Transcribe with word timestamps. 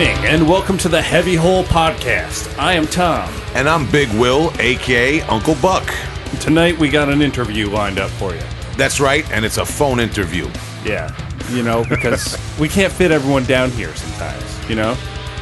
Evening, 0.00 0.24
and 0.24 0.48
welcome 0.48 0.78
to 0.78 0.88
the 0.88 1.02
Heavy 1.02 1.34
Hole 1.34 1.62
Podcast. 1.64 2.58
I 2.58 2.72
am 2.72 2.86
Tom. 2.86 3.30
And 3.54 3.68
I'm 3.68 3.90
Big 3.90 4.08
Will, 4.18 4.50
aka 4.58 5.20
Uncle 5.22 5.56
Buck. 5.56 5.94
Tonight 6.40 6.78
we 6.78 6.88
got 6.88 7.10
an 7.10 7.20
interview 7.20 7.68
lined 7.68 7.98
up 7.98 8.08
for 8.12 8.34
you. 8.34 8.40
That's 8.78 8.98
right, 8.98 9.30
and 9.30 9.44
it's 9.44 9.58
a 9.58 9.66
phone 9.66 10.00
interview. 10.00 10.48
Yeah, 10.86 11.14
you 11.50 11.62
know, 11.62 11.84
because 11.84 12.38
we 12.58 12.66
can't 12.66 12.90
fit 12.90 13.10
everyone 13.10 13.44
down 13.44 13.70
here 13.72 13.94
sometimes, 13.94 14.70
you 14.70 14.74
know? 14.74 14.96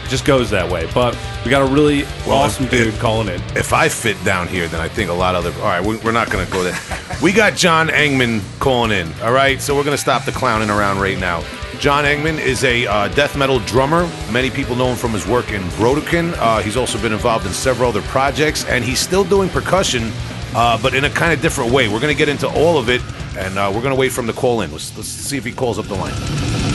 It 0.08 0.12
just 0.12 0.24
goes 0.24 0.48
that 0.48 0.70
way. 0.70 0.88
But 0.94 1.18
we 1.44 1.50
got 1.50 1.60
a 1.60 1.70
really 1.70 2.04
Well, 2.26 2.38
awesome 2.38 2.64
if- 2.64 2.70
dude 2.70 2.86
if- 2.86 2.98
calling 2.98 3.28
in. 3.28 3.42
If 3.54 3.74
I 3.74 3.90
fit 3.90 4.16
down 4.24 4.48
here, 4.48 4.66
then 4.66 4.80
I 4.80 4.88
think 4.88 5.10
a 5.10 5.12
lot 5.12 5.34
of 5.34 5.44
other. 5.44 5.54
All 5.60 5.68
right, 5.68 5.84
we- 5.84 5.96
we're 5.98 6.12
not 6.12 6.30
going 6.30 6.46
to 6.46 6.50
go 6.50 6.62
there. 6.62 6.78
we 7.20 7.30
got 7.30 7.54
Jon 7.56 7.88
Engman 7.88 8.40
calling 8.58 8.90
in. 8.90 9.12
All 9.22 9.32
right, 9.32 9.60
so 9.60 9.76
we're 9.76 9.84
going 9.84 9.94
to 9.96 10.00
stop 10.00 10.24
the 10.24 10.32
clowning 10.32 10.70
around 10.70 10.98
right 10.98 11.18
now. 11.18 11.44
Jon 11.78 12.04
Engman 12.04 12.38
is 12.40 12.64
a 12.64 12.86
uh, 12.86 13.08
death 13.08 13.36
metal 13.36 13.58
drummer. 13.60 14.08
Many 14.32 14.48
people 14.48 14.76
know 14.76 14.86
him 14.88 14.96
from 14.96 15.12
his 15.12 15.26
work 15.26 15.52
in 15.52 15.60
Brodequin. 15.76 16.32
Uh, 16.38 16.60
he's 16.62 16.78
also 16.78 16.98
been 17.02 17.12
involved 17.12 17.44
in 17.44 17.52
several 17.52 17.90
other 17.90 18.02
projects, 18.02 18.64
and 18.64 18.82
he's 18.82 19.00
still 19.00 19.24
doing 19.24 19.50
percussion, 19.50 20.10
uh, 20.54 20.78
but 20.82 20.94
in 20.94 21.04
a 21.04 21.10
kind 21.10 21.34
of 21.34 21.42
different 21.42 21.70
way. 21.70 21.86
We're 21.86 22.00
going 22.00 22.14
to 22.14 22.18
get 22.18 22.30
into 22.30 22.48
all 22.48 22.78
of 22.78 22.88
it, 22.88 23.02
and 23.36 23.58
uh, 23.58 23.70
we're 23.74 23.82
going 23.82 23.94
to 23.94 24.00
wait 24.00 24.10
for 24.12 24.22
him 24.22 24.26
to 24.28 24.32
call 24.32 24.62
in. 24.62 24.72
Let's, 24.72 24.96
let's 24.96 25.06
see 25.08 25.36
if 25.36 25.44
he 25.44 25.52
calls 25.52 25.78
up 25.78 25.84
the 25.84 25.96
line. 25.96 26.67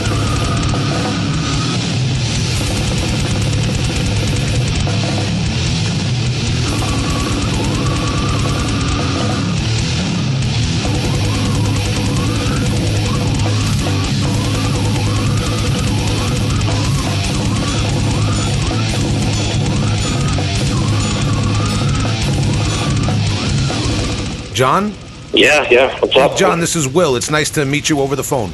Jon? 24.53 24.93
Yeah, 25.33 25.67
yeah. 25.69 25.99
What's 25.99 26.15
up? 26.15 26.37
Jon, 26.37 26.59
this 26.59 26.75
is 26.75 26.87
Will. 26.87 27.15
It's 27.15 27.29
nice 27.29 27.49
to 27.51 27.65
meet 27.65 27.89
you 27.89 27.99
over 27.99 28.15
the 28.15 28.23
phone. 28.23 28.51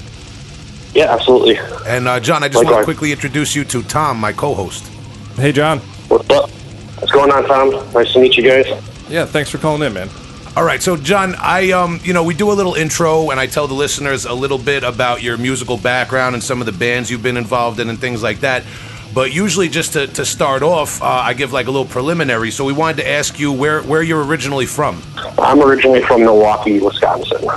Yeah, 0.94 1.14
absolutely. 1.14 1.58
And 1.86 2.08
uh, 2.08 2.20
Jon, 2.20 2.44
I 2.44 2.48
just 2.48 2.64
want 2.64 2.78
to 2.78 2.84
quickly 2.84 3.12
introduce 3.12 3.56
you 3.56 3.64
to 3.66 3.84
Tom, 3.84 4.18
my 4.18 4.34
co-host. 4.34 4.88
Hey, 5.36 5.52
Jon. 5.52 5.80
What's 6.08 6.30
up? 6.30 6.50
What's 6.50 7.12
going 7.12 7.32
on, 7.32 7.46
Tom? 7.46 7.94
Nice 7.94 8.14
to 8.14 8.20
meet 8.20 8.36
you 8.38 8.44
guys. 8.44 8.66
Yeah, 9.10 9.26
thanks 9.26 9.50
for 9.50 9.58
calling 9.58 9.82
in, 9.84 9.94
man. 9.94 10.10
All 10.56 10.64
right, 10.64 10.82
so 10.82 10.98
Jon, 10.98 11.36
I 11.38 11.72
um, 11.72 12.00
you 12.04 12.12
know, 12.12 12.24
we 12.24 12.34
do 12.34 12.52
a 12.52 12.54
little 12.54 12.74
intro, 12.74 13.30
and 13.30 13.40
I 13.40 13.46
tell 13.46 13.68
the 13.68 13.76
listeners 13.76 14.26
a 14.26 14.34
little 14.34 14.58
bit 14.58 14.84
about 14.84 15.22
your 15.22 15.38
musical 15.38 15.78
background 15.78 16.34
and 16.34 16.44
some 16.44 16.60
of 16.60 16.66
the 16.66 16.72
bands 16.72 17.10
you've 17.10 17.24
been 17.24 17.38
involved 17.38 17.80
in 17.80 17.88
and 17.90 18.00
things 18.00 18.24
like 18.24 18.40
that. 18.40 18.64
But 19.14 19.34
usually, 19.34 19.70
just 19.70 19.94
to, 19.94 20.08
to 20.08 20.26
start 20.26 20.62
off, 20.62 21.02
uh, 21.02 21.06
I 21.06 21.34
give 21.34 21.52
like 21.52 21.68
a 21.68 21.72
little 21.72 21.88
preliminary. 21.88 22.52
So 22.52 22.64
we 22.64 22.74
wanted 22.74 22.98
to 22.98 23.10
ask 23.10 23.40
you 23.40 23.52
where 23.52 23.82
where 23.82 24.04
you're 24.04 24.24
originally 24.24 24.68
from. 24.68 25.02
I'm 25.40 25.62
originally 25.62 26.04
from 26.04 26.22
Milwaukee, 26.22 26.80
Wisconsin. 26.80 27.48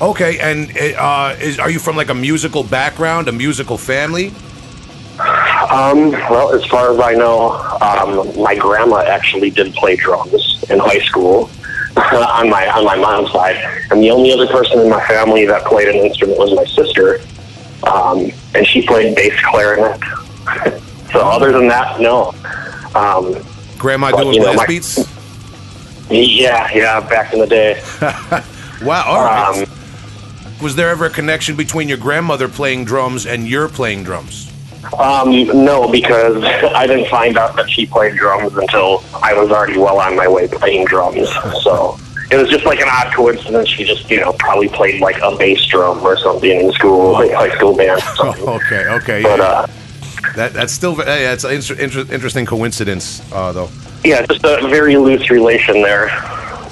Okay, 0.00 0.38
and 0.38 0.70
uh, 0.96 1.36
is, 1.40 1.58
are 1.58 1.70
you 1.70 1.78
from 1.78 1.96
like 1.96 2.08
a 2.08 2.14
musical 2.14 2.62
background, 2.62 3.28
a 3.28 3.32
musical 3.32 3.76
family? 3.76 4.32
Um, 5.70 6.12
well, 6.12 6.54
as 6.54 6.64
far 6.66 6.92
as 6.92 7.00
I 7.00 7.14
know, 7.14 7.52
um, 7.80 8.40
my 8.40 8.54
grandma 8.54 8.98
actually 8.98 9.50
did 9.50 9.74
play 9.74 9.96
drums 9.96 10.64
in 10.70 10.78
high 10.78 11.00
school 11.00 11.50
on 11.96 12.48
my 12.50 12.68
on 12.68 12.84
my 12.84 12.96
mom's 12.96 13.32
side, 13.32 13.56
and 13.90 14.02
the 14.02 14.10
only 14.10 14.32
other 14.32 14.46
person 14.46 14.80
in 14.80 14.88
my 14.88 15.06
family 15.06 15.44
that 15.46 15.64
played 15.64 15.88
an 15.88 15.96
instrument 15.96 16.38
was 16.38 16.54
my 16.54 16.64
sister, 16.64 17.20
um, 17.82 18.30
and 18.54 18.66
she 18.66 18.86
played 18.86 19.14
bass 19.14 19.34
clarinet. 19.44 20.00
so 21.12 21.20
other 21.20 21.52
than 21.52 21.68
that, 21.68 22.00
no. 22.00 22.32
Um, 22.94 23.34
Grandma 23.78 24.10
But, 24.10 24.22
doing 24.22 24.34
you 24.34 24.40
know, 24.40 24.52
blast 24.54 24.58
my- 24.58 24.66
beats? 24.66 24.98
yeah, 26.10 26.70
yeah, 26.74 27.00
back 27.00 27.32
in 27.32 27.40
the 27.40 27.46
day. 27.46 27.82
Wow, 28.82 29.04
all 29.06 29.24
right. 29.24 29.62
Um, 29.62 29.70
Was 30.62 30.76
there 30.76 30.90
ever 30.90 31.06
a 31.06 31.10
connection 31.10 31.56
between 31.56 31.88
your 31.88 31.96
grandmother 31.96 32.46
playing 32.46 32.84
drums 32.84 33.24
and 33.24 33.48
you're 33.48 33.68
playing 33.70 34.04
drums? 34.04 34.52
Um, 34.98 35.30
no, 35.64 35.90
because 35.90 36.44
I 36.74 36.86
didn't 36.86 37.08
find 37.08 37.38
out 37.38 37.56
that 37.56 37.70
she 37.70 37.86
played 37.86 38.16
drums 38.16 38.54
until 38.54 39.02
I 39.22 39.32
was 39.32 39.50
already 39.50 39.78
well 39.78 39.98
on 39.98 40.14
my 40.14 40.28
way 40.28 40.46
playing 40.46 40.84
drums. 40.84 41.26
So 41.62 41.98
it 42.30 42.36
was 42.36 42.50
just 42.50 42.66
like 42.66 42.80
an 42.80 42.88
odd 42.90 43.14
coincidence. 43.14 43.68
She 43.70 43.84
just, 43.84 44.10
you 44.10 44.20
know, 44.20 44.34
probably 44.34 44.68
played 44.68 45.00
like 45.00 45.16
a 45.22 45.34
bass 45.36 45.64
drum 45.66 46.00
or 46.04 46.18
something 46.18 46.50
in 46.60 46.70
school, 46.72 47.12
like 47.12 47.30
high 47.32 47.54
school 47.56 47.74
band. 47.74 47.98
Or 47.98 48.14
something. 48.14 48.44
Oh, 48.46 48.54
okay, 48.56 48.86
okay. 48.88 49.22
But 49.22 49.38
yeah. 49.38 49.44
uh, 49.44 49.66
that 50.36 50.52
that's 50.52 50.72
still 50.72 50.96
yeah, 50.98 51.32
it's 51.32 51.44
an 51.44 51.52
inter- 51.52 51.74
inter- 51.74 52.12
interesting 52.12 52.46
coincidence, 52.46 53.20
uh, 53.32 53.52
though. 53.52 53.70
yeah, 54.04 54.24
just 54.26 54.44
a 54.44 54.68
very 54.68 54.96
loose 54.96 55.30
relation 55.30 55.82
there. 55.82 56.08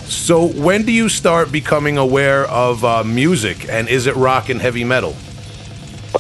So 0.05 0.47
when 0.49 0.85
do 0.85 0.93
you 0.93 1.09
start 1.09 1.51
becoming 1.51 1.97
aware 1.99 2.45
of 2.45 2.85
uh, 2.85 3.03
music, 3.05 3.69
and 3.69 3.89
is 3.89 4.07
it 4.07 4.15
rock 4.17 4.49
and 4.51 4.61
heavy 4.61 4.85
metal? 4.85 5.17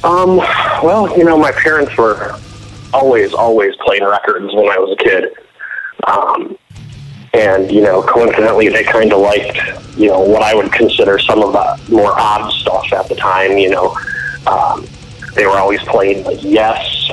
Um, 0.03 0.39
well, 0.83 1.17
you 1.17 1.25
know, 1.25 1.39
my 1.39 1.53
parents 1.53 1.97
were 1.97 2.37
always, 2.93 3.33
always 3.33 3.77
playing 3.77 4.05
records 4.05 4.53
when 4.55 4.69
I 4.69 4.79
was 4.79 4.97
a 4.99 5.05
kid. 5.05 5.33
Um, 6.07 6.59
and, 7.35 7.71
you 7.71 7.81
know, 7.83 8.03
coincidentally, 8.03 8.69
they 8.69 8.85
kind 8.85 9.13
of 9.13 9.21
liked, 9.21 9.57
you 9.97 10.09
know, 10.09 10.21
what 10.21 10.43
I 10.43 10.55
would 10.55 10.73
consider 10.73 11.19
some 11.19 11.43
of 11.43 11.53
the 11.53 11.93
more 11.93 12.19
odd 12.19 12.51
stuff 12.53 12.93
at 12.93 13.09
the 13.09 13.17
time, 13.17 13.59
you 13.59 13.71
know. 13.71 13.97
Um, 14.47 14.87
they 15.35 15.47
were 15.47 15.59
always 15.59 15.81
playing, 15.83 16.25
like, 16.25 16.43
Yes, 16.43 17.11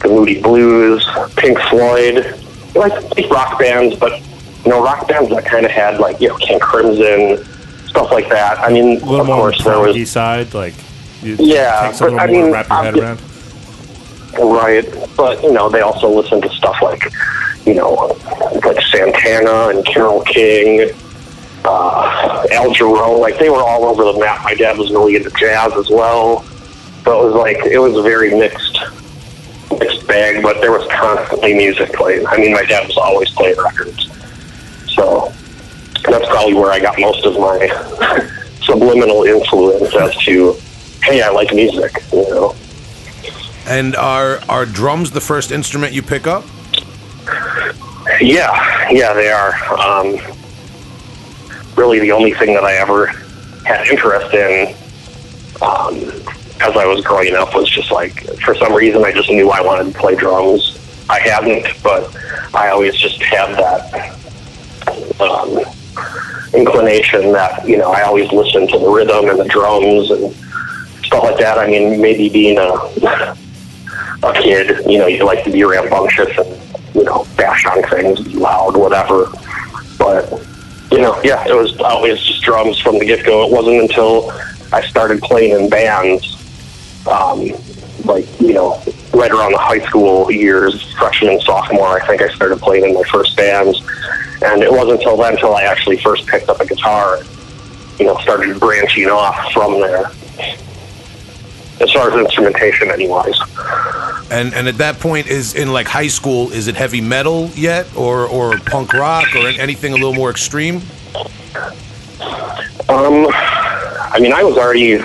the 0.00 0.08
Moody 0.08 0.40
Blues, 0.40 1.06
Pink 1.36 1.58
Floyd, 1.70 2.38
like, 2.74 2.92
like 3.16 3.30
rock 3.30 3.58
bands, 3.58 3.96
but, 3.96 4.20
you 4.64 4.70
know, 4.70 4.82
rock 4.82 5.06
bands 5.08 5.30
that 5.30 5.44
kind 5.44 5.64
of 5.64 5.70
had, 5.72 5.98
like, 6.00 6.20
you 6.20 6.28
know, 6.28 6.36
King 6.38 6.58
Crimson, 6.60 7.44
stuff 7.86 8.10
like 8.10 8.28
that. 8.30 8.58
I 8.58 8.70
mean, 8.72 9.00
A 9.00 9.04
little 9.04 9.20
of 9.20 9.26
more 9.26 9.36
course, 9.50 9.64
there 9.64 9.78
was... 9.78 10.10
side, 10.10 10.54
like, 10.54 10.74
Yeah, 11.22 11.86
takes 11.88 12.00
a 12.00 12.04
little 12.04 12.18
but 12.18 12.28
I 12.28 12.32
mean, 12.32 12.50
wrap 12.52 12.68
your 12.68 12.82
head 12.84 12.94
I'm- 12.94 13.02
around. 13.02 13.20
Right, 14.38 14.86
but 15.16 15.42
you 15.42 15.52
know 15.52 15.68
they 15.68 15.80
also 15.80 16.08
listen 16.08 16.40
to 16.40 16.48
stuff 16.50 16.80
like, 16.80 17.02
you 17.66 17.74
know, 17.74 18.16
like 18.64 18.80
Santana 18.82 19.68
and 19.76 19.84
Carole 19.84 20.22
King, 20.22 20.88
uh, 21.64 22.46
Al 22.52 22.70
Jarreau. 22.72 23.18
Like 23.18 23.40
they 23.40 23.50
were 23.50 23.60
all 23.60 23.84
over 23.86 24.04
the 24.04 24.18
map. 24.20 24.44
My 24.44 24.54
dad 24.54 24.78
was 24.78 24.92
really 24.92 25.16
into 25.16 25.30
jazz 25.30 25.72
as 25.72 25.90
well, 25.90 26.44
so 27.04 27.20
it 27.20 27.24
was 27.26 27.34
like 27.34 27.56
it 27.66 27.80
was 27.80 27.96
a 27.96 28.02
very 28.02 28.30
mixed, 28.38 28.78
mixed 29.78 30.06
bag. 30.06 30.42
But 30.42 30.60
there 30.60 30.72
was 30.72 30.86
constantly 30.90 31.54
music 31.54 31.92
playing. 31.92 32.26
I 32.26 32.36
mean, 32.38 32.52
my 32.52 32.64
dad 32.64 32.86
was 32.86 32.96
always 32.96 33.30
playing 33.30 33.56
records, 33.58 34.08
so 34.94 35.32
that's 36.04 36.26
probably 36.28 36.54
where 36.54 36.72
I 36.72 36.80
got 36.80 36.98
most 36.98 37.24
of 37.24 37.34
my 37.38 38.28
subliminal 38.62 39.24
influence 39.24 39.94
as 39.94 40.16
to, 40.24 40.56
hey, 41.02 41.22
I 41.22 41.30
like 41.30 41.54
music. 41.54 42.02
You 42.12 42.28
know. 42.30 42.56
And 43.66 43.94
are 43.96 44.40
are 44.48 44.66
drums 44.66 45.10
the 45.12 45.20
first 45.20 45.52
instrument 45.52 45.92
you 45.92 46.02
pick 46.02 46.26
up? 46.26 46.44
Yeah, 48.20 48.90
yeah, 48.90 49.12
they 49.14 49.30
are. 49.30 49.54
Um, 49.78 50.18
really, 51.76 52.00
the 52.00 52.12
only 52.12 52.32
thing 52.32 52.54
that 52.54 52.64
I 52.64 52.74
ever 52.74 53.06
had 53.64 53.86
interest 53.86 54.34
in 54.34 54.74
um, 55.62 55.94
as 56.60 56.76
I 56.76 56.86
was 56.86 57.04
growing 57.04 57.34
up 57.34 57.54
was 57.54 57.68
just 57.68 57.90
like, 57.90 58.24
for 58.40 58.54
some 58.54 58.74
reason, 58.74 59.04
I 59.04 59.12
just 59.12 59.30
knew 59.30 59.50
I 59.50 59.60
wanted 59.60 59.92
to 59.92 59.98
play 59.98 60.14
drums. 60.14 60.76
I 61.08 61.18
hadn't, 61.20 61.66
but 61.82 62.14
I 62.54 62.70
always 62.70 62.94
just 62.94 63.20
had 63.22 63.56
that 63.56 64.16
um, 65.20 65.58
inclination 66.54 67.32
that 67.32 67.66
you 67.66 67.76
know 67.76 67.90
I 67.90 68.02
always 68.02 68.30
listened 68.32 68.70
to 68.70 68.78
the 68.78 68.88
rhythm 68.88 69.28
and 69.28 69.38
the 69.38 69.44
drums 69.44 70.10
and 70.10 70.32
stuff 71.04 71.24
like 71.24 71.38
that. 71.38 71.58
I 71.58 71.66
mean, 71.66 72.00
maybe 72.00 72.28
being 72.28 72.58
a 72.58 72.70
a 74.22 74.32
kid, 74.34 74.86
you 74.88 74.98
know, 74.98 75.06
you 75.06 75.24
like 75.24 75.44
to 75.44 75.50
be 75.50 75.64
rambunctious 75.64 76.36
and 76.38 76.94
you 76.94 77.04
know 77.04 77.26
bash 77.36 77.66
on 77.66 77.82
things, 77.84 78.34
loud, 78.34 78.76
whatever. 78.76 79.26
But 79.98 80.30
you 80.92 80.98
know, 80.98 81.20
yeah, 81.22 81.46
it 81.46 81.56
was 81.56 81.78
always 81.80 82.20
just 82.20 82.42
drums 82.42 82.78
from 82.80 82.98
the 82.98 83.04
get 83.04 83.24
go. 83.24 83.46
It 83.46 83.52
wasn't 83.52 83.80
until 83.80 84.30
I 84.72 84.82
started 84.82 85.20
playing 85.22 85.58
in 85.58 85.68
bands, 85.68 86.39
um, 87.06 87.50
like 88.04 88.26
you 88.40 88.52
know, 88.52 88.82
right 89.12 89.30
around 89.30 89.52
the 89.52 89.58
high 89.58 89.84
school 89.86 90.30
years, 90.30 90.92
freshman 90.94 91.32
and 91.32 91.42
sophomore. 91.42 92.00
I 92.00 92.06
think 92.06 92.22
I 92.22 92.28
started 92.34 92.58
playing 92.60 92.84
in 92.84 92.94
my 92.94 93.02
first 93.04 93.36
bands, 93.36 93.78
and 94.42 94.62
it 94.62 94.70
wasn't 94.70 94.98
until 95.00 95.16
then 95.16 95.34
until 95.34 95.54
I 95.54 95.62
actually 95.62 95.98
first 95.98 96.26
picked 96.26 96.48
up 96.48 96.60
a 96.60 96.66
guitar. 96.66 97.20
You 97.98 98.06
know, 98.06 98.16
started 98.18 98.58
branching 98.58 99.08
off 99.08 99.52
from 99.52 99.80
there. 99.80 100.10
As 101.80 101.90
far 101.92 102.10
as 102.10 102.18
instrumentation, 102.18 102.90
anyways. 102.90 103.36
And 104.30 104.54
and 104.54 104.68
at 104.68 104.78
that 104.78 105.00
point, 105.00 105.26
is 105.26 105.54
in 105.54 105.72
like 105.72 105.86
high 105.86 106.08
school, 106.08 106.50
is 106.52 106.68
it 106.68 106.76
heavy 106.76 107.00
metal 107.00 107.50
yet, 107.54 107.94
or 107.96 108.26
or 108.26 108.58
punk 108.58 108.92
rock, 108.92 109.34
or 109.34 109.48
anything 109.48 109.92
a 109.92 109.96
little 109.96 110.14
more 110.14 110.30
extreme? 110.30 110.82
Um, 112.88 113.28
I 113.30 114.18
mean, 114.20 114.32
I 114.32 114.42
was 114.42 114.56
already, 114.56 114.98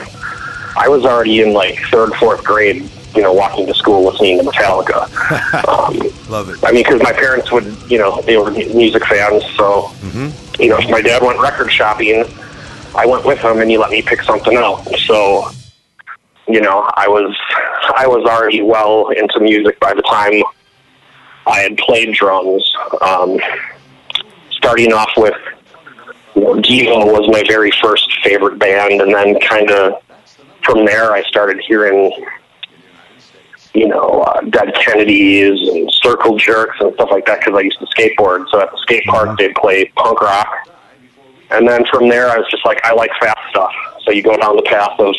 I 0.76 0.88
was 0.88 1.06
already 1.06 1.42
in 1.42 1.54
like 1.54 1.80
third, 1.92 2.14
fourth 2.16 2.44
grade 2.44 2.90
you 3.16 3.22
know, 3.22 3.32
walking 3.32 3.66
to 3.66 3.74
school 3.74 4.04
listening 4.04 4.38
to 4.40 4.44
Metallica. 4.44 5.04
um, 5.70 5.98
Love 6.30 6.50
it. 6.50 6.60
I 6.64 6.72
mean, 6.72 6.84
because 6.84 7.02
my 7.02 7.14
parents 7.14 7.52
would, 7.52 7.66
you 7.90 7.98
know, 7.98 8.22
they 8.22 8.38
were 8.38 8.52
music 8.52 9.06
fans, 9.06 9.44
so 9.56 9.92
you 10.60 10.70
know, 10.70 10.78
if 10.78 10.90
my 10.90 11.02
dad 11.02 11.22
went 11.22 11.40
record 11.40 11.72
shopping, 11.72 12.26
I 12.96 13.06
went 13.06 13.26
with 13.26 13.40
him, 13.40 13.60
and 13.60 13.70
he 13.70 13.78
let 13.78 13.90
me 13.90 14.02
pick 14.02 14.22
something 14.22 14.56
out. 14.58 14.84
So, 15.00 15.50
you 16.48 16.62
know, 16.62 16.90
I 16.96 17.08
was 17.08 17.36
I 17.98 18.08
was 18.08 18.26
already 18.26 18.62
well 18.62 19.10
into 19.10 19.40
music 19.40 19.80
by 19.80 19.94
the 19.94 20.02
time 20.04 20.44
I 21.48 21.60
had 21.60 21.78
played 21.78 22.14
drums. 22.14 22.74
Um, 23.02 23.40
starting 24.52 24.94
off 24.94 25.12
with 25.18 25.36
you 26.36 26.42
know, 26.42 26.56
Devo 26.56 27.06
was 27.06 27.30
my 27.32 27.44
very 27.48 27.72
first 27.82 28.12
favorite 28.24 28.60
band, 28.60 29.02
and 29.02 29.14
then 29.14 29.40
kind 29.40 29.72
of 29.72 30.02
from 30.66 30.86
there 30.86 31.12
I 31.14 31.24
started 31.24 31.62
hearing 31.68 32.12
you 33.74 33.88
know, 33.90 34.22
uh, 34.22 34.40
Dead 34.42 34.74
Kennedys 34.76 35.68
and 35.68 35.92
Circle 36.02 36.38
Jerks 36.38 36.78
and 36.80 36.94
stuff 36.94 37.10
like 37.12 37.26
that 37.26 37.40
because 37.42 37.56
I 37.58 37.62
used 37.62 37.78
to 37.80 37.86
skateboard. 37.88 38.46
So 38.50 38.62
at 38.62 38.72
the 38.72 38.78
skate 38.78 39.04
park, 39.04 39.38
they'd 39.38 39.54
play 39.56 39.92
punk 39.98 40.22
rock. 40.22 40.48
And 41.52 41.68
then 41.68 41.84
from 41.92 42.08
there, 42.08 42.30
I 42.30 42.38
was 42.38 42.48
just 42.50 42.66
like, 42.66 42.80
I 42.86 42.94
like 42.94 43.12
fast 43.20 43.38
stuff. 43.50 43.74
So 44.06 44.12
you 44.12 44.24
go 44.24 44.38
down 44.38 44.56
the 44.56 44.62
path 44.62 44.98
of, 45.00 45.14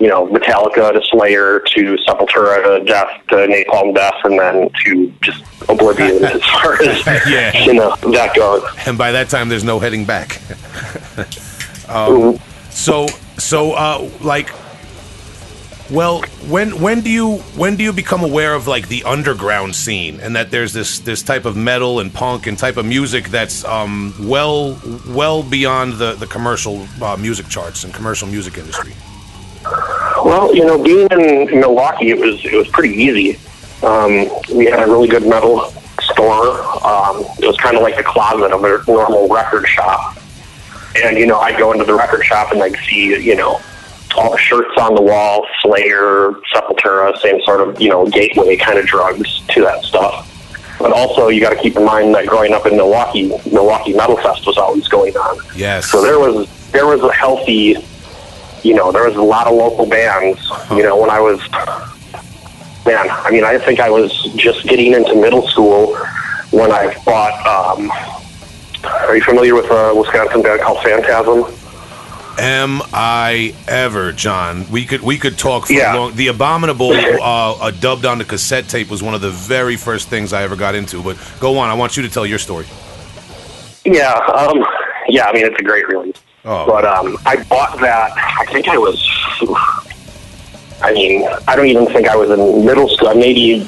you 0.00 0.08
know, 0.08 0.26
Metallica 0.26 0.92
to 0.92 1.00
Slayer 1.08 1.60
to 1.60 1.96
Sepultura 2.04 2.78
to 2.80 2.84
Death 2.84 3.10
to 3.28 3.36
Napalm 3.46 3.94
Death 3.94 4.14
and 4.24 4.36
then 4.40 4.70
to 4.84 5.14
just 5.22 5.44
Oblivion 5.68 6.24
as 6.24 6.42
far 6.46 6.82
as, 6.82 7.06
Yeah. 7.30 7.56
you 7.64 7.74
know, 7.74 7.94
that 8.10 8.34
goes. 8.34 8.64
And 8.86 8.98
by 8.98 9.12
that 9.12 9.28
time, 9.28 9.48
there's 9.48 9.62
no 9.64 9.78
heading 9.78 10.04
back. 10.04 10.40
Um, 11.88 12.12
Mhm. 12.38 12.40
So, 12.70 13.06
so, 13.36 13.72
uh, 13.72 14.08
like, 14.20 14.48
well, 15.90 16.22
when 16.48 16.80
when 16.80 17.00
do 17.00 17.10
you 17.10 17.38
when 17.56 17.76
do 17.76 17.82
you 17.82 17.92
become 17.92 18.22
aware 18.22 18.54
of 18.54 18.68
like 18.68 18.88
the 18.88 19.02
underground 19.04 19.74
scene 19.74 20.20
and 20.20 20.36
that 20.36 20.50
there's 20.50 20.72
this 20.72 21.00
this 21.00 21.22
type 21.22 21.44
of 21.44 21.56
metal 21.56 21.98
and 21.98 22.14
punk 22.14 22.46
and 22.46 22.56
type 22.56 22.76
of 22.76 22.86
music 22.86 23.28
that's 23.28 23.64
um, 23.64 24.14
well 24.20 24.80
well 25.08 25.42
beyond 25.42 25.94
the 25.94 26.14
the 26.14 26.26
commercial 26.26 26.86
uh, 27.02 27.16
music 27.16 27.48
charts 27.48 27.82
and 27.82 27.92
commercial 27.92 28.28
music 28.28 28.56
industry? 28.56 28.94
Well, 30.24 30.54
you 30.54 30.64
know, 30.64 30.82
being 30.82 31.08
in 31.10 31.60
Milwaukee, 31.60 32.10
it 32.10 32.18
was 32.18 32.44
it 32.44 32.54
was 32.54 32.68
pretty 32.68 32.94
easy. 32.94 33.38
Um, 33.82 34.28
we 34.54 34.66
had 34.66 34.80
a 34.80 34.86
really 34.86 35.08
good 35.08 35.26
metal 35.26 35.72
store. 36.00 36.60
Um, 36.86 37.24
it 37.38 37.46
was 37.46 37.56
kind 37.56 37.76
of 37.76 37.82
like 37.82 37.96
the 37.96 38.04
closet 38.04 38.52
of 38.52 38.62
a 38.62 38.84
normal 38.86 39.28
record 39.28 39.66
shop. 39.66 40.18
And 41.02 41.18
you 41.18 41.26
know, 41.26 41.40
I'd 41.40 41.58
go 41.58 41.72
into 41.72 41.84
the 41.84 41.94
record 41.94 42.24
shop 42.24 42.52
and 42.52 42.62
I'd 42.62 42.76
see 42.88 43.20
you 43.20 43.34
know 43.34 43.60
all 44.16 44.32
the 44.32 44.38
shirts 44.38 44.70
on 44.78 44.94
the 44.94 45.02
wall, 45.02 45.46
Slayer, 45.62 46.32
Sepultura, 46.52 47.16
same 47.18 47.40
sort 47.42 47.66
of 47.66 47.80
you 47.80 47.88
know 47.88 48.06
gateway 48.06 48.56
kind 48.56 48.78
of 48.78 48.86
drugs 48.86 49.40
to 49.48 49.62
that 49.62 49.84
stuff. 49.84 50.26
But 50.78 50.92
also, 50.92 51.28
you 51.28 51.42
got 51.42 51.50
to 51.50 51.60
keep 51.60 51.76
in 51.76 51.84
mind 51.84 52.14
that 52.14 52.26
growing 52.26 52.54
up 52.54 52.64
in 52.64 52.76
Milwaukee, 52.76 53.28
Milwaukee 53.52 53.92
Metal 53.92 54.16
Fest 54.16 54.46
was 54.46 54.56
always 54.56 54.88
going 54.88 55.14
on. 55.14 55.38
Yes. 55.54 55.90
So 55.90 56.02
there 56.02 56.18
was 56.18 56.48
there 56.70 56.86
was 56.86 57.02
a 57.02 57.12
healthy, 57.12 57.76
you 58.62 58.74
know, 58.74 58.90
there 58.90 59.06
was 59.06 59.16
a 59.16 59.22
lot 59.22 59.46
of 59.46 59.54
local 59.54 59.86
bands. 59.86 60.40
You 60.70 60.82
know, 60.82 60.98
when 60.98 61.10
I 61.10 61.20
was, 61.20 61.38
man, 62.86 63.10
I 63.10 63.30
mean, 63.30 63.44
I 63.44 63.58
think 63.58 63.78
I 63.78 63.90
was 63.90 64.10
just 64.36 64.66
getting 64.66 64.94
into 64.94 65.14
middle 65.14 65.46
school 65.48 65.94
when 66.50 66.72
I 66.72 66.96
bought. 67.04 67.46
Um, 67.46 67.92
are 68.82 69.14
you 69.14 69.22
familiar 69.22 69.54
with 69.54 69.70
a 69.70 69.94
Wisconsin 69.94 70.40
band 70.40 70.62
called 70.62 70.82
Phantasm? 70.82 71.44
Am 72.40 72.80
I 72.94 73.54
ever, 73.68 74.12
John? 74.12 74.64
We 74.70 74.86
could 74.86 75.02
we 75.02 75.18
could 75.18 75.36
talk 75.36 75.66
for 75.66 75.74
Yeah. 75.74 75.94
long. 75.94 76.14
The 76.16 76.28
abominable 76.28 76.90
uh, 76.90 77.20
uh, 77.20 77.70
dubbed 77.70 78.06
on 78.06 78.16
the 78.16 78.24
cassette 78.24 78.66
tape 78.66 78.88
was 78.88 79.02
one 79.02 79.12
of 79.14 79.20
the 79.20 79.28
very 79.28 79.76
first 79.76 80.08
things 80.08 80.32
I 80.32 80.42
ever 80.42 80.56
got 80.56 80.74
into. 80.74 81.02
But 81.02 81.18
go 81.38 81.58
on, 81.58 81.68
I 81.68 81.74
want 81.74 81.98
you 81.98 82.02
to 82.02 82.08
tell 82.08 82.24
your 82.24 82.38
story. 82.38 82.64
Yeah, 83.84 84.14
um, 84.34 84.64
yeah. 85.08 85.26
I 85.26 85.34
mean, 85.34 85.44
it's 85.44 85.60
a 85.60 85.62
great 85.62 85.86
release. 85.88 86.16
Oh. 86.46 86.64
But 86.66 86.86
um, 86.86 87.18
I 87.26 87.42
bought 87.44 87.78
that. 87.80 88.12
I 88.16 88.46
think 88.50 88.68
I 88.68 88.78
was. 88.78 88.98
I 90.82 90.94
mean, 90.94 91.28
I 91.46 91.54
don't 91.56 91.66
even 91.66 91.84
think 91.88 92.08
I 92.08 92.16
was 92.16 92.30
in 92.30 92.64
middle 92.64 92.88
school. 92.88 93.14
Maybe 93.14 93.60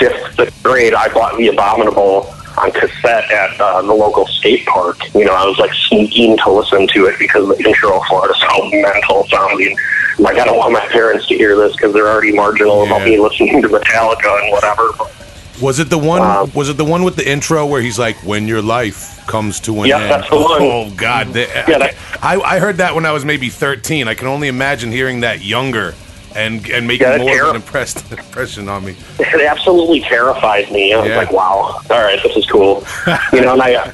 fifth, 0.00 0.62
grade. 0.64 0.94
I 0.94 1.08
bought 1.14 1.36
the 1.38 1.46
Abominable 1.46 2.24
on 2.58 2.72
cassette 2.72 3.30
at 3.30 3.60
uh, 3.60 3.82
the 3.82 3.92
local 3.92 4.26
skate 4.26 4.64
park. 4.66 4.98
You 5.14 5.24
know, 5.24 5.34
I 5.34 5.44
was 5.46 5.58
like 5.58 5.72
sneaking 5.74 6.36
to 6.38 6.50
listen 6.50 6.86
to 6.88 7.06
it 7.06 7.18
because 7.18 7.48
the 7.48 7.56
intro 7.66 8.00
for 8.08 8.28
it 8.28 8.34
is 8.34 8.40
so 8.40 8.70
mental 8.70 9.26
sounding. 9.28 9.76
Like, 10.18 10.38
I 10.38 10.44
don't 10.46 10.56
want 10.56 10.72
my 10.72 10.86
parents 10.88 11.26
to 11.28 11.36
hear 11.36 11.56
this 11.56 11.72
because 11.76 11.92
they're 11.92 12.08
already 12.08 12.32
marginal 12.34 12.84
about 12.84 13.00
Yeah. 13.00 13.06
me 13.16 13.20
listening 13.20 13.60
to 13.62 13.68
Metallica 13.68 14.42
and 14.42 14.50
whatever. 14.52 14.88
But 14.96 15.12
Was 15.60 15.78
it 15.78 15.90
the 15.90 15.98
one? 15.98 16.22
Um, 16.22 16.50
was 16.54 16.68
it 16.70 16.76
the 16.78 16.84
one 16.84 17.02
with 17.02 17.16
the 17.16 17.28
intro 17.28 17.64
where 17.66 17.80
he's 17.82 17.98
like, 17.98 18.16
"When 18.24 18.46
your 18.48 18.62
life 18.62 19.20
comes 19.26 19.60
to 19.60 19.82
an 19.82 19.88
Yeah, 19.88 19.98
end"? 20.00 20.10
that's 20.10 20.30
the 20.30 20.36
one. 20.36 20.62
Oh 20.62 20.90
God! 20.96 21.32
The- 21.34 21.48
Yeah, 21.68 21.78
that- 21.78 21.94
I, 22.22 22.38
I 22.40 22.58
heard 22.58 22.76
that 22.78 22.94
when 22.94 23.04
I 23.06 23.12
was 23.12 23.24
maybe 23.24 23.48
thirteen. 23.50 24.06
I 24.08 24.14
can 24.14 24.26
only 24.28 24.48
imagine 24.48 24.90
hearing 24.92 25.20
that 25.20 25.42
younger 25.42 25.94
and 26.36 26.68
and 26.70 26.86
making 26.86 27.06
Yeah, 27.08 27.16
more 27.18 27.42
of 27.44 27.50
an 27.50 27.56
impressed 27.56 28.10
impression 28.18 28.68
on 28.68 28.84
me. 28.84 28.94
it 29.18 29.40
absolutely 29.48 30.00
terrifies 30.00 30.70
me. 30.70 30.92
I 30.92 30.98
was 31.00 31.08
Yeah. 31.08 31.16
like, 31.16 31.32
wow, 31.32 31.80
all 31.90 32.02
right, 32.02 32.20
this 32.22 32.36
is 32.36 32.46
cool. 32.46 32.84
you 33.32 33.40
know, 33.40 33.54
and 33.54 33.62
I 33.62 33.74
uh, 33.74 33.92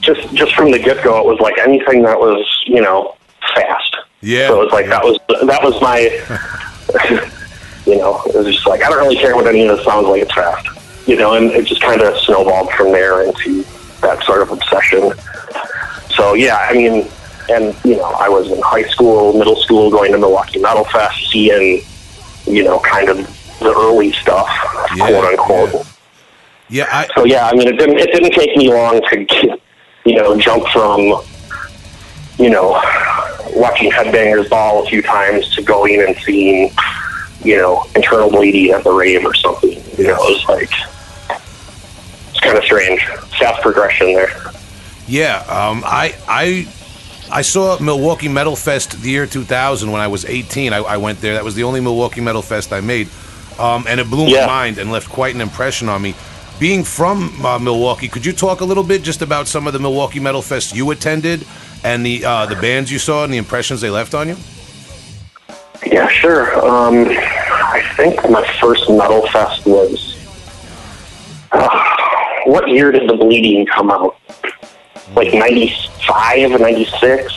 just 0.00 0.32
just 0.34 0.54
from 0.54 0.70
the 0.70 0.78
get 0.78 1.02
go, 1.04 1.18
it 1.20 1.26
was 1.26 1.40
like 1.40 1.58
anything 1.58 2.02
that 2.02 2.18
was 2.18 2.46
you 2.66 2.80
know 2.80 3.16
fast. 3.54 3.96
Yeah. 4.20 4.48
So 4.48 4.60
it 4.62 4.64
was 4.66 4.72
like 4.72 4.86
that 4.86 5.02
was 5.04 5.18
that 5.46 5.62
was 5.62 5.80
my, 5.82 5.98
you 7.86 7.96
know, 7.98 8.22
it 8.26 8.34
was 8.36 8.46
just 8.54 8.66
like 8.66 8.82
I 8.82 8.88
don't 8.88 8.98
really 8.98 9.16
care 9.16 9.34
what 9.34 9.46
any 9.46 9.66
of 9.66 9.76
this 9.76 9.84
sounds 9.84 10.06
like. 10.06 10.22
It's 10.22 10.32
fast. 10.34 10.68
You 11.08 11.16
know, 11.16 11.34
and 11.34 11.50
it 11.50 11.66
just 11.66 11.82
kind 11.82 12.00
of 12.00 12.16
snowballed 12.18 12.70
from 12.74 12.92
there 12.92 13.22
into 13.22 13.64
that 14.02 14.22
sort 14.22 14.40
of 14.42 14.52
obsession. 14.52 15.12
So 16.10 16.34
yeah, 16.34 16.58
I 16.58 16.72
mean, 16.74 17.08
and 17.48 17.76
you 17.84 17.96
know, 17.96 18.04
I 18.04 18.28
was 18.28 18.50
in 18.50 18.60
high 18.62 18.84
school, 18.84 19.32
middle 19.32 19.56
school, 19.56 19.90
going 19.90 20.12
to 20.12 20.18
Milwaukee 20.18 20.60
Metal 20.60 20.84
Fest, 20.84 21.30
seeing, 21.30 21.82
you 22.46 22.64
know, 22.64 22.78
kind 22.80 23.08
of 23.08 23.16
the 23.60 23.72
early 23.74 24.12
stuff, 24.12 24.48
Yeah, 24.96 25.06
quote 25.08 25.24
unquote. 25.24 25.86
Yeah, 26.68 26.86
I, 26.90 27.08
So 27.14 27.24
yeah, 27.24 27.48
I 27.48 27.54
mean, 27.54 27.68
it 27.68 27.78
didn't 27.78 27.98
it 27.98 28.10
didn't 28.12 28.32
take 28.32 28.56
me 28.56 28.72
long 28.72 29.00
to, 29.10 29.58
you 30.04 30.16
know, 30.16 30.38
jump 30.38 30.66
from, 30.68 31.22
you 32.38 32.50
know, 32.50 32.80
watching 33.54 33.90
Headbangers 33.90 34.48
Ball 34.48 34.84
a 34.84 34.88
few 34.88 35.02
times 35.02 35.54
to 35.54 35.62
going 35.62 36.00
and 36.02 36.16
seeing, 36.18 36.72
you 37.44 37.56
know, 37.56 37.84
Internal 37.94 38.30
Bleeding 38.30 38.72
at 38.72 38.84
the 38.84 38.92
rave 38.92 39.24
or 39.24 39.34
something. 39.34 39.82
You 39.98 40.08
know, 40.08 40.14
it 40.14 40.32
was 40.32 40.48
like 40.48 40.72
it's 42.30 42.40
kind 42.40 42.56
of 42.56 42.64
strange, 42.64 43.04
fast 43.38 43.60
progression 43.62 44.14
there. 44.14 44.30
Yeah, 45.06 45.38
um, 45.48 45.82
I 45.84 46.14
I 46.26 46.66
I 47.34 47.40
saw 47.40 47.78
Milwaukee 47.80 48.28
Metal 48.28 48.54
Fest 48.54 49.00
the 49.02 49.08
year 49.10 49.26
2000 49.26 49.90
when 49.90 50.02
I 50.02 50.06
was 50.06 50.26
18. 50.26 50.72
I, 50.74 50.78
I 50.78 50.96
went 50.98 51.20
there. 51.22 51.32
That 51.34 51.44
was 51.44 51.54
the 51.54 51.62
only 51.64 51.80
Milwaukee 51.80 52.20
Metal 52.20 52.42
Fest 52.42 52.72
I 52.74 52.80
made, 52.82 53.08
um, 53.58 53.86
and 53.88 53.98
it 53.98 54.10
blew 54.10 54.26
Yeah. 54.26 54.40
my 54.42 54.46
mind 54.46 54.78
and 54.78 54.92
left 54.92 55.08
quite 55.08 55.34
an 55.34 55.40
impression 55.40 55.88
on 55.88 56.02
me. 56.02 56.14
Being 56.60 56.84
from 56.84 57.44
uh, 57.44 57.58
Milwaukee, 57.58 58.06
could 58.06 58.26
you 58.26 58.32
talk 58.34 58.60
a 58.60 58.64
little 58.66 58.84
bit 58.84 59.02
just 59.02 59.22
about 59.22 59.48
some 59.48 59.66
of 59.66 59.72
the 59.72 59.78
Milwaukee 59.78 60.20
Metal 60.20 60.42
Fest 60.42 60.76
you 60.76 60.90
attended 60.90 61.46
and 61.82 62.04
the 62.04 62.22
uh, 62.24 62.46
the 62.46 62.56
bands 62.56 62.92
you 62.92 62.98
saw 62.98 63.24
and 63.24 63.32
the 63.32 63.38
impressions 63.38 63.80
they 63.80 63.90
left 63.90 64.12
on 64.14 64.28
you? 64.28 64.36
Yeah, 65.86 66.08
sure. 66.08 66.54
Um, 66.64 67.06
I 67.08 67.82
think 67.96 68.28
my 68.30 68.46
first 68.60 68.88
metal 68.90 69.26
fest 69.28 69.64
was. 69.66 70.16
Uh, 71.50 71.96
what 72.44 72.68
year 72.68 72.92
did 72.92 73.08
the 73.08 73.14
Bleeding 73.16 73.64
come 73.66 73.90
out? 73.90 74.16
Like 75.14 75.34
95, 75.34 76.60
96? 76.60 77.32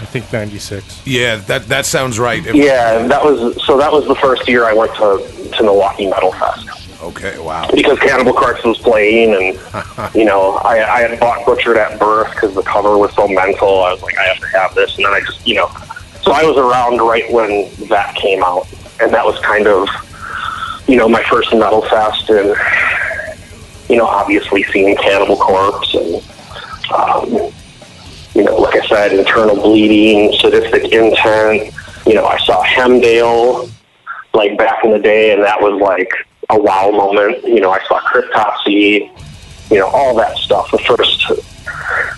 I 0.00 0.04
think 0.06 0.32
96. 0.32 1.06
Yeah, 1.06 1.36
that 1.36 1.68
that 1.68 1.84
sounds 1.84 2.18
right. 2.18 2.44
If- 2.46 2.54
Yeah, 2.54 3.06
that 3.06 3.22
was 3.22 3.62
so. 3.66 3.76
That 3.76 3.92
was 3.92 4.06
the 4.06 4.14
first 4.14 4.48
year 4.48 4.64
I 4.64 4.72
went 4.72 4.94
to 4.94 5.50
to 5.56 5.62
Milwaukee 5.62 6.06
Metal 6.08 6.32
Fest 6.32 6.68
Okay. 7.02 7.38
Wow. 7.38 7.68
because 7.74 7.98
Cannibal 7.98 8.32
Corpse 8.32 8.64
was 8.64 8.78
playing, 8.78 9.34
and 9.34 10.14
you 10.14 10.24
know 10.24 10.52
I, 10.64 10.76
I 10.90 11.00
had 11.02 11.20
bought 11.20 11.44
Butchered 11.44 11.76
at 11.76 11.98
Birth 11.98 12.32
because 12.34 12.54
the 12.54 12.62
cover 12.62 12.96
was 12.96 13.12
so 13.14 13.28
mental. 13.28 13.82
I 13.82 13.92
was 13.92 14.00
like, 14.02 14.16
I 14.16 14.22
have 14.22 14.38
to 14.40 14.46
have 14.58 14.74
this, 14.74 14.96
and 14.96 15.04
then 15.04 15.12
I 15.12 15.20
just 15.20 15.46
you 15.46 15.56
know, 15.56 15.68
so 16.22 16.32
I 16.32 16.44
was 16.44 16.56
around 16.56 16.96
right 17.06 17.30
when 17.30 17.68
that 17.88 18.14
came 18.16 18.42
out, 18.42 18.66
and 19.02 19.12
that 19.12 19.24
was 19.26 19.38
kind 19.40 19.66
of 19.66 19.86
you 20.88 20.96
know 20.96 21.10
my 21.10 21.22
first 21.24 21.52
Metal 21.52 21.82
Fest, 21.82 22.30
and 22.30 22.56
you 23.90 23.96
know 23.98 24.06
obviously 24.06 24.62
seeing 24.64 24.96
Cannibal 24.96 25.36
Corpse 25.36 25.94
and. 25.94 26.24
Um, 26.90 27.52
you 28.34 28.44
know, 28.44 28.56
like 28.56 28.76
I 28.76 28.86
said, 28.86 29.12
internal 29.12 29.56
bleeding, 29.56 30.32
sadistic 30.38 30.92
intent. 30.92 31.74
You 32.06 32.14
know, 32.14 32.26
I 32.26 32.38
saw 32.38 32.62
Hemdale 32.62 33.70
like 34.32 34.56
back 34.56 34.84
in 34.84 34.92
the 34.92 34.98
day, 34.98 35.32
and 35.32 35.42
that 35.42 35.60
was 35.60 35.80
like 35.80 36.10
a 36.48 36.60
wow 36.60 36.90
moment. 36.90 37.44
You 37.44 37.60
know, 37.60 37.70
I 37.70 37.84
saw 37.86 38.00
Cryptopsy. 38.00 39.10
You 39.70 39.78
know, 39.78 39.86
all 39.88 40.16
that 40.16 40.36
stuff. 40.36 40.70
The 40.72 40.78
first, 40.78 41.28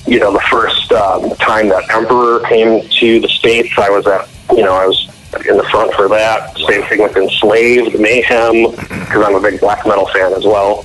you 0.07 0.19
know, 0.19 0.33
the 0.33 0.41
first 0.51 0.91
um, 0.93 1.31
time 1.37 1.69
that 1.69 1.85
Emperor 1.91 2.41
came 2.49 2.89
to 2.89 3.21
the 3.21 3.29
states, 3.29 3.71
I 3.79 3.91
was 3.91 4.07
at. 4.07 4.29
You 4.51 4.65
know, 4.65 4.75
I 4.75 4.87
was 4.87 5.09
in 5.49 5.57
the 5.57 5.65
front 5.65 5.95
for 5.95 6.09
that. 6.09 6.57
Same 6.59 6.83
thing 6.85 7.03
with 7.03 7.17
Enslaved, 7.17 7.99
Mayhem, 7.99 8.71
because 8.71 9.25
I'm 9.25 9.35
a 9.35 9.41
big 9.41 9.61
black 9.61 9.87
metal 9.87 10.07
fan 10.09 10.33
as 10.35 10.45
well. 10.45 10.85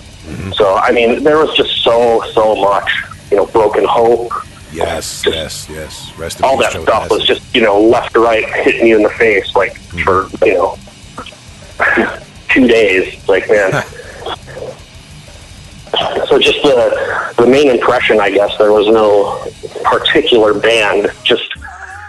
So 0.56 0.76
I 0.76 0.92
mean, 0.92 1.24
there 1.24 1.38
was 1.38 1.56
just 1.56 1.84
so 1.84 2.22
so 2.34 2.56
much. 2.56 3.04
You 3.32 3.38
know, 3.38 3.46
Broken 3.48 3.86
Hope, 3.86 4.32
Yes, 4.72 5.24
yes, 5.26 5.68
yes. 5.70 6.18
Rest 6.18 6.44
all 6.44 6.58
that 6.58 6.72
stuff 6.72 7.10
was 7.10 7.26
just 7.26 7.56
you 7.56 7.62
know 7.62 7.80
left 7.80 8.14
to 8.14 8.20
right 8.20 8.46
hitting 8.46 8.88
you 8.88 8.98
in 8.98 9.04
the 9.04 9.10
face 9.10 9.56
like 9.56 9.78
for 9.78 10.28
you 10.46 10.56
know 10.56 10.78
two 12.50 12.68
days. 12.68 13.28
Like 13.28 13.50
man. 13.50 13.84
So 16.28 16.38
just 16.38 16.62
the 16.62 17.34
the 17.38 17.48
main 17.48 17.70
impression, 17.70 18.20
I 18.20 18.30
guess, 18.30 18.56
there 18.58 18.74
was 18.74 18.88
no 18.88 19.50
particular 19.84 20.54
band, 20.54 21.10
just 21.24 21.50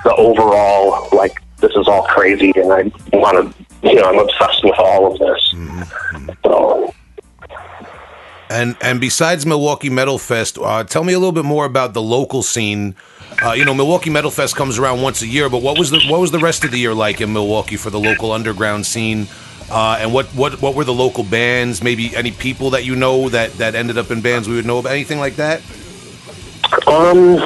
the 0.03 0.15
overall 0.17 1.09
like 1.13 1.41
this 1.59 1.71
is 1.77 1.87
all 1.87 2.03
crazy, 2.03 2.53
and 2.57 2.73
I 2.73 3.17
want 3.17 3.55
to, 3.55 3.89
you 3.89 3.95
know, 3.95 4.03
I'm 4.03 4.19
obsessed 4.19 4.65
with 4.65 4.79
all 4.79 5.13
of 5.13 5.19
this. 5.19 5.55
So 6.43 6.93
And 8.51 8.77
and 8.81 9.01
besides 9.01 9.45
Milwaukee 9.45 9.91
Metal 9.91 10.19
Fest, 10.19 10.59
uh, 10.59 10.85
tell 10.85 11.05
me 11.05 11.13
a 11.13 11.19
little 11.19 11.33
bit 11.33 11.45
more 11.45 11.65
about 11.65 11.93
the 11.93 12.03
local 12.03 12.43
scene. 12.43 12.95
Uh, 13.45 13.53
you 13.53 13.65
know, 13.65 13.75
Milwaukee 13.75 14.11
Metal 14.11 14.31
Fest 14.31 14.57
comes 14.57 14.79
around 14.79 15.03
once 15.03 15.23
a 15.23 15.27
year, 15.27 15.49
but 15.49 15.63
what 15.63 15.79
was 15.79 15.91
the 15.91 16.01
what 16.09 16.21
was 16.21 16.31
the 16.31 16.39
rest 16.39 16.65
of 16.65 16.71
the 16.71 16.79
year 16.79 16.95
like 16.95 17.21
in 17.21 17.33
Milwaukee 17.33 17.77
for 17.77 17.91
the 17.91 18.01
local 18.01 18.33
underground 18.33 18.87
scene? 18.87 19.29
Uh, 19.71 19.99
and 20.01 20.15
what, 20.15 20.27
what 20.29 20.63
what 20.63 20.75
were 20.75 20.85
the 20.85 20.95
local 20.95 21.25
bands? 21.25 21.83
Maybe 21.83 22.17
any 22.17 22.33
people 22.33 22.71
that 22.71 22.85
you 22.85 22.97
know 22.97 23.29
that 23.29 23.53
that 23.55 23.75
ended 23.75 23.99
up 23.99 24.11
in 24.11 24.23
bands 24.23 24.49
we 24.49 24.57
would 24.57 24.67
know 24.67 24.79
about 24.79 24.93
anything 24.93 25.19
like 25.19 25.37
that? 25.37 25.61
Um, 26.87 27.37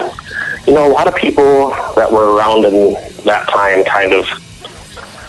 you 0.67 0.75
know, 0.75 0.87
a 0.87 0.93
lot 0.93 1.09
of 1.09 1.17
people 1.17 1.71
that 1.97 2.11
were 2.11 2.37
around 2.37 2.65
in 2.65 2.95
that 3.25 3.49
time 3.49 3.85
kind 3.85 4.13
of, 4.13 4.27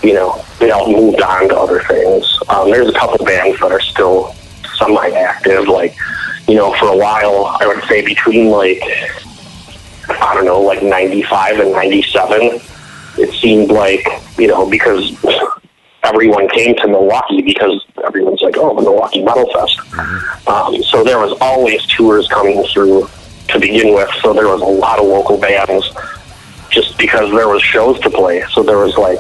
you 0.04 0.14
know, 0.14 0.44
they 0.60 0.70
all 0.70 0.92
moved 0.92 1.22
on 1.22 1.50
to 1.50 1.58
other 1.58 1.82
things. 1.82 2.38
Um, 2.50 2.70
there's 2.70 2.90
a 2.90 2.94
couple 2.94 3.26
bands 3.26 3.60
that 3.60 3.72
are 3.72 3.82
still 3.82 4.36
semi-active. 4.84 5.68
Like, 5.68 5.96
you 6.48 6.56
know, 6.56 6.74
for 6.74 6.88
a 6.88 6.98
while, 6.98 7.58
I 7.60 7.68
would 7.68 7.84
say 7.86 8.04
between 8.04 8.50
like, 8.50 8.82
I 10.10 10.34
don't 10.34 10.46
know, 10.46 10.62
like 10.62 10.84
95 10.84 11.60
and 11.60 11.72
97, 11.72 12.60
it 13.18 13.34
seemed 13.40 13.72
like, 13.72 14.08
you 14.38 14.48
know, 14.48 14.70
because 14.70 15.16
everyone 16.04 16.50
came 16.50 16.76
to 16.76 16.88
Milwaukee 16.88 17.42
because 17.42 17.86
everyone's 18.06 18.42
like, 18.42 18.58
oh, 18.58 18.76
the 18.76 18.82
Milwaukee 18.82 19.24
Metal 19.24 19.50
Fest. 19.54 19.80
Um, 20.48 20.82
so 20.84 21.04
there 21.04 21.20
was 21.20 21.38
always 21.40 21.86
tours 21.86 22.28
coming 22.28 22.64
through 22.66 23.08
to 23.50 23.60
begin 23.60 23.94
with. 23.94 24.10
So 24.22 24.34
there 24.34 24.48
was 24.48 24.62
a 24.62 24.66
lot 24.66 25.00
of 25.00 25.06
local 25.06 25.38
bands 25.38 25.90
just 26.70 26.98
because 26.98 27.32
there 27.32 27.48
was 27.48 27.62
shows 27.62 28.00
to 28.02 28.10
play. 28.10 28.44
So 28.52 28.64
there 28.64 28.80
was 28.80 28.98
like, 28.98 29.20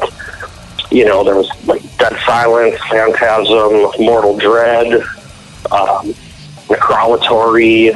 you 0.92 1.06
know, 1.06 1.24
there 1.24 1.36
was 1.36 1.50
like 1.66 1.82
Dead 1.98 2.18
Silence, 2.26 2.76
Phantasm, 2.90 4.04
Mortal 4.04 4.38
Dread, 4.38 5.04
um, 5.72 6.14
Necrolatory, 6.68 7.94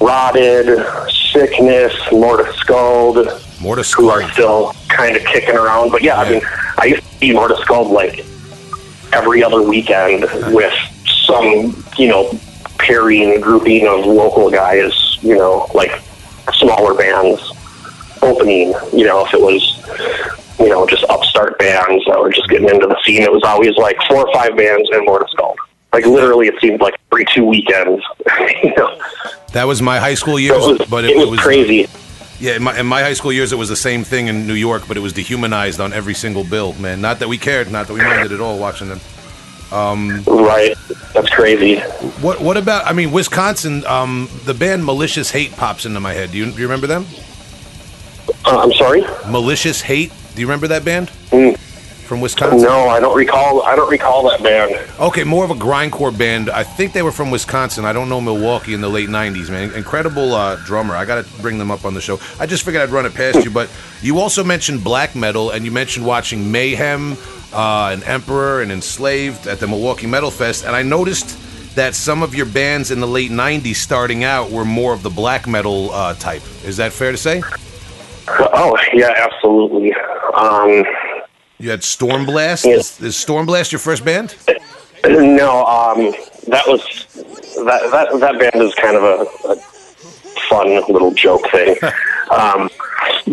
Rotted, 0.00 0.84
Sickness, 1.32 1.94
Morta 2.12 2.44
Skuld, 2.52 3.60
mortis 3.60 3.90
to 3.92 3.96
who 3.96 4.08
are 4.08 4.28
still 4.32 4.72
kind 4.88 5.16
of 5.16 5.24
kicking 5.24 5.56
around. 5.56 5.90
But 5.90 6.02
yeah, 6.02 6.16
I 6.16 6.30
mean, 6.30 6.42
I 6.78 6.86
used 6.86 7.02
to 7.02 7.18
see 7.18 7.32
Morta 7.32 7.54
Skuld 7.54 7.90
like 7.90 8.24
every 9.12 9.42
other 9.42 9.62
weekend 9.62 10.22
with 10.54 10.74
some, 11.26 11.76
you 11.96 12.08
know, 12.08 12.38
pairing 12.78 13.40
grouping 13.40 13.86
of 13.86 14.04
local 14.06 14.50
guys, 14.50 15.18
you 15.22 15.36
know, 15.36 15.66
like 15.74 15.90
smaller 16.54 16.94
bands 16.94 17.40
opening, 18.22 18.74
you 18.92 19.04
know, 19.04 19.24
if 19.24 19.34
it 19.34 19.40
was, 19.40 19.62
you 20.58 20.68
know, 20.68 20.86
just 20.86 21.04
upstart 21.04 21.58
bands 21.58 22.04
that 22.06 22.18
were 22.18 22.30
just 22.30 22.48
getting 22.48 22.68
into 22.68 22.86
the 22.86 22.96
scene, 23.04 23.22
it 23.22 23.32
was 23.32 23.42
always 23.44 23.76
like 23.76 23.96
four 24.08 24.26
or 24.26 24.32
five 24.32 24.56
bands 24.56 24.88
and 24.90 25.04
Morta 25.04 25.26
Skuld. 25.36 25.56
Like 25.96 26.04
literally, 26.04 26.48
it 26.48 26.60
seemed 26.60 26.78
like 26.82 26.94
every 27.10 27.24
two 27.24 27.46
weekends. 27.46 28.04
you 28.62 28.74
know, 28.76 29.00
That 29.54 29.64
was 29.64 29.80
my 29.80 29.98
high 29.98 30.12
school 30.12 30.38
years, 30.38 30.62
it 30.62 30.78
was, 30.80 30.88
but 30.90 31.06
it, 31.06 31.12
it, 31.12 31.16
was, 31.16 31.30
was 31.30 31.40
crazy. 31.40 31.86
Yeah, 32.38 32.56
in 32.56 32.64
my, 32.64 32.78
in 32.78 32.86
my 32.86 33.00
high 33.00 33.14
school 33.14 33.32
years, 33.32 33.50
it 33.50 33.56
was 33.56 33.70
the 33.70 33.76
same 33.76 34.04
thing 34.04 34.26
in 34.26 34.46
New 34.46 34.52
York, 34.52 34.82
but 34.86 34.98
it 34.98 35.00
was 35.00 35.14
dehumanized 35.14 35.80
on 35.80 35.94
every 35.94 36.12
single 36.12 36.44
bill. 36.44 36.74
Man, 36.74 37.00
not 37.00 37.20
that 37.20 37.28
we 37.28 37.38
cared, 37.38 37.72
not 37.72 37.86
that 37.86 37.94
we 37.94 38.00
minded 38.00 38.30
at 38.30 38.40
all 38.40 38.58
watching 38.58 38.88
them. 38.88 39.00
Right, 40.26 40.76
that's 41.14 41.30
crazy. 41.30 41.80
What 42.20 42.42
what 42.42 42.58
about? 42.58 42.86
I 42.86 42.92
mean, 42.92 43.10
Wisconsin. 43.10 43.86
Um, 43.86 44.28
the 44.44 44.52
band 44.52 44.84
Malicious 44.84 45.30
Hate 45.30 45.52
pops 45.52 45.86
into 45.86 45.98
my 45.98 46.12
head. 46.12 46.30
Do 46.30 46.36
you, 46.36 46.44
do 46.44 46.58
you 46.58 46.68
remember 46.68 46.86
them? 46.86 47.06
Uh, 48.44 48.58
I'm 48.58 48.72
sorry. 48.74 49.00
Malicious 49.30 49.80
Hate. 49.80 50.12
Do 50.34 50.42
you 50.42 50.46
remember 50.46 50.68
that 50.68 50.84
band 50.84 51.10
Mm. 51.30 51.58
From 52.06 52.20
Wisconsin? 52.20 52.62
No, 52.62 52.88
I 52.88 53.00
don't 53.00 53.16
recall. 53.16 53.62
I 53.62 53.76
don't 53.76 53.90
recall 53.90 54.28
that 54.30 54.42
band. 54.42 54.88
Okay, 54.98 55.24
more 55.24 55.44
of 55.44 55.50
a 55.50 55.54
grindcore 55.54 56.16
band. 56.16 56.48
I 56.48 56.62
think 56.62 56.92
they 56.92 57.02
were 57.02 57.12
from 57.12 57.30
Wisconsin. 57.30 57.84
I 57.84 57.92
don't 57.92 58.08
know 58.08 58.20
Milwaukee 58.20 58.74
in 58.74 58.80
the 58.80 58.88
late 58.88 59.08
'90s. 59.08 59.50
Man, 59.50 59.72
incredible 59.74 60.34
uh, 60.34 60.56
drummer. 60.64 60.94
I 60.94 61.04
got 61.04 61.24
to 61.24 61.42
bring 61.42 61.58
them 61.58 61.70
up 61.70 61.84
on 61.84 61.94
the 61.94 62.00
show. 62.00 62.18
I 62.40 62.46
just 62.46 62.64
figured 62.64 62.82
I'd 62.82 62.90
run 62.90 63.06
it 63.06 63.14
past 63.14 63.44
you, 63.44 63.50
but 63.50 63.68
you 64.00 64.18
also 64.18 64.42
mentioned 64.44 64.82
black 64.82 65.14
metal, 65.14 65.50
and 65.50 65.64
you 65.64 65.70
mentioned 65.70 66.06
watching 66.06 66.50
Mayhem, 66.50 67.16
uh, 67.52 67.90
and 67.92 68.02
Emperor, 68.04 68.62
and 68.62 68.70
Enslaved 68.70 69.46
at 69.46 69.60
the 69.60 69.66
Milwaukee 69.66 70.06
Metal 70.06 70.30
Fest, 70.30 70.64
and 70.64 70.74
I 70.74 70.82
noticed 70.82 71.38
that 71.74 71.94
some 71.94 72.22
of 72.22 72.34
your 72.34 72.46
bands 72.46 72.90
in 72.90 73.00
the 73.00 73.08
late 73.08 73.30
'90s, 73.30 73.76
starting 73.76 74.24
out, 74.24 74.50
were 74.50 74.64
more 74.64 74.94
of 74.94 75.02
the 75.02 75.10
black 75.10 75.46
metal 75.46 75.90
uh, 75.90 76.14
type. 76.14 76.42
Is 76.64 76.76
that 76.78 76.92
fair 76.92 77.10
to 77.10 77.18
say? 77.18 77.42
Oh 78.28 78.76
yeah, 78.92 79.12
absolutely. 79.16 79.92
Um, 80.34 80.84
You 81.58 81.70
had 81.70 81.80
Stormblast. 81.80 82.64
Yes. 82.64 83.00
Is, 83.00 83.02
is 83.02 83.14
Stormblast 83.14 83.72
your 83.72 83.78
first 83.78 84.04
band? 84.04 84.36
no, 85.06 85.64
um, 85.64 86.12
that 86.48 86.64
was 86.66 87.06
that 87.64 87.90
that 87.90 88.20
that 88.20 88.38
band 88.38 88.62
is 88.62 88.74
kind 88.74 88.96
of 88.96 89.02
a, 89.02 89.48
a 89.48 89.56
fun 90.48 90.68
little 90.92 91.12
joke 91.12 91.48
thing. 91.50 91.76
um, 92.30 92.68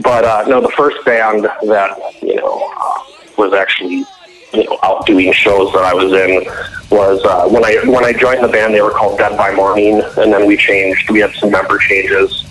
but 0.02 0.24
uh, 0.24 0.46
no, 0.48 0.62
the 0.62 0.72
first 0.76 1.04
band 1.06 1.44
that 1.44 1.98
you 2.22 2.36
know 2.36 2.72
uh, 2.80 3.00
was 3.38 3.54
actually 3.54 4.06
you 4.54 4.64
know 4.64 4.80
out 4.84 5.06
doing 5.06 5.34
shows 5.34 5.74
that 5.74 5.84
I 5.84 5.94
was 5.94 6.14
in 6.14 6.46
was 6.90 7.24
uh, 7.26 7.48
when 7.50 7.66
I 7.66 7.78
when 7.86 8.06
I 8.06 8.14
joined 8.14 8.44
the 8.44 8.48
band. 8.48 8.74
They 8.74 8.82
were 8.82 8.92
called 8.92 9.18
Dead 9.18 9.38
by 9.38 9.54
Morning, 9.54 10.02
and 10.18 10.32
then 10.32 10.46
we 10.48 10.56
changed. 10.56 11.10
We 11.10 11.20
had 11.20 11.34
some 11.36 11.52
member 11.52 11.78
changes, 11.78 12.46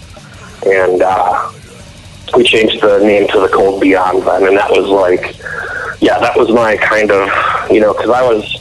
and 0.66 1.00
uh, 1.00 1.50
we 2.36 2.44
changed 2.44 2.80
the 2.80 2.98
name 2.98 3.28
to 3.28 3.40
the 3.40 3.48
Cold 3.48 3.80
Beyond 3.80 4.26
then, 4.26 4.46
and 4.46 4.56
that 4.56 4.70
was 4.70 4.88
like, 4.88 5.36
yeah, 6.00 6.18
that 6.18 6.36
was 6.36 6.50
my 6.50 6.76
kind 6.76 7.10
of, 7.10 7.28
you 7.70 7.80
know, 7.80 7.92
because 7.92 8.10
I 8.10 8.22
was, 8.22 8.60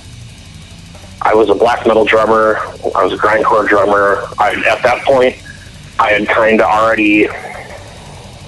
I 1.22 1.34
was 1.34 1.50
a 1.50 1.56
black 1.56 1.86
metal 1.88 2.06
drummer, 2.06 2.58
I 2.96 3.04
was 3.04 3.14
a 3.14 3.18
grindcore 3.18 3.68
drummer. 3.68 4.28
I, 4.40 4.54
at 4.70 4.84
that 4.84 5.04
point, 5.06 5.36
I 6.00 6.12
had 6.12 6.28
kind 6.28 6.60
of 6.62 6.68
already, 6.68 7.28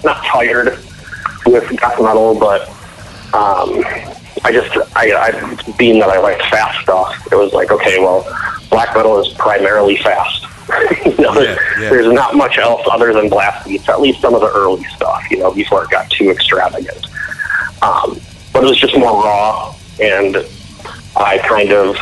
not 0.04 0.24
tired 0.26 0.78
with 1.46 1.70
death 1.78 2.02
metal, 2.02 2.38
but 2.38 2.70
um, 3.34 3.84
I 4.44 4.52
just, 4.52 4.76
I, 4.96 5.14
I, 5.14 5.74
being 5.78 6.00
that 6.00 6.10
I 6.10 6.20
liked 6.20 6.42
fast 6.44 6.82
stuff, 6.82 7.32
it 7.32 7.36
was 7.36 7.54
like, 7.54 7.72
okay, 7.72 8.00
well, 8.00 8.24
black 8.70 8.96
metal 8.96 9.20
is 9.20 9.32
primarily 9.34 9.98
fast. 9.98 10.46
you 11.06 11.16
know, 11.18 11.34
Yeah, 11.34 11.58
yeah. 11.80 11.90
there's 11.90 12.12
not 12.12 12.36
much 12.36 12.58
else 12.58 12.82
other 12.92 13.14
than 13.14 13.30
blast 13.30 13.68
beats, 13.68 13.88
at 13.90 14.02
least 14.02 14.22
some 14.22 14.34
of 14.34 14.42
the 14.42 14.52
early 14.52 14.84
stuff, 14.96 15.24
you 15.30 15.38
know, 15.40 15.52
before 15.52 15.84
it 15.84 15.90
got 15.90 16.10
too 16.10 16.30
extravagant. 16.30 17.06
Um, 17.82 18.20
but 18.54 18.64
it 18.64 18.68
was 18.68 18.80
just 18.80 18.98
more 18.98 19.24
raw, 19.24 19.76
and 20.00 20.38
I 21.16 21.38
kind 21.40 21.72
of, 21.72 21.98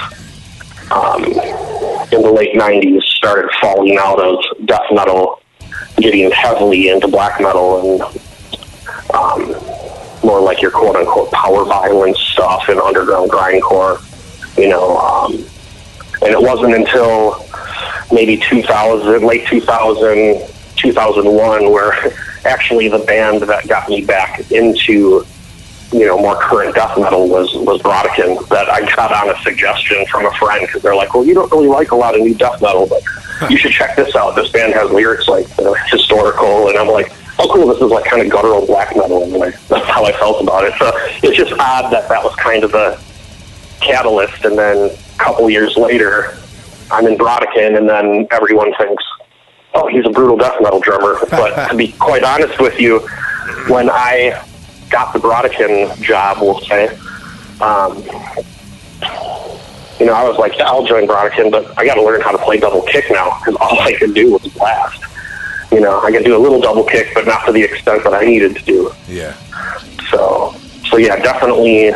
um, 0.92 1.24
in 1.24 2.22
the 2.22 2.32
late 2.32 2.54
90s, 2.56 3.02
started 3.04 3.50
falling 3.62 3.98
out 3.98 4.20
of 4.20 4.44
death 4.66 4.86
metal, 4.92 5.42
getting 5.98 6.30
heavily 6.32 6.90
into 6.90 7.08
black 7.08 7.40
metal 7.42 8.02
and 8.02 8.20
um, 9.14 9.56
more 10.24 10.40
like 10.42 10.62
your 10.62 10.72
quote 10.72 10.96
unquote 10.96 11.32
power 11.32 11.66
violence 11.66 12.20
stuff 12.20 12.70
and 12.70 12.80
underground 12.80 13.32
grindcore, 13.32 14.00
you 14.58 14.70
know. 14.70 14.98
Um, 14.98 15.34
and 16.24 16.32
it 16.34 16.42
wasn't 16.42 16.76
until 16.76 17.46
maybe 18.12 18.38
2000, 18.38 19.26
late 19.26 19.48
2000, 19.48 20.48
2001, 20.76 21.72
where 21.72 22.14
actually 22.46 22.88
the 22.88 23.00
band 23.00 23.42
that 23.44 23.68
got 23.68 23.90
me 23.90 24.04
back 24.04 24.52
into, 24.52 25.26
you 25.92 26.06
know, 26.06 26.18
more 26.18 26.36
current 26.42 26.74
death 26.76 26.98
metal 26.98 27.28
was 27.28 27.54
was 27.56 27.82
Brodequin. 27.82 28.48
That 28.50 28.70
I 28.70 28.82
got 28.96 29.12
on 29.12 29.36
a 29.36 29.42
suggestion 29.44 30.06
from 30.08 30.26
a 30.26 30.32
friend 30.34 30.66
because 30.66 30.82
they're 30.82 30.96
like, 30.96 31.14
well, 31.14 31.26
you 31.26 31.34
don't 31.34 31.52
really 31.52 31.68
like 31.68 31.92
a 31.92 31.96
lot 31.96 32.16
of 32.16 32.22
new 32.22 32.34
death 32.34 32.62
metal, 32.62 32.88
but 32.88 33.04
you 33.50 33.58
should 33.58 33.72
check 33.72 33.96
this 33.96 34.16
out. 34.16 34.36
This 34.36 34.50
band 34.52 34.74
has 34.74 34.90
lyrics 34.92 35.28
like 35.28 35.48
uh, 35.60 35.74
historical, 35.90 36.70
and 36.70 36.78
I'm 36.78 36.88
like. 36.88 37.12
Oh, 37.40 37.52
cool! 37.52 37.66
This 37.70 37.82
is 37.82 37.90
like 37.90 38.06
kind 38.06 38.22
of 38.22 38.30
guttural 38.30 38.68
black 38.68 38.96
metal, 38.96 39.24
and 39.24 39.34
like, 39.34 39.60
that's 39.68 39.88
how 39.88 40.06
I 40.06 40.12
felt 40.12 40.44
about 40.44 40.64
it. 40.64 40.74
So 40.78 40.92
it's 41.24 41.36
just 41.36 41.52
odd 41.54 41.92
that 41.92 42.08
that 42.08 42.24
was 42.24 42.36
kind 42.36 42.64
of 42.64 42.76
a 42.76 43.00
catalyst, 43.80 44.46
and 44.46 44.56
then 44.56 44.92
a 44.92 45.18
couple 45.18 45.50
years 45.50 45.76
later, 45.76 46.38
I'm 46.92 47.08
in 47.08 47.18
Brodequin, 47.18 47.78
and 47.78 47.88
then 47.88 48.28
everyone 48.32 48.74
thinks, 48.76 49.04
oh, 49.74 49.88
he's 49.88 50.06
a 50.06 50.10
brutal 50.10 50.38
death 50.38 50.62
metal 50.62 50.80
drummer. 50.80 51.18
But 51.30 51.70
to 51.70 51.76
be 51.76 51.94
quite 51.94 52.24
honest 52.24 52.60
with 52.60 52.80
you, 52.80 53.00
when 53.68 53.90
I 53.90 54.44
got 54.90 55.14
the 55.14 55.20
Brodequin 55.20 56.02
job, 56.02 56.38
we'll 56.42 56.60
say, 56.62 56.88
um, 57.62 57.98
you 60.00 60.06
know, 60.06 60.14
I 60.14 60.28
was 60.28 60.38
like, 60.38 60.58
yeah, 60.58 60.68
I'll 60.68 60.86
join 60.86 61.08
Brodequin, 61.08 61.52
but 61.52 61.78
I 61.78 61.86
got 61.86 61.96
to 61.96 62.04
learn 62.04 62.22
how 62.22 62.32
to 62.32 62.38
play 62.38 62.58
double 62.60 62.82
kick 62.82 63.06
now 63.10 63.40
because 63.40 63.56
all 63.62 63.80
I 63.80 63.94
could 63.94 64.14
do 64.14 64.34
was 64.34 64.46
blast. 64.54 65.04
You 65.72 65.80
know, 65.80 66.02
I 66.02 66.12
could 66.12 66.26
do 66.26 66.36
a 66.36 66.40
little 66.40 66.60
double 66.60 66.84
kick, 66.84 67.14
but 67.14 67.26
not 67.26 67.46
to 67.46 67.54
the 67.54 67.64
extent 67.64 68.04
that 68.04 68.14
I 68.14 68.26
needed 68.26 68.58
to 68.58 68.64
do. 68.66 68.92
Yeah. 69.08 69.34
So, 70.10 70.54
so 70.90 70.98
yeah, 70.98 71.16
definitely, 71.16 71.94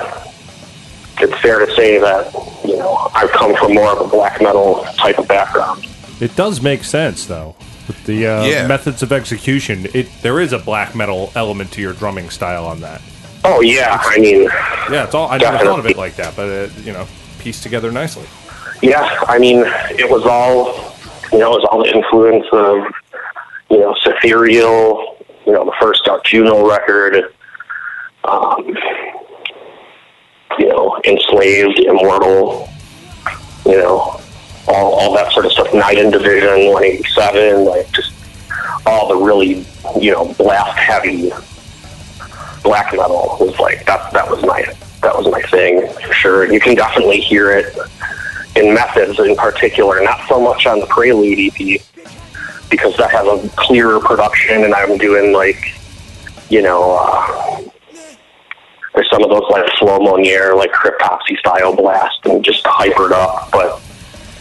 it's 1.17 1.41
fair 1.41 1.65
to 1.65 1.75
say 1.75 1.99
that 1.99 2.33
you 2.67 2.77
know 2.77 3.09
I've 3.13 3.31
come 3.31 3.55
from 3.55 3.73
more 3.73 3.89
of 3.91 4.01
a 4.05 4.07
black 4.09 4.41
metal 4.41 4.83
type 4.97 5.17
of 5.17 5.27
background. 5.27 5.85
It 6.19 6.35
does 6.35 6.61
make 6.61 6.83
sense 6.83 7.25
though. 7.25 7.55
With 7.87 8.03
the 8.05 8.25
uh, 8.25 8.43
Yeah. 8.45 8.67
methods 8.67 9.03
of 9.03 9.11
execution, 9.11 9.85
it 9.93 10.07
There 10.23 10.39
is 10.39 10.53
a 10.53 10.59
black 10.59 10.95
metal 10.95 11.31
element 11.35 11.71
to 11.73 11.81
your 11.81 11.93
drumming 11.93 12.29
style 12.29 12.65
on 12.65 12.81
that. 12.81 13.01
Oh 13.43 13.61
yeah, 13.61 13.99
I 14.01 14.17
mean, 14.17 14.43
Yeah, 14.91 15.03
it's 15.03 15.13
all. 15.13 15.29
I 15.29 15.37
never 15.37 15.59
thought 15.59 15.77
of 15.79 15.85
it 15.85 15.97
like 15.97 16.15
that, 16.15 16.35
but 16.35 16.47
it, 16.47 16.71
you 16.83 16.93
know, 16.93 17.05
pieced 17.39 17.61
together 17.63 17.91
nicely. 17.91 18.25
yeah, 18.81 19.19
I 19.27 19.37
mean, 19.37 19.63
it 19.91 20.09
was 20.09 20.25
all, 20.25 20.95
you 21.31 21.37
know, 21.39 21.53
it 21.53 21.61
was 21.61 21.67
all 21.71 21.83
the 21.83 21.91
influence 21.95 22.45
of, 22.51 22.83
you 23.69 23.79
know, 23.79 23.93
Setherial, 24.03 25.17
you 25.45 25.53
know, 25.53 25.63
the 25.63 25.75
first 25.79 26.03
Dark 26.05 26.25
Funeral 26.27 26.67
record, 26.67 27.31
um, 28.23 28.75
you 30.59 30.67
know, 30.67 30.99
Enslaved, 31.05 31.79
Immortal, 31.79 32.69
you 33.65 33.77
know, 33.77 34.19
all, 34.67 34.93
all 34.93 35.15
that 35.15 35.31
sort 35.31 35.45
of 35.45 35.51
stuff, 35.51 35.73
Night 35.73 35.97
in 35.97 36.11
Division, 36.11 36.71
187, 36.71 37.65
like 37.65 37.91
just 37.91 38.13
all 38.85 39.07
the 39.07 39.15
really, 39.15 39.65
you 39.99 40.11
know, 40.11 40.33
blast 40.33 40.77
heavy 40.77 41.31
black 42.63 42.91
metal 42.93 43.37
was 43.39 43.57
like, 43.59 43.85
that, 43.85 44.11
that 44.13 44.29
was 44.29 44.43
my, 44.43 44.63
that 45.01 45.15
was 45.15 45.29
my 45.31 45.41
thing 45.43 45.87
for 46.05 46.13
sure. 46.13 46.51
You 46.51 46.59
can 46.59 46.75
definitely 46.75 47.19
hear 47.19 47.51
it 47.51 47.75
in 48.55 48.73
methods 48.73 49.19
in 49.19 49.35
particular, 49.35 50.01
not 50.01 50.27
so 50.27 50.39
much 50.39 50.65
on 50.65 50.79
the 50.79 50.87
Prelude 50.87 51.37
EP 51.37 51.81
because 52.69 52.97
that 52.97 53.11
has 53.11 53.27
a 53.27 53.49
clearer 53.55 53.99
production, 53.99 54.63
and 54.63 54.73
I'm 54.73 54.97
doing 54.97 55.33
like, 55.33 55.73
you 56.49 56.61
know, 56.61 56.97
uh, 56.99 57.61
there's 58.95 59.09
some 59.09 59.23
of 59.23 59.29
those 59.29 59.43
like 59.49 59.65
Flo 59.77 59.99
Mounier, 59.99 60.55
like 60.55 60.71
cryptopsy 60.71 61.37
style 61.39 61.75
blast, 61.75 62.25
and 62.25 62.43
just 62.43 62.63
hypered 62.63 63.11
up. 63.11 63.51
But 63.51 63.81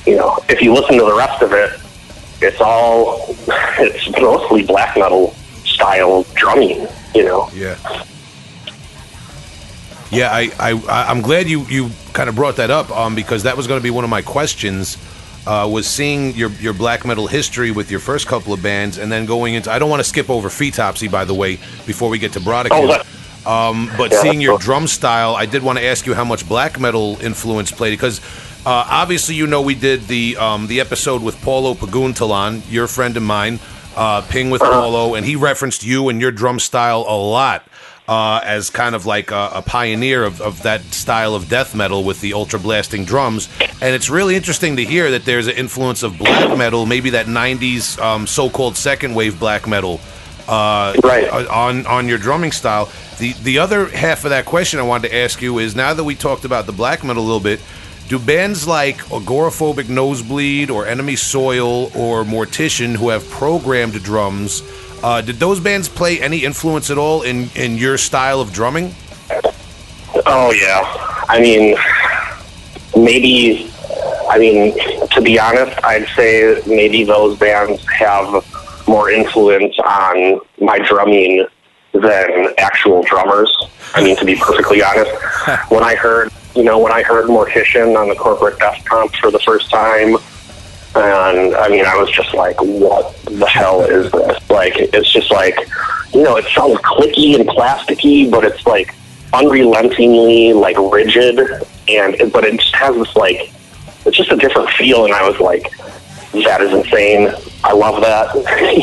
you 0.07 0.17
know, 0.17 0.39
if 0.49 0.63
you 0.63 0.73
listen 0.73 0.97
to 0.99 1.05
the 1.05 1.15
rest 1.15 1.43
of 1.43 1.53
it, 1.53 1.81
it's 2.41 2.61
all 2.61 3.25
it's 3.79 4.11
mostly 4.21 4.65
black 4.65 4.97
metal 4.97 5.35
style 5.65 6.25
drumming. 6.35 6.87
You 7.15 7.25
know, 7.25 7.51
Yeah. 7.55 7.77
Yeah, 10.11 10.31
I, 10.31 10.51
I, 10.61 11.11
I'm 11.11 11.23
glad 11.23 11.49
you, 11.49 11.63
you 11.63 11.91
kind 12.13 12.29
of 12.29 12.37
brought 12.37 12.57
that 12.57 12.71
up 12.71 12.91
um, 12.93 13.17
because 13.17 13.43
that 13.45 13.57
was 13.57 13.67
going 13.67 13.81
to 13.81 13.83
be 13.83 13.91
one 13.91 14.05
of 14.05 14.11
my 14.11 14.23
questions. 14.23 14.97
Uh, 15.47 15.69
was 15.71 15.87
seeing 15.87 16.35
your 16.35 16.51
your 16.53 16.73
black 16.73 17.05
metal 17.05 17.27
history 17.27 17.71
with 17.71 17.91
your 17.91 18.01
first 18.01 18.27
couple 18.27 18.55
of 18.55 18.63
bands, 18.63 18.97
and 18.97 19.13
then 19.13 19.27
going 19.27 19.53
into. 19.53 19.71
I 19.71 19.79
don't 19.79 19.91
want 19.91 20.01
to 20.01 20.09
skip 20.09 20.31
over 20.31 20.49
Foetopsy, 20.49 21.11
by 21.11 21.27
the 21.27 21.35
way, 21.35 21.57
before 21.85 22.09
we 22.09 22.19
get 22.19 22.33
to 22.33 22.41
Brodequin. 22.41 22.71
Oh, 22.71 23.03
um, 23.47 23.91
but 23.97 24.13
Yeah, 24.13 24.23
seeing 24.23 24.41
your 24.41 24.53
cool. 24.53 24.59
drum 24.59 24.87
style, 24.87 25.35
I 25.35 25.47
did 25.47 25.63
want 25.63 25.79
to 25.79 25.85
ask 25.85 26.07
you 26.07 26.15
how 26.15 26.25
much 26.25 26.49
black 26.49 26.81
metal 26.81 27.19
influence 27.21 27.71
played 27.71 27.91
because 27.91 28.21
uh, 28.67 28.87
obviously 28.91 29.35
you 29.35 29.47
know 29.47 29.61
we 29.63 29.75
did 29.75 30.07
the 30.07 30.37
um, 30.37 30.67
the 30.67 30.81
episode 30.81 31.23
with 31.23 31.41
Paulo 31.43 31.75
Paguntalan, 31.75 32.63
your 32.71 32.87
friend 32.87 33.17
of 33.17 33.23
mine, 33.23 33.59
uh, 33.97 34.23
Ping 34.23 34.51
with 34.51 34.63
Paulo, 34.63 35.15
and 35.15 35.27
he 35.27 35.37
referenced 35.37 35.85
you 35.85 36.09
and 36.09 36.21
your 36.21 36.33
drum 36.33 36.59
style 36.59 37.05
a 37.07 37.17
lot 37.17 37.67
uh, 38.09 38.41
as 38.45 38.71
kind 38.71 38.95
of 38.95 39.07
like 39.07 39.31
a, 39.31 39.51
a 39.55 39.63
pioneer 39.63 40.25
of, 40.25 40.41
of 40.41 40.63
that 40.63 40.83
style 40.83 41.35
of 41.35 41.49
death 41.49 41.75
metal 41.75 42.05
with 42.05 42.21
the 42.21 42.35
ultra 42.35 42.59
blasting 42.59 43.05
drums. 43.05 43.49
And 43.61 43.95
it's 43.95 44.11
really 44.11 44.37
interesting 44.37 44.77
to 44.77 44.85
hear 44.85 45.11
that 45.13 45.25
there's 45.25 45.47
an 45.47 45.57
influence 45.57 46.03
of 46.03 46.19
black 46.19 46.57
metal, 46.57 46.87
maybe 46.87 47.11
that 47.11 47.27
'90s 47.27 47.99
um, 48.01 48.27
so-called 48.27 48.77
second 48.77 49.15
wave 49.15 49.39
black 49.39 49.67
metal 49.67 50.01
uh, 50.49 50.95
Right. 51.03 51.29
on 51.29 51.87
on 51.87 52.09
your 52.09 52.19
drumming 52.19 52.53
style. 52.53 52.89
The 53.19 53.33
the 53.43 53.59
other 53.59 53.87
half 53.87 54.25
of 54.25 54.31
that 54.31 54.45
question 54.45 54.79
I 54.81 54.83
wanted 54.83 55.09
to 55.09 55.17
ask 55.17 55.41
you 55.43 55.59
is 55.59 55.75
now 55.75 55.95
that 55.95 56.05
we 56.05 56.15
talked 56.15 56.45
about 56.45 56.67
the 56.67 56.73
black 56.73 57.05
metal 57.05 57.23
a 57.23 57.25
little 57.25 57.41
bit, 57.41 57.61
do 58.09 58.19
bands 58.19 58.67
like 58.67 58.99
Agoraphobic 59.09 59.89
Nosebleed 59.89 60.71
or 60.71 60.87
Enemy 60.87 61.17
Soil 61.17 61.91
or 61.97 62.25
Mortician 62.25 62.97
who 62.97 63.09
have 63.11 63.29
programmed 63.31 64.03
drums, 64.03 64.63
uh, 65.03 65.21
did 65.23 65.37
those 65.37 65.61
bands 65.61 65.89
play 65.89 66.21
any 66.21 66.39
influence 66.45 66.91
at 66.91 66.99
all 66.99 67.23
in 67.23 67.49
in 67.55 67.77
your 67.77 67.97
style 67.99 68.41
of 68.41 68.53
drumming? 68.53 68.95
Oh 70.27 70.53
yeah. 70.53 70.83
I 71.29 71.41
mean, 71.41 71.77
maybe. 72.97 73.71
I 74.31 74.39
mean, 74.39 74.75
to 75.11 75.21
be 75.21 75.39
honest, 75.39 75.79
I'd 75.85 76.09
say 76.17 76.61
maybe 76.67 77.05
those 77.05 77.39
bands 77.39 77.85
have 77.89 78.45
more 78.87 79.11
influence 79.11 79.79
on 79.79 80.41
my 80.61 80.79
drumming 80.79 81.47
than 81.93 82.55
actual 82.59 83.03
drummers. 83.03 83.55
I 83.95 84.03
mean, 84.03 84.17
to 84.17 84.25
be 84.25 84.35
perfectly 84.37 84.83
honest, 84.83 85.13
when 85.71 85.85
I 85.85 85.95
heard, 85.95 86.31
you 86.55 86.65
know, 86.65 86.79
when 86.79 86.93
I 86.93 87.03
heard 87.03 87.27
Mortician 87.27 87.97
on 87.97 88.09
the 88.09 88.15
corporate 88.15 88.59
desktop 88.59 89.15
for 89.17 89.31
the 89.31 89.39
first 89.41 89.71
time, 89.71 90.17
and 90.97 91.55
I 91.57 91.69
mean, 91.69 91.85
I 91.85 91.97
was 91.97 92.11
just 92.11 92.35
like, 92.35 92.61
what 92.61 93.17
the 93.25 93.47
hell 93.47 93.83
is 93.83 94.11
this? 94.13 94.51
Like, 94.51 94.75
it's 94.77 95.13
just 95.13 95.31
like, 95.31 95.59
you 96.13 96.23
know, 96.23 96.37
it 96.37 96.45
sounds 96.47 96.79
clicky 96.79 97.39
and 97.39 97.49
plasticky, 97.49 98.31
but 98.31 98.45
it's 98.45 98.65
like 98.67 98.95
unrelentingly 99.33 100.53
like 100.53 100.77
rigid, 100.79 101.39
and 101.89 102.33
but 102.33 102.45
it 102.45 102.61
just 102.61 102.75
has 102.77 102.95
this 102.95 103.17
like, 103.17 103.53
it's 104.07 104.17
just 104.17 104.31
a 104.31 104.37
different 104.37 104.71
feel. 104.71 105.05
And 105.05 105.13
I 105.13 105.29
was 105.29 105.41
like, 105.41 105.73
that 106.43 106.61
is 106.61 106.73
insane. 106.73 107.33
I 107.63 107.73
love 107.73 108.01
that, 108.03 108.35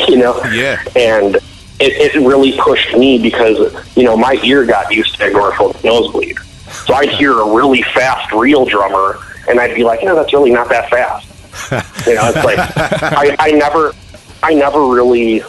you 0.09 0.17
know. 0.17 0.41
Yeah. 0.45 0.81
And 0.95 1.35
it, 1.81 2.15
it 2.15 2.15
really 2.15 2.57
pushed 2.57 2.95
me 2.95 3.21
because 3.21 3.57
you 3.97 4.03
know 4.03 4.15
my 4.15 4.39
ear 4.43 4.65
got 4.65 4.93
used 4.93 5.15
to 5.17 5.23
agoraphobic 5.23 5.83
nosebleed, 5.83 6.37
so 6.85 6.93
I'd 6.93 7.09
hear 7.09 7.39
a 7.39 7.53
really 7.53 7.81
fast 7.81 8.31
real 8.31 8.65
drummer, 8.65 9.17
and 9.49 9.59
I'd 9.59 9.75
be 9.75 9.83
like, 9.83 10.03
no, 10.03 10.15
that's 10.15 10.31
really 10.33 10.51
not 10.51 10.69
that 10.69 10.89
fast. 10.89 11.27
You 12.07 12.15
know, 12.15 12.31
it's 12.33 12.43
like 12.43 12.57
I, 12.57 13.35
I 13.37 13.51
never, 13.51 13.93
I 14.41 14.55
never 14.55 14.87
really, 14.87 15.43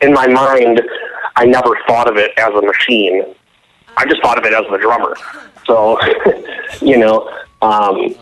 in 0.00 0.12
my 0.12 0.28
mind, 0.28 0.80
I 1.34 1.44
never 1.44 1.76
thought 1.88 2.08
of 2.08 2.16
it 2.16 2.30
as 2.38 2.54
a 2.54 2.62
machine. 2.62 3.34
I 3.96 4.06
just 4.06 4.22
thought 4.22 4.38
of 4.38 4.44
it 4.44 4.52
as 4.52 4.64
the 4.70 4.78
drummer. 4.78 5.16
So, 5.66 5.98
you 6.80 6.98
know, 6.98 7.28
um, 7.62 8.14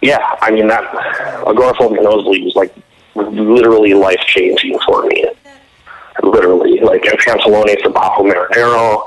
yeah, 0.00 0.36
I 0.40 0.50
mean 0.50 0.68
that 0.68 0.84
agoraphobic 1.44 2.02
nosebleed 2.02 2.44
was 2.44 2.54
like 2.54 2.74
literally 3.14 3.94
life 3.94 4.20
changing 4.26 4.78
for 4.86 5.04
me. 5.06 5.26
Literally, 6.22 6.80
like 6.80 7.04
in 7.04 7.12
Pantalone 7.12 7.80
for 7.82 7.90
Bajo 7.90 8.28
Marinero, 8.28 9.04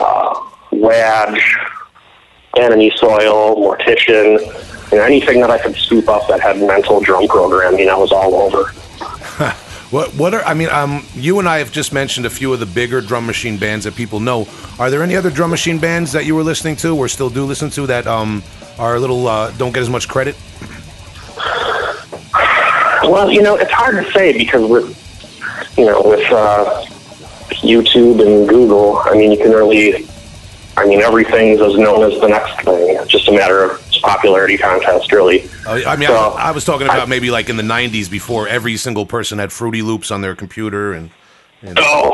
uh, 0.00 0.50
Wadge, 0.72 1.56
Enemy 2.58 2.92
Soil, 2.96 3.56
Mortician, 3.56 4.38
and 4.92 5.00
anything 5.00 5.40
that 5.40 5.50
I 5.50 5.58
could 5.58 5.74
scoop 5.76 6.08
up 6.08 6.28
that 6.28 6.40
had 6.40 6.58
mental 6.58 7.00
drum 7.00 7.26
programming, 7.26 7.88
I 7.88 7.96
was 7.96 8.12
all 8.12 8.34
over. 8.34 8.72
What 9.94 10.12
what 10.16 10.34
are 10.34 10.42
I 10.42 10.54
mean? 10.54 10.70
Um, 10.70 11.06
you 11.14 11.38
and 11.38 11.48
I 11.48 11.58
have 11.58 11.70
just 11.70 11.92
mentioned 11.92 12.26
a 12.26 12.30
few 12.30 12.52
of 12.52 12.58
the 12.58 12.66
bigger 12.66 13.00
drum 13.00 13.26
machine 13.26 13.58
bands 13.58 13.84
that 13.84 13.94
people 13.94 14.18
know. 14.18 14.48
Are 14.80 14.90
there 14.90 15.04
any 15.04 15.14
other 15.14 15.30
drum 15.30 15.50
machine 15.50 15.78
bands 15.78 16.10
that 16.10 16.24
you 16.24 16.34
were 16.34 16.42
listening 16.42 16.74
to 16.76 16.96
or 16.96 17.06
still 17.06 17.30
do 17.30 17.44
listen 17.44 17.70
to 17.70 17.86
that 17.86 18.08
um 18.08 18.42
are 18.78 18.96
a 18.96 19.00
little 19.00 19.26
uh, 19.26 19.50
don't 19.52 19.72
get 19.72 19.82
as 19.82 19.90
much 19.90 20.08
credit? 20.08 20.36
Well, 23.04 23.30
you 23.30 23.42
know, 23.42 23.56
it's 23.56 23.70
hard 23.70 24.02
to 24.04 24.10
say 24.12 24.36
because 24.36 24.68
with 24.68 25.74
you 25.78 25.84
know 25.86 26.02
with 26.02 26.24
uh, 26.32 26.84
YouTube 27.62 28.24
and 28.24 28.48
Google, 28.48 28.98
I 29.04 29.12
mean, 29.14 29.30
you 29.30 29.36
can 29.36 29.50
really, 29.50 30.06
I 30.76 30.86
mean, 30.86 31.00
everything's 31.02 31.60
as 31.60 31.76
known 31.76 32.10
as 32.10 32.18
the 32.20 32.28
next 32.28 32.64
thing. 32.64 32.96
It's 32.96 33.10
just 33.10 33.28
a 33.28 33.32
matter 33.32 33.62
of 33.62 33.80
popularity 34.02 34.56
contest, 34.58 35.12
really. 35.12 35.48
Uh, 35.66 35.80
I 35.86 35.96
mean, 35.96 36.08
So, 36.08 36.14
I, 36.16 36.48
I 36.48 36.50
was 36.52 36.64
talking 36.64 36.86
about 36.86 37.00
I- 37.02 37.04
maybe 37.06 37.30
like 37.30 37.48
in 37.50 37.56
the 37.56 37.62
'90s 37.62 38.10
before 38.10 38.48
every 38.48 38.76
single 38.78 39.04
person 39.06 39.38
had 39.38 39.52
Fruity 39.52 39.82
Loops 39.82 40.10
on 40.10 40.20
their 40.22 40.34
computer 40.34 40.92
and. 40.92 41.10
And 41.64 41.78
Oh, 41.80 42.12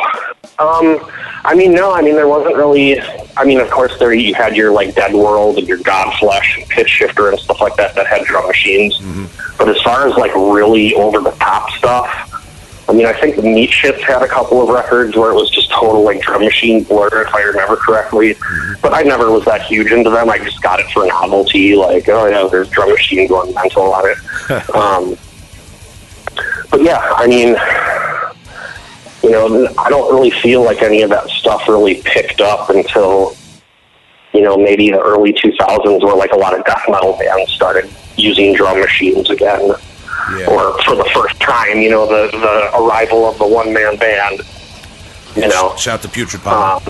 um, 0.59 1.11
I 1.45 1.55
mean, 1.55 1.73
no, 1.73 1.93
I 1.93 2.03
mean, 2.03 2.15
there 2.15 2.29
wasn't 2.29 2.57
really. 2.57 3.01
I 3.37 3.45
mean, 3.45 3.61
of 3.61 3.71
course, 3.71 3.99
there 3.99 4.13
you 4.13 4.35
had 4.35 4.57
your 4.57 4.73
like 4.73 4.95
Dead 4.95 5.15
World 5.15 5.59
and 5.59 5.67
your 5.67 5.79
Godflesh 5.79 6.59
and 6.59 6.69
Pitch 6.69 6.89
Shifter 6.89 7.31
and 7.31 7.39
stuff 7.39 7.61
like 7.61 7.77
that 7.77 7.95
that 7.95 8.07
had 8.07 8.25
drum 8.25 8.47
machines. 8.47 8.99
But 9.59 9.69
as 9.69 9.81
far 9.83 10.07
as 10.07 10.15
like 10.17 10.35
really 10.35 10.95
over 10.95 11.21
the 11.21 11.31
top 11.33 11.71
stuff, 11.71 12.87
I 12.89 12.93
mean, 12.93 13.07
I 13.07 13.13
think 13.13 13.37
the 13.37 13.43
Meat 13.43 13.71
Shits 13.71 14.01
had 14.01 14.21
a 14.23 14.29
couple 14.29 14.61
of 14.63 14.69
records 14.69 15.17
where 15.17 15.31
it 15.31 15.35
was 15.35 15.49
just 15.51 15.71
total 15.71 16.03
like 16.03 16.21
drum 16.21 16.43
machine 16.43 16.83
blur, 16.85 17.23
if 17.23 17.35
I 17.35 17.41
remember 17.43 17.77
correctly. 17.77 18.35
But 18.83 18.93
I 18.93 19.03
never 19.03 19.31
was 19.31 19.45
that 19.47 19.63
huge 19.63 19.93
into 19.93 20.11
them. 20.11 20.29
I 20.29 20.39
just 20.39 20.61
got 20.61 20.81
it 20.81 20.91
for 20.91 21.07
novelty, 21.07 21.75
like, 21.75 22.09
oh 22.09 22.27
yeah, 22.27 22.49
there's 22.51 22.69
drum 22.69 22.91
machine 22.91 23.29
going 23.29 23.55
mental 23.55 23.95
on 23.95 24.11
it. 24.11 24.19
um, 24.75 25.17
but 26.71 26.83
yeah, 26.83 26.99
I 27.17 27.27
mean, 27.27 27.55
you 29.23 29.31
know, 29.31 29.69
I 29.79 29.91
don't 29.91 30.15
really 30.15 30.31
feel 30.31 30.65
like 30.65 30.83
any 30.83 31.03
of 31.03 31.11
that 31.11 31.29
stuff 31.29 31.69
really 31.69 32.03
picked 32.03 32.41
up 32.41 32.71
until, 32.71 33.37
you 34.33 34.41
know, 34.41 34.57
maybe 34.57 34.91
the 34.91 35.01
early 35.01 35.33
2000s 35.33 36.03
where 36.03 36.17
like 36.17 36.33
a 36.33 36.37
lot 36.37 36.59
of 36.59 36.65
death 36.65 36.85
metal 36.89 37.17
bands 37.19 37.53
started 37.53 37.91
using 38.17 38.55
drum 38.55 38.81
machines 38.81 39.31
again. 39.31 39.73
Yeah. 40.37 40.47
Or 40.47 40.81
for 40.83 40.95
the 40.97 41.09
first 41.13 41.39
time, 41.41 41.79
you 41.79 41.91
know, 41.91 42.07
the, 42.07 42.31
the 42.37 42.79
arrival 42.79 43.29
of 43.29 43.39
the 43.39 43.47
one 43.47 43.73
man 43.73 43.97
band, 43.97 44.41
you 45.35 45.49
know. 45.49 45.75
Shout 45.77 46.03
to 46.03 46.09
Putrid 46.09 46.43
Power. 46.43 46.77
Um, 46.77 46.83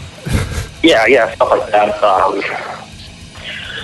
yeah, 0.82 1.06
yeah, 1.06 1.34
stuff 1.34 1.50
like 1.50 1.70
that. 1.70 2.02
Um, 2.02 2.42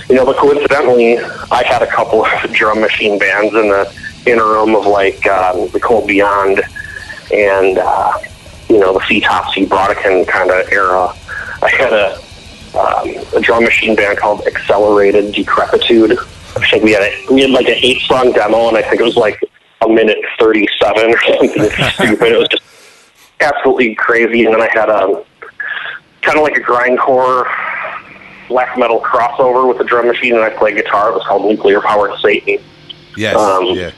you 0.08 0.14
know, 0.14 0.24
but 0.24 0.36
coincidentally, 0.36 1.18
I 1.50 1.64
had 1.64 1.82
a 1.82 1.86
couple 1.86 2.24
of 2.24 2.30
drum 2.52 2.80
machine 2.80 3.18
bands 3.18 3.54
in 3.54 3.68
the 3.68 3.92
interim 4.26 4.74
of 4.74 4.86
like 4.86 5.26
um, 5.26 5.68
the 5.70 5.80
Cold 5.80 6.06
Beyond 6.06 6.60
and 7.32 7.78
uh, 7.78 8.18
you 8.68 8.78
know 8.78 8.92
the 8.92 9.00
Foetopsy 9.00 9.66
Brodequin 9.66 10.26
kind 10.26 10.50
of 10.50 10.70
era. 10.72 11.12
I 11.62 11.70
had 11.70 11.92
a 11.92 12.20
um, 12.76 13.08
a 13.34 13.40
drum 13.40 13.64
machine 13.64 13.96
band 13.96 14.18
called 14.18 14.46
Accelerated 14.46 15.32
Decrepitude. 15.32 16.18
I 16.56 16.68
think 16.70 16.84
we 16.84 16.92
had 16.92 17.02
a, 17.02 17.32
we 17.32 17.42
had 17.42 17.50
like 17.50 17.68
an 17.68 17.76
eight 17.76 18.02
song 18.02 18.32
demo, 18.32 18.68
and 18.68 18.76
I 18.76 18.82
think 18.82 19.00
it 19.00 19.04
was 19.04 19.16
like 19.16 19.40
a 19.82 19.88
minute 19.88 20.18
thirty 20.38 20.68
seven 20.78 21.10
or 21.10 21.18
something 21.26 21.70
stupid. 21.92 22.32
It 22.32 22.38
was 22.38 22.48
just 22.48 22.62
absolutely 23.40 23.94
crazy. 23.94 24.44
And 24.44 24.54
then 24.54 24.60
I 24.60 24.68
had 24.72 24.88
a 24.88 25.24
kind 26.22 26.38
of 26.38 26.42
like 26.44 26.56
a 26.56 26.60
grindcore 26.60 27.46
black 28.48 28.78
metal 28.78 29.00
crossover 29.00 29.66
with 29.68 29.80
a 29.80 29.84
drum 29.84 30.06
machine, 30.06 30.34
and 30.34 30.42
I 30.42 30.50
played 30.50 30.76
guitar. 30.76 31.10
It 31.10 31.14
was 31.14 31.24
called 31.26 31.48
Nuclear 31.50 31.80
Powered 31.80 32.18
Satan. 32.20 32.62
yes. 33.16 33.36
um, 33.36 33.66
yeah. 33.76 33.92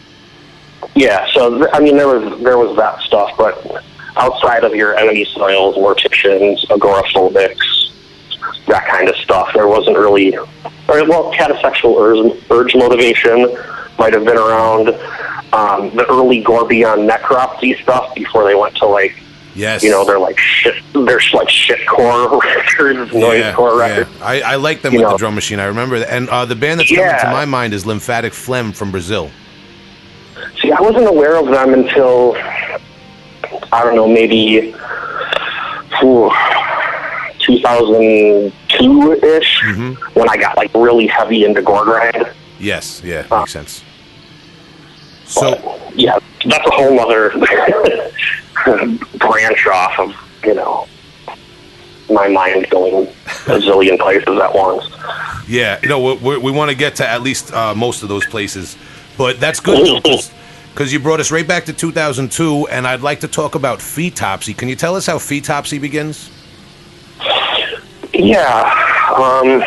Yeah, 0.94 1.26
so 1.33 1.59
th- 1.59 1.70
I 1.72 1.81
mean, 1.81 1.96
there 1.96 2.07
was 2.07 2.40
there 2.42 2.57
was 2.57 2.76
that 2.76 3.00
stuff, 3.00 3.33
but 3.37 3.85
outside 4.18 4.64
of 4.64 4.74
your 4.74 4.96
enemy 4.96 5.24
soils, 5.24 5.76
morticians, 5.76 6.64
agoraphobics, 6.66 7.92
that 8.66 8.87
kind 8.88 9.09
of 9.09 9.16
stuff, 9.16 9.50
there 9.54 9.68
wasn't 9.68 9.96
really. 9.96 10.37
Or, 10.37 10.46
well, 11.07 11.33
catasexual 11.33 11.98
urge, 12.00 12.42
urge 12.50 12.74
motivation 12.74 13.57
might 13.98 14.12
have 14.14 14.24
been 14.24 14.38
around. 14.38 14.88
Um, 15.52 15.94
the 15.96 16.04
early 16.11 16.42
Gore 16.42 16.66
Beyond 16.68 17.09
Necropsy 17.09 17.81
stuff 17.83 18.14
before 18.14 18.44
they 18.44 18.54
went 18.54 18.76
to 18.76 18.87
like 18.87 19.14
Yes. 19.54 19.83
you 19.83 19.90
know 19.90 20.04
they're 20.04 20.20
like 20.20 20.38
shit 20.38 20.76
they're 20.92 21.20
like 21.33 21.48
shitcore 21.48 22.40
records, 22.44 23.11
noisecore 23.11 23.78
yeah. 23.81 23.96
records. 23.98 24.22
I, 24.22 24.40
I 24.42 24.54
like 24.57 24.83
them 24.83 24.92
You 24.92 25.00
with 25.00 25.07
know. 25.09 25.12
the 25.12 25.18
drum 25.18 25.35
machine. 25.35 25.59
I 25.59 25.64
remember 25.64 25.98
that. 25.98 26.11
And 26.12 26.28
uh, 26.28 26.44
the 26.44 26.54
band 26.54 26.78
that's 26.78 26.94
coming 26.94 27.11
to 27.11 27.31
my 27.31 27.44
mind 27.44 27.74
is 27.74 27.85
Lymphatic 27.85 28.35
Phlegm 28.35 28.72
from 28.72 28.92
Brazil. 28.92 29.31
See, 30.62 30.70
I 30.70 30.81
wasn't 30.81 31.09
aware 31.09 31.37
of 31.37 31.46
them 31.46 31.74
until 31.74 32.35
I 33.72 33.85
don't 33.85 33.94
know, 33.96 34.09
maybe 34.09 34.74
ooh, 36.02 36.31
2002 37.40 39.12
ish, 39.12 39.61
Mm-hmm. 39.64 40.18
when 40.18 40.28
I 40.28 40.37
got 40.37 40.57
like 40.57 40.72
really 40.74 41.07
heavy 41.07 41.44
into 41.44 41.62
gore 41.62 41.85
grind. 41.85 42.28
Yes. 42.59 43.02
Yeah. 43.04 43.26
Ah. 43.31 43.40
Makes 43.40 43.52
sense. 43.52 43.85
So 45.24 45.50
But, 45.57 45.98
yeah, 45.98 46.18
that's 46.46 46.66
a 46.66 46.70
whole 46.70 46.98
other 47.00 47.31
branch 49.18 49.66
off 49.66 49.98
of 49.98 50.14
you 50.44 50.54
know 50.54 50.87
my 52.11 52.28
mind 52.28 52.68
going 52.70 53.07
a 53.07 53.59
zillion 53.61 53.98
places 53.98 54.38
at 54.40 54.54
once. 54.54 54.85
yeah, 55.46 55.78
no, 55.85 56.00
we, 56.00 56.14
we, 56.16 56.38
we 56.38 56.50
want 56.52 56.70
to 56.70 56.76
get 56.76 56.96
to 56.96 57.07
at 57.09 57.20
least 57.22 57.52
uh, 57.52 57.74
most 57.74 58.02
of 58.02 58.09
those 58.09 58.24
places, 58.26 58.76
but 59.18 59.38
that's 59.40 59.61
good 59.61 60.02
because 60.72 60.92
you 60.92 61.00
brought 61.00 61.20
us 61.20 61.31
right 61.31 61.46
back 61.46 61.64
to 61.66 61.72
2002, 61.72 62.68
and 62.68 62.87
I'd 62.87 63.00
like 63.00 63.20
to 63.20 63.28
talk 63.28 63.54
about 63.54 63.81
Foetopsy. 63.81 64.57
Can 64.57 64.68
you 64.68 64.76
tell 64.76 64.94
us 64.96 65.07
how 65.07 65.18
Foetopsy 65.18 65.81
begins? 65.81 66.31
Yeah. 68.14 68.62
Um, 69.16 69.62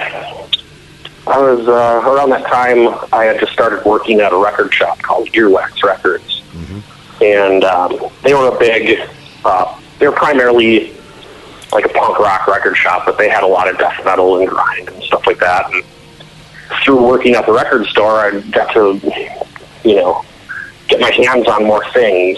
I 1.28 1.40
was 1.40 1.68
uh, 1.68 2.02
around 2.06 2.32
that 2.32 2.46
time. 2.48 2.88
I 3.14 3.26
had 3.26 3.40
just 3.40 3.54
started 3.54 3.86
working 3.86 4.20
at 4.22 4.34
a 4.34 4.38
record 4.38 4.74
shop 4.74 5.00
called 5.02 5.28
Earwax 5.30 5.84
Records, 5.84 6.42
and 7.22 7.64
um, 7.64 8.12
they 8.24 8.34
were 8.34 8.48
a 8.48 8.60
big. 8.60 9.08
Uh, 9.46 9.80
they 10.00 10.08
were 10.08 10.16
primarily 10.16 10.94
like 11.72 11.86
a 11.86 11.90
punk 11.90 12.20
rock 12.20 12.48
record 12.48 12.76
shop, 12.76 13.04
but 13.06 13.18
they 13.18 13.30
had 13.30 13.44
a 13.44 13.48
lot 13.48 13.70
of 13.70 13.78
death 13.78 14.04
metal 14.04 14.40
and 14.40 14.48
grind 14.48 14.90
and 14.90 15.04
stuff 15.04 15.26
like 15.28 15.40
that. 15.40 15.72
And 15.72 15.84
through 16.84 17.06
working 17.06 17.36
at 17.36 17.46
the 17.46 17.54
record 17.54 17.86
store, 17.88 18.20
I 18.20 18.40
got 18.52 18.74
to, 18.74 19.00
you 19.84 19.96
know, 19.96 20.26
get 20.92 21.00
my 21.00 21.12
hands 21.12 21.48
on 21.48 21.66
more 21.66 21.84
things. 21.92 22.38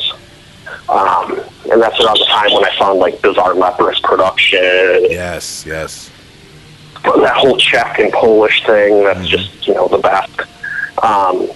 Um, 0.90 1.40
and 1.72 1.82
that's 1.82 2.00
around 2.00 2.20
the 2.20 2.28
time 2.30 2.54
when 2.54 2.64
I 2.66 2.78
found 2.78 3.00
like 3.00 3.22
Bizarre 3.22 3.54
Leprous 3.54 4.00
production 4.02 4.60
Yes, 5.10 5.66
yes. 5.66 6.12
that 7.04 7.36
whole 7.36 7.58
Czech 7.58 8.00
and 8.00 8.12
Polish 8.12 8.64
thing. 8.66 9.04
That's 9.04 9.28
just 9.28 9.68
you 9.68 9.74
know 9.74 9.88
the 9.88 9.98
best. 9.98 10.40
Um, 11.02 11.50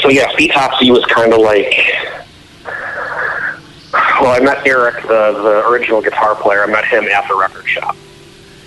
so 0.00 0.08
yeah, 0.08 0.32
Foetopsy 0.32 0.90
was 0.90 1.04
kind 1.06 1.32
of 1.32 1.40
like. 1.40 1.74
Well, 4.20 4.30
I 4.30 4.40
met 4.40 4.66
Eric, 4.66 5.02
the 5.02 5.32
the 5.42 5.66
original 5.68 6.00
guitar 6.00 6.34
player. 6.36 6.62
I 6.62 6.66
met 6.66 6.84
him 6.84 7.04
at 7.04 7.26
the 7.28 7.36
record 7.36 7.66
shop, 7.66 7.96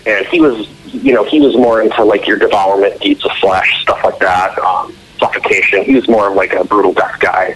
and 0.06 0.25
he 0.27 0.41
was, 0.41 0.67
you 0.93 1.13
know, 1.13 1.23
he 1.23 1.39
was 1.39 1.56
more 1.56 1.82
into 1.82 2.03
like 2.03 2.27
your 2.27 2.38
Devourment, 2.38 2.99
deeds 2.99 3.23
of 3.23 3.32
flesh, 3.39 3.82
stuff 3.82 4.03
like 4.03 4.19
that, 4.19 4.58
um, 4.60 4.93
suffocation. 5.24 5.84
He 5.84 5.96
was 5.96 6.08
more 6.08 6.30
of 6.30 6.36
like 6.36 6.54
a 6.54 6.64
brutal 6.64 6.94
death 6.94 7.20
guy, 7.20 7.56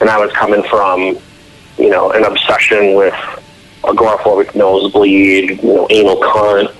and 0.00 0.08
I 0.08 0.18
was 0.18 0.32
coming 0.32 0.62
from, 0.64 1.18
you 1.78 1.90
know, 1.90 2.10
an 2.12 2.24
obsession 2.24 2.94
with 2.94 3.14
agoraphobic 3.82 4.54
nosebleed, 4.54 5.62
you 5.62 5.74
know, 5.74 5.86
anal 5.90 6.16
cunt, 6.16 6.72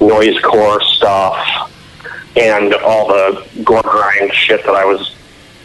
noise 0.00 0.38
core 0.40 0.80
stuff, 0.82 1.36
and 2.36 2.74
all 2.74 3.08
the 3.08 3.46
gore 3.64 3.82
grind 3.82 4.32
shit 4.32 4.64
that 4.64 4.74
I 4.74 4.84
was 4.84 5.14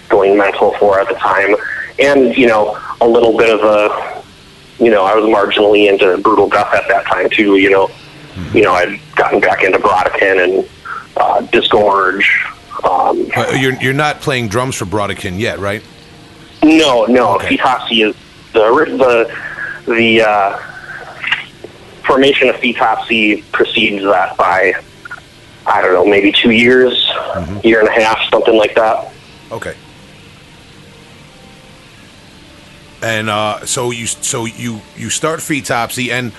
going 0.09 0.37
mental 0.37 0.73
for 0.79 0.99
at 0.99 1.07
the 1.07 1.15
time. 1.15 1.55
And, 1.99 2.35
you 2.35 2.47
know, 2.47 2.77
a 2.99 3.07
little 3.07 3.37
bit 3.37 3.49
of 3.49 3.61
a, 3.63 4.23
you 4.83 4.89
know, 4.89 5.03
I 5.05 5.15
was 5.15 5.25
marginally 5.25 5.89
into 5.89 6.17
brutal 6.21 6.49
death 6.49 6.73
at 6.73 6.87
that 6.87 7.05
time 7.05 7.29
too, 7.29 7.57
you 7.57 7.69
know. 7.69 7.89
You 8.53 8.63
know, 8.63 8.71
I'd 8.73 8.99
gotten 9.15 9.41
back 9.41 9.61
into 9.63 9.77
Brodequin 9.77 10.43
and 10.43 10.69
uh, 11.17 11.41
Disgorge. 11.51 12.23
Um, 12.83 13.27
Uh, 13.35 13.51
you're 13.51 13.73
you're 13.81 13.93
not 13.93 14.21
playing 14.21 14.47
drums 14.47 14.75
for 14.75 14.85
Brodequin 14.85 15.39
yet, 15.39 15.59
right? 15.59 15.83
no, 16.63 17.05
no, 17.05 17.35
Okay. 17.35 17.57
Foetopsy 17.57 18.07
is 18.07 18.15
the 18.53 18.61
the 19.85 19.91
the 19.91 20.21
uh, 20.21 20.57
formation 22.05 22.49
of 22.49 22.55
Foetopsy 22.57 23.43
precedes 23.51 24.03
that 24.03 24.37
by 24.37 24.73
I 25.65 25.81
don't 25.81 25.93
know, 25.93 26.05
maybe 26.05 26.31
two 26.31 26.51
years, 26.51 26.93
year 27.63 27.79
and 27.79 27.87
a 27.87 27.91
half, 27.91 28.17
something 28.31 28.55
like 28.57 28.73
that. 28.75 29.11
Okay. 29.51 29.75
And 33.03 33.29
uh, 33.29 33.65
so 33.65 33.91
you 33.91 34.05
so 34.07 34.45
you 34.45 34.81
you 34.95 35.09
start 35.09 35.39
Foetopsy, 35.39 36.11
and 36.11 36.31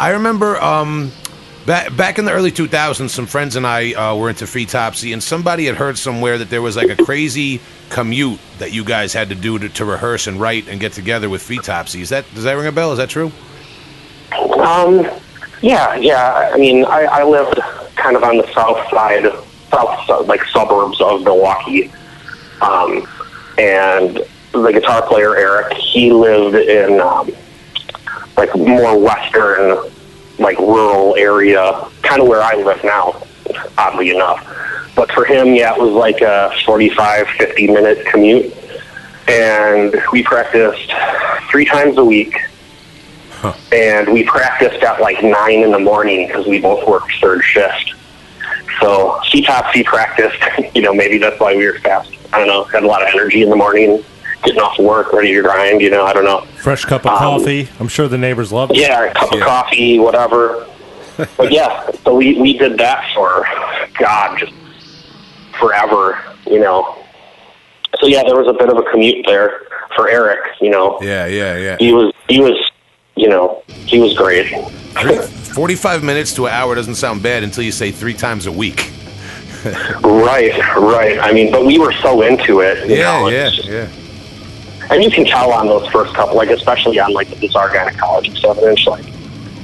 I 0.00 0.10
remember 0.10 0.60
um, 0.62 1.12
back 1.68 1.94
back 1.94 2.18
in 2.18 2.24
the 2.24 2.32
early 2.32 2.50
2000s, 2.50 3.10
some 3.10 3.26
friends 3.26 3.54
and 3.54 3.66
I 3.66 3.92
uh, 3.92 4.16
were 4.16 4.30
into 4.30 4.46
Foetopsy, 4.46 5.12
and 5.12 5.22
somebody 5.22 5.66
had 5.66 5.76
heard 5.76 5.98
somewhere 5.98 6.38
that 6.38 6.48
there 6.48 6.62
was 6.62 6.76
like 6.76 6.88
a 6.88 7.04
crazy 7.04 7.60
commute 7.90 8.40
that 8.58 8.72
you 8.72 8.82
guys 8.84 9.12
had 9.12 9.28
to 9.28 9.34
do 9.34 9.58
to, 9.58 9.68
to 9.68 9.84
rehearse 9.84 10.26
and 10.26 10.40
write 10.40 10.66
and 10.66 10.80
get 10.80 10.94
together 10.94 11.28
with 11.28 11.42
Foetopsy. 11.46 12.00
Is 12.00 12.08
that 12.08 12.24
does 12.34 12.44
that 12.44 12.54
ring 12.54 12.66
a 12.66 12.72
bell? 12.72 12.90
Is 12.92 12.98
that 12.98 13.10
true? 13.10 13.30
Um, 14.32 15.06
yeah, 15.60 15.94
yeah. 15.96 16.50
I 16.52 16.56
mean, 16.56 16.86
I, 16.86 17.04
I 17.04 17.22
lived 17.24 17.60
kind 17.96 18.16
of 18.16 18.24
on 18.24 18.38
the 18.38 18.50
south 18.54 18.88
side, 18.90 19.24
south 19.70 20.26
like 20.26 20.42
suburbs 20.46 20.98
of 21.02 21.22
Milwaukee, 21.22 21.92
um, 22.62 23.06
and 23.58 24.20
the 24.52 24.70
guitar 24.72 25.06
player 25.06 25.36
Eric, 25.36 25.74
he 25.74 26.12
lived 26.12 26.56
in 26.56 26.98
um, 27.00 27.30
like 28.38 28.56
more 28.56 28.98
western, 28.98 29.76
like 30.38 30.58
rural 30.58 31.16
area, 31.16 31.88
kind 32.02 32.20
of 32.20 32.28
where 32.28 32.42
I 32.42 32.54
live 32.54 32.82
now, 32.84 33.22
oddly 33.76 34.10
enough. 34.10 34.44
But 34.94 35.12
for 35.12 35.24
him, 35.24 35.54
yeah, 35.54 35.74
it 35.74 35.80
was 35.80 35.92
like 35.92 36.20
a 36.20 36.52
45, 36.64 37.28
50 37.28 37.66
minute 37.68 38.06
commute. 38.06 38.54
And 39.28 39.94
we 40.12 40.22
practiced 40.22 40.92
three 41.50 41.64
times 41.64 41.98
a 41.98 42.04
week 42.04 42.34
and 43.72 44.12
we 44.12 44.24
practiced 44.24 44.82
at 44.82 45.00
like 45.00 45.22
nine 45.22 45.60
in 45.62 45.70
the 45.70 45.78
morning 45.78 46.26
because 46.26 46.46
we 46.46 46.60
both 46.60 46.86
worked 46.88 47.12
third 47.20 47.42
shift. 47.42 47.94
So 48.80 49.20
Foetopsy 49.32 49.84
practiced, 49.84 50.42
you 50.74 50.82
know, 50.82 50.94
maybe 50.94 51.18
that's 51.18 51.38
why 51.40 51.54
we 51.54 51.66
were 51.66 51.78
fast. 51.80 52.12
I 52.32 52.38
don't 52.38 52.48
know, 52.48 52.64
had 52.64 52.82
a 52.82 52.86
lot 52.86 53.02
of 53.02 53.08
energy 53.08 53.42
in 53.42 53.50
the 53.50 53.56
morning, 53.56 54.04
getting 54.44 54.60
off 54.60 54.78
work, 54.78 55.12
ready 55.12 55.34
to 55.34 55.42
grind, 55.42 55.80
you 55.80 55.90
know, 55.90 56.04
I 56.04 56.12
don't 56.12 56.24
know. 56.24 56.40
Fresh 56.62 56.84
cup 56.84 57.02
of 57.06 57.12
Um, 57.12 57.18
coffee. 57.18 57.68
I'm 57.80 57.88
sure 57.88 58.08
the 58.08 58.18
neighbors 58.18 58.52
love 58.52 58.70
it. 58.70 58.76
Yeah, 58.76 59.04
a 59.04 59.14
cup 59.14 59.32
Yeah. 59.32 59.38
of 59.40 59.44
coffee, 59.44 59.98
whatever. 59.98 60.66
but 61.36 61.50
yeah, 61.52 61.90
so 62.04 62.14
we, 62.14 62.40
we 62.40 62.56
did 62.56 62.78
that 62.78 63.04
for, 63.14 63.44
God, 63.98 64.38
just 64.38 64.52
forever, 65.58 66.18
you 66.46 66.60
know. 66.60 66.96
So 68.00 68.06
yeah, 68.06 68.22
there 68.24 68.36
was 68.36 68.46
a 68.46 68.52
bit 68.52 68.68
of 68.68 68.76
a 68.78 68.82
commute 68.90 69.26
there 69.26 69.62
for 69.96 70.08
Eric, 70.08 70.40
you 70.60 70.70
know 70.70 70.98
Yeah, 71.00 71.26
yeah, 71.26 71.56
yeah. 71.56 71.76
he 71.80 71.92
was 71.92 72.12
he 72.28 72.40
was 72.40 72.54
you 73.16 73.28
know, 73.28 73.62
he 73.68 73.98
was 73.98 74.14
great. 74.16 74.46
45 74.94 76.04
minutes 76.04 76.32
to 76.34 76.46
an 76.46 76.52
hour 76.52 76.76
doesn't 76.76 76.94
sound 76.94 77.20
bad 77.20 77.42
until 77.42 77.64
you 77.64 77.72
say 77.72 77.90
three 77.90 78.14
times 78.14 78.46
a 78.46 78.52
week. 78.52 78.92
right, 80.04 80.56
right. 80.76 81.18
I 81.18 81.32
mean, 81.32 81.50
but 81.50 81.64
we 81.66 81.78
were 81.78 81.92
so 81.94 82.22
into 82.22 82.60
it. 82.60 82.88
you 82.88 82.96
Yeah, 82.96 83.18
know, 83.18 83.28
yeah, 83.28 83.50
just- 83.50 83.68
yeah. 83.68 83.88
And 84.90 85.04
you 85.04 85.10
can 85.10 85.24
tell 85.24 85.52
on 85.52 85.66
those 85.66 85.86
first 85.88 86.14
couple, 86.14 86.36
like 86.36 86.50
especially 86.50 86.98
on 86.98 87.12
like 87.12 87.28
the 87.28 87.36
Bizarre 87.36 87.70
Gynecology 87.72 88.34
seven 88.40 88.64
inch, 88.68 88.86
like 88.86 89.04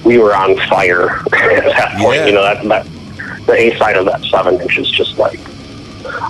we 0.05 0.19
were 0.19 0.35
on 0.35 0.57
fire 0.69 1.11
at 1.33 1.65
that 1.65 1.97
point. 1.99 2.17
Yeah. 2.17 2.27
You 2.27 2.33
know 2.33 2.43
that 2.43 2.63
that 2.65 3.47
the 3.47 3.55
A 3.55 3.79
side 3.79 3.97
of 3.97 4.05
that 4.07 4.23
seven 4.25 4.61
inch 4.61 4.79
is 4.79 4.91
just 4.91 5.19
like 5.19 5.41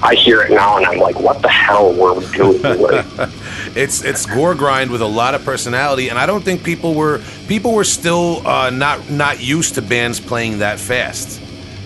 I 0.02 0.14
hear 0.14 0.42
it 0.42 0.50
now 0.50 0.76
and 0.76 0.86
I'm 0.86 0.98
like, 0.98 1.18
what 1.18 1.42
the 1.42 1.48
hell 1.48 1.92
were 1.92 2.14
we 2.14 2.26
doing? 2.32 2.62
Like, 2.64 3.30
It's 3.76 4.04
it's 4.04 4.26
gore 4.26 4.54
grind 4.54 4.90
with 4.90 5.00
a 5.00 5.06
lot 5.06 5.34
of 5.34 5.44
personality, 5.44 6.08
and 6.08 6.18
I 6.18 6.26
don't 6.26 6.44
think 6.44 6.62
people 6.62 6.94
were 6.94 7.20
people 7.48 7.72
were 7.72 7.84
still 7.84 8.46
uh, 8.46 8.70
not 8.70 9.10
not 9.10 9.42
used 9.42 9.74
to 9.74 9.82
bands 9.82 10.20
playing 10.20 10.58
that 10.58 10.78
fast. 10.78 11.40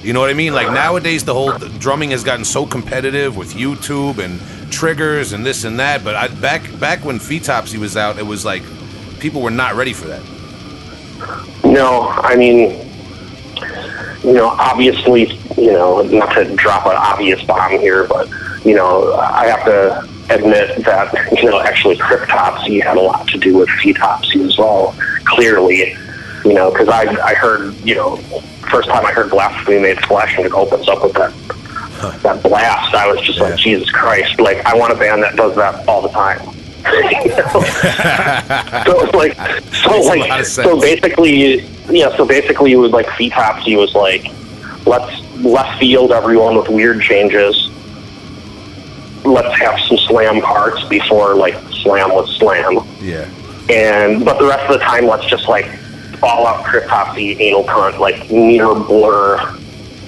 You 0.09 0.15
know 0.15 0.21
what 0.21 0.31
I 0.31 0.33
mean? 0.33 0.55
Like 0.55 0.73
nowadays, 0.73 1.23
the 1.23 1.35
whole 1.35 1.53
drumming 1.53 2.13
has 2.13 2.25
gotten 2.25 2.43
so 2.43 2.65
competitive 2.65 3.37
with 3.37 3.53
YouTube 3.53 4.17
and 4.17 4.41
triggers 4.73 5.35
and 5.35 5.45
this 5.45 5.65
and 5.65 5.79
that. 5.81 6.03
But 6.03 6.15
I, 6.15 6.29
back 6.29 6.63
back 6.81 7.05
when 7.05 7.19
Foetopsy 7.19 7.77
was 7.77 7.95
out, 7.95 8.19
it 8.19 8.23
was 8.23 8.43
like 8.43 8.63
people 9.21 9.43
were 9.43 9.51
not 9.51 9.75
ready 9.75 9.93
for 9.93 10.09
that. 10.09 10.23
no, 11.63 12.09
I 12.09 12.37
mean, 12.37 12.89
you 14.25 14.33
know, 14.33 14.49
obviously, 14.49 15.39
you 15.59 15.73
know, 15.73 16.01
not 16.01 16.33
to 16.37 16.57
drop 16.57 16.87
an 16.87 16.97
obvious 16.97 17.45
bomb 17.45 17.73
here, 17.73 18.07
but 18.09 18.31
you 18.65 18.75
know, 18.75 19.13
I 19.13 19.49
have 19.49 19.63
to 19.67 20.09
admit 20.35 20.87
that 20.87 21.13
you 21.37 21.51
know 21.51 21.61
actually 21.61 21.97
cryptopsy 21.97 22.83
had 22.83 22.97
a 22.97 23.03
lot 23.03 23.29
to 23.29 23.37
do 23.37 23.59
with 23.59 23.69
foetopsy 23.69 24.43
as 24.47 24.57
well. 24.57 24.97
Clearly, 25.27 25.95
you 26.47 26.55
know, 26.55 26.71
because 26.71 26.89
I 26.89 27.03
I 27.23 27.35
heard 27.35 27.75
you 27.85 27.95
know 27.95 28.17
first 28.69 28.89
time 28.89 29.05
I 29.05 29.13
heard 29.13 29.31
blasphemy 29.31 29.79
made 29.81 29.99
flesh 30.07 30.37
and 30.37 30.47
it 30.47 30.53
opens 30.53 30.89
up 30.89 31.03
with 31.03 31.15
that 31.15 31.33
that 32.23 32.43
blast. 32.43 32.95
I 32.95 33.07
was 33.11 33.21
just 33.23 33.39
Yeah. 33.39 33.45
like 33.45 33.57
Jesus 33.59 33.91
Christ! 33.91 34.39
Like 34.41 34.65
I 34.67 34.75
want 34.77 34.93
a 34.93 34.97
band 34.97 35.23
that 35.23 35.35
does 35.37 35.55
that 35.57 35.87
all 35.89 36.01
the 36.03 36.09
time. 36.11 36.41
You 36.87 37.31
so 38.85 39.05
it's 39.05 39.15
like 39.15 39.35
so 39.75 40.01
like 40.03 40.45
so 40.47 40.81
basically 40.81 41.61
yeah 41.91 42.15
so 42.17 42.25
basically 42.25 42.73
it 42.73 42.77
was 42.77 42.93
like 42.93 43.07
foetopsy 43.07 43.77
was 43.77 43.95
like 43.95 44.27
let's 44.87 45.21
left 45.43 45.79
field 45.81 46.13
everyone 46.13 46.57
with 46.57 46.69
weird 46.69 47.01
changes 47.03 47.69
let's 49.25 49.55
have 49.61 49.79
some 49.81 49.99
slam 49.99 50.41
parts 50.41 50.83
before 50.85 51.35
like 51.35 51.55
slam 51.83 52.11
was 52.11 52.35
slam 52.37 52.79
Yeah. 53.01 53.29
and 53.69 54.25
but 54.25 54.39
the 54.39 54.47
rest 54.47 54.65
of 54.71 54.79
the 54.79 54.85
time 54.85 55.07
let's 55.07 55.27
just 55.27 55.49
like 55.49 55.67
all 56.23 56.47
out 56.47 56.65
cryptopsy 56.65 57.39
anal 57.41 57.65
cunt 57.65 57.99
like 57.99 58.31
near 58.31 58.75
blur 58.75 59.39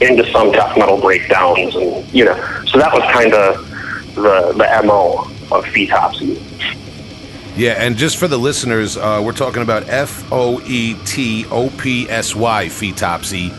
into 0.01 0.29
some 0.31 0.51
death 0.51 0.77
metal 0.79 1.01
breakdowns 1.01 1.75
and 1.77 2.13
you 2.13 2.25
know 2.25 2.35
so 2.67 2.79
that 2.79 2.93
was 2.93 3.03
kind 3.13 3.35
of 3.35 3.67
the 4.15 4.53
the 4.57 4.83
mo 4.85 5.21
of 5.53 5.65
foetopsy 5.67 6.41
Yeah, 7.57 7.73
and 7.73 7.97
just 7.97 8.17
for 8.17 8.29
the 8.29 8.39
listeners, 8.39 8.97
uh, 8.97 9.21
we're 9.23 9.33
talking 9.33 9.63
about 9.63 9.89
F 9.89 10.25
O 10.33 10.63
E 10.67 10.95
T 11.05 11.45
O 11.51 11.69
P 11.71 12.09
S 12.09 12.35
Y 12.35 12.67
Foetopsy 12.67 13.51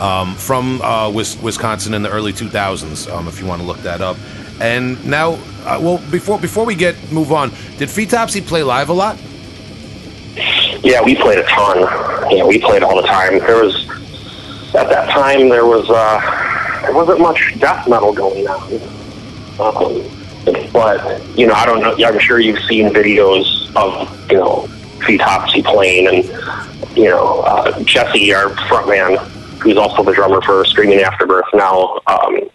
um, 0.00 0.34
from 0.34 0.82
uh, 0.82 1.10
Wisconsin 1.10 1.94
in 1.94 2.02
the 2.02 2.10
early 2.10 2.32
2000s. 2.32 3.10
Um, 3.10 3.28
if 3.28 3.40
you 3.40 3.46
want 3.46 3.60
to 3.62 3.66
look 3.66 3.78
that 3.78 4.00
up. 4.00 4.16
And 4.60 5.04
now, 5.06 5.34
uh, 5.64 5.78
well, 5.80 5.98
before 6.10 6.38
before 6.38 6.64
we 6.64 6.74
get 6.74 6.96
move 7.12 7.32
on, 7.32 7.50
did 7.78 7.88
Foetopsy 7.88 8.46
play 8.46 8.62
live 8.62 8.88
a 8.88 8.92
lot? 8.92 9.18
Yeah, 10.86 11.02
we 11.02 11.16
played 11.16 11.40
a 11.40 11.42
ton. 11.48 11.80
Yeah, 12.30 12.44
we 12.44 12.60
played 12.60 12.84
all 12.84 12.94
the 12.94 13.08
time. 13.08 13.40
There 13.40 13.64
was 13.64 13.74
at 14.72 14.88
that 14.88 15.10
time 15.10 15.48
there 15.48 15.66
was 15.66 15.90
uh, 15.90 16.80
there 16.82 16.94
wasn't 16.94 17.18
much 17.18 17.58
death 17.58 17.88
metal 17.88 18.12
going 18.12 18.46
on. 18.46 18.72
Um, 19.58 20.70
but 20.72 21.26
you 21.36 21.48
know, 21.48 21.54
I 21.54 21.66
don't 21.66 21.80
know. 21.80 21.96
I'm 22.06 22.20
sure 22.20 22.38
you've 22.38 22.62
seen 22.68 22.90
videos 22.90 23.74
of 23.74 24.30
you 24.30 24.36
know 24.36 24.68
Foetopsy 25.00 25.64
playing, 25.64 26.06
and 26.06 26.96
you 26.96 27.10
know 27.10 27.40
uh, 27.40 27.82
Jesse, 27.82 28.32
our 28.32 28.50
frontman, 28.68 29.18
who's 29.58 29.76
also 29.76 30.04
the 30.04 30.12
drummer 30.12 30.40
for 30.40 30.64
Screaming 30.66 31.00
Afterbirth 31.00 31.46
now, 31.52 31.98
um, 32.06 32.48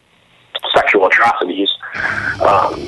Sexual 0.74 1.08
Atrocities. 1.08 1.70
Um, 2.40 2.88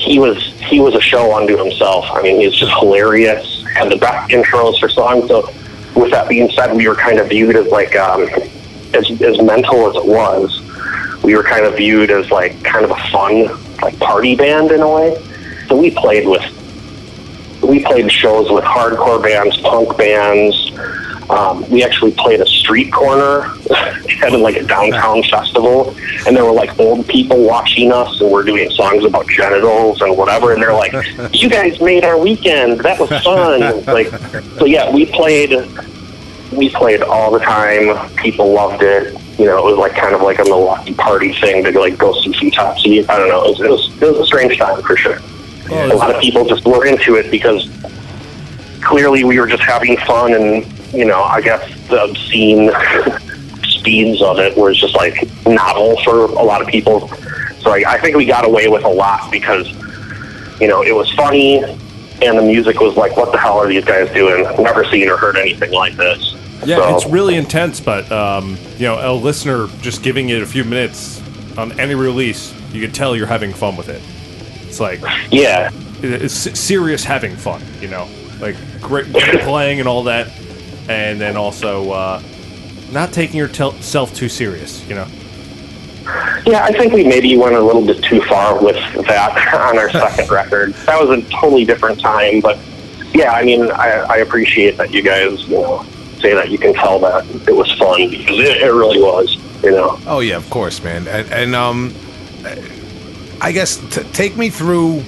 he 0.00 0.18
was 0.18 0.42
he 0.62 0.80
was 0.80 0.94
a 0.94 1.00
show 1.00 1.36
unto 1.36 1.56
himself. 1.56 2.06
I 2.10 2.22
mean, 2.22 2.40
he's 2.40 2.54
just 2.54 2.72
hilarious, 2.78 3.64
had 3.74 3.90
the 3.90 3.96
best 3.96 4.30
intros 4.30 4.80
for 4.80 4.88
songs. 4.88 5.28
So, 5.28 5.52
with 5.94 6.10
that 6.12 6.26
being 6.28 6.50
said, 6.52 6.74
we 6.74 6.88
were 6.88 6.94
kind 6.94 7.18
of 7.18 7.28
viewed 7.28 7.54
as 7.54 7.66
like 7.66 7.94
um, 7.96 8.22
as 8.94 9.10
as 9.20 9.42
mental 9.42 9.90
as 9.90 9.96
it 9.96 10.06
was. 10.06 10.62
We 11.22 11.36
were 11.36 11.42
kind 11.42 11.66
of 11.66 11.76
viewed 11.76 12.10
as 12.10 12.30
like 12.30 12.62
kind 12.64 12.82
of 12.84 12.92
a 12.92 13.10
fun 13.10 13.48
like 13.82 13.98
party 13.98 14.34
band 14.34 14.70
in 14.70 14.80
a 14.80 14.88
way. 14.88 15.22
So 15.68 15.76
we 15.76 15.90
played 15.90 16.26
with 16.26 16.42
we 17.62 17.84
played 17.84 18.10
shows 18.10 18.50
with 18.50 18.64
hardcore 18.64 19.22
bands, 19.22 19.58
punk 19.58 19.98
bands. 19.98 20.70
Um, 21.30 21.68
we 21.70 21.84
actually 21.84 22.10
played 22.12 22.40
a 22.40 22.46
street 22.46 22.92
corner 22.92 23.44
at 24.22 24.32
like 24.32 24.56
a 24.56 24.64
downtown 24.64 25.22
festival, 25.22 25.94
and 26.26 26.36
there 26.36 26.44
were 26.44 26.52
like 26.52 26.76
old 26.78 27.06
people 27.06 27.44
watching 27.44 27.92
us, 27.92 28.20
and 28.20 28.30
we're 28.30 28.42
doing 28.42 28.68
songs 28.70 29.04
about 29.04 29.28
genitals 29.28 30.00
and 30.02 30.16
whatever. 30.16 30.52
And 30.52 30.60
they're 30.60 30.74
like, 30.74 30.92
"You 31.32 31.48
guys 31.48 31.80
made 31.80 32.04
our 32.04 32.18
weekend. 32.18 32.80
That 32.80 32.98
was 32.98 33.10
fun." 33.22 33.84
like, 33.86 34.08
so 34.58 34.64
yeah, 34.64 34.92
we 34.92 35.06
played. 35.06 35.50
We 36.52 36.68
played 36.68 37.02
all 37.02 37.30
the 37.30 37.38
time. 37.38 38.10
People 38.16 38.52
loved 38.52 38.82
it. 38.82 39.14
You 39.38 39.46
know, 39.46 39.68
it 39.68 39.70
was 39.70 39.78
like 39.78 39.94
kind 39.94 40.14
of 40.14 40.22
like 40.22 40.40
a 40.40 40.44
Milwaukee 40.44 40.94
party 40.94 41.32
thing 41.34 41.62
to 41.62 41.78
like 41.78 41.96
go 41.96 42.12
see 42.20 42.32
Foetopsy. 42.32 43.08
I 43.08 43.18
don't 43.18 43.28
know. 43.28 43.44
It 43.44 43.50
was, 43.50 43.60
it 43.60 43.70
was 43.70 44.02
it 44.02 44.10
was 44.10 44.18
a 44.18 44.26
strange 44.26 44.58
time 44.58 44.82
for 44.82 44.96
sure. 44.96 45.18
a 45.70 45.94
lot 45.94 46.12
of 46.12 46.20
people 46.20 46.44
just 46.44 46.64
were 46.64 46.84
into 46.86 47.14
it 47.14 47.30
because 47.30 47.68
clearly 48.82 49.22
we 49.22 49.38
were 49.38 49.46
just 49.46 49.62
having 49.62 49.96
fun 49.98 50.34
and 50.34 50.79
you 50.92 51.04
know 51.04 51.22
i 51.22 51.40
guess 51.40 51.62
the 51.88 52.02
obscene 52.02 52.70
speeds 53.80 54.20
of 54.22 54.38
it 54.38 54.56
was 54.56 54.78
just 54.78 54.94
like 54.94 55.14
novel 55.46 56.00
for 56.02 56.26
a 56.26 56.42
lot 56.42 56.62
of 56.62 56.68
people. 56.68 57.08
So 57.60 57.72
I, 57.72 57.84
I 57.86 57.98
think 57.98 58.16
we 58.16 58.26
got 58.26 58.44
away 58.44 58.68
with 58.68 58.84
a 58.84 58.88
lot 58.88 59.30
because 59.30 59.68
you 60.60 60.68
know 60.68 60.82
it 60.82 60.94
was 60.94 61.10
funny 61.12 61.62
and 62.22 62.38
the 62.38 62.42
music 62.42 62.80
was 62.80 62.96
like 62.96 63.16
what 63.16 63.32
the 63.32 63.38
hell 63.38 63.58
are 63.58 63.66
these 63.66 63.84
guys 63.84 64.12
doing? 64.12 64.42
Never 64.62 64.84
seen 64.84 65.08
or 65.08 65.16
heard 65.16 65.36
anything 65.36 65.72
like 65.72 65.96
this. 65.96 66.36
Yeah, 66.64 66.76
So- 66.76 66.96
it's 66.96 67.06
really 67.06 67.36
intense, 67.36 67.80
but 67.80 68.10
um, 68.12 68.58
you 68.76 68.86
know, 68.86 68.98
a 69.00 69.14
listener 69.14 69.66
just 69.80 70.02
giving 70.02 70.28
it 70.28 70.42
a 70.42 70.46
few 70.46 70.64
minutes 70.64 71.22
on 71.56 71.78
any 71.80 71.94
release, 71.94 72.54
you 72.72 72.82
can 72.82 72.92
tell 72.92 73.16
you're 73.16 73.26
having 73.26 73.52
fun 73.52 73.76
with 73.76 73.88
it. 73.88 74.02
It's 74.68 74.78
like 74.78 75.00
yeah. 75.30 75.70
it's 76.02 76.34
serious 76.58 77.02
having 77.02 77.34
fun, 77.34 77.62
you 77.80 77.88
know, 77.88 78.08
like 78.40 78.56
great, 78.80 79.10
great 79.10 79.40
playing 79.40 79.80
and 79.80 79.88
all 79.88 80.04
that, 80.04 80.28
and 80.90 81.20
then 81.20 81.36
also 81.36 81.92
uh, 81.92 82.22
not 82.90 83.12
taking 83.12 83.36
yourself 83.36 84.12
too 84.12 84.28
serious, 84.28 84.86
you 84.88 84.96
know. 84.96 85.06
Yeah, 86.44 86.64
I 86.64 86.72
think 86.72 86.92
we 86.92 87.04
maybe 87.04 87.36
went 87.36 87.54
a 87.54 87.60
little 87.60 87.86
bit 87.86 88.02
too 88.02 88.20
far 88.22 88.60
with 88.62 88.74
that 89.06 89.54
on 89.54 89.78
our 89.78 89.90
second 89.92 90.28
record. 90.30 90.74
That 90.86 91.00
was 91.00 91.10
a 91.10 91.22
totally 91.30 91.64
different 91.64 92.00
time, 92.00 92.40
but 92.40 92.58
yeah, 93.14 93.32
I 93.32 93.44
mean, 93.44 93.70
I, 93.70 93.90
I 94.08 94.16
appreciate 94.16 94.76
that 94.78 94.92
you 94.92 95.02
guys, 95.02 95.44
you 95.44 95.60
know, 95.60 95.86
say 96.18 96.34
that 96.34 96.50
you 96.50 96.58
can 96.58 96.74
tell 96.74 96.98
that 97.00 97.24
it 97.48 97.54
was 97.54 97.70
fun 97.78 98.10
because 98.10 98.38
it, 98.38 98.62
it 98.62 98.72
really 98.72 99.00
was, 99.00 99.36
you 99.62 99.70
know. 99.70 99.98
Oh 100.06 100.18
yeah, 100.20 100.36
of 100.36 100.50
course, 100.50 100.82
man. 100.82 101.06
And, 101.06 101.32
and 101.32 101.54
um, 101.54 101.94
I 103.40 103.52
guess 103.52 103.76
t- 103.94 104.02
take 104.12 104.36
me 104.36 104.50
through 104.50 105.04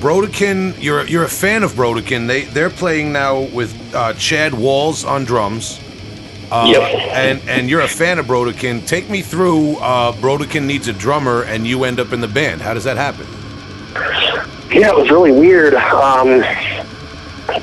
Brodequin. 0.00 0.80
You're 0.82 1.06
you're 1.06 1.24
a 1.24 1.28
fan 1.28 1.62
of 1.62 1.72
Brodequin. 1.72 2.26
They 2.26 2.42
they're 2.44 2.70
playing 2.70 3.12
now 3.12 3.40
with 3.40 3.74
uh, 3.94 4.12
Chad 4.14 4.54
Walls 4.54 5.04
on 5.04 5.24
drums. 5.24 5.80
Uh, 6.50 6.68
Yep. 6.72 6.82
And 7.12 7.48
and 7.48 7.68
you're 7.70 7.80
a 7.80 7.88
fan 7.88 8.18
of 8.18 8.26
Brodequin. 8.26 8.86
Take 8.86 9.08
me 9.10 9.22
through. 9.22 9.76
Uh, 9.76 10.12
Brodequin 10.12 10.64
needs 10.66 10.88
a 10.88 10.92
drummer, 10.92 11.42
and 11.42 11.66
you 11.66 11.84
end 11.84 11.98
up 12.00 12.12
in 12.12 12.20
the 12.20 12.28
band. 12.28 12.60
How 12.60 12.74
does 12.74 12.84
that 12.84 12.96
happen? 12.96 13.26
Yeah, 14.70 14.88
it 14.90 14.96
was 14.96 15.10
really 15.10 15.32
weird. 15.32 15.74
Um, 15.74 16.42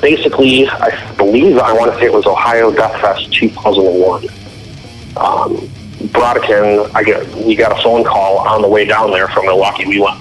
basically, 0.00 0.66
I 0.68 1.14
believe 1.16 1.58
I 1.58 1.72
want 1.72 1.92
to 1.92 1.98
say 1.98 2.06
it 2.06 2.12
was 2.12 2.26
Ohio 2.26 2.72
Death 2.72 3.00
Fest 3.00 3.32
2001. 3.32 4.24
Um, 5.16 5.56
Brodequin, 6.08 6.90
I 6.94 7.02
get 7.02 7.26
we 7.36 7.54
got 7.54 7.78
a 7.78 7.82
phone 7.82 8.04
call 8.04 8.38
on 8.38 8.62
the 8.62 8.68
way 8.68 8.84
down 8.84 9.10
there 9.10 9.28
from 9.28 9.46
Milwaukee. 9.46 9.86
We 9.86 10.00
went, 10.00 10.20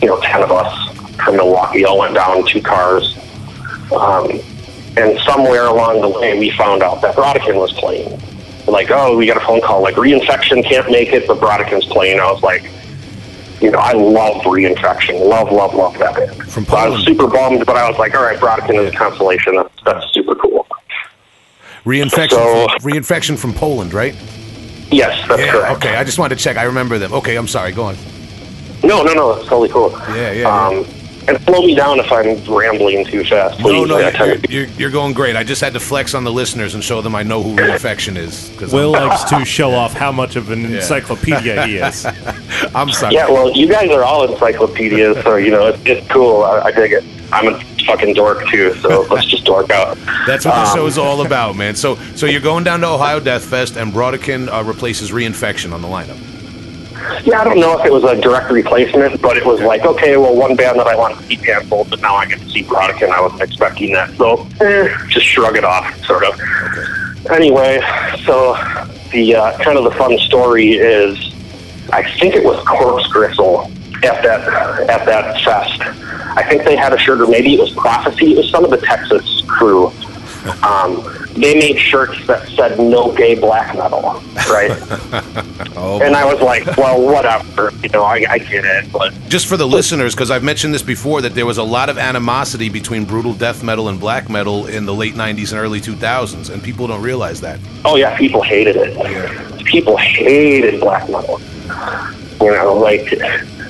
you 0.00 0.08
know, 0.08 0.20
ten 0.20 0.42
of 0.42 0.50
us 0.52 0.95
from 1.24 1.36
Milwaukee 1.36 1.84
all 1.84 1.98
went 1.98 2.14
down 2.14 2.46
two 2.46 2.60
cars, 2.62 3.16
um, 3.92 4.30
and 4.96 5.18
somewhere 5.20 5.66
along 5.66 6.00
the 6.00 6.08
way 6.08 6.38
we 6.38 6.50
found 6.50 6.82
out 6.82 7.00
that 7.02 7.14
Brodequin 7.14 7.56
was 7.56 7.72
playing. 7.74 8.20
Like, 8.66 8.90
oh, 8.90 9.16
we 9.16 9.26
got 9.26 9.36
a 9.36 9.46
phone 9.46 9.60
call. 9.60 9.80
Like, 9.82 9.94
reinfection 9.94 10.64
can't 10.68 10.90
make 10.90 11.12
it, 11.12 11.26
but 11.28 11.38
Brodequin's 11.38 11.84
playing. 11.86 12.18
I 12.18 12.30
was 12.32 12.42
like, 12.42 12.68
you 13.60 13.70
know, 13.70 13.78
I 13.78 13.92
love 13.92 14.42
reinfection. 14.42 15.24
Love, 15.28 15.52
love, 15.52 15.74
love 15.74 15.96
that 15.98 16.16
band. 16.16 16.50
From 16.50 16.64
so 16.66 16.76
I 16.76 16.88
was 16.88 17.04
Poland. 17.04 17.04
super 17.04 17.26
bummed, 17.28 17.64
but 17.66 17.76
I 17.76 17.88
was 17.88 17.98
like, 17.98 18.14
all 18.14 18.22
right, 18.24 18.38
Brodequin 18.38 18.84
is 18.86 18.92
a 18.92 18.96
consolation. 18.96 19.54
That's, 19.56 19.82
that's 19.84 20.12
super 20.12 20.34
cool. 20.34 20.66
Reinfection, 21.84 22.30
So- 22.30 22.66
from, 22.80 22.90
reinfection 22.92 23.38
from 23.38 23.54
Poland, 23.54 23.94
right? 23.94 24.14
Yes, 24.90 25.26
that's 25.28 25.40
Yeah. 25.40 25.52
correct. 25.52 25.76
Okay, 25.76 25.96
I 25.96 26.04
just 26.04 26.18
wanted 26.18 26.36
to 26.38 26.42
check. 26.42 26.56
I 26.56 26.62
remember 26.64 26.98
them. 26.98 27.12
Okay, 27.12 27.36
I'm 27.36 27.48
sorry. 27.48 27.72
Go 27.72 27.84
on. 27.84 27.96
No, 28.84 29.02
no, 29.02 29.12
no, 29.14 29.32
it's 29.32 29.48
totally 29.48 29.68
cool. 29.68 29.90
Yeah, 30.10 30.32
yeah, 30.32 30.70
yeah. 30.70 30.82
And 31.28 31.42
slow 31.42 31.62
me 31.62 31.74
down 31.74 31.98
if 31.98 32.10
I'm 32.12 32.42
rambling 32.44 33.04
too 33.04 33.24
fast, 33.24 33.58
please. 33.58 33.88
No, 33.88 33.98
no, 33.98 33.98
I 33.98 34.24
you're, 34.24 34.36
you're, 34.48 34.66
you're 34.78 34.90
going 34.90 35.12
great. 35.12 35.34
I 35.34 35.42
just 35.42 35.60
had 35.60 35.72
to 35.72 35.80
flex 35.80 36.14
on 36.14 36.22
the 36.24 36.32
listeners 36.32 36.74
and 36.74 36.84
show 36.84 37.00
them 37.02 37.14
I 37.14 37.22
know 37.24 37.42
who 37.42 37.56
reinfection 37.56 38.16
is. 38.16 38.54
Cause 38.58 38.72
Will 38.72 38.94
I'm, 38.94 39.08
likes 39.08 39.24
to 39.30 39.44
show 39.44 39.72
off 39.72 39.92
how 39.92 40.12
much 40.12 40.36
of 40.36 40.50
an 40.50 40.66
encyclopedia 40.66 41.66
he 41.66 41.78
is. 41.78 42.06
I'm 42.74 42.90
sorry. 42.90 43.14
Yeah, 43.14 43.28
well, 43.28 43.50
you 43.56 43.68
guys 43.68 43.90
are 43.90 44.04
all 44.04 44.30
encyclopedias, 44.32 45.22
so 45.24 45.36
you 45.36 45.50
know 45.50 45.66
it's, 45.66 45.82
it's 45.84 46.06
cool. 46.08 46.44
I, 46.44 46.60
I 46.66 46.70
dig 46.70 46.92
it. 46.92 47.04
I'm 47.32 47.52
a 47.54 47.60
fucking 47.86 48.14
dork 48.14 48.46
too, 48.48 48.74
so 48.76 49.02
let's 49.10 49.26
just 49.26 49.44
dork 49.44 49.70
out. 49.70 49.96
That's 50.26 50.44
what 50.44 50.54
the 50.54 50.60
Um, 50.70 50.76
show 50.76 50.86
is 50.86 50.96
all 50.96 51.20
about, 51.26 51.56
man. 51.56 51.74
So, 51.74 51.96
so 52.14 52.26
you're 52.26 52.40
going 52.40 52.62
down 52.62 52.80
to 52.80 52.88
Ohio 52.88 53.18
Death 53.18 53.44
Fest, 53.44 53.76
and 53.76 53.92
Brodequin 53.92 54.48
uh, 54.48 54.62
replaces 54.62 55.10
reinfection 55.10 55.72
on 55.72 55.82
the 55.82 55.88
lineup. 55.88 56.18
Yeah, 57.24 57.40
I 57.40 57.44
don't 57.44 57.60
know 57.60 57.78
if 57.78 57.84
it 57.84 57.92
was 57.92 58.04
a 58.04 58.20
direct 58.20 58.50
replacement, 58.50 59.20
but 59.20 59.36
it 59.36 59.44
was 59.44 59.60
like, 59.60 59.84
okay, 59.84 60.16
well, 60.16 60.34
one 60.34 60.56
band 60.56 60.78
that 60.78 60.86
I 60.86 60.96
wanted 60.96 61.18
to 61.18 61.24
see 61.24 61.36
canceled, 61.36 61.90
but 61.90 62.00
now 62.00 62.14
I 62.16 62.26
get 62.26 62.40
to 62.40 62.48
see 62.48 62.62
Brodequin. 62.62 63.10
I 63.10 63.20
wasn't 63.20 63.42
expecting 63.42 63.92
that, 63.92 64.14
so 64.16 64.46
eh, 64.60 64.96
just 65.08 65.26
shrug 65.26 65.56
it 65.56 65.64
off, 65.64 66.04
sort 66.04 66.24
of. 66.24 66.40
Anyway, 67.30 67.80
so 68.24 68.54
the 69.12 69.34
uh, 69.34 69.58
kind 69.58 69.76
of 69.78 69.84
the 69.84 69.90
fun 69.92 70.16
story 70.18 70.72
is, 70.72 71.18
I 71.92 72.02
think 72.18 72.34
it 72.34 72.44
was 72.44 72.62
Corpse 72.66 73.06
Gristle 73.08 73.70
at 74.02 74.22
that 74.22 74.88
at 74.88 75.06
that 75.06 75.42
fest. 75.42 75.80
I 76.36 76.42
think 76.48 76.64
they 76.64 76.76
had 76.76 76.92
a 76.92 76.98
shirt, 76.98 77.20
or 77.20 77.26
maybe 77.26 77.54
it 77.54 77.60
was 77.60 77.72
Prophecy. 77.72 78.32
It 78.32 78.38
was 78.38 78.50
some 78.50 78.64
of 78.64 78.70
the 78.70 78.78
Texas 78.78 79.42
crew. 79.46 79.86
Um, 80.62 81.25
they 81.36 81.54
made 81.58 81.78
shirts 81.78 82.26
that 82.26 82.48
said 82.48 82.78
"No 82.78 83.12
Gay 83.12 83.34
Black 83.34 83.74
Metal," 83.76 84.22
right? 84.48 84.72
Oh, 85.78 86.00
And 86.02 86.16
I 86.16 86.24
was 86.24 86.40
like, 86.40 86.64
well, 86.78 87.00
whatever. 87.02 87.70
You 87.82 87.90
know, 87.90 88.02
I, 88.02 88.24
I 88.30 88.38
get 88.38 88.64
it. 88.64 88.90
But 88.90 89.12
just 89.28 89.46
for 89.46 89.58
the 89.58 89.66
listeners, 89.66 90.14
because 90.14 90.30
I've 90.30 90.42
mentioned 90.42 90.72
this 90.72 90.80
before, 90.82 91.20
that 91.20 91.34
there 91.34 91.44
was 91.44 91.58
a 91.58 91.62
lot 91.62 91.90
of 91.90 91.98
animosity 91.98 92.70
between 92.70 93.04
brutal 93.04 93.34
death 93.34 93.62
metal 93.62 93.88
and 93.90 94.00
black 94.00 94.30
metal 94.30 94.66
in 94.68 94.86
the 94.86 94.94
late 94.94 95.14
'90s 95.14 95.50
and 95.52 95.60
early 95.60 95.80
2000s, 95.82 96.48
and 96.50 96.62
people 96.62 96.86
don't 96.86 97.02
realize 97.02 97.42
that. 97.42 97.60
oh 97.84 97.96
yeah, 97.96 98.16
people 98.16 98.42
hated 98.42 98.76
it. 98.76 99.64
People 99.66 99.98
hated 99.98 100.80
black 100.80 101.08
metal. 101.10 101.38
You 102.40 102.52
know, 102.52 102.74
like 102.74 103.04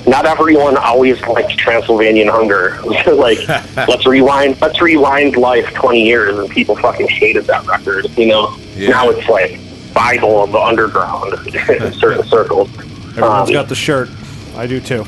not 0.07 0.25
everyone 0.27 0.77
always 0.77 1.21
liked 1.23 1.57
Transylvanian 1.59 2.29
Hunger. 2.29 2.79
like, 3.14 3.38
let's 3.88 4.07
rewind. 4.07 4.61
Let's 4.61 4.81
rewind 4.81 5.37
life 5.37 5.73
20 5.75 6.05
years, 6.05 6.38
and 6.38 6.49
people 6.51 6.77
fucking 6.77 7.09
hated 7.09 7.45
that 7.47 7.66
record. 7.66 8.07
You 8.16 8.27
know, 8.27 8.57
Yeah. 8.75 8.90
now 8.90 9.11
it's 9.11 9.29
like 9.29 9.59
Bible 9.95 10.42
of 10.45 10.53
the 10.53 10.59
underground 10.61 11.33
in 11.47 11.92
certain 11.95 12.25
circles. 12.25 12.69
Everyone's 13.16 13.49
Um, 13.49 13.53
got 13.55 13.69
the 13.69 13.75
shirt. 13.75 14.09
I 14.57 14.66
do 14.66 14.81
too. 14.81 15.05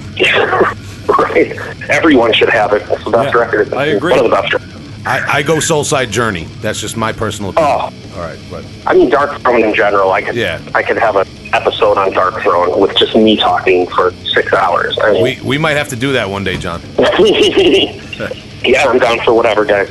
right. 1.19 1.57
Everyone 1.89 2.33
should 2.33 2.51
have 2.51 2.73
it. 2.73 2.83
It's 2.91 3.05
the 3.05 3.11
best 3.11 3.35
Yeah, 3.35 3.41
record. 3.41 3.73
I 3.75 3.87
agree. 3.87 4.13
One 4.13 4.25
of 4.25 4.31
the 4.31 4.37
best. 4.37 4.53
records. 4.53 4.75
I, 5.07 5.39
I 5.39 5.43
go 5.43 5.57
Soulside 5.57 6.11
Journey. 6.11 6.45
That's 6.61 6.81
just 6.81 6.97
my 6.97 7.13
personal 7.13 7.51
opinion. 7.51 7.73
Oh, 7.73 8.17
All 8.17 8.21
right, 8.27 8.39
but 8.51 8.65
I 8.87 8.95
mean, 8.95 9.11
Darkthrone 9.11 9.63
in 9.67 9.75
general. 9.75 10.13
I 10.13 10.23
could, 10.23 10.35
Yeah. 10.35 10.61
I 10.75 10.83
could 10.83 10.99
have 10.99 11.17
an 11.17 11.27
episode 11.55 11.97
on 11.97 12.13
Darkthrone 12.13 12.79
with 12.79 12.97
just 12.97 13.15
me 13.15 13.37
talking 13.37 13.87
for 13.89 14.13
six 14.35 14.53
hours. 14.53 14.99
I 15.01 15.13
mean, 15.13 15.23
we 15.23 15.41
we 15.43 15.57
might 15.59 15.77
have 15.77 15.89
to 15.89 15.97
do 15.97 16.13
that 16.13 16.29
one 16.29 16.45
day, 16.45 16.57
John. 16.59 16.81
yeah, 16.99 18.85
I'm 18.89 18.99
down 18.99 19.21
for 19.25 19.33
whatever, 19.35 19.65
guys. 19.65 19.89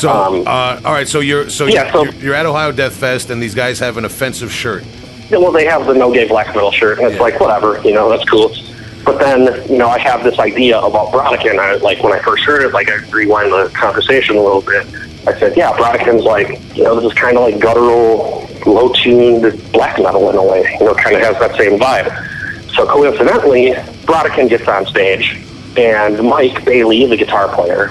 So, 0.00 0.10
Um, 0.10 0.46
uh, 0.46 0.80
all 0.84 0.92
right. 0.92 1.06
So 1.06 1.20
you're 1.20 1.48
so, 1.50 1.66
Yeah, 1.66 1.92
you're, 1.94 2.06
so- 2.12 2.18
you're 2.18 2.34
at 2.34 2.46
Ohio 2.46 2.72
Death 2.72 2.94
Fest, 2.94 3.30
and 3.30 3.42
these 3.42 3.54
guys 3.54 3.78
have 3.78 3.96
an 3.96 4.04
offensive 4.04 4.50
shirt. 4.50 4.84
Yeah, 5.30 5.36
well, 5.38 5.52
they 5.52 5.66
have 5.66 5.86
the 5.86 5.92
no 5.94 6.12
gay 6.12 6.26
black 6.26 6.46
metal 6.54 6.72
shirt, 6.72 6.98
and 6.98 7.06
it's 7.06 7.16
Yeah. 7.16 7.22
like 7.22 7.38
whatever, 7.38 7.80
you 7.84 7.92
know, 7.92 8.08
that's 8.08 8.24
cool. 8.28 8.50
But 9.08 9.20
then, 9.20 9.70
you 9.70 9.78
know, 9.78 9.88
I 9.88 9.98
have 10.00 10.22
this 10.22 10.38
idea 10.38 10.78
about 10.78 11.10
Brodequin. 11.12 11.58
I 11.58 11.76
like 11.76 12.02
when 12.02 12.12
I 12.12 12.18
first 12.18 12.44
heard 12.44 12.62
it, 12.62 12.74
like 12.74 12.90
I 12.90 12.96
rewind 13.08 13.50
the 13.50 13.72
conversation 13.74 14.36
a 14.36 14.42
little 14.42 14.60
bit. 14.60 14.86
I 15.26 15.32
said, 15.38 15.56
yeah, 15.56 15.72
Brodequin's 15.72 16.24
like, 16.24 16.76
you 16.76 16.82
know, 16.82 16.94
this 16.94 17.10
is 17.10 17.18
kind 17.18 17.38
of 17.38 17.44
like 17.44 17.58
guttural, 17.58 18.46
low-tuned 18.66 19.72
black 19.72 19.98
metal 19.98 20.28
in 20.28 20.36
a 20.36 20.44
way. 20.44 20.76
You 20.78 20.84
know, 20.84 20.94
kind 20.94 21.16
of 21.16 21.22
has 21.22 21.38
that 21.38 21.56
same 21.56 21.80
vibe. 21.80 22.12
So 22.74 22.86
coincidentally, 22.86 23.70
Brodequin 24.04 24.50
gets 24.50 24.68
on 24.68 24.84
stage, 24.84 25.42
and 25.78 26.22
Mike 26.28 26.62
Bailey, 26.66 27.06
the 27.06 27.16
guitar 27.16 27.48
player, 27.54 27.88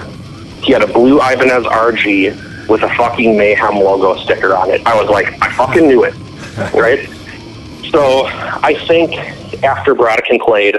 he 0.62 0.70
had 0.70 0.82
a 0.82 0.86
blue 0.86 1.16
Ibanez 1.16 1.64
RG 1.64 2.68
with 2.68 2.84
a 2.84 2.94
fucking 2.94 3.36
Mayhem 3.36 3.74
logo 3.74 4.14
sticker 4.22 4.54
on 4.54 4.70
it. 4.70 4.86
I 4.86 4.94
was 4.94 5.10
like, 5.10 5.26
I 5.42 5.52
fucking 5.56 5.88
knew 5.88 6.04
it, 6.04 6.14
right? 6.74 7.08
So 7.90 8.26
I 8.26 8.76
think 8.86 9.16
after 9.64 9.96
Brodequin 9.96 10.38
played, 10.38 10.78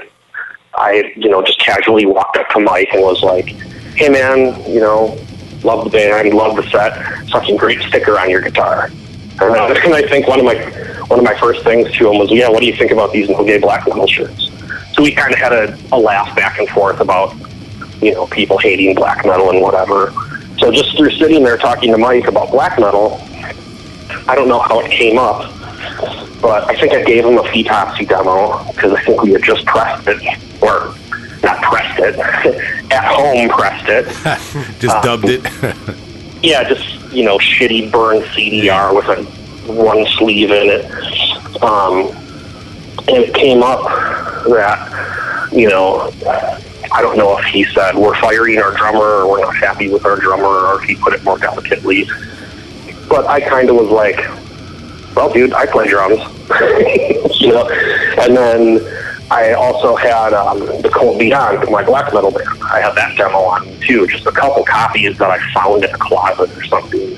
I, 0.80 1.13
you 1.15 1.30
know, 1.30 1.44
just 1.44 1.60
casually 1.60 2.06
walked 2.06 2.38
up 2.38 2.50
to 2.50 2.60
Mike 2.60 2.89
and 2.94 3.02
was 3.02 3.22
like, 3.22 3.48
hey 3.96 4.10
man, 4.10 4.60
you 4.70 4.80
know, 4.80 5.18
love 5.63 5.84
the 5.84 5.89
band, 5.89 6.34
love 6.34 6.56
the 6.56 6.63
set, 6.70 7.30
fucking 7.30 7.58
great 7.58 7.82
sticker 7.82 8.18
on 8.18 8.30
your 8.30 8.42
guitar. 8.42 8.89
And, 9.42 9.56
uh, 9.56 9.65
I 9.94 10.08
think 10.08 10.28
one 10.28 10.39
of 10.39 10.46
my 10.46 10.56
one 11.08 11.20
of 11.20 11.26
my 11.26 11.38
first 11.39 11.63
things 11.63 11.92
to 11.98 12.10
him 12.10 12.20
was, 12.20 12.32
yeah, 12.32 12.50
what 12.50 12.62
do 12.62 12.65
you 12.65 12.76
think 12.76 12.92
about 12.92 13.12
these 13.12 13.30
no 13.30 13.44
gay 13.44 13.58
black 13.58 13.88
metal 13.88 14.08
shirts? 14.08 14.50
So 14.94 15.04
we 15.04 15.12
kind 15.12 15.34
of 15.34 15.39
had 15.39 15.54
a, 15.54 15.78
a 15.92 15.98
laugh 15.98 16.36
back 16.36 16.60
and 16.60 16.70
forth 16.70 17.00
about, 17.00 17.36
you 18.02 18.13
know, 18.13 18.28
people 18.28 18.58
hating 18.58 18.96
black 18.96 19.26
metal 19.26 19.50
and 19.50 19.62
whatever. 19.62 20.13
So 20.60 20.72
just 20.72 20.96
through 20.98 21.12
sitting 21.12 21.44
there 21.44 21.58
talking 21.58 21.92
to 21.92 21.98
Mike 21.98 22.28
about 22.28 22.52
black 22.52 22.80
metal, 22.80 23.20
I 24.28 24.36
don't 24.36 24.48
know 24.48 24.60
how 24.60 24.80
it 24.82 24.92
came 24.92 25.18
up, 25.18 25.52
but 26.42 26.70
I 26.70 26.76
think 26.80 26.94
I 26.94 27.04
gave 27.04 27.26
him 27.26 27.38
a 27.38 27.44
Foetopsy 27.44 28.08
demo 28.08 28.63
because 28.72 28.94
I 28.94 29.04
think 29.04 29.24
we 29.24 29.32
had 29.32 29.44
just 29.44 29.65
pressed 29.65 30.08
it, 30.08 30.22
or 30.62 30.93
not 31.43 31.62
pressed 31.63 32.00
it, 32.00 32.15
at 32.91 33.06
home 33.06 33.50
pressed 33.50 33.88
it. 33.88 34.06
Just 34.80 34.95
Uh, 34.98 35.02
dubbed 35.02 35.26
it. 35.28 35.41
Yeah, 36.41 36.63
just 36.67 36.86
you 37.13 37.26
know, 37.26 37.38
shitty 37.38 37.91
burn 37.91 38.22
CDR 38.22 38.95
with 38.95 39.06
a 39.08 39.24
one 39.72 40.06
sleeve 40.17 40.52
in 40.52 40.69
it. 40.69 40.86
Um, 41.62 42.08
and 43.10 43.17
it 43.17 43.34
came 43.34 43.62
up 43.62 43.84
that 44.45 45.50
you 45.52 45.67
know, 45.67 46.12
I 46.93 47.02
don't 47.02 47.17
know 47.17 47.38
if 47.39 47.45
he 47.45 47.65
said 47.65 47.95
we're 47.95 48.15
firing 48.22 48.58
our 48.60 48.74
drummer 48.76 49.00
or 49.02 49.30
we're 49.30 49.41
not 49.41 49.56
happy 49.56 49.89
with 49.89 50.06
our 50.06 50.15
drummer, 50.17 50.45
or 50.45 50.82
if 50.82 50.88
he 50.88 50.95
put 50.95 51.13
it 51.13 51.24
more 51.24 51.38
delicately. 51.38 52.06
But 53.10 53.26
I 53.28 53.41
kind 53.41 53.69
of 53.69 53.76
was 53.76 53.89
like, 53.89 54.17
well, 55.15 55.34
dude, 55.34 55.54
I 55.54 55.65
play 55.65 55.88
drums, 55.89 56.19
you 57.41 57.52
know. 57.52 57.67
And 58.19 58.38
then 58.38 59.18
I 59.32 59.54
also 59.54 59.96
had 59.96 60.34
um, 60.34 60.60
the 60.82 60.89
Cold 60.94 61.20
Beyond, 61.20 61.70
my 61.70 61.84
black 61.84 62.12
metal 62.13 62.32
band. 62.32 62.63
I 62.63 62.82
had 62.82 62.96
that 62.96 63.15
demo 63.15 63.38
on 63.38 63.80
too, 63.80 64.08
just 64.08 64.26
a 64.26 64.32
couple 64.32 64.63
copies 64.63 65.18
that 65.20 65.30
I 65.30 65.39
found 65.54 65.84
in 65.84 65.94
a 65.94 65.98
closet 65.98 66.56
or 66.58 66.63
something. 66.63 67.15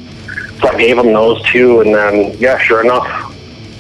So 0.60 0.68
I 0.68 0.78
gave 0.78 0.98
them 0.98 1.14
those 1.14 1.42
two, 1.50 1.80
and 1.82 1.96
then 1.96 2.38
yeah, 2.38 2.58
sure 2.58 2.84
enough, 2.84 3.06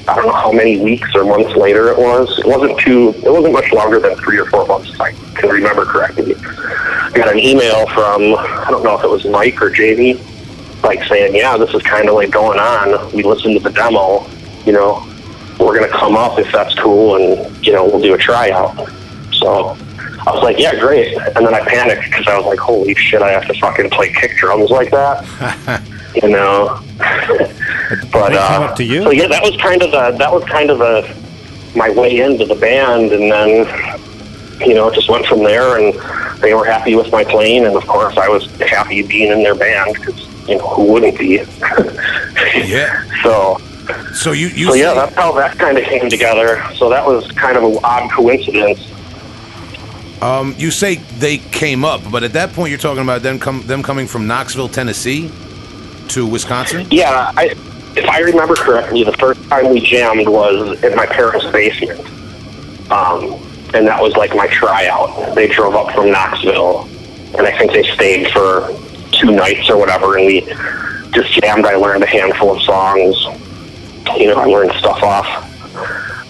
I 0.07 0.15
don't 0.15 0.25
know 0.25 0.33
how 0.33 0.51
many 0.51 0.79
weeks 0.79 1.13
or 1.13 1.25
months 1.25 1.55
later 1.55 1.89
it 1.89 1.97
was. 1.97 2.39
It 2.39 2.47
wasn't 2.47 2.79
too. 2.79 3.09
It 3.17 3.31
wasn't 3.31 3.53
much 3.53 3.71
longer 3.73 3.99
than 3.99 4.15
three 4.15 4.39
or 4.39 4.45
four 4.45 4.65
months. 4.65 4.89
If 4.89 5.01
I 5.01 5.11
can 5.35 5.49
remember 5.49 5.85
correctly. 5.85 6.35
I 6.37 7.11
got 7.13 7.31
an 7.31 7.39
email 7.39 7.85
from 7.87 8.35
I 8.35 8.67
don't 8.69 8.83
know 8.83 8.97
if 8.97 9.03
it 9.03 9.09
was 9.09 9.25
Mike 9.25 9.61
or 9.61 9.69
Jamie, 9.69 10.19
like 10.83 11.03
saying, 11.03 11.35
"Yeah, 11.35 11.57
this 11.57 11.73
is 11.73 11.81
kind 11.83 12.07
of 12.07 12.15
like 12.15 12.31
going 12.31 12.59
on. 12.59 13.13
We 13.13 13.23
listened 13.23 13.57
to 13.57 13.59
the 13.59 13.71
demo. 13.71 14.25
You 14.65 14.73
know, 14.73 15.10
we're 15.65 15.79
gonna 15.79 15.91
come 15.91 16.15
up 16.15 16.39
if 16.39 16.51
that's 16.51 16.75
cool, 16.75 17.15
and 17.15 17.65
you 17.65 17.73
know, 17.73 17.85
we'll 17.85 18.01
do 18.01 18.13
a 18.13 18.17
tryout." 18.17 18.75
So 19.33 19.77
I 20.27 20.31
was 20.31 20.43
like, 20.43 20.59
"Yeah, 20.59 20.79
great." 20.79 21.17
And 21.17 21.45
then 21.45 21.53
I 21.53 21.61
panicked 21.61 22.03
because 22.05 22.27
I 22.27 22.37
was 22.37 22.45
like, 22.45 22.59
"Holy 22.59 22.95
shit! 22.95 23.21
I 23.21 23.31
have 23.31 23.47
to 23.47 23.53
fucking 23.59 23.89
play 23.89 24.11
kick 24.13 24.37
drums 24.37 24.69
like 24.69 24.91
that." 24.91 25.81
you 26.21 26.29
know. 26.29 26.79
but 28.11 28.33
uh, 28.33 28.73
to 28.75 28.83
you? 28.83 29.03
so 29.03 29.11
yeah, 29.11 29.27
that 29.27 29.41
was 29.43 29.55
kind 29.57 29.81
of 29.81 29.91
the 29.91 30.11
that 30.17 30.31
was 30.31 30.43
kind 30.45 30.69
of 30.69 30.79
the 30.79 31.15
my 31.75 31.89
way 31.89 32.19
into 32.19 32.45
the 32.45 32.55
band, 32.55 33.11
and 33.11 33.31
then 33.31 33.65
you 34.67 34.75
know, 34.75 34.89
it 34.89 34.95
just 34.95 35.09
went 35.09 35.25
from 35.25 35.43
there, 35.43 35.77
and 35.77 35.93
they 36.41 36.53
were 36.53 36.65
happy 36.65 36.95
with 36.95 37.11
my 37.11 37.23
playing, 37.23 37.65
and 37.65 37.75
of 37.75 37.85
course, 37.87 38.17
I 38.17 38.27
was 38.27 38.45
happy 38.61 39.01
being 39.01 39.31
in 39.31 39.43
their 39.43 39.55
band 39.55 39.95
because 39.95 40.27
you 40.47 40.57
know 40.57 40.67
who 40.67 40.93
wouldn't 40.93 41.17
be. 41.17 41.35
yeah. 42.55 43.03
So 43.23 43.59
So 44.13 44.31
you 44.31 44.47
you 44.47 44.67
so 44.67 44.73
yeah, 44.73 44.93
that's 44.93 45.15
how 45.15 45.31
that 45.33 45.57
kind 45.57 45.77
of 45.77 45.83
came 45.83 46.09
together. 46.09 46.63
So 46.75 46.89
that 46.89 47.05
was 47.05 47.29
kind 47.31 47.57
of 47.57 47.63
an 47.63 47.79
odd 47.83 48.11
coincidence. 48.11 48.79
um 50.21 50.53
you 50.57 50.71
say 50.71 50.95
they 50.95 51.37
came 51.37 51.83
up, 51.83 52.01
but 52.11 52.23
at 52.23 52.33
that 52.33 52.53
point 52.53 52.69
you're 52.69 52.79
talking 52.79 53.03
about 53.03 53.21
them 53.21 53.39
come 53.39 53.61
them 53.63 53.81
coming 53.83 54.07
from 54.07 54.27
Knoxville, 54.27 54.69
Tennessee, 54.69 55.31
to 56.09 56.27
Wisconsin. 56.27 56.87
Yeah, 56.91 57.31
I, 57.35 57.55
if 57.95 58.07
I 58.07 58.19
remember 58.19 58.55
correctly, 58.55 59.03
the 59.03 59.13
first 59.13 59.41
time 59.49 59.69
we 59.69 59.79
jammed 59.79 60.27
was 60.27 60.81
in 60.83 60.95
my 60.95 61.05
parents' 61.05 61.45
basement. 61.51 61.99
Um, 62.91 63.41
and 63.73 63.87
that 63.87 64.01
was 64.01 64.15
like 64.17 64.35
my 64.35 64.47
tryout. 64.47 65.33
They 65.35 65.47
drove 65.47 65.75
up 65.75 65.93
from 65.95 66.11
Knoxville, 66.11 66.89
and 67.37 67.47
I 67.47 67.57
think 67.57 67.71
they 67.71 67.83
stayed 67.83 68.29
for 68.31 68.75
two 69.11 69.31
nights 69.31 69.69
or 69.69 69.77
whatever, 69.77 70.17
and 70.17 70.25
we 70.25 70.41
just 71.11 71.31
jammed. 71.41 71.65
I 71.65 71.75
learned 71.75 72.03
a 72.03 72.07
handful 72.07 72.55
of 72.55 72.61
songs. 72.63 73.15
You 74.17 74.27
know, 74.27 74.35
I 74.35 74.45
learned 74.45 74.71
stuff 74.73 75.01
off, 75.03 75.27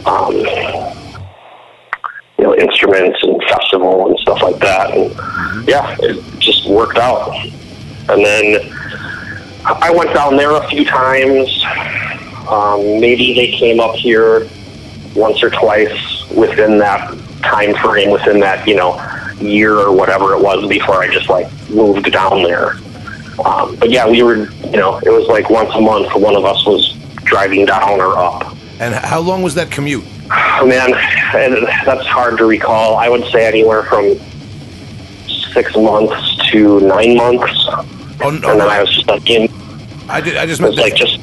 um, 0.05 0.35
you 2.37 2.43
know, 2.43 2.55
instruments 2.55 3.19
and 3.23 3.41
festival 3.43 4.07
and 4.07 4.19
stuff 4.19 4.41
like 4.41 4.57
that. 4.59 4.91
And 4.91 5.67
yeah, 5.67 5.95
it 5.99 6.23
just 6.39 6.67
worked 6.67 6.97
out. 6.97 7.33
And 8.09 8.25
then 8.25 8.71
I 9.65 9.91
went 9.91 10.13
down 10.13 10.37
there 10.37 10.51
a 10.51 10.67
few 10.69 10.85
times. 10.85 11.63
Um, 12.49 12.99
maybe 12.99 13.33
they 13.33 13.51
came 13.51 13.79
up 13.79 13.95
here 13.95 14.47
once 15.15 15.43
or 15.43 15.49
twice 15.49 16.29
within 16.31 16.77
that 16.79 17.17
time 17.43 17.75
frame, 17.75 18.11
within 18.11 18.39
that 18.39 18.67
you 18.67 18.75
know 18.75 18.99
year 19.39 19.77
or 19.77 19.91
whatever 19.91 20.33
it 20.33 20.41
was 20.41 20.67
before 20.67 21.01
I 21.01 21.13
just 21.13 21.29
like 21.29 21.47
moved 21.69 22.11
down 22.11 22.43
there. 22.43 22.73
Um, 23.45 23.75
but 23.77 23.89
yeah, 23.89 24.07
we 24.07 24.23
were 24.23 24.49
you 24.49 24.77
know 24.77 24.99
it 24.99 25.09
was 25.09 25.27
like 25.27 25.49
once 25.49 25.73
a 25.73 25.81
month 25.81 26.11
for 26.11 26.19
one 26.19 26.35
of 26.35 26.45
us 26.45 26.65
was 26.65 26.97
driving 27.31 27.65
down 27.65 27.99
or 28.01 28.17
up. 28.17 28.55
And 28.79 28.93
how 28.93 29.19
long 29.21 29.41
was 29.41 29.55
that 29.55 29.71
commute? 29.71 30.03
Oh, 30.31 30.65
man, 30.67 30.91
that's 31.85 32.05
hard 32.05 32.37
to 32.37 32.45
recall. 32.45 32.97
I 32.97 33.09
would 33.09 33.23
say 33.31 33.47
anywhere 33.47 33.83
from 33.83 34.15
six 35.53 35.75
months 35.75 36.51
to 36.51 36.79
nine 36.81 37.15
months, 37.15 37.51
Oh, 38.23 38.29
no, 38.29 38.51
and 38.51 38.59
then 38.61 38.69
I 38.69 38.79
was 38.81 38.93
just 38.93 39.07
like 39.07 39.27
in. 39.29 39.49
I, 40.07 40.21
ju- 40.21 40.37
I 40.37 40.45
just 40.45 40.59
It 40.61 40.63
meant 40.65 40.75
like 40.77 40.93
just 40.95 41.17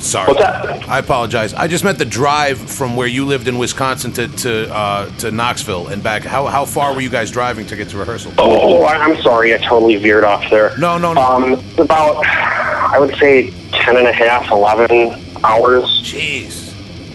sorry. 0.00 0.28
what's 0.28 0.40
that? 0.40 0.88
I 0.88 0.98
apologize. 0.98 1.54
I 1.54 1.66
just 1.68 1.84
meant 1.84 1.98
the 1.98 2.04
drive 2.04 2.58
from 2.58 2.96
where 2.96 3.06
you 3.06 3.24
lived 3.26 3.48
in 3.48 3.58
Wisconsin 3.58 4.12
to 4.12 4.28
to 4.28 4.74
uh, 4.74 5.08
to 5.18 5.30
Knoxville 5.30 5.88
and 5.88 6.02
back. 6.02 6.22
How 6.22 6.46
how 6.46 6.64
far 6.64 6.94
were 6.94 7.00
you 7.00 7.10
guys 7.10 7.30
driving 7.30 7.66
to 7.66 7.76
get 7.76 7.88
to 7.90 7.98
rehearsal? 7.98 8.32
Oh, 8.38 8.82
I- 8.84 8.96
I'm 8.96 9.20
sorry. 9.22 9.54
I 9.54 9.58
totally 9.58 9.96
veered 9.96 10.24
off 10.24 10.48
there. 10.50 10.76
No, 10.78 10.98
no, 10.98 11.12
no. 11.12 11.20
Um, 11.20 11.52
about, 11.78 12.24
I 12.26 12.98
would 12.98 13.14
say 13.16 13.50
10 13.72 13.96
and 13.96 14.06
a 14.06 14.12
half, 14.12 14.50
11 14.50 15.22
hours. 15.44 15.84
Jeez. 16.02 16.72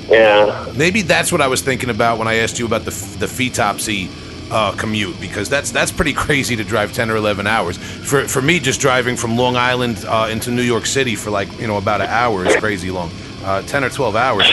Yeah. 0.10 0.72
Maybe 0.76 1.02
that's 1.04 1.32
what 1.32 1.42
I 1.42 1.48
was 1.48 1.62
thinking 1.62 1.90
about 1.90 2.18
when 2.18 2.28
I 2.28 2.36
asked 2.36 2.60
you 2.60 2.66
about 2.66 2.86
the 2.86 2.92
the 3.20 3.26
Foetopsy 3.28 4.10
uh, 4.52 4.72
commute 4.74 5.20
because 5.22 5.50
that's 5.50 5.72
that's 5.72 5.92
pretty 5.92 6.14
crazy 6.14 6.56
to 6.56 6.64
drive 6.64 6.94
ten 6.94 7.10
or 7.10 7.16
eleven 7.16 7.48
hours. 7.48 7.78
For 7.78 8.28
for 8.28 8.42
me, 8.42 8.60
just 8.60 8.82
driving 8.82 9.16
from 9.16 9.38
Long 9.38 9.56
Island 9.56 10.04
uh, 10.08 10.28
into 10.32 10.52
New 10.52 10.64
York 10.64 10.86
City 10.86 11.16
for 11.16 11.30
like 11.30 11.50
you 11.60 11.68
know 11.68 11.78
about 11.78 12.02
an 12.02 12.08
hour 12.08 12.46
is 12.46 12.56
crazy 12.56 12.92
long. 12.92 13.12
Uh, 13.44 13.62
ten 13.64 13.84
or 13.84 13.90
twelve 13.90 14.16
hours. 14.16 14.48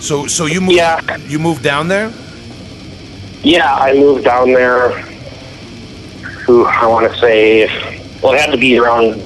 So 0.00 0.26
so 0.26 0.46
you 0.46 0.60
moved 0.60 0.74
Yeah. 0.76 1.16
you 1.18 1.38
moved 1.38 1.62
down 1.62 1.88
there. 1.88 2.12
Yeah, 3.44 3.74
I 3.74 3.92
moved 3.94 4.24
down 4.24 4.52
there, 4.52 4.90
who 6.46 6.64
I 6.64 6.86
want 6.86 7.12
to 7.12 7.18
say, 7.18 7.66
well, 8.22 8.34
it 8.34 8.40
had 8.40 8.52
to 8.52 8.56
be 8.56 8.78
around, 8.78 9.20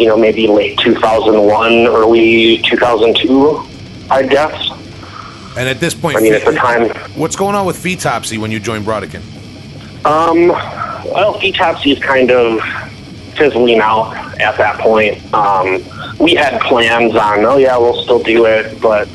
you 0.00 0.06
know, 0.06 0.16
maybe 0.16 0.46
late 0.46 0.78
2001, 0.78 1.86
early 1.86 2.62
2002, 2.62 3.62
I 4.10 4.22
guess. 4.22 4.70
And 5.56 5.68
at 5.68 5.80
this 5.80 5.94
point, 5.94 6.16
I 6.16 6.20
mean, 6.20 6.32
at 6.34 6.44
the 6.44 6.52
time, 6.52 6.88
what's 7.14 7.36
going 7.36 7.54
on 7.54 7.66
with 7.66 7.76
Foetopsy 7.76 8.38
when 8.38 8.50
you 8.50 8.58
joined 8.58 8.84
Brodequin? 8.86 9.22
Um, 10.04 10.48
well, 10.48 11.34
Foetopsy 11.34 11.92
is 11.92 11.98
kind 12.02 12.30
of 12.30 12.60
fizzling 13.36 13.80
out 13.80 14.14
at 14.40 14.56
that 14.56 14.80
point. 14.80 15.22
Um, 15.34 15.82
we 16.18 16.34
had 16.34 16.60
plans 16.62 17.14
on, 17.14 17.44
oh 17.44 17.56
yeah, 17.58 17.76
we'll 17.76 18.02
still 18.02 18.22
do 18.22 18.46
it, 18.46 18.80
but 18.80 19.08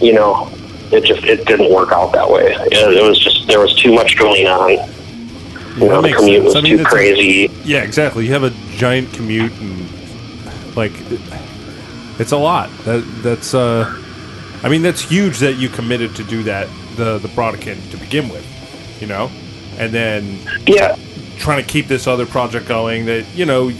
you 0.00 0.12
know, 0.12 0.48
it 0.92 1.04
just 1.04 1.24
it 1.24 1.44
didn't 1.46 1.72
work 1.72 1.90
out 1.92 2.12
that 2.12 2.28
way. 2.28 2.52
It, 2.54 2.72
it 2.72 3.02
was 3.02 3.18
just 3.18 3.46
there 3.48 3.60
was 3.60 3.74
too 3.74 3.92
much 3.92 4.16
going 4.16 4.46
on. 4.46 4.70
You 5.80 5.88
know, 5.88 6.02
the 6.02 6.12
commute 6.12 6.42
sense. 6.42 6.44
was 6.44 6.56
I 6.56 6.60
mean, 6.60 6.76
too 6.76 6.82
it's 6.82 6.88
a- 6.88 6.94
crazy. 6.94 7.50
Yeah, 7.64 7.82
exactly. 7.82 8.26
You 8.26 8.32
have 8.32 8.44
a 8.44 8.50
giant 8.76 9.12
commute 9.12 9.52
and 9.60 9.88
like 10.76 10.92
it's 12.20 12.32
a 12.32 12.36
lot. 12.36 12.70
That 12.84 13.00
that's 13.22 13.54
uh 13.54 14.00
I 14.64 14.70
mean 14.70 14.80
that's 14.80 15.02
huge 15.02 15.40
that 15.40 15.56
you 15.56 15.68
committed 15.68 16.16
to 16.16 16.24
do 16.24 16.42
that 16.44 16.68
the 16.96 17.18
the 17.18 17.28
Brodequin 17.28 17.90
to 17.90 17.96
begin 17.98 18.30
with, 18.30 18.46
you 19.00 19.06
know? 19.06 19.30
And 19.78 19.92
then 19.92 20.38
Yeah, 20.66 20.96
trying 21.36 21.62
to 21.62 21.68
keep 21.68 21.86
this 21.86 22.06
other 22.06 22.24
project 22.24 22.66
going 22.66 23.04
that, 23.04 23.26
you 23.34 23.44
know, 23.44 23.70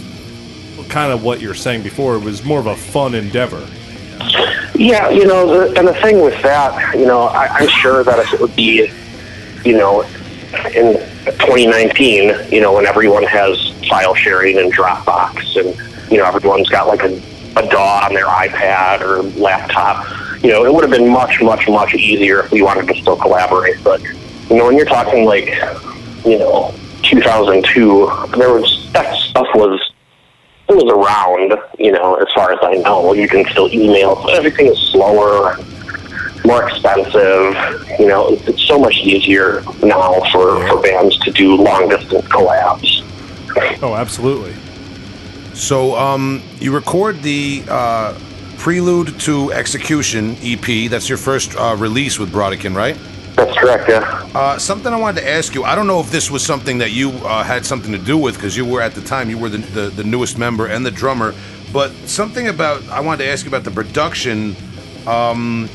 kind 0.91 1.11
of 1.11 1.25
what 1.25 1.41
you're 1.41 1.55
saying 1.55 1.83
before 1.83 2.17
it 2.17 2.23
was 2.23 2.45
more 2.45 2.61
of 2.61 2.67
a 2.67 2.77
fun 2.77 3.15
endeavor. 3.15 3.67
Yeah, 4.75 5.09
you 5.09 5.27
know, 5.27 5.47
the, 5.47 5.79
and 5.79 5.89
the 5.89 5.95
thing 5.95 6.21
with 6.21 6.41
that, 6.43 6.95
you 6.99 7.07
know, 7.07 7.23
I, 7.23 7.47
I'm 7.47 7.69
sure 7.69 8.05
that 8.05 8.19
if 8.19 8.35
it 8.35 8.41
would 8.41 8.55
be, 8.55 8.91
you 9.65 9.79
know, 9.79 10.03
in 10.75 10.99
2019, 11.25 12.53
you 12.53 12.61
know, 12.61 12.75
when 12.75 12.85
everyone 12.85 13.23
has 13.23 13.73
file 13.89 14.15
sharing 14.15 14.59
and 14.59 14.73
Dropbox, 14.73 15.57
and 15.57 16.11
you 16.11 16.19
know, 16.19 16.27
everyone's 16.27 16.69
got 16.69 16.87
like 16.87 17.03
a, 17.03 17.15
a 17.57 17.67
DAW 17.69 18.05
on 18.05 18.13
their 18.15 18.27
iPad 18.27 19.01
or 19.01 19.23
laptop, 19.41 20.05
you 20.45 20.51
know, 20.51 20.67
it 20.67 20.73
would 20.73 20.85
have 20.85 20.91
been 20.91 21.09
much, 21.09 21.41
much, 21.41 21.67
much 21.69 21.95
easier 21.95 22.41
if 22.41 22.53
we 22.53 22.61
wanted 22.61 22.87
to 22.87 23.01
still 23.01 23.17
collaborate. 23.17 23.83
But 23.83 24.03
you 24.03 24.57
know, 24.57 24.67
when 24.67 24.77
you're 24.77 24.85
talking 24.85 25.25
like, 25.25 25.47
you 26.27 26.39
know, 26.39 26.75
2002, 27.03 28.29
there 28.37 28.53
was 28.53 28.93
that 28.93 29.17
stuff 29.17 29.47
was 29.55 29.81
it 30.69 30.75
was 30.75 30.85
around, 30.85 31.59
you 31.79 31.93
know, 31.93 32.17
as 32.17 32.29
far 32.35 32.53
as 32.53 32.59
I 32.63 32.75
know. 32.75 33.15
You 33.15 33.27
can 33.27 33.47
still 33.47 33.73
email. 33.73 34.17
but 34.17 34.35
Everything 34.35 34.67
is 34.67 34.79
slower, 34.79 35.57
more 36.45 36.69
expensive. 36.69 37.99
You 37.99 38.09
know, 38.09 38.29
it's, 38.29 38.47
it's 38.47 38.63
so 38.65 38.79
much 38.79 38.97
easier 38.97 39.63
now 39.83 40.21
for, 40.31 40.67
for 40.69 40.83
bands 40.83 41.19
to 41.21 41.31
do 41.31 41.57
long 41.57 41.89
distance 41.89 42.25
collabs. 42.27 43.03
Oh, 43.83 43.95
absolutely. 43.95 44.55
So 45.55 45.97
um, 45.97 46.43
you 46.59 46.75
record 46.75 47.23
the 47.23 47.63
uh, 47.69 48.19
Prelude 48.59 49.19
to 49.21 49.53
Execution 49.53 50.37
EP. 50.43 50.91
That's 50.91 51.09
your 51.09 51.19
first 51.19 51.55
uh, 51.57 51.77
release 51.79 52.19
with 52.19 52.33
Brodequin, 52.33 52.75
right? 52.75 52.97
That's 53.37 53.57
correct, 53.59 53.89
yeah. 53.89 54.31
Uh, 54.35 54.59
something 54.59 54.93
I 54.93 54.97
wanted 54.97 55.23
to 55.23 55.29
ask 55.29 55.55
you. 55.55 55.65
I 55.65 55.75
don't 55.75 55.87
know 55.87 56.01
if 56.01 56.11
this 56.11 56.31
was 56.31 56.45
something 56.45 56.79
that 56.79 56.93
you 56.93 57.11
uh, 57.11 57.43
had 57.43 57.67
something 57.67 57.91
to 57.93 57.99
do 57.99 58.17
with 58.17 58.37
because 58.37 58.57
you 58.57 58.65
were 58.65 58.81
at 58.81 58.95
the 58.95 59.01
time 59.01 59.29
you 59.29 59.39
were 59.39 59.49
the, 59.49 59.59
the 59.59 59.91
the 59.91 60.05
newest 60.05 60.39
member 60.39 60.67
and 60.67 60.87
the 60.87 60.91
drummer. 60.91 61.35
But 61.73 61.93
something 62.07 62.49
about 62.49 62.87
I 62.89 63.01
wanted 63.01 63.25
to 63.25 63.31
ask 63.31 63.45
you 63.45 63.51
about 63.51 63.65
the 63.65 63.71
production 63.71 64.55
um, 65.07 65.69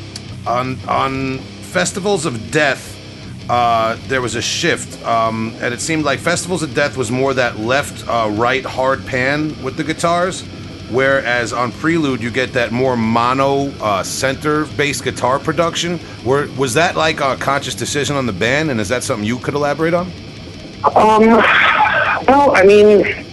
on 0.48 0.80
on 0.88 1.40
Festivals 1.40 2.26
of 2.26 2.52
Death. 2.52 2.96
Uh, 3.50 3.98
there 4.08 4.22
was 4.22 4.36
a 4.36 4.42
shift, 4.42 5.04
um, 5.06 5.56
and 5.60 5.74
it 5.74 5.82
seemed 5.82 6.06
like 6.06 6.20
Festivals 6.20 6.62
of 6.62 6.74
Death 6.76 6.96
was 6.96 7.10
more 7.10 7.34
that 7.34 7.58
left, 7.58 8.08
uh, 8.08 8.30
right, 8.34 8.64
hard 8.64 9.04
pan 9.08 9.62
with 9.64 9.76
the 9.76 9.84
guitars, 9.84 10.44
whereas 10.90 11.54
on 11.54 11.72
Prelude 11.72 12.22
you 12.22 12.32
get 12.32 12.54
that 12.54 12.72
more 12.72 12.96
mono 12.98 13.72
uh, 13.82 14.04
center-based 14.04 15.04
guitar 15.04 15.40
production. 15.40 16.00
Were, 16.24 16.50
was 16.58 16.74
that 16.74 16.96
like 16.96 17.20
a 17.20 17.36
conscious 17.38 17.76
decision 17.76 18.16
on 18.16 18.26
the 18.26 18.34
band, 18.34 18.72
and 18.72 18.80
is 18.80 18.90
that 18.90 19.04
something 19.04 19.26
you 19.26 19.40
could 19.40 19.54
elaborate 19.54 19.94
on? 19.94 20.08
Um, 20.84 21.26
well, 22.28 22.56
I 22.56 22.64
mean, 22.64 23.26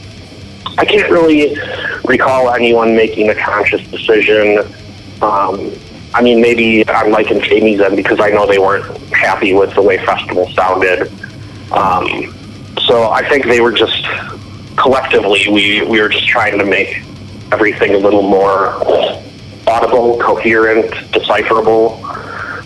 I 0.79 0.85
can't 0.85 1.11
really 1.11 1.57
recall 2.05 2.53
anyone 2.53 2.97
making 2.97 3.31
a 3.31 3.35
conscious 3.35 3.87
decision. 3.89 4.59
Um, 5.23 5.73
I 6.15 6.23
mean, 6.23 6.41
maybe 6.41 6.85
Mike 6.87 7.31
and 7.31 7.43
Jamie's 7.43 7.81
end 7.81 7.97
because 7.97 8.21
I 8.21 8.31
know 8.31 8.47
they 8.47 8.59
weren't 8.59 8.85
happy 9.13 9.55
with 9.55 9.75
the 9.75 9.83
way 9.83 9.99
festival 10.05 10.51
sounded. 10.53 11.13
Um, 11.73 12.35
so 12.87 13.11
I 13.11 13.29
think 13.29 13.47
they 13.47 13.61
were 13.61 13.73
just 13.73 14.07
collectively 14.77 15.49
we 15.49 15.83
we 15.83 16.01
were 16.01 16.09
just 16.09 16.29
trying 16.29 16.59
to 16.59 16.65
make 16.65 17.03
everything 17.53 17.95
a 17.95 17.99
little 17.99 18.23
more 18.23 18.75
audible, 19.67 20.19
coherent, 20.19 20.91
decipherable. 21.13 22.01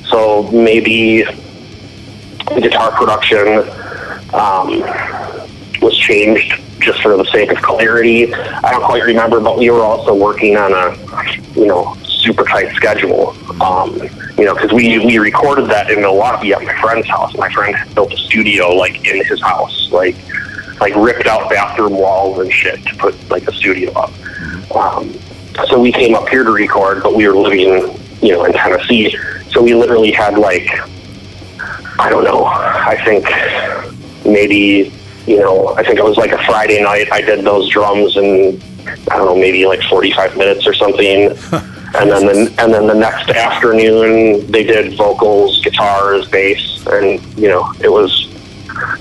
So 0.08 0.50
maybe 0.50 1.22
the 1.22 2.60
guitar 2.60 2.90
production 2.92 3.46
um, 4.34 4.80
was 5.80 5.96
changed 5.96 6.60
just 6.80 7.02
for 7.02 7.16
the 7.16 7.24
sake 7.26 7.52
of 7.52 7.62
clarity. 7.62 8.34
I 8.34 8.70
don't 8.70 8.84
quite 8.84 9.04
remember, 9.04 9.40
but 9.40 9.58
we 9.58 9.70
were 9.70 9.82
also 9.82 10.14
working 10.14 10.56
on 10.56 10.72
a, 10.72 10.96
you 11.58 11.66
know, 11.66 11.96
super 12.04 12.44
tight 12.44 12.74
schedule. 12.74 13.36
Um, 13.62 13.94
you 14.38 14.46
know, 14.46 14.54
because 14.54 14.72
we 14.72 14.98
we 14.98 15.18
recorded 15.18 15.66
that 15.66 15.90
in 15.90 16.00
Milwaukee 16.00 16.52
at 16.52 16.62
my 16.62 16.78
friend's 16.80 17.06
house. 17.06 17.36
My 17.36 17.50
friend 17.52 17.76
built 17.94 18.12
a 18.12 18.16
studio 18.16 18.70
like 18.70 19.06
in 19.06 19.24
his 19.24 19.40
house, 19.42 19.90
like 19.92 20.16
like 20.80 20.94
ripped 20.96 21.26
out 21.26 21.50
bathroom 21.50 21.92
walls 21.92 22.38
and 22.38 22.52
shit 22.52 22.84
to 22.86 22.96
put 22.96 23.14
like 23.30 23.46
a 23.48 23.52
studio 23.52 23.92
up. 23.92 24.10
Um, 24.74 25.14
so 25.68 25.80
we 25.80 25.92
came 25.92 26.14
up 26.14 26.28
here 26.28 26.44
to 26.44 26.50
record, 26.50 27.02
but 27.02 27.14
we 27.14 27.26
were 27.26 27.36
living, 27.36 27.98
you 28.22 28.32
know, 28.32 28.44
in 28.44 28.52
Tennessee. 28.52 29.16
So 29.50 29.62
we 29.62 29.74
literally 29.74 30.12
had 30.12 30.38
like 30.38 30.68
I 31.98 32.08
don't 32.08 32.24
know. 32.24 32.44
I 32.46 32.96
think 33.04 33.26
maybe 34.24 34.92
you 35.26 35.38
know. 35.38 35.74
I 35.76 35.82
think 35.82 35.98
it 35.98 36.04
was 36.04 36.16
like 36.16 36.32
a 36.32 36.42
Friday 36.44 36.82
night. 36.82 37.12
I 37.12 37.20
did 37.20 37.44
those 37.44 37.68
drums 37.68 38.16
in 38.16 38.60
I 39.10 39.16
don't 39.16 39.26
know, 39.26 39.36
maybe 39.36 39.66
like 39.66 39.82
forty-five 39.82 40.36
minutes 40.36 40.66
or 40.66 40.74
something. 40.74 41.36
And 41.92 42.08
then 42.08 42.26
the, 42.26 42.54
and 42.58 42.72
then 42.72 42.86
the 42.86 42.94
next 42.94 43.30
afternoon 43.30 44.48
they 44.50 44.62
did 44.62 44.96
vocals, 44.96 45.60
guitars, 45.64 46.28
bass, 46.28 46.86
and 46.86 47.20
you 47.36 47.48
know 47.48 47.70
it 47.80 47.90
was 47.90 48.28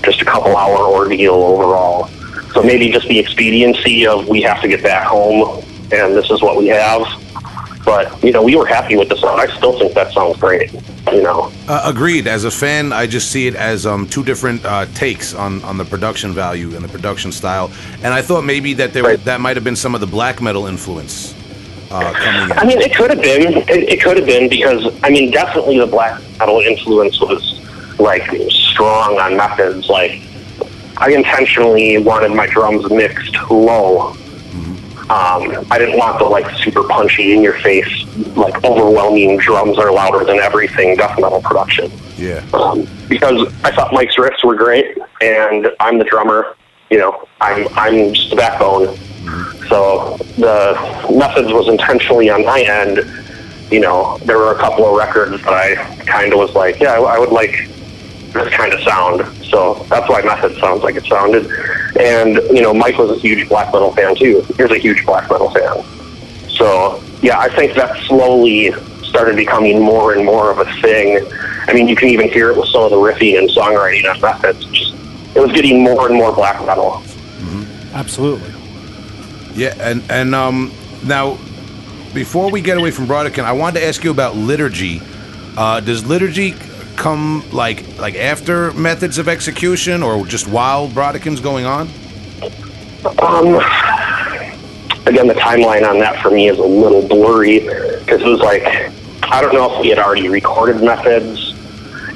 just 0.02 0.20
a 0.20 0.24
couple 0.24 0.56
hour 0.56 0.78
ordeal 0.78 1.34
overall. 1.34 2.10
So 2.52 2.62
maybe 2.62 2.90
just 2.90 3.06
the 3.08 3.18
expediency 3.18 4.06
of 4.06 4.28
we 4.28 4.42
have 4.42 4.60
to 4.62 4.68
get 4.68 4.82
back 4.82 5.06
home 5.06 5.62
and 5.92 6.14
this 6.16 6.30
is 6.30 6.42
what 6.42 6.56
we 6.56 6.66
have. 6.68 7.02
But 7.84 8.22
you 8.22 8.30
know 8.32 8.42
we 8.42 8.56
were 8.56 8.66
happy 8.66 8.96
with 8.96 9.08
the 9.08 9.16
song. 9.16 9.40
I 9.40 9.46
still 9.56 9.78
think 9.78 9.94
that 9.94 10.12
sounds 10.12 10.38
great. 10.38 10.72
You 11.10 11.22
know. 11.22 11.50
Uh, 11.66 11.82
agreed. 11.86 12.26
As 12.26 12.44
a 12.44 12.50
fan, 12.50 12.92
I 12.92 13.06
just 13.06 13.30
see 13.32 13.46
it 13.46 13.54
as 13.54 13.86
um, 13.86 14.06
two 14.06 14.22
different 14.22 14.64
uh, 14.64 14.84
takes 14.94 15.32
on, 15.34 15.62
on 15.64 15.78
the 15.78 15.84
production 15.84 16.32
value 16.32 16.74
and 16.76 16.84
the 16.84 16.88
production 16.88 17.32
style. 17.32 17.70
And 18.02 18.12
I 18.12 18.20
thought 18.20 18.42
maybe 18.44 18.74
that 18.74 18.92
there 18.92 19.02
Right. 19.02 19.24
that 19.24 19.40
might 19.40 19.56
have 19.56 19.64
been 19.64 19.76
some 19.76 19.94
of 19.94 20.00
the 20.02 20.06
black 20.06 20.42
metal 20.42 20.66
influence 20.66 21.34
uh, 21.90 22.12
coming 22.12 22.50
in. 22.50 22.52
I 22.58 22.64
mean, 22.66 22.80
it 22.80 22.94
could 22.94 23.10
have 23.10 23.22
been. 23.22 23.54
It, 23.68 23.88
it 23.88 24.02
could 24.02 24.18
have 24.18 24.26
been 24.26 24.48
because 24.48 24.86
I 25.02 25.08
mean, 25.10 25.30
definitely 25.30 25.78
the 25.78 25.86
black 25.86 26.20
metal 26.38 26.60
influence 26.60 27.18
was 27.20 27.42
like 27.98 28.22
strong 28.50 29.18
on 29.18 29.36
methods. 29.38 29.88
Like, 29.88 30.20
I 31.00 31.10
intentionally 31.12 31.98
wanted 31.98 32.32
my 32.32 32.46
drums 32.46 32.88
mixed 32.90 33.34
low. 33.50 34.14
Um, 35.10 35.66
I 35.72 35.78
didn't 35.78 35.98
want 35.98 36.20
the 36.20 36.24
like 36.24 36.48
super 36.58 36.84
punchy 36.84 37.32
in 37.34 37.42
your 37.42 37.54
face, 37.54 38.04
like 38.36 38.62
overwhelming 38.64 39.38
drums 39.38 39.76
are 39.76 39.92
louder 39.92 40.24
than 40.24 40.38
everything 40.38 40.94
death 40.96 41.18
metal 41.18 41.42
production. 41.42 41.90
yeah. 42.16 42.46
Um, 42.52 42.86
because 43.08 43.52
I 43.64 43.72
thought 43.74 43.92
Mike's 43.92 44.14
riffs 44.14 44.44
were 44.44 44.54
great, 44.54 44.96
and 45.20 45.72
I'm 45.80 45.98
the 45.98 46.04
drummer. 46.04 46.54
You 46.90 46.98
know, 46.98 47.26
I'm 47.40 47.66
I'm 47.72 48.14
just 48.14 48.30
the 48.30 48.36
backbone. 48.36 48.96
So 49.68 50.16
the 50.38 51.08
methods 51.12 51.52
was 51.52 51.66
intentionally 51.66 52.30
on 52.30 52.44
my 52.44 52.60
end. 52.60 53.00
You 53.72 53.80
know, 53.80 54.18
there 54.24 54.38
were 54.38 54.52
a 54.52 54.58
couple 54.58 54.86
of 54.86 54.96
records 54.96 55.42
that 55.42 55.52
I 55.52 55.74
kind 56.04 56.32
of 56.32 56.38
was 56.38 56.54
like, 56.54 56.78
yeah, 56.78 56.92
I, 56.92 57.16
I 57.16 57.18
would 57.18 57.30
like 57.30 57.68
this 58.32 58.52
kind 58.54 58.72
of 58.72 58.80
sound. 58.82 59.22
So 59.50 59.86
that's 59.88 60.08
why 60.08 60.22
method 60.22 60.56
sounds 60.58 60.82
like 60.82 60.96
it 60.96 61.04
sounded. 61.06 61.46
And 61.98 62.36
you 62.56 62.62
know, 62.62 62.72
Mike 62.72 62.98
was 62.98 63.10
a 63.10 63.20
huge 63.20 63.48
black 63.48 63.72
metal 63.72 63.92
fan 63.92 64.14
too. 64.16 64.42
He 64.56 64.62
was 64.62 64.72
a 64.72 64.78
huge 64.78 65.04
black 65.04 65.30
metal 65.30 65.50
fan. 65.50 65.84
So 66.48 67.02
yeah, 67.22 67.38
I 67.38 67.48
think 67.54 67.74
that 67.74 67.96
slowly 68.04 68.72
started 69.02 69.36
becoming 69.36 69.82
more 69.82 70.14
and 70.14 70.24
more 70.24 70.50
of 70.50 70.58
a 70.58 70.80
thing. 70.80 71.26
I 71.66 71.72
mean, 71.72 71.88
you 71.88 71.96
can 71.96 72.08
even 72.08 72.30
hear 72.30 72.50
it 72.50 72.58
with 72.58 72.68
some 72.68 72.84
of 72.84 72.90
the 72.90 72.96
riffing 72.96 73.38
and 73.38 73.48
songwriting 73.50 74.08
on 74.12 74.20
methods. 74.20 74.64
Just 74.66 74.94
it 75.34 75.40
was 75.40 75.52
getting 75.52 75.82
more 75.82 76.06
and 76.06 76.16
more 76.16 76.32
black 76.32 76.64
metal. 76.64 77.02
Absolutely. 77.92 78.52
Yeah, 79.54 79.74
and 79.80 80.02
and 80.10 80.34
um, 80.34 80.72
now 81.04 81.38
before 82.14 82.50
we 82.50 82.60
get 82.60 82.78
away 82.78 82.90
from 82.90 83.06
Brodequin, 83.06 83.44
I 83.44 83.52
wanted 83.52 83.80
to 83.80 83.86
ask 83.86 84.04
you 84.04 84.10
about 84.10 84.36
liturgy. 84.36 85.02
Uh, 85.56 85.80
does 85.80 86.04
liturgy 86.06 86.54
come 87.00 87.42
like 87.50 87.98
like 87.98 88.14
after 88.14 88.72
methods 88.74 89.18
of 89.18 89.28
execution, 89.28 90.02
or 90.02 90.24
just 90.26 90.46
while 90.46 90.88
Brodequin's 90.88 91.40
going 91.40 91.64
on? 91.64 91.88
Um, 93.18 93.56
again, 95.06 95.26
the 95.26 95.34
timeline 95.34 95.88
on 95.88 95.98
that 95.98 96.20
for 96.22 96.30
me 96.30 96.48
is 96.48 96.58
a 96.58 96.62
little 96.62 97.06
blurry 97.08 97.60
because 97.60 98.20
it 98.20 98.28
was 98.28 98.40
like 98.40 98.62
I 99.22 99.40
don't 99.40 99.54
know 99.54 99.74
if 99.74 99.80
we 99.80 99.88
had 99.88 99.98
already 99.98 100.28
recorded 100.28 100.82
methods 100.82 101.52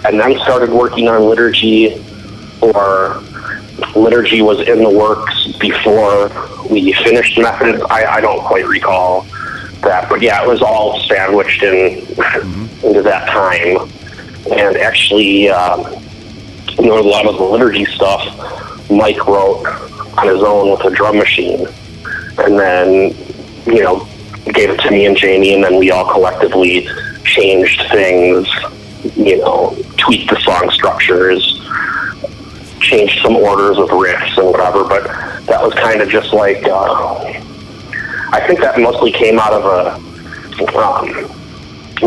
and 0.04 0.20
then 0.20 0.38
started 0.40 0.70
working 0.70 1.08
on 1.08 1.22
liturgy, 1.28 1.94
or 2.60 3.22
liturgy 3.96 4.42
was 4.42 4.60
in 4.68 4.82
the 4.82 4.90
works 4.90 5.56
before 5.58 6.30
we 6.68 6.92
finished 6.92 7.38
methods. 7.38 7.82
I, 7.88 8.04
I 8.04 8.20
don't 8.20 8.44
quite 8.44 8.66
recall 8.66 9.22
that, 9.80 10.08
but 10.10 10.20
yeah, 10.20 10.42
it 10.42 10.48
was 10.48 10.60
all 10.60 11.00
sandwiched 11.00 11.62
in 11.62 12.06
into 12.82 13.00
that 13.02 13.28
time. 13.30 13.88
And 14.50 14.76
actually, 14.76 15.48
um, 15.48 15.80
you 16.78 16.86
know, 16.86 16.98
a 16.98 17.02
lot 17.02 17.26
of 17.26 17.36
the 17.36 17.44
liturgy 17.44 17.84
stuff 17.86 18.90
Mike 18.90 19.26
wrote 19.26 19.64
on 20.18 20.28
his 20.28 20.42
own 20.42 20.70
with 20.70 20.84
a 20.84 20.90
drum 20.90 21.16
machine, 21.16 21.66
and 22.38 22.58
then 22.58 23.14
you 23.66 23.82
know 23.82 24.06
gave 24.52 24.70
it 24.70 24.80
to 24.80 24.90
me 24.90 25.06
and 25.06 25.16
Jamie, 25.16 25.54
and 25.54 25.64
then 25.64 25.78
we 25.78 25.90
all 25.90 26.10
collectively 26.10 26.88
changed 27.24 27.82
things, 27.90 28.46
you 29.16 29.38
know, 29.38 29.76
tweaked 29.96 30.30
the 30.30 30.38
song 30.40 30.70
structures, 30.70 31.42
changed 32.80 33.20
some 33.22 33.36
orders 33.36 33.78
of 33.78 33.88
riffs 33.88 34.36
and 34.36 34.46
whatever. 34.46 34.84
But 34.84 35.04
that 35.46 35.62
was 35.62 35.72
kind 35.74 36.00
of 36.02 36.08
just 36.08 36.32
like 36.32 36.62
uh, 36.64 37.14
I 38.32 38.44
think 38.46 38.60
that 38.60 38.78
mostly 38.78 39.12
came 39.12 39.38
out 39.38 39.52
of 39.52 39.64
a 39.64 40.04
um, 40.76 41.30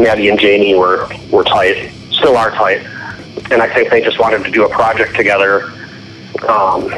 Matti 0.01 0.29
and 0.29 0.39
Jamie 0.39 0.75
were 0.75 1.09
were 1.31 1.43
tight, 1.43 1.91
still 2.17 2.37
are 2.37 2.51
tight, 2.51 2.85
and 3.51 3.61
I 3.61 3.73
think 3.73 3.89
they 3.89 4.01
just 4.01 4.19
wanted 4.19 4.43
to 4.43 4.51
do 4.51 4.65
a 4.65 4.69
project 4.69 5.15
together 5.15 5.71
um, 6.47 6.89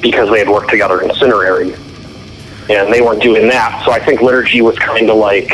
because 0.00 0.30
they 0.30 0.38
had 0.38 0.48
worked 0.48 0.70
together 0.70 1.00
in 1.02 1.14
Cinerary, 1.14 1.72
and 2.70 2.92
they 2.92 3.00
weren't 3.00 3.22
doing 3.22 3.48
that. 3.48 3.82
So 3.84 3.92
I 3.92 4.04
think 4.04 4.20
liturgy 4.20 4.60
was 4.60 4.78
kind 4.78 5.10
of 5.10 5.16
like, 5.16 5.50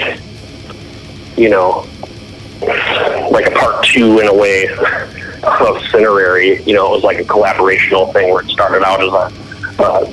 you 1.37 1.49
know, 1.49 1.87
like 3.31 3.47
a 3.47 3.53
part 3.53 3.85
two 3.85 4.21
in 4.21 4.27
a 4.27 4.35
way 4.35 4.69
of 4.69 5.83
Cinerary. 5.91 6.63
You 6.65 6.75
know, 6.75 6.87
it 6.87 6.97
was 6.97 7.05
like 7.05 7.19
a 7.19 7.25
collaborational 7.25 8.13
thing 8.13 8.33
where 8.33 8.43
it 8.43 8.51
started 8.51 8.83
out 8.83 9.03
as 9.03 9.13
a 9.13 9.41
uh, 9.83 10.13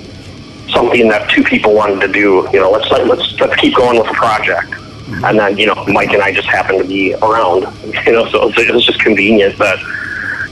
something 0.69 1.07
that 1.09 1.29
two 1.29 1.43
people 1.43 1.73
wanted 1.73 1.99
to 2.01 2.11
do. 2.11 2.47
You 2.53 2.59
know, 2.59 2.71
let's 2.71 2.89
let's 2.89 3.39
let's 3.39 3.55
keep 3.59 3.75
going 3.75 3.97
with 3.97 4.07
the 4.07 4.13
project. 4.13 4.73
And 5.07 5.39
then, 5.39 5.57
you 5.57 5.65
know, 5.65 5.85
Mike 5.87 6.11
and 6.11 6.21
I 6.21 6.33
just 6.33 6.47
happened 6.47 6.81
to 6.81 6.87
be 6.87 7.13
around, 7.15 7.61
you 8.05 8.11
know, 8.11 8.27
so 8.29 8.43
it 8.43 8.55
was, 8.55 8.57
it 8.57 8.73
was 8.73 8.85
just 8.85 8.99
convenient 8.99 9.57
that, 9.57 9.79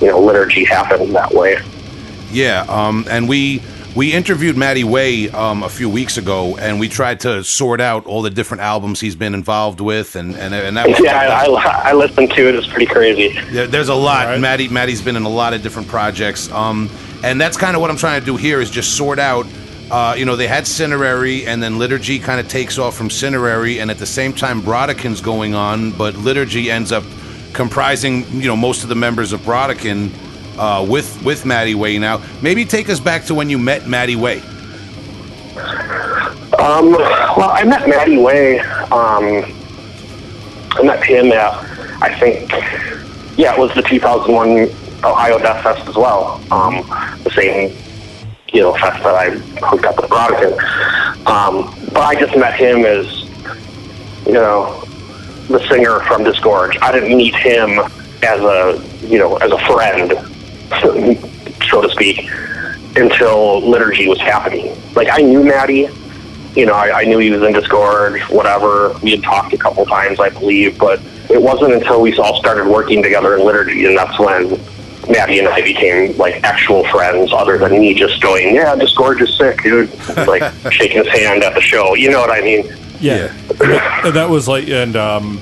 you 0.01 0.07
know, 0.07 0.19
liturgy 0.19 0.63
happened 0.63 1.13
that 1.15 1.33
way. 1.33 1.59
Yeah, 2.31 2.65
um, 2.67 3.05
and 3.09 3.29
we 3.29 3.61
we 3.95 4.11
interviewed 4.11 4.57
Matti 4.57 4.83
Way 4.83 5.29
um, 5.29 5.63
a 5.63 5.69
few 5.69 5.89
weeks 5.89 6.17
ago, 6.17 6.57
and 6.57 6.79
we 6.79 6.89
tried 6.89 7.21
to 7.21 7.43
sort 7.43 7.79
out 7.79 8.05
all 8.05 8.21
the 8.21 8.29
different 8.29 8.61
albums 8.61 8.99
he's 8.99 9.15
been 9.15 9.33
involved 9.33 9.79
with, 9.79 10.15
and 10.17 10.35
and, 10.35 10.53
and 10.53 10.75
that 10.75 10.87
was 10.87 10.99
Yeah, 10.99 11.17
I, 11.17 11.45
I, 11.45 11.89
I 11.89 11.93
listened 11.93 12.31
to 12.31 12.49
it. 12.49 12.55
It's 12.55 12.67
pretty 12.67 12.87
crazy. 12.87 13.39
There, 13.51 13.67
there's 13.67 13.87
a 13.87 13.95
lot. 13.95 14.25
Right. 14.25 14.39
Matti 14.39 14.67
Matti's 14.67 15.01
been 15.01 15.15
in 15.15 15.23
a 15.23 15.29
lot 15.29 15.53
of 15.53 15.61
different 15.61 15.87
projects, 15.87 16.51
um, 16.51 16.89
and 17.23 17.39
that's 17.39 17.55
kind 17.55 17.75
of 17.75 17.81
what 17.81 17.89
I'm 17.89 17.97
trying 17.97 18.19
to 18.19 18.25
do 18.25 18.35
here 18.35 18.59
is 18.59 18.69
just 18.69 18.97
sort 18.97 19.17
out. 19.17 19.45
Uh, 19.91 20.15
you 20.17 20.25
know, 20.25 20.35
they 20.35 20.47
had 20.47 20.65
Cinerary, 20.65 21.45
and 21.45 21.61
then 21.61 21.77
Liturgy 21.77 22.17
kind 22.17 22.39
of 22.39 22.47
takes 22.47 22.77
off 22.77 22.95
from 22.95 23.09
Cinerary, 23.09 23.79
and 23.79 23.91
at 23.91 23.97
the 23.99 24.05
same 24.05 24.33
time, 24.33 24.61
Brodequin's 24.61 25.21
going 25.21 25.53
on, 25.53 25.91
but 25.91 26.15
Liturgy 26.15 26.71
ends 26.71 26.91
up 26.91 27.03
comprising, 27.53 28.25
you 28.31 28.47
know, 28.47 28.55
most 28.55 28.83
of 28.83 28.89
the 28.89 28.95
members 28.95 29.31
of 29.31 29.41
Brodequin 29.41 30.11
uh, 30.57 30.85
with 30.87 31.23
with 31.23 31.45
Matti 31.45 31.75
Way. 31.75 31.99
Now, 31.99 32.21
maybe 32.41 32.65
take 32.65 32.89
us 32.89 32.99
back 32.99 33.25
to 33.25 33.35
when 33.35 33.49
you 33.49 33.57
met 33.57 33.87
Matti 33.87 34.15
Way. 34.15 34.41
Um, 36.59 36.91
well, 36.91 37.51
I 37.51 37.63
met 37.63 37.87
Matti 37.87 38.17
Way. 38.17 38.59
Um, 38.59 39.53
I 40.71 40.83
met 40.83 41.03
him 41.03 41.31
at, 41.31 41.53
I 42.01 42.17
think, 42.19 42.51
yeah, 43.37 43.53
it 43.53 43.59
was 43.59 43.73
the 43.75 43.81
2001 43.81 44.69
Ohio 45.03 45.37
Death 45.39 45.63
Fest 45.63 45.87
as 45.87 45.95
well. 45.95 46.41
Um, 46.51 46.85
the 47.23 47.31
same, 47.31 47.75
you 48.55 48.61
know, 48.61 48.73
fest 48.75 49.03
that 49.03 49.13
I 49.13 49.31
hooked 49.65 49.83
up 49.83 49.97
with 49.97 50.09
Brodequin. 50.09 50.53
Um, 51.27 51.75
but 51.93 52.03
I 52.03 52.15
just 52.17 52.37
met 52.37 52.53
him 52.53 52.85
as, 52.85 53.23
you 54.25 54.31
know, 54.33 54.81
the 55.49 55.59
singer 55.67 55.99
from 56.01 56.23
Disgorge. 56.23 56.77
I 56.81 56.93
didn't 56.93 57.17
meet 57.17 57.35
him 57.35 57.79
as 58.23 58.39
a, 58.39 58.81
you 59.01 59.19
know, 59.19 59.35
as 59.37 59.51
a 59.51 59.59
friend, 59.67 60.13
so 61.69 61.81
to 61.81 61.89
speak, 61.89 62.29
until 62.95 63.59
Liturgy 63.69 64.07
was 64.07 64.21
happening. 64.21 64.73
Like, 64.95 65.09
I 65.11 65.17
knew 65.17 65.43
Matti. 65.43 65.89
you 66.55 66.65
know, 66.65 66.73
I, 66.73 67.01
I 67.01 67.03
knew 67.03 67.17
he 67.17 67.31
was 67.31 67.43
in 67.43 67.51
Disgorge, 67.51 68.21
whatever. 68.29 68.97
We 69.03 69.11
had 69.11 69.23
talked 69.23 69.53
a 69.53 69.57
couple 69.57 69.85
times, 69.85 70.21
I 70.21 70.29
believe, 70.29 70.77
but 70.77 71.01
it 71.29 71.41
wasn't 71.41 71.73
until 71.73 71.99
we 71.99 72.17
all 72.17 72.39
started 72.39 72.67
working 72.67 73.03
together 73.03 73.35
in 73.35 73.45
liturgy, 73.45 73.85
and 73.85 73.97
that's 73.97 74.17
when 74.17 74.57
Matti 75.09 75.39
and 75.39 75.47
I 75.47 75.61
became 75.61 76.15
like 76.17 76.43
actual 76.43 76.85
friends, 76.87 77.31
other 77.33 77.57
than 77.57 77.79
me 77.79 77.93
just 77.93 78.21
going, 78.21 78.55
"Yeah, 78.55 78.75
Disgorge 78.75 79.21
is 79.21 79.35
sick, 79.37 79.61
dude," 79.61 79.89
like 80.27 80.51
shaking 80.71 81.03
his 81.03 81.07
hand 81.07 81.43
at 81.43 81.53
the 81.53 81.61
show. 81.61 81.93
You 81.93 82.11
know 82.11 82.19
what 82.19 82.31
I 82.31 82.41
mean? 82.41 82.75
Yeah. 82.99 83.33
And 84.05 84.15
that 84.15 84.29
was 84.29 84.47
like, 84.47 84.67
and 84.67 84.95
um, 84.95 85.41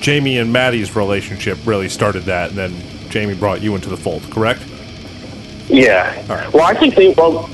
Jamie 0.00 0.38
and 0.38 0.52
Matti's 0.52 0.94
relationship 0.94 1.58
really 1.64 1.88
started 1.88 2.24
that, 2.24 2.50
and 2.50 2.58
then 2.58 2.74
Jamie 3.10 3.34
brought 3.34 3.62
you 3.62 3.74
into 3.74 3.88
the 3.88 3.96
fold, 3.96 4.22
correct? 4.30 4.62
Yeah. 5.68 6.24
All 6.28 6.36
right. 6.36 6.52
Well, 6.52 6.64
I 6.64 6.74
think 6.74 6.94
they 6.94 7.14
well. 7.14 7.48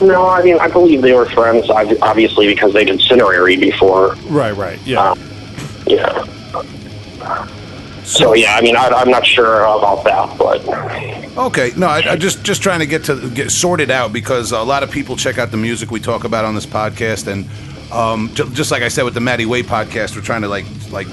No, 0.00 0.26
I 0.26 0.42
mean 0.42 0.58
I 0.58 0.68
believe 0.68 1.02
they 1.02 1.12
were 1.12 1.26
friends, 1.26 1.70
obviously 1.70 2.48
because 2.48 2.72
they 2.72 2.84
did 2.84 3.00
Cinerary 3.00 3.56
before. 3.56 4.14
Right, 4.26 4.52
right. 4.52 4.78
Yeah. 4.84 5.10
Um, 5.10 5.20
yeah. 5.86 6.24
So 8.04 8.34
yeah, 8.34 8.54
I 8.56 8.60
mean 8.60 8.76
I, 8.76 8.88
I'm 8.88 9.10
not 9.10 9.26
sure 9.26 9.60
about 9.64 10.04
that, 10.04 10.38
but 10.38 10.62
Okay, 11.36 11.72
no, 11.76 11.88
I, 11.88 12.12
I 12.12 12.16
just 12.16 12.44
just 12.44 12.62
trying 12.62 12.80
to 12.80 12.86
get 12.86 13.04
to 13.04 13.28
get 13.30 13.50
sorted 13.50 13.90
out 13.90 14.12
because 14.12 14.52
a 14.52 14.62
lot 14.62 14.82
of 14.82 14.90
people 14.90 15.16
check 15.16 15.38
out 15.38 15.50
the 15.50 15.56
music 15.56 15.90
we 15.90 15.98
talk 16.00 16.24
about 16.24 16.44
on 16.44 16.54
this 16.54 16.66
podcast, 16.66 17.26
and 17.26 17.46
Um, 17.92 18.30
ju- 18.34 18.50
just 18.50 18.70
like 18.70 18.82
I 18.82 18.88
said 18.88 19.04
with 19.04 19.14
the 19.14 19.20
Matti 19.20 19.46
Way 19.46 19.62
podcast, 19.62 20.16
we're 20.16 20.22
trying 20.22 20.42
to 20.42 20.48
like 20.48 20.64
like 20.90 21.06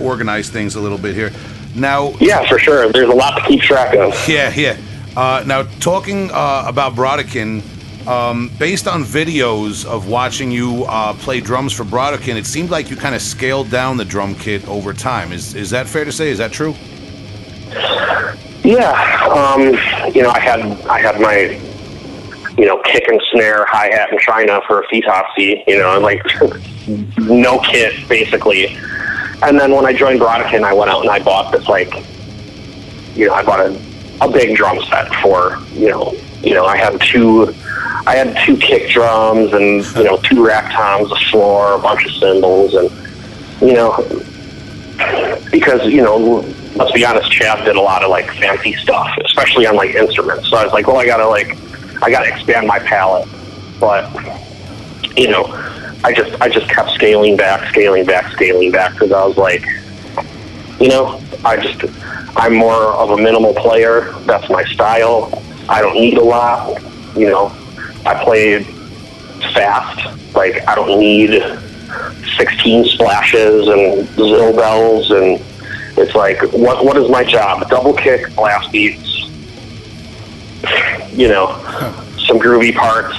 organize 0.00 0.48
things 0.50 0.74
a 0.74 0.80
little 0.80 0.98
bit 0.98 1.14
here. 1.14 1.30
Now, 1.74 2.12
Yeah, 2.20 2.46
for 2.48 2.58
sure. 2.58 2.90
There's 2.92 3.08
a 3.08 3.14
lot 3.14 3.36
to 3.38 3.42
keep 3.48 3.60
track 3.62 3.94
of. 3.94 4.12
yeah, 4.28 4.52
yeah. 4.54 4.76
Uh, 5.16 5.42
now, 5.46 5.62
talking 5.80 6.30
uh, 6.30 6.64
about 6.66 6.94
Brodequin, 6.94 7.62
um, 8.06 8.50
based 8.58 8.86
on 8.88 9.04
videos 9.04 9.84
of 9.84 10.08
watching 10.08 10.50
you 10.50 10.84
uh, 10.84 11.14
play 11.14 11.40
drums 11.40 11.72
for 11.72 11.84
Brodequin, 11.84 12.36
it 12.36 12.46
seemed 12.46 12.70
like 12.70 12.90
you 12.90 12.96
kind 12.96 13.14
of 13.14 13.22
scaled 13.22 13.70
down 13.70 13.96
the 13.96 14.04
drum 14.04 14.34
kit 14.34 14.66
over 14.68 14.92
time. 14.92 15.32
Is 15.32 15.54
is 15.54 15.70
that 15.70 15.86
fair 15.86 16.04
to 16.04 16.12
say? 16.12 16.30
Is 16.30 16.38
that 16.38 16.52
true? 16.52 16.74
Yeah, 18.64 18.92
um, 19.28 19.62
you 20.14 20.22
know, 20.22 20.30
I 20.30 20.40
had 20.40 20.60
I 20.86 21.00
had 21.00 21.20
my 21.20 21.60
you 22.58 22.66
know 22.66 22.80
kick 22.82 23.08
and 23.08 23.20
snare 23.32 23.66
hi 23.66 23.86
hat 23.86 24.12
in 24.12 24.18
China 24.18 24.60
for 24.66 24.80
a 24.80 24.86
Foetopsy, 24.88 25.64
you 25.66 25.78
know, 25.78 25.94
and 25.94 26.02
like 26.02 26.22
no 27.18 27.58
kit 27.60 28.08
basically. 28.08 28.76
And 29.42 29.58
then 29.58 29.72
when 29.72 29.86
I 29.86 29.92
joined 29.92 30.20
Brodequin, 30.20 30.62
I 30.62 30.72
went 30.72 30.90
out 30.90 31.00
and 31.00 31.10
I 31.10 31.18
bought 31.18 31.52
this 31.52 31.66
like 31.68 31.92
you 33.14 33.26
know 33.26 33.34
I 33.34 33.42
bought 33.42 33.60
a 33.60 33.80
a 34.20 34.30
big 34.30 34.56
drum 34.56 34.80
set 34.84 35.12
for 35.16 35.58
you 35.72 35.90
know 35.90 36.14
you 36.42 36.54
know 36.54 36.64
I 36.64 36.76
had 36.76 37.00
two 37.00 37.52
I 38.06 38.16
had 38.16 38.36
two 38.44 38.56
kick 38.56 38.90
drums 38.90 39.52
and 39.52 39.84
you 39.96 40.04
know 40.04 40.16
two 40.18 40.44
rack 40.44 40.72
toms, 40.72 41.10
a 41.12 41.16
floor, 41.30 41.74
a 41.74 41.78
bunch 41.78 42.04
of 42.04 42.12
cymbals, 42.12 42.74
and 42.74 42.90
you 43.60 43.74
know 43.74 43.96
because 45.50 45.86
you 45.86 46.02
know 46.02 46.44
let's 46.74 46.92
be 46.92 47.04
honest 47.04 47.30
chad 47.30 47.64
did 47.64 47.76
a 47.76 47.80
lot 47.80 48.02
of 48.02 48.10
like 48.10 48.26
fancy 48.32 48.72
stuff 48.74 49.08
especially 49.24 49.66
on 49.66 49.76
like 49.76 49.94
instruments. 49.94 50.48
So 50.48 50.56
i 50.56 50.64
was 50.64 50.72
like 50.72 50.86
well 50.86 50.96
i 50.96 51.06
gotta 51.06 51.26
like 51.26 51.56
i 52.02 52.10
gotta 52.10 52.28
expand 52.28 52.66
my 52.66 52.78
palette. 52.80 53.28
But 53.78 54.10
you 55.16 55.28
know 55.28 55.44
i 56.04 56.12
just 56.12 56.40
i 56.40 56.48
just 56.48 56.68
kept 56.68 56.90
scaling 56.90 57.36
back 57.36 57.68
scaling 57.68 58.04
back 58.04 58.32
scaling 58.32 58.72
back 58.72 58.92
because 58.92 59.12
i 59.12 59.24
was 59.24 59.36
like 59.36 59.64
you 60.80 60.88
know 60.88 61.20
i 61.44 61.56
just 61.56 61.84
i'm 62.36 62.54
more 62.54 62.92
of 62.94 63.10
a 63.10 63.16
minimal 63.16 63.54
player. 63.54 64.12
That's 64.24 64.48
my 64.50 64.64
style. 64.64 65.42
I 65.68 65.80
don't 65.82 65.94
need 65.94 66.18
a 66.18 66.24
lot 66.24 66.82
you 67.16 67.28
know 67.28 67.54
i 68.06 68.22
play 68.24 68.62
fast 69.54 70.34
like 70.34 70.66
i 70.68 70.74
don't 70.74 70.98
need 70.98 71.40
16 72.38 72.84
splashes 72.86 73.68
and 73.68 74.06
zill 74.16 74.54
bells 74.56 75.10
and 75.10 75.40
it's 75.98 76.14
like 76.14 76.40
what 76.52 76.84
what 76.84 76.96
is 76.96 77.10
my 77.10 77.22
job 77.24 77.68
double 77.68 77.92
kick 77.94 78.34
blast 78.34 78.70
beats 78.72 79.20
you 81.12 81.28
know 81.28 81.48
some 82.26 82.38
groovy 82.38 82.74
parts 82.74 83.18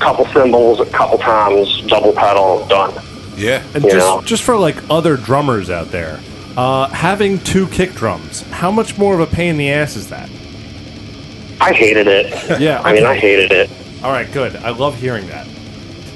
couple 0.00 0.24
cymbals 0.26 0.80
a 0.80 0.86
couple 0.86 1.18
toms 1.18 1.82
double 1.86 2.12
pedal 2.12 2.66
done 2.66 2.92
Yeah. 3.36 3.62
And 3.74 3.84
You 3.84 3.90
just 3.90 4.06
know. 4.06 4.22
just 4.22 4.42
for 4.42 4.56
like 4.56 4.76
other 4.90 5.16
drummers 5.16 5.70
out 5.70 5.88
there, 5.92 6.18
uh, 6.56 6.88
having 6.88 7.38
two 7.40 7.66
kick 7.68 7.92
drums, 7.94 8.42
how 8.50 8.70
much 8.72 8.96
more 8.98 9.14
of 9.14 9.20
a 9.20 9.26
pain 9.26 9.50
in 9.50 9.56
the 9.58 9.70
ass 9.70 9.94
is 9.96 10.08
that? 10.08 10.28
i 11.60 11.72
hated 11.72 12.06
it 12.06 12.60
Yeah, 12.60 12.80
i 12.82 12.92
mean 12.92 13.04
i 13.06 13.14
hated 13.16 13.50
it 13.52 13.70
All 14.02 14.12
right, 14.12 14.30
good. 14.32 14.54
I 14.56 14.70
love 14.70 14.96
hearing 14.96 15.26
that 15.28 15.46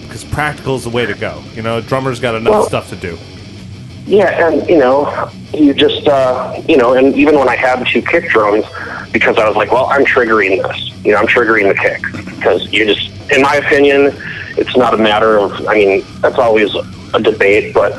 because 0.02 0.24
practical 0.24 0.76
is 0.76 0.84
the 0.84 0.90
way 0.90 1.06
to 1.06 1.14
go. 1.14 1.42
You 1.54 1.62
know, 1.62 1.80
drummers 1.80 2.20
got 2.20 2.34
enough 2.34 2.52
Well- 2.52 2.66
stuff 2.66 2.88
to 2.90 2.96
do. 2.96 3.18
Yeah, 4.04 4.48
and 4.48 4.68
you 4.68 4.78
know, 4.78 5.30
you 5.54 5.72
just 5.72 6.08
uh, 6.08 6.60
you 6.68 6.76
know, 6.76 6.94
and 6.94 7.14
even 7.14 7.38
when 7.38 7.48
I 7.48 7.54
had 7.54 7.86
two 7.86 8.02
kick 8.02 8.28
drums, 8.30 8.64
because 9.12 9.38
I 9.38 9.46
was 9.46 9.56
like, 9.56 9.70
well, 9.70 9.86
I'm 9.86 10.04
triggering 10.04 10.60
this. 10.60 10.90
You 11.04 11.12
know, 11.12 11.18
I'm 11.18 11.26
triggering 11.28 11.68
the 11.68 11.74
kick 11.74 12.02
because 12.26 12.72
you 12.72 12.84
just, 12.84 13.10
in 13.30 13.42
my 13.42 13.56
opinion, 13.56 14.12
it's 14.56 14.76
not 14.76 14.92
a 14.92 14.96
matter 14.96 15.38
of. 15.38 15.52
I 15.68 15.74
mean, 15.74 16.04
that's 16.20 16.36
always 16.38 16.74
a 17.14 17.20
debate, 17.20 17.74
but 17.74 17.92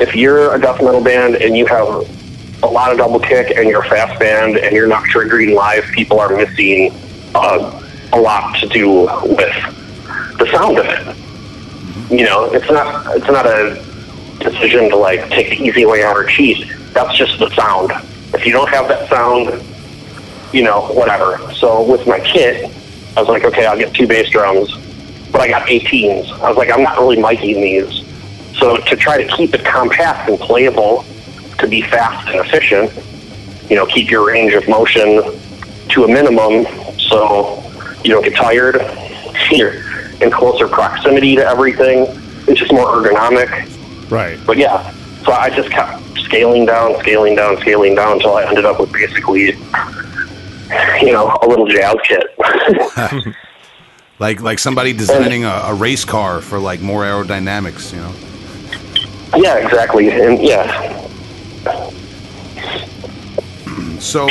if 0.00 0.14
you're 0.16 0.54
a 0.54 0.58
death 0.60 0.82
metal 0.82 1.02
band 1.02 1.36
and 1.36 1.54
you 1.54 1.66
have 1.66 1.86
a 2.62 2.66
lot 2.66 2.90
of 2.90 2.96
double 2.98 3.20
kick 3.20 3.54
and 3.56 3.68
you're 3.68 3.84
a 3.84 3.88
fast 3.88 4.18
band 4.18 4.56
and 4.56 4.74
you're 4.74 4.86
not 4.86 5.04
triggering 5.04 5.54
live, 5.54 5.84
people 5.92 6.18
are 6.18 6.34
missing 6.34 6.94
uh, 7.34 7.82
a 8.12 8.20
lot 8.20 8.56
to 8.60 8.68
do 8.68 9.02
with 9.24 10.36
the 10.38 10.48
sound 10.52 10.78
of 10.78 10.86
it. 10.86 11.16
You 12.10 12.24
know, 12.24 12.44
it's 12.52 12.70
not 12.70 13.16
it's 13.16 13.26
not 13.26 13.46
a 13.46 13.82
decision 14.38 14.90
to 14.90 14.96
like 14.96 15.28
take 15.30 15.50
the 15.50 15.64
easy 15.64 15.84
way 15.86 16.04
out 16.04 16.16
or 16.16 16.24
cheat. 16.24 16.68
That's 16.92 17.16
just 17.16 17.38
the 17.38 17.50
sound. 17.50 17.92
If 18.34 18.46
you 18.46 18.52
don't 18.52 18.68
have 18.68 18.88
that 18.88 19.08
sound, 19.08 19.62
you 20.52 20.62
know, 20.62 20.82
whatever. 20.92 21.52
So 21.54 21.82
with 21.82 22.06
my 22.06 22.20
kit, 22.20 22.70
I 23.16 23.20
was 23.20 23.28
like, 23.28 23.44
okay, 23.44 23.66
I'll 23.66 23.78
get 23.78 23.94
two 23.94 24.06
bass 24.06 24.30
drums, 24.30 24.76
but 25.32 25.40
I 25.40 25.48
got 25.48 25.66
18s. 25.66 26.30
I 26.40 26.48
was 26.48 26.56
like, 26.56 26.70
I'm 26.70 26.82
not 26.82 26.98
really 26.98 27.16
miking 27.16 27.60
these. 27.62 28.04
So 28.58 28.76
to 28.76 28.96
try 28.96 29.22
to 29.22 29.36
keep 29.36 29.54
it 29.54 29.64
compact 29.64 30.28
and 30.28 30.38
playable, 30.38 31.04
to 31.58 31.66
be 31.66 31.82
fast 31.82 32.28
and 32.28 32.38
efficient, 32.38 32.92
you 33.70 33.76
know, 33.76 33.86
keep 33.86 34.10
your 34.10 34.26
range 34.26 34.52
of 34.52 34.68
motion 34.68 35.22
to 35.88 36.04
a 36.04 36.08
minimum 36.08 36.66
so 36.98 37.62
you 38.06 38.12
don't 38.12 38.24
get 38.24 38.36
tired. 38.36 38.76
You're 39.50 39.74
in 40.22 40.30
closer 40.30 40.68
proximity 40.68 41.36
to 41.36 41.44
everything. 41.44 42.06
It's 42.48 42.60
just 42.60 42.72
more 42.72 42.86
ergonomic. 42.86 44.10
Right. 44.10 44.38
But 44.46 44.56
yeah, 44.56 44.90
so 45.24 45.32
I 45.32 45.50
just 45.50 45.70
kept 45.70 46.02
scaling 46.18 46.66
down, 46.66 46.98
scaling 47.00 47.34
down, 47.34 47.58
scaling 47.58 47.94
down 47.94 48.12
until 48.12 48.36
I 48.36 48.44
ended 48.44 48.64
up 48.64 48.78
with 48.80 48.92
basically, 48.92 49.56
you 51.02 51.12
know, 51.12 51.36
a 51.42 51.46
little 51.48 51.66
jazz 51.66 51.96
kit. 52.04 53.34
Like 54.18 54.40
like 54.40 54.58
somebody 54.58 54.94
designing 54.94 55.44
a, 55.44 55.64
a 55.64 55.74
race 55.74 56.06
car 56.06 56.40
for 56.40 56.58
like 56.58 56.80
more 56.80 57.02
aerodynamics, 57.02 57.92
you 57.92 57.98
know. 57.98 58.14
yeah, 59.36 59.58
exactly. 59.58 60.10
And 60.10 60.40
yeah, 60.40 61.06
So, 64.00 64.22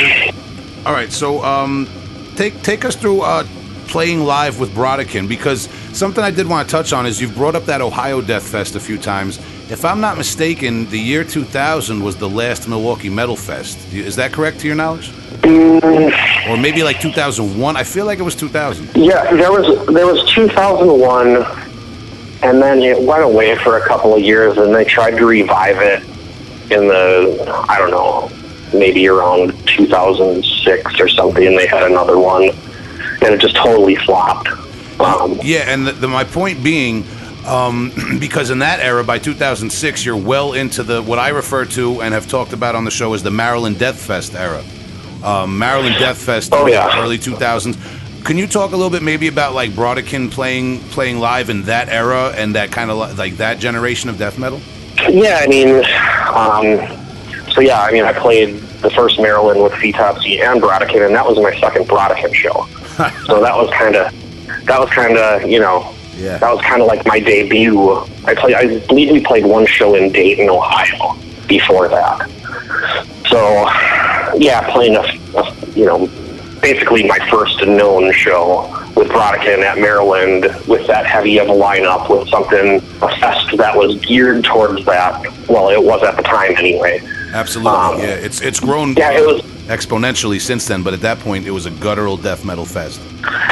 all 0.86 0.92
right. 0.92 1.12
So, 1.12 1.44
um, 1.44 1.88
take 2.36 2.62
take 2.62 2.84
us 2.84 2.96
through 2.96 3.20
uh, 3.20 3.46
playing 3.86 4.20
live 4.20 4.58
with 4.60 4.74
Brodequin 4.74 5.28
because 5.28 5.68
something 5.92 6.22
I 6.22 6.30
did 6.30 6.46
want 6.46 6.68
to 6.68 6.72
touch 6.72 6.92
on 6.92 7.06
is 7.06 7.20
you've 7.20 7.34
brought 7.34 7.54
up 7.54 7.64
that 7.66 7.80
Ohio 7.80 8.20
Death 8.20 8.46
Fest 8.46 8.76
a 8.76 8.80
few 8.80 8.98
times. 8.98 9.38
If 9.70 9.84
I'm 9.84 10.00
not 10.00 10.16
mistaken, 10.16 10.88
the 10.90 10.98
year 10.98 11.24
2000 11.24 12.02
was 12.02 12.16
the 12.16 12.28
last 12.28 12.68
Milwaukee 12.68 13.08
Metal 13.10 13.36
Fest. 13.36 13.78
Is 13.92 14.16
that 14.16 14.32
correct 14.32 14.60
to 14.60 14.66
your 14.66 14.76
knowledge? 14.76 15.10
Mm. 15.42 16.48
Or 16.48 16.56
maybe 16.56 16.82
like 16.82 17.00
2001. 17.00 17.76
I 17.76 17.82
feel 17.82 18.06
like 18.06 18.18
it 18.18 18.22
was 18.22 18.36
2000. 18.36 18.90
yeah. 18.94 19.32
There 19.34 19.50
was 19.50 19.86
there 19.86 20.06
was 20.06 20.32
2001, 20.34 21.44
and 22.42 22.62
then 22.62 22.82
it 22.82 23.00
went 23.00 23.22
away 23.22 23.56
for 23.56 23.78
a 23.78 23.86
couple 23.86 24.14
of 24.14 24.22
years, 24.22 24.56
and 24.56 24.74
they 24.74 24.84
tried 24.84 25.12
to 25.18 25.26
revive 25.26 25.78
it 25.78 26.02
in 26.70 26.88
the 26.88 27.64
I 27.68 27.78
don't 27.78 27.90
know, 27.90 28.30
maybe 28.72 29.08
around 29.08 29.52
2006 29.66 31.00
or 31.00 31.08
something. 31.08 31.56
They 31.56 31.66
had 31.66 31.82
another 31.90 32.18
one, 32.18 32.50
and 33.22 33.34
it 33.34 33.40
just 33.40 33.56
totally 33.56 33.96
flopped. 33.96 34.48
Um, 35.00 35.38
Yeah, 35.42 35.64
and 35.72 35.86
the, 35.86 35.92
the, 35.92 36.08
my 36.08 36.24
point 36.24 36.62
being, 36.64 37.04
um, 37.46 37.92
because 38.20 38.50
in 38.50 38.58
that 38.60 38.80
era, 38.80 39.04
by 39.04 39.18
2006, 39.18 40.04
you're 40.04 40.16
well 40.16 40.52
into 40.54 40.82
the 40.82 41.02
what 41.02 41.18
I 41.18 41.28
refer 41.30 41.64
to 41.66 42.00
and 42.02 42.14
have 42.14 42.26
talked 42.28 42.52
about 42.52 42.74
on 42.74 42.84
the 42.84 42.90
show 42.90 43.12
as 43.14 43.22
the 43.22 43.30
Maryland 43.30 43.78
Death 43.78 44.00
Fest 44.00 44.34
era. 44.34 44.62
Um, 45.24 45.58
Maryland 45.58 45.96
Death 45.98 46.18
Fest, 46.18 46.50
Oh, 46.52 46.66
yeah. 46.66 47.00
early 47.02 47.18
2000s. 47.18 47.76
Can 48.24 48.36
you 48.36 48.46
talk 48.48 48.72
a 48.72 48.76
little 48.76 48.90
bit 48.90 49.02
maybe 49.02 49.28
about 49.28 49.54
like 49.54 49.70
Brodequin 49.70 50.30
playing 50.32 50.80
playing 50.90 51.18
live 51.20 51.48
in 51.48 51.62
that 51.62 51.88
era 51.88 52.32
and 52.36 52.54
that 52.56 52.72
kind 52.72 52.90
of 52.90 53.16
like 53.16 53.36
that 53.36 53.58
generation 53.60 54.10
of 54.10 54.18
death 54.18 54.36
metal? 54.38 54.60
Yeah, 55.08 55.40
I 55.42 55.46
mean, 55.46 55.76
um, 56.34 57.52
so 57.52 57.60
yeah, 57.60 57.80
I 57.82 57.92
mean, 57.92 58.02
I 58.04 58.12
played 58.12 58.56
the 58.82 58.90
first 58.90 59.20
Maryland 59.20 59.62
with 59.62 59.72
Foetopsy 59.74 60.40
and 60.40 60.60
Brodequin, 60.60 61.06
and 61.06 61.14
that 61.14 61.24
was 61.24 61.38
my 61.38 61.56
second 61.60 61.86
Brodequin 61.86 62.34
show. 62.34 62.66
so 63.26 63.40
that 63.40 63.54
was 63.56 63.70
kind 63.72 63.94
of, 63.96 64.12
that 64.66 64.80
was 64.80 64.90
kind 64.90 65.16
of, 65.16 65.48
you 65.48 65.60
know, 65.60 65.92
Yeah. 66.16 66.38
that 66.38 66.52
was 66.54 66.62
kind 66.64 66.80
of 66.80 66.88
like 66.88 67.06
my 67.06 67.20
debut. 67.20 67.92
I 68.24 68.34
played, 68.34 68.54
I 68.54 68.78
believe 68.86 69.10
we 69.12 69.20
played 69.20 69.44
one 69.44 69.66
show 69.66 69.94
in 69.94 70.10
Dayton, 70.12 70.48
Ohio, 70.48 71.16
before 71.46 71.88
that. 71.88 72.28
So, 73.28 73.68
yeah, 74.38 74.70
playing 74.72 74.96
a, 74.96 75.00
a 75.38 75.54
you 75.74 75.84
know, 75.84 76.06
basically 76.62 77.06
my 77.06 77.18
first 77.30 77.64
known 77.66 78.12
show 78.12 78.72
with 78.96 79.08
Brodequin 79.08 79.58
at 79.62 79.78
Maryland 79.78 80.44
with 80.66 80.86
that 80.86 81.04
heavy 81.06 81.38
of 81.38 81.48
a 81.48 81.52
lineup 81.52 82.08
with 82.08 82.28
something, 82.28 82.76
a 83.02 83.08
fest 83.20 83.56
that 83.58 83.76
was 83.76 83.96
geared 84.06 84.42
towards 84.44 84.84
that. 84.86 85.20
Well, 85.48 85.68
it 85.68 85.82
was 85.82 86.02
at 86.02 86.16
the 86.16 86.22
time 86.22 86.56
anyway. 86.56 87.00
Absolutely, 87.32 87.72
Um, 87.78 87.98
yeah. 87.98 88.06
It's 88.14 88.40
it's 88.40 88.58
grown 88.58 88.94
yeah, 88.94 89.10
it 89.12 89.26
was- 89.26 89.42
exponentially 89.66 90.40
since 90.40 90.66
then, 90.66 90.82
but 90.82 90.94
at 90.94 91.00
that 91.00 91.18
point, 91.20 91.46
it 91.46 91.50
was 91.50 91.66
a 91.66 91.70
guttural 91.70 92.16
death 92.16 92.44
metal 92.44 92.64
fest. 92.64 93.00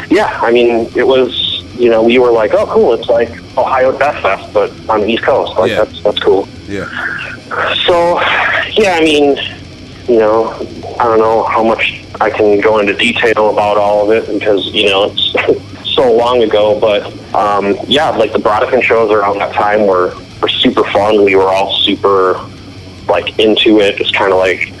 Yeah, 0.09 0.39
I 0.41 0.51
mean, 0.51 0.89
it 0.95 1.05
was, 1.05 1.61
you 1.77 1.89
know, 1.89 2.03
we 2.03 2.19
were 2.19 2.31
like, 2.31 2.53
oh, 2.53 2.65
cool, 2.67 2.93
it's 2.93 3.07
like 3.09 3.29
Ohio 3.57 3.97
Death 3.97 4.21
Fest, 4.21 4.53
but 4.53 4.71
on 4.89 5.01
the 5.01 5.07
East 5.07 5.23
Coast. 5.23 5.57
Like, 5.57 5.71
Yeah. 5.71 5.83
that's, 5.83 6.01
that's 6.03 6.19
cool. 6.19 6.47
Yeah. 6.67 6.85
So, 7.85 8.19
yeah, 8.71 8.93
I 8.95 9.01
mean, 9.03 9.37
you 10.07 10.17
know, 10.19 10.51
I 10.99 11.03
don't 11.05 11.19
know 11.19 11.43
how 11.43 11.63
much 11.63 12.03
I 12.21 12.29
can 12.29 12.61
go 12.61 12.79
into 12.79 12.93
detail 12.93 13.49
about 13.51 13.77
all 13.77 14.09
of 14.09 14.15
it 14.17 14.31
because, 14.39 14.65
you 14.67 14.89
know, 14.89 15.11
it's 15.13 15.35
so 15.95 16.11
long 16.13 16.43
ago, 16.43 16.79
but 16.79 17.03
um, 17.35 17.75
yeah, 17.87 18.09
like 18.09 18.31
the 18.31 18.39
Brodequin 18.39 18.81
shows 18.83 19.11
around 19.11 19.39
that 19.39 19.53
time 19.53 19.85
were 19.87 20.15
were 20.41 20.49
super 20.49 20.83
fun. 20.91 21.23
We 21.23 21.35
were 21.35 21.49
all 21.49 21.73
super 21.81 22.39
like 23.07 23.37
into 23.39 23.79
it. 23.79 23.99
It's 23.99 24.11
kind 24.11 24.31
of 24.31 24.37
like 24.39 24.71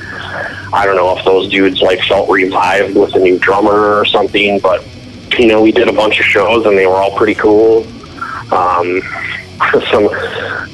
I 0.73 0.85
don't 0.85 0.95
know 0.95 1.17
if 1.17 1.23
those 1.25 1.49
dudes 1.49 1.81
like 1.81 2.01
felt 2.01 2.29
revived 2.29 2.95
with 2.95 3.15
a 3.15 3.19
new 3.19 3.39
drummer 3.39 3.99
or 3.99 4.05
something, 4.05 4.59
but 4.59 4.85
you 5.37 5.47
know, 5.47 5.61
we 5.61 5.71
did 5.71 5.87
a 5.87 5.93
bunch 5.93 6.19
of 6.19 6.25
shows 6.25 6.65
and 6.65 6.77
they 6.77 6.87
were 6.87 6.95
all 6.95 7.15
pretty 7.17 7.35
cool. 7.35 7.85
Um, 8.53 9.01
some 9.91 10.09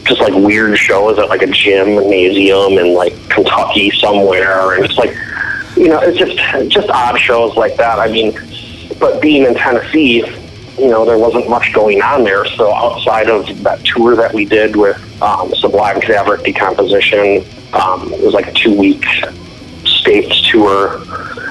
just 0.06 0.20
like 0.20 0.34
weird 0.34 0.78
shows 0.78 1.18
at 1.20 1.30
like 1.30 1.42
a 1.42 1.48
gymnasium 1.48 2.74
in 2.74 2.94
like 2.94 3.14
Kentucky 3.30 3.92
somewhere, 3.92 4.74
and 4.74 4.86
just 4.86 4.98
like 4.98 5.16
you 5.76 5.88
know, 5.88 6.00
it's 6.00 6.18
just 6.18 6.38
just 6.70 6.90
odd 6.90 7.20
shows 7.20 7.56
like 7.56 7.76
that. 7.78 8.00
I 8.00 8.08
mean, 8.08 8.34
but 9.00 9.22
being 9.22 9.44
in 9.44 9.56
Tennessee, 9.56 10.26
you 10.78 10.88
know, 10.88 11.06
there 11.06 11.18
wasn't 11.18 11.50
much 11.50 11.74
going 11.74 12.02
on 12.02 12.24
there. 12.24 12.46
So 12.46 12.74
outside 12.74 13.30
of 13.30 13.64
that 13.64 13.84
tour 13.86 14.16
that 14.16 14.34
we 14.34 14.46
did 14.46 14.76
with 14.76 14.98
um, 15.22 15.54
Sublime 15.56 16.02
Cadaveric 16.02 16.44
Decomposition, 16.44 17.46
um, 17.74 18.12
it 18.14 18.24
was 18.24 18.34
like 18.34 18.48
a 18.48 18.54
two 18.54 18.76
week 18.76 19.06
states 20.02 20.52
tour, 20.52 21.02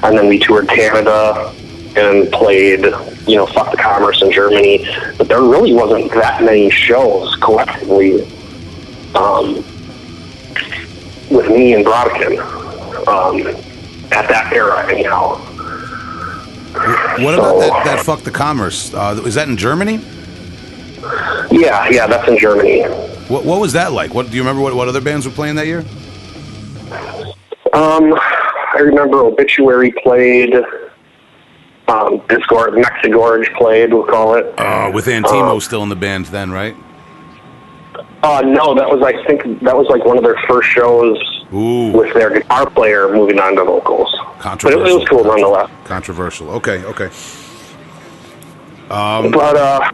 and 0.03 0.17
then 0.17 0.27
we 0.27 0.37
toured 0.37 0.67
Canada 0.67 1.53
and 1.95 2.31
played, 2.31 2.85
you 3.27 3.35
know, 3.35 3.45
Fuck 3.45 3.71
the 3.71 3.77
Commerce 3.77 4.21
in 4.21 4.31
Germany. 4.31 4.85
But 5.17 5.27
there 5.27 5.41
really 5.41 5.73
wasn't 5.73 6.11
that 6.13 6.43
many 6.43 6.69
shows 6.69 7.35
collectively 7.37 8.23
um, 9.15 9.55
with 11.29 11.49
me 11.49 11.73
and 11.73 11.85
Brodequin 11.85 12.39
um, 13.07 13.47
at 14.11 14.27
that 14.29 14.53
era, 14.53 14.89
anyhow. 14.91 15.37
What 17.19 17.33
about 17.33 17.59
that, 17.59 17.81
that 17.85 18.05
fuck 18.05 18.21
the 18.21 18.31
commerce? 18.31 18.93
Uh, 18.93 19.21
is 19.25 19.35
that 19.35 19.49
in 19.49 19.57
Germany? 19.57 19.99
Yeah, 21.51 21.89
yeah, 21.89 22.07
that's 22.07 22.27
in 22.29 22.37
Germany. 22.37 22.83
What, 23.27 23.43
what 23.43 23.59
was 23.59 23.73
that 23.73 23.91
like? 23.91 24.13
What 24.13 24.29
do 24.29 24.35
you 24.35 24.41
remember? 24.41 24.61
What, 24.61 24.73
what 24.73 24.87
other 24.87 25.01
bands 25.01 25.25
were 25.25 25.33
playing 25.33 25.55
that 25.55 25.67
year? 25.67 25.83
Um, 27.73 28.17
I 28.73 28.79
remember 28.79 29.19
Obituary 29.19 29.91
played. 30.03 30.55
Um, 31.87 32.19
Disgorge, 32.29 32.81
Mexigorge 32.81 33.53
played. 33.57 33.93
We'll 33.93 34.05
call 34.05 34.35
it. 34.35 34.53
Uh, 34.57 34.91
with 34.93 35.07
Antimo 35.07 35.59
still 35.59 35.83
in 35.83 35.89
the 35.89 35.95
band 35.95 36.27
then, 36.27 36.51
right? 36.51 36.75
Uh, 38.23 38.41
no, 38.41 38.75
that 38.75 38.87
was 38.87 39.01
I 39.01 39.23
think 39.25 39.61
that 39.63 39.75
was 39.75 39.87
like 39.87 40.05
one 40.05 40.17
of 40.17 40.23
their 40.23 40.37
first 40.47 40.69
shows 40.69 41.17
Ooh, 41.53 41.91
with 41.91 42.13
their 42.13 42.29
guitar 42.29 42.69
player 42.69 43.11
moving 43.11 43.39
on 43.39 43.55
to 43.55 43.63
vocals. 43.63 44.15
But 44.43 44.73
it, 44.73 44.77
was 44.77 45.07
cool 45.09 45.23
nonetheless. 45.23 45.69
Controversial. 45.85 46.49
Okay, 46.51 46.83
okay. 46.85 47.09
But 49.31 49.55
uh, 49.55 49.91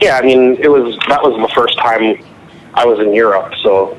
yeah, 0.00 0.16
I 0.16 0.22
mean, 0.22 0.56
it 0.58 0.68
was 0.68 0.96
that 1.08 1.22
was 1.22 1.38
the 1.40 1.54
first 1.54 1.78
time 1.78 2.22
I 2.74 2.86
was 2.86 2.98
in 2.98 3.12
Europe, 3.12 3.54
so 3.62 3.98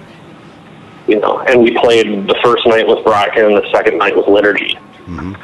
you 1.12 1.20
know, 1.20 1.40
and 1.42 1.62
we 1.62 1.78
played 1.78 2.08
the 2.28 2.40
first 2.42 2.66
night 2.66 2.88
with 2.88 3.00
Brodequin 3.06 3.48
and 3.48 3.58
the 3.58 3.70
second 3.72 3.98
night 3.98 4.16
with 4.16 4.28
Liturgy. 4.28 4.80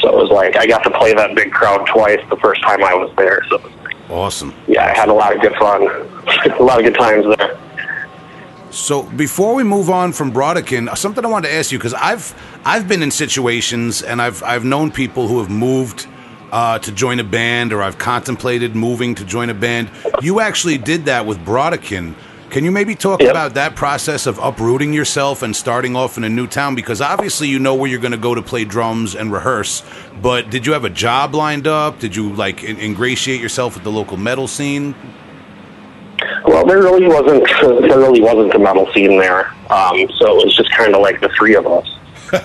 So 0.02 0.08
it 0.08 0.16
was 0.16 0.30
like 0.32 0.56
I 0.56 0.66
got 0.66 0.82
to 0.84 0.92
play 0.92 1.14
that 1.14 1.36
big 1.36 1.52
crowd 1.52 1.86
twice 1.88 2.22
the 2.30 2.38
first 2.38 2.62
time 2.64 2.82
I 2.86 2.94
was 2.94 3.14
there. 3.18 3.42
So 3.50 3.62
Awesome. 4.10 4.54
yeah, 4.66 4.86
I 4.86 4.96
had 4.98 5.10
a 5.10 5.14
lot 5.14 5.36
of 5.36 5.42
good 5.42 5.54
fun, 5.56 5.82
a 6.60 6.64
lot 6.64 6.80
of 6.80 6.86
good 6.86 6.96
times 6.96 7.26
there. 7.38 7.60
So 8.72 9.04
before 9.04 9.56
we 9.56 9.64
move 9.64 9.90
on 9.90 10.14
from 10.14 10.32
Brodequin, 10.32 10.96
something 10.96 11.26
I 11.26 11.28
wanted 11.28 11.50
to 11.50 11.54
ask 11.56 11.74
you 11.74 11.78
because 11.80 11.94
I've 11.96 12.34
I've 12.64 12.88
been 12.88 13.04
in 13.04 13.12
situations 13.12 14.02
and 14.04 14.22
I've 14.22 14.42
I've 14.44 14.64
known 14.64 14.90
people 14.92 15.28
who 15.28 15.40
have 15.40 15.50
moved 15.50 16.08
uh, 16.52 16.80
to 16.80 16.92
join 16.94 17.20
a 17.20 17.24
band 17.26 17.74
or 17.74 17.82
I've 17.84 17.98
contemplated 17.98 18.74
moving 18.74 19.16
to 19.16 19.26
join 19.26 19.50
a 19.50 19.54
band. 19.54 19.90
You 20.22 20.40
actually 20.40 20.78
did 20.78 21.06
that 21.06 21.26
with 21.26 21.40
Brodequin. 21.44 22.16
Can 22.50 22.64
you 22.64 22.72
maybe 22.72 22.96
talk 22.96 23.22
Yep. 23.22 23.30
about 23.30 23.54
that 23.56 23.76
process 23.76 24.26
of 24.26 24.40
uprooting 24.40 24.94
yourself 24.94 25.44
and 25.44 25.54
starting 25.56 25.96
off 25.96 26.18
in 26.18 26.24
a 26.24 26.30
new 26.30 26.48
town? 26.48 26.76
Because 26.76 27.02
obviously 27.02 27.48
you 27.50 27.60
know 27.60 27.76
where 27.76 27.90
you're 27.90 28.00
going 28.00 28.14
to 28.14 28.18
go 28.18 28.34
to 28.34 28.42
play 28.42 28.64
drums 28.64 29.16
and 29.16 29.32
rehearse. 29.34 29.84
But 30.22 30.50
did 30.50 30.66
you 30.66 30.72
have 30.74 30.86
a 30.86 30.90
job 30.90 31.36
lined 31.36 31.68
up? 31.68 32.00
Did 32.00 32.16
you 32.16 32.30
like 32.34 32.64
in- 32.64 32.80
ingratiate 32.80 33.42
yourself 33.42 33.74
with 33.76 33.84
the 33.84 33.92
local 33.92 34.16
metal 34.18 34.48
scene? 34.48 34.96
Well, 36.46 36.66
there 36.66 36.80
really 36.82 37.08
wasn't 37.08 37.46
there 37.88 38.00
really 38.00 38.22
wasn't 38.22 38.54
a 38.56 38.60
metal 38.60 38.90
scene 38.94 39.20
there, 39.20 39.48
um, 39.70 39.98
so 40.18 40.40
it 40.40 40.46
was 40.46 40.56
just 40.56 40.72
kind 40.72 40.96
of 40.96 41.02
like 41.02 41.20
the 41.20 41.30
three 41.38 41.56
of 41.56 41.68
us. 41.68 41.86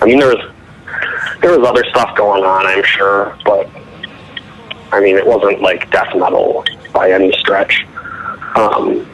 I 0.01 0.05
mean, 0.05 0.19
there 0.19 0.27
was 0.35 0.51
there 1.41 1.57
was 1.57 1.67
other 1.67 1.83
stuff 1.89 2.15
going 2.15 2.43
on, 2.43 2.65
I'm 2.67 2.83
sure, 2.83 3.35
but 3.45 3.67
I 4.91 4.99
mean, 4.99 5.15
it 5.17 5.25
wasn't 5.25 5.61
like 5.61 5.89
death 5.89 6.13
metal 6.15 6.63
by 6.91 7.11
any 7.11 7.31
stretch. 7.39 7.85
Um, 8.55 9.07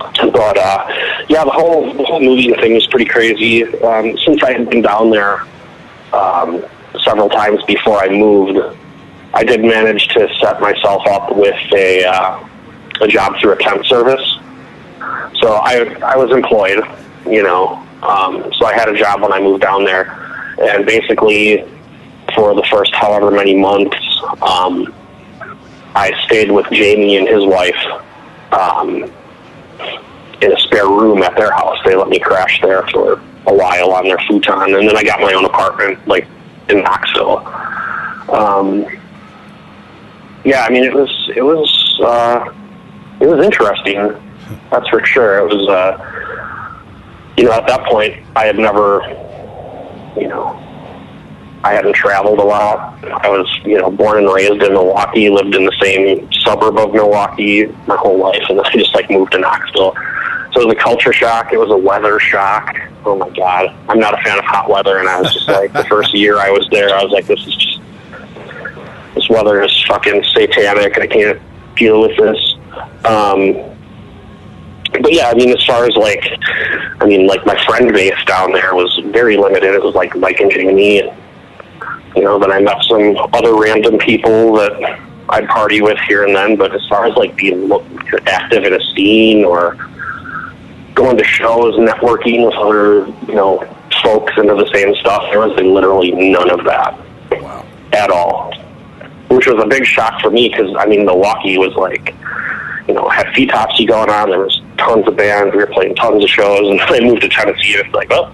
but 0.00 0.58
uh, 0.58 0.86
yeah, 1.28 1.44
the 1.44 1.50
whole 1.50 1.92
the 1.92 2.04
whole 2.04 2.20
moving 2.20 2.54
thing 2.56 2.74
was 2.74 2.86
pretty 2.86 3.06
crazy. 3.06 3.64
Um, 3.78 4.16
since 4.18 4.42
I 4.42 4.52
had 4.52 4.68
been 4.70 4.82
down 4.82 5.10
there 5.10 5.46
um, 6.12 6.64
several 7.04 7.28
times 7.28 7.62
before 7.64 7.98
I 7.98 8.08
moved, 8.08 8.58
I 9.34 9.44
did 9.44 9.62
manage 9.62 10.08
to 10.08 10.28
set 10.40 10.60
myself 10.60 11.06
up 11.06 11.36
with 11.36 11.56
a 11.72 12.04
uh, 12.04 12.48
a 13.00 13.08
job 13.08 13.38
through 13.40 13.52
a 13.52 13.58
temp 13.58 13.84
service. 13.86 14.38
So 15.40 15.54
I 15.54 15.96
I 16.02 16.16
was 16.16 16.30
employed, 16.30 16.82
you 17.26 17.42
know. 17.42 17.84
Um, 18.02 18.52
so 18.58 18.66
I 18.66 18.74
had 18.74 18.88
a 18.88 18.96
job 18.96 19.22
when 19.22 19.32
I 19.32 19.40
moved 19.40 19.62
down 19.62 19.84
there, 19.84 20.12
and 20.60 20.86
basically 20.86 21.64
for 22.34 22.54
the 22.54 22.62
first 22.70 22.94
however 22.94 23.30
many 23.30 23.56
months, 23.56 23.96
um, 24.42 24.94
I 25.94 26.12
stayed 26.26 26.50
with 26.50 26.66
Jamie 26.70 27.16
and 27.16 27.26
his 27.26 27.44
wife 27.44 27.74
um, 28.52 29.10
in 30.40 30.52
a 30.52 30.58
spare 30.58 30.88
room 30.88 31.22
at 31.22 31.36
their 31.36 31.50
house. 31.52 31.78
They 31.84 31.96
let 31.96 32.08
me 32.08 32.18
crash 32.18 32.60
there 32.62 32.86
for 32.88 33.20
a 33.46 33.54
while 33.54 33.92
on 33.92 34.04
their 34.04 34.18
futon, 34.28 34.74
and 34.74 34.88
then 34.88 34.96
I 34.96 35.02
got 35.02 35.20
my 35.20 35.32
own 35.32 35.44
apartment, 35.44 36.06
like 36.06 36.26
in 36.68 36.82
Knoxville. 36.82 37.38
Um, 38.30 38.86
yeah, 40.44 40.64
I 40.64 40.70
mean 40.70 40.84
it 40.84 40.94
was 40.94 41.30
it 41.34 41.42
was 41.42 42.00
uh, 42.02 42.52
it 43.20 43.26
was 43.26 43.44
interesting. 43.44 43.96
That's 44.70 44.88
for 44.88 45.04
sure. 45.04 45.38
It 45.38 45.54
was 45.54 45.68
uh, 45.68 47.34
you 47.36 47.44
know 47.44 47.52
at 47.52 47.66
that 47.66 47.86
point 47.86 48.24
I 48.36 48.46
had 48.46 48.56
never 48.56 49.02
you 50.16 50.28
know 50.28 50.67
I 51.64 51.72
hadn't 51.72 51.94
traveled 51.94 52.38
a 52.38 52.44
lot. 52.44 53.02
I 53.04 53.28
was, 53.28 53.48
you 53.64 53.78
know, 53.78 53.90
born 53.90 54.18
and 54.18 54.32
raised 54.32 54.62
in 54.62 54.72
Milwaukee, 54.72 55.28
lived 55.28 55.54
in 55.54 55.64
the 55.64 55.76
same 55.82 56.32
suburb 56.32 56.78
of 56.78 56.92
Milwaukee 56.92 57.66
my 57.86 57.96
whole 57.96 58.18
life, 58.18 58.42
and 58.48 58.58
then 58.58 58.66
I 58.66 58.72
just 58.72 58.94
like 58.94 59.10
moved 59.10 59.32
to 59.32 59.38
Knoxville. 59.38 59.94
So 60.52 60.60
it 60.62 60.66
was 60.66 60.74
a 60.74 60.78
culture 60.78 61.12
shock. 61.12 61.52
It 61.52 61.58
was 61.58 61.70
a 61.70 61.76
weather 61.76 62.20
shock. 62.20 62.76
Oh 63.04 63.16
my 63.16 63.28
god, 63.30 63.74
I'm 63.88 63.98
not 63.98 64.14
a 64.14 64.22
fan 64.22 64.38
of 64.38 64.44
hot 64.44 64.70
weather, 64.70 64.98
and 64.98 65.08
I 65.08 65.20
was 65.20 65.32
just 65.32 65.48
like, 65.48 65.72
the 65.72 65.84
first 65.84 66.14
year 66.14 66.38
I 66.38 66.50
was 66.50 66.66
there, 66.70 66.94
I 66.94 67.02
was 67.02 67.12
like, 67.12 67.26
this 67.26 67.40
is 67.46 67.56
just 67.56 67.80
this 69.14 69.28
weather 69.28 69.62
is 69.62 69.84
fucking 69.88 70.22
satanic. 70.32 70.98
I 70.98 71.06
can't 71.06 71.40
deal 71.76 72.00
with 72.00 72.16
this. 72.16 72.54
Um, 73.04 73.54
but 74.92 75.12
yeah, 75.12 75.28
I 75.28 75.34
mean, 75.34 75.50
as 75.50 75.64
far 75.64 75.84
as 75.84 75.96
like, 75.96 76.24
I 77.00 77.06
mean, 77.06 77.26
like 77.26 77.44
my 77.44 77.62
friend 77.66 77.92
base 77.92 78.22
down 78.26 78.52
there 78.52 78.74
was 78.74 78.96
very 79.06 79.36
limited. 79.36 79.74
It 79.74 79.82
was 79.82 79.94
like 79.94 80.14
Mike 80.16 80.40
and 80.40 80.50
Jamie, 80.50 81.00
and 81.00 81.10
you 82.16 82.22
know, 82.22 82.38
then 82.38 82.52
I 82.52 82.60
met 82.60 82.82
some 82.84 83.16
other 83.32 83.56
random 83.56 83.98
people 83.98 84.54
that 84.54 85.00
I'd 85.28 85.48
party 85.48 85.82
with 85.82 85.98
here 86.08 86.24
and 86.24 86.34
then. 86.34 86.56
But 86.56 86.74
as 86.74 86.86
far 86.88 87.06
as 87.06 87.14
like 87.16 87.36
being 87.36 87.70
active 88.26 88.64
in 88.64 88.74
a 88.74 88.80
scene 88.94 89.44
or 89.44 89.74
going 90.94 91.16
to 91.16 91.24
shows, 91.24 91.74
networking 91.76 92.44
with 92.44 92.54
other, 92.54 93.06
you 93.26 93.34
know, 93.34 93.58
folks 94.02 94.32
into 94.36 94.54
the 94.54 94.70
same 94.72 94.94
stuff, 94.96 95.24
there 95.30 95.40
was 95.40 95.58
literally 95.60 96.12
none 96.12 96.50
of 96.50 96.64
that 96.64 96.98
at 97.92 98.10
all, 98.10 98.52
which 99.28 99.46
was 99.46 99.62
a 99.62 99.66
big 99.66 99.84
shock 99.84 100.20
for 100.20 100.30
me 100.30 100.48
because 100.48 100.74
I 100.78 100.86
mean, 100.86 101.04
Milwaukee 101.04 101.58
was 101.58 101.74
like, 101.74 102.14
you 102.86 102.94
know, 102.94 103.08
had 103.08 103.26
Foetopsy 103.28 103.86
going 103.86 104.10
on. 104.10 104.30
There 104.30 104.40
was 104.40 104.60
tons 104.78 105.06
of 105.06 105.16
bands. 105.16 105.54
We 105.54 105.60
were 105.60 105.66
playing 105.66 105.94
tons 105.96 106.24
of 106.24 106.30
shows, 106.30 106.60
and 106.70 106.80
I 106.80 107.00
moved 107.00 107.22
to 107.22 107.28
Tennessee. 107.28 107.76
And 107.76 107.86
it's 107.86 107.94
like, 107.94 108.08
oh, 108.10 108.32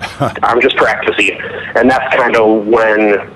I'm 0.42 0.60
just 0.60 0.76
practicing, 0.76 1.38
and 1.76 1.90
that's 1.90 2.14
kind 2.16 2.36
of 2.36 2.66
when, 2.66 3.30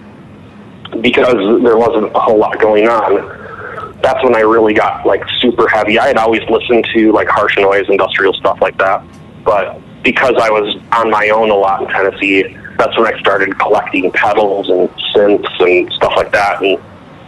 because 1.02 1.62
there 1.62 1.76
wasn't 1.76 2.14
a 2.14 2.18
whole 2.18 2.38
lot 2.38 2.58
going 2.58 2.88
on. 2.88 4.00
That's 4.02 4.22
when 4.24 4.34
I 4.34 4.40
really 4.40 4.74
got 4.74 5.06
like 5.06 5.22
super 5.40 5.68
heavy. 5.68 5.98
I 5.98 6.08
had 6.08 6.16
always 6.16 6.42
listened 6.48 6.86
to 6.94 7.12
like 7.12 7.28
harsh 7.28 7.56
noise, 7.58 7.86
industrial 7.88 8.32
stuff 8.34 8.60
like 8.60 8.78
that, 8.78 9.04
but 9.44 9.78
because 10.02 10.34
I 10.40 10.50
was 10.50 10.76
on 10.92 11.10
my 11.10 11.30
own 11.30 11.50
a 11.50 11.54
lot 11.54 11.82
in 11.82 11.88
Tennessee, 11.88 12.56
that's 12.78 12.96
when 12.96 13.12
I 13.12 13.18
started 13.20 13.58
collecting 13.58 14.10
pedals 14.12 14.68
and 14.68 14.88
synths 15.14 15.60
and 15.60 15.92
stuff 15.92 16.12
like 16.16 16.32
that, 16.32 16.62
and 16.62 16.78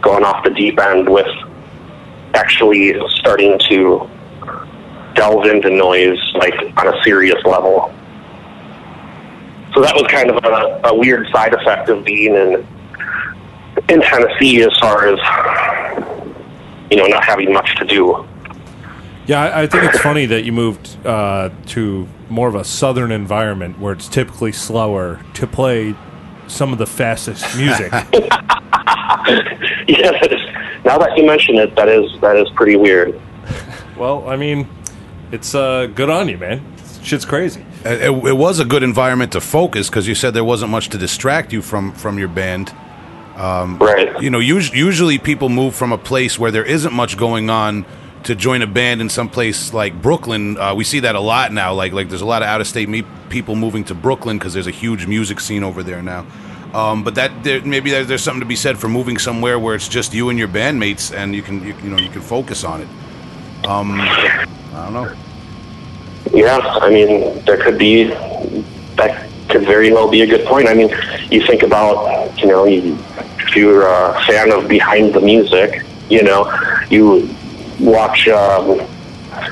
going 0.01 0.23
off 0.23 0.43
the 0.43 0.51
deep 0.51 0.79
end 0.79 1.09
with 1.09 1.27
actually 2.33 2.95
starting 3.09 3.57
to 3.67 4.09
delve 5.15 5.45
into 5.47 5.69
noise 5.69 6.19
like 6.35 6.53
on 6.77 6.87
a 6.87 7.03
serious 7.03 7.43
level. 7.43 7.93
So 9.77 9.83
that 9.83 9.93
was 9.93 10.07
kind 10.07 10.31
of 10.31 10.43
a, 10.43 10.89
a 10.89 10.95
weird 10.95 11.27
side 11.31 11.53
effect 11.53 11.87
of 11.89 12.03
being 12.03 12.33
in 12.33 12.67
in 13.89 14.01
Tennessee 14.01 14.63
as 14.63 14.75
far 14.79 15.07
as 15.07 15.19
you 16.89 16.97
know, 16.97 17.05
not 17.05 17.23
having 17.23 17.53
much 17.53 17.75
to 17.75 17.85
do. 17.85 18.27
Yeah, 19.27 19.55
I, 19.55 19.67
think 19.67 19.83
it's 19.83 19.99
funny 19.99 20.25
that 20.25 20.45
you 20.45 20.51
moved 20.51 20.97
uh, 21.05 21.51
to 21.67 22.07
more 22.27 22.47
of 22.47 22.55
a 22.55 22.63
southern 22.63 23.11
environment 23.11 23.77
where 23.77 23.93
it's 23.93 24.07
typically 24.07 24.51
slower 24.51 25.23
to 25.35 25.45
play 25.45 25.93
some 26.47 26.73
of 26.73 26.79
the 26.79 26.87
fastest 26.87 27.55
music. 27.55 27.91
Yeah, 29.87 30.11
that 30.11 30.33
is, 30.33 30.85
now 30.85 30.97
that 30.97 31.15
you 31.15 31.25
mention 31.25 31.55
it, 31.55 31.75
that 31.75 31.87
is 31.87 32.19
that 32.21 32.35
is 32.35 32.49
pretty 32.55 32.75
weird. 32.77 33.21
well, 33.95 34.27
I 34.27 34.37
mean, 34.37 34.67
it's 35.31 35.53
uh, 35.53 35.85
good 35.85 36.09
on 36.09 36.27
you, 36.29 36.37
man. 36.37 36.65
Shit's 37.03 37.25
crazy. 37.25 37.63
It, 37.85 38.01
it, 38.01 38.37
was 38.37 38.59
a 38.59 38.65
good 38.65 38.83
environment 38.83 39.33
to 39.33 39.41
focus 39.41 39.89
because 39.89 40.07
you 40.07 40.15
said 40.15 40.33
there 40.33 40.43
wasn't 40.43 40.71
much 40.71 40.89
to 40.89 40.97
distract 40.97 41.53
you 41.53 41.61
from 41.61 41.93
from 41.93 42.17
your 42.17 42.27
band. 42.27 42.73
Right. 43.79 44.21
You 44.21 44.29
know, 44.29 44.39
us- 44.39 44.73
usually 44.73 45.17
people 45.19 45.49
move 45.49 45.75
from 45.75 45.91
a 45.91 45.97
place 45.97 46.39
where 46.39 46.51
there 46.51 46.65
isn't 46.65 46.93
much 46.93 47.17
going 47.17 47.49
on 47.49 47.85
to 48.23 48.35
join 48.35 48.61
a 48.61 48.67
band 48.67 48.99
in 48.99 49.09
some 49.09 49.29
place 49.29 49.73
like 49.73 50.01
Brooklyn. 50.01 50.57
Uh, 50.57 50.73
we 50.75 50.83
see 50.83 51.01
that 51.01 51.15
a 51.15 51.19
lot 51.19 51.53
now. 51.53 51.73
Like 51.73 51.93
like 51.93 52.09
there's 52.09 52.21
a 52.21 52.25
lot 52.25 52.41
of 52.41 52.47
out 52.47 52.61
of 52.61 52.67
state 52.67 52.89
me- 52.89 53.05
people 53.29 53.55
moving 53.55 53.83
to 53.85 53.95
Brooklyn 53.95 54.37
because 54.37 54.53
there's 54.53 54.67
a 54.67 54.71
huge 54.71 55.05
music 55.07 55.39
scene 55.39 55.63
over 55.63 55.83
there 55.83 56.01
now. 56.01 56.25
Um, 56.73 57.03
but 57.03 57.15
that 57.15 57.43
there, 57.43 57.61
maybe 57.63 57.91
there, 57.91 58.03
there's 58.03 58.23
something 58.23 58.41
to 58.41 58.45
be 58.45 58.55
said 58.55 58.77
for 58.77 58.89
moving 58.89 59.17
somewhere 59.17 59.57
where 59.57 59.75
it's 59.75 59.87
just 59.87 60.13
you 60.13 60.29
and 60.29 60.37
your 60.37 60.49
bandmates 60.49 61.15
and 61.15 61.33
you 61.33 61.41
can 61.41 61.63
you, 61.63 61.75
you 61.83 61.89
know 61.89 61.97
you 61.97 62.09
can 62.09 62.21
focus 62.21 62.63
on 62.63 62.81
it. 62.81 62.87
Um, 63.65 63.99
I 64.01 64.45
don't 64.73 64.93
know. 64.93 65.15
Yeah, 66.33 66.57
I 66.57 66.89
mean, 66.89 67.43
there 67.45 67.57
could 67.57 67.77
be 67.77 68.05
that 68.95 69.29
could 69.49 69.65
very 69.65 69.91
well 69.91 70.09
be 70.09 70.21
a 70.21 70.27
good 70.27 70.45
point. 70.45 70.67
I 70.67 70.73
mean, 70.73 70.89
you 71.31 71.45
think 71.45 71.63
about 71.63 72.37
you 72.37 72.47
know, 72.47 72.65
you, 72.65 72.97
if 73.39 73.55
you're 73.55 73.87
a 73.87 74.19
fan 74.25 74.51
of 74.51 74.67
Behind 74.67 75.13
the 75.13 75.21
Music, 75.21 75.83
you 76.09 76.23
know, 76.23 76.51
you 76.89 77.29
watch, 77.79 78.27
um, 78.27 78.79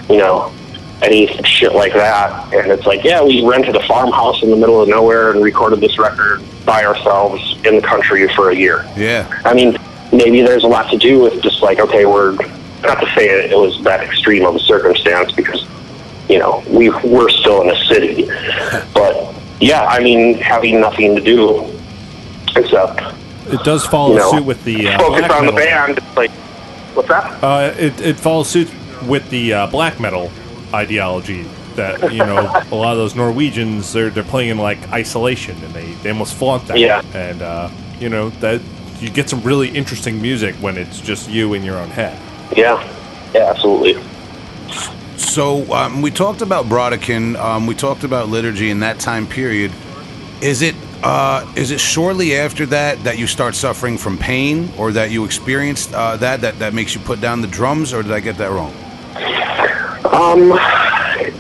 you 0.10 0.18
know, 0.18 0.54
any 1.02 1.28
shit 1.44 1.74
like 1.74 1.94
that, 1.94 2.54
and 2.54 2.72
it's 2.72 2.86
like, 2.86 3.04
yeah, 3.04 3.22
we 3.22 3.46
rented 3.46 3.76
a 3.76 3.86
farmhouse 3.86 4.42
in 4.44 4.50
the 4.50 4.56
middle 4.56 4.82
of 4.82 4.88
nowhere 4.88 5.32
and 5.32 5.44
recorded 5.44 5.80
this 5.80 5.98
record 6.00 6.42
by 6.66 6.86
ourselves 6.86 7.58
in 7.66 7.76
the 7.76 7.82
country 7.82 8.28
for 8.36 8.50
a 8.50 8.56
year. 8.56 8.90
Yeah. 8.96 9.28
I 9.46 9.54
mean, 9.54 9.78
maybe 10.12 10.42
there's 10.42 10.64
a 10.64 10.68
lot 10.68 10.90
to 10.92 10.98
do 10.98 11.20
with 11.20 11.42
just 11.42 11.62
like, 11.62 11.80
okay, 11.80 12.06
we're 12.06 12.34
not 12.82 13.00
to 13.02 13.12
say 13.16 13.30
it, 13.30 13.52
it 13.52 13.58
was 13.58 13.84
that 13.84 14.02
extreme 14.02 14.46
of 14.46 14.56
a 14.56 14.60
circumstance 14.60 15.32
because, 15.34 15.66
you 16.30 16.40
know, 16.40 16.64
we 16.70 16.90
we're 16.90 17.30
still 17.30 17.62
in 17.62 17.70
a 17.70 17.86
city, 17.86 18.26
but 18.94 19.36
yeah, 19.60 19.86
I 19.86 20.02
mean, 20.02 20.36
having 20.36 20.82
nothing 20.82 21.16
to 21.16 21.22
do 21.22 21.72
except 22.56 23.02
It 23.48 23.64
does 23.64 23.86
follow 23.86 24.14
you 24.14 24.20
know 24.20 24.32
suit 24.32 24.46
with 24.46 24.64
the 24.64 24.88
uh, 24.88 25.00
focus 25.00 25.30
on 25.32 25.46
the 25.46 25.52
band. 25.52 26.00
Like, 26.16 26.32
what's 26.94 27.10
that? 27.10 27.44
Uh, 27.44 27.74
it, 27.78 28.00
it 28.02 28.20
follows 28.20 28.50
suit 28.50 28.70
with 29.04 29.30
the 29.30 29.54
uh, 29.54 29.68
black 29.68 30.00
metal 30.00 30.32
ideology 30.74 31.44
that 31.76 32.12
you 32.12 32.20
know 32.20 32.40
a 32.72 32.76
lot 32.76 32.94
of 32.94 32.98
those 32.98 33.16
Norwegians 33.16 33.94
they're 33.94 34.10
they're 34.10 34.24
playing 34.24 34.50
in 34.50 34.58
like 34.58 34.80
isolation 34.92 35.62
and 35.64 35.74
they, 35.74 35.92
they 35.96 36.10
almost 36.10 36.36
flaunt 36.36 36.68
that. 36.68 36.80
Yeah. 36.80 37.02
And 37.14 37.42
uh, 37.42 37.70
you 38.00 38.10
know 38.10 38.30
that 38.42 38.62
you 39.00 39.10
get 39.10 39.30
some 39.30 39.42
really 39.42 39.70
interesting 39.70 40.22
music 40.22 40.56
when 40.56 40.78
it's 40.78 41.00
just 41.02 41.30
you 41.30 41.54
in 41.54 41.64
your 41.64 41.78
own 41.78 41.90
head. 41.90 42.20
Yeah, 42.56 42.82
yeah, 43.34 43.50
absolutely. 43.50 44.02
So 45.18 45.72
um, 45.74 46.02
we 46.02 46.12
talked 46.12 46.42
about 46.42 46.66
Brodequin. 46.66 47.38
Um, 47.38 47.68
we 47.68 47.76
talked 47.76 48.04
about 48.04 48.30
liturgy 48.30 48.70
in 48.70 48.80
that 48.82 49.00
time 49.00 49.28
period. 49.28 49.72
Is 50.42 50.62
it 50.62 50.76
uh, 51.04 51.52
is 51.56 51.72
it 51.72 51.80
shortly 51.80 52.36
after 52.36 52.66
that 52.68 53.04
that 53.04 53.18
you 53.18 53.28
start 53.28 53.56
suffering 53.56 53.98
from 53.98 54.18
pain, 54.18 54.72
or 54.78 54.92
that 54.92 55.12
you 55.12 55.24
experienced 55.24 55.94
uh, 55.94 56.18
that 56.18 56.42
that 56.42 56.60
that 56.60 56.74
makes 56.74 56.96
you 56.96 57.02
put 57.02 57.22
down 57.22 57.42
the 57.42 57.48
drums, 57.48 57.94
or 57.94 58.04
did 58.04 58.12
I 58.12 58.20
get 58.20 58.38
that 58.38 58.52
wrong? 58.52 58.74
Um, 60.12 60.50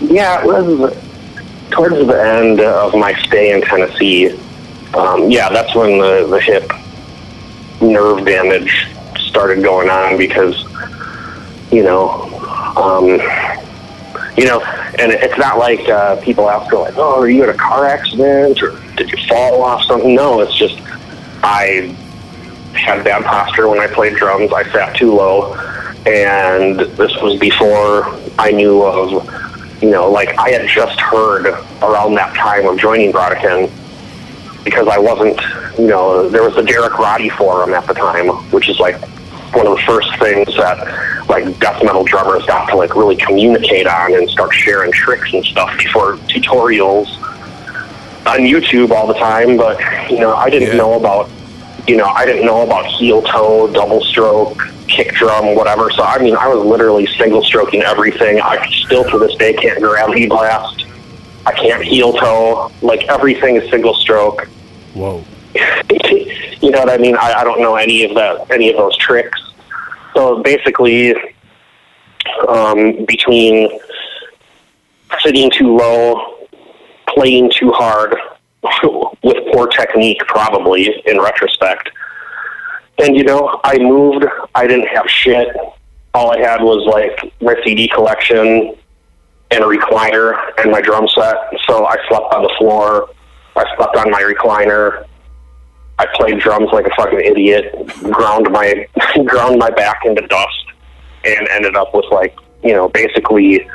yeah, 0.01 0.41
it 0.41 0.45
was 0.45 0.95
towards 1.71 1.95
the 1.95 2.21
end 2.21 2.61
of 2.61 2.93
my 2.95 3.13
stay 3.23 3.53
in 3.53 3.61
Tennessee. 3.61 4.39
Um, 4.93 5.30
yeah, 5.30 5.49
that's 5.49 5.76
when 5.76 5.97
the, 5.97 6.26
the 6.28 6.39
hip 6.39 6.71
nerve 7.82 8.26
damage 8.26 8.88
started 9.17 9.63
going 9.63 9.89
on 9.89 10.17
because, 10.17 10.63
you 11.71 11.84
know, 11.84 12.23
um, 12.78 13.19
you 14.38 14.45
know, 14.45 14.61
and 14.61 15.11
it's 15.11 15.38
not 15.38 15.57
like 15.57 15.88
uh, 15.88 16.17
people 16.21 16.49
ask, 16.49 16.69
go 16.69 16.81
like, 16.81 16.97
oh, 16.97 17.21
are 17.21 17.29
you 17.29 17.43
in 17.43 17.49
a 17.49 17.53
car 17.53 17.86
accident 17.86 18.61
or 18.61 18.79
did 18.95 19.09
you 19.11 19.17
fall 19.27 19.61
off 19.61 19.83
something? 19.83 20.13
No, 20.13 20.41
it's 20.41 20.55
just 20.55 20.79
I 21.43 21.95
had 22.73 23.03
bad 23.03 23.23
posture 23.23 23.69
when 23.69 23.79
I 23.79 23.88
played 23.88 24.15
drums. 24.15 24.51
I 24.51 24.63
sat 24.71 24.95
too 24.95 25.13
low, 25.13 25.53
and 26.05 26.79
this 26.79 27.15
was 27.21 27.39
before 27.39 28.07
I 28.38 28.51
knew 28.51 28.83
of, 28.83 29.81
you 29.81 29.89
know, 29.89 30.09
like 30.11 30.38
I 30.38 30.49
had 30.49 30.67
just 30.67 30.99
heard 30.99 31.47
around 31.81 32.15
that 32.15 32.36
time 32.36 32.67
of 32.67 32.77
joining 32.77 33.11
Brodequin 33.11 33.71
because 34.63 34.88
I 34.88 34.97
wasn't, 34.97 35.39
you 35.77 35.88
know, 35.88 36.27
there 36.27 36.43
was 36.43 36.55
the 36.55 36.63
Derek 36.63 36.97
Roddy 36.97 37.29
forum 37.29 37.73
at 37.73 37.88
the 37.88 37.93
time, 37.93 38.27
which 38.51 38.67
is 38.67 38.79
like 38.79 38.99
one 39.55 39.67
of 39.67 39.75
the 39.77 39.81
first 39.85 40.09
things 40.19 40.47
that 40.57 41.25
like 41.29 41.57
death 41.59 41.83
metal 41.83 42.03
drummers 42.03 42.45
got 42.45 42.67
to 42.69 42.75
like 42.75 42.95
really 42.95 43.15
communicate 43.15 43.87
on 43.87 44.13
and 44.13 44.29
start 44.29 44.53
sharing 44.53 44.91
tricks 44.91 45.33
and 45.33 45.43
stuff 45.45 45.75
before 45.77 46.17
tutorials 46.27 47.07
on 48.27 48.39
YouTube 48.39 48.91
all 48.91 49.07
the 49.07 49.13
time. 49.15 49.57
But 49.57 49.79
you 50.11 50.19
know, 50.19 50.35
I 50.35 50.49
didn't 50.49 50.69
Yeah. 50.69 50.77
know 50.77 50.93
about, 50.93 51.29
you 51.87 51.95
know, 51.97 52.05
I 52.05 52.25
didn't 52.25 52.45
know 52.45 52.61
about 52.63 52.85
heel 52.85 53.21
toe, 53.23 53.67
double 53.73 54.01
stroke, 54.03 54.57
kick 54.87 55.13
drum, 55.13 55.55
whatever. 55.55 55.89
So 55.91 56.03
I 56.03 56.19
mean, 56.19 56.35
I 56.35 56.47
was 56.47 56.65
literally 56.65 57.07
single 57.17 57.43
stroking 57.43 57.81
everything. 57.81 58.41
I 58.41 58.67
still 58.85 59.03
to 59.09 59.17
this 59.17 59.35
day 59.35 59.53
can't 59.53 59.81
gravity 59.81 60.27
blast. 60.27 60.85
I 61.45 61.51
can't 61.53 61.83
heel 61.83 62.13
toe. 62.13 62.71
Like 62.81 63.03
everything 63.07 63.55
is 63.55 63.69
single 63.69 63.93
stroke. 63.95 64.47
Whoa. 64.93 65.23
you 66.61 66.71
know 66.71 66.79
what 66.79 66.89
I 66.89 66.97
mean? 66.97 67.15
I, 67.15 67.33
I 67.33 67.43
don't 67.43 67.61
know 67.61 67.75
any 67.75 68.03
of 68.03 68.15
that, 68.15 68.49
any 68.51 68.69
of 68.69 68.77
those 68.77 68.97
tricks. 68.97 69.39
So 70.13 70.41
basically, 70.41 71.13
um, 72.47 73.05
between 73.05 73.79
sitting 75.21 75.51
too 75.51 75.75
low, 75.75 76.47
playing 77.07 77.51
too 77.51 77.71
hard, 77.71 78.15
with 79.23 79.37
poor 79.51 79.67
technique, 79.67 80.19
probably 80.27 81.01
in 81.05 81.19
retrospect. 81.19 81.89
And 82.97 83.15
you 83.15 83.23
know, 83.23 83.59
I 83.63 83.77
moved. 83.77 84.25
I 84.53 84.67
didn't 84.67 84.87
have 84.87 85.09
shit. 85.09 85.49
All 86.13 86.31
I 86.31 86.39
had 86.39 86.61
was 86.61 86.85
like 86.87 87.33
my 87.41 87.55
CD 87.63 87.87
collection 87.87 88.75
and 89.51 89.63
a 89.63 89.67
recliner 89.67 90.33
and 90.57 90.71
my 90.71 90.81
drum 90.81 91.07
set. 91.09 91.35
So 91.67 91.85
I 91.85 91.97
slept 92.07 92.33
on 92.33 92.43
the 92.43 92.53
floor. 92.57 93.09
I 93.55 93.65
slept 93.75 93.95
on 93.97 94.09
my 94.11 94.21
recliner. 94.21 95.05
I 95.97 96.05
played 96.13 96.39
drums 96.39 96.69
like 96.71 96.85
a 96.85 96.95
fucking 96.95 97.21
idiot, 97.21 97.87
ground 98.11 98.51
my 98.51 98.87
ground 99.25 99.59
my 99.59 99.69
back 99.69 100.05
into 100.05 100.25
dust, 100.27 100.65
and 101.23 101.47
ended 101.49 101.75
up 101.75 101.93
with 101.93 102.05
like 102.11 102.35
you 102.63 102.73
know 102.73 102.89
basically 102.89 103.67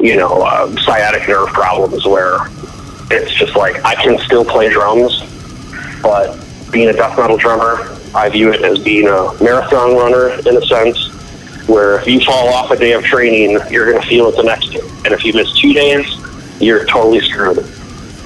you 0.00 0.16
know 0.16 0.42
uh, 0.42 0.74
sciatic 0.80 1.28
nerve 1.28 1.48
problems 1.48 2.04
where 2.06 2.38
it's 3.10 3.32
just 3.34 3.54
like 3.54 3.82
I 3.84 3.94
can 3.94 4.18
still 4.18 4.44
play 4.44 4.70
drums, 4.70 5.22
but 6.02 6.36
being 6.72 6.88
a 6.88 6.92
death 6.92 7.16
metal 7.16 7.36
drummer, 7.36 7.96
I 8.14 8.28
view 8.28 8.52
it 8.52 8.62
as 8.62 8.78
being 8.80 9.06
a 9.06 9.32
marathon 9.42 9.94
runner 9.94 10.30
in 10.48 10.56
a 10.56 10.66
sense. 10.66 11.10
Where 11.68 12.00
if 12.00 12.08
you 12.08 12.20
fall 12.20 12.48
off 12.48 12.72
a 12.72 12.76
day 12.76 12.92
of 12.92 13.04
training, 13.04 13.56
you're 13.70 13.88
going 13.88 14.02
to 14.02 14.08
feel 14.08 14.26
it 14.26 14.36
the 14.36 14.42
next 14.42 14.70
day, 14.70 14.80
and 15.04 15.14
if 15.14 15.24
you 15.24 15.32
miss 15.32 15.56
two 15.60 15.72
days, 15.72 16.04
you're 16.60 16.84
totally 16.86 17.20
screwed. 17.20 17.64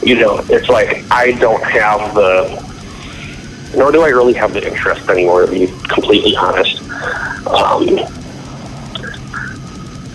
You 0.02 0.20
know, 0.20 0.42
it's 0.48 0.70
like 0.70 1.04
I 1.10 1.32
don't 1.32 1.62
have 1.62 2.14
the 2.14 2.65
nor 3.74 3.90
do 3.92 4.02
I 4.02 4.08
really 4.08 4.34
have 4.34 4.52
the 4.52 4.66
interest 4.66 5.08
anymore, 5.08 5.46
to 5.46 5.50
be 5.52 5.66
completely 5.88 6.36
honest. 6.36 6.82
Um, 7.46 7.98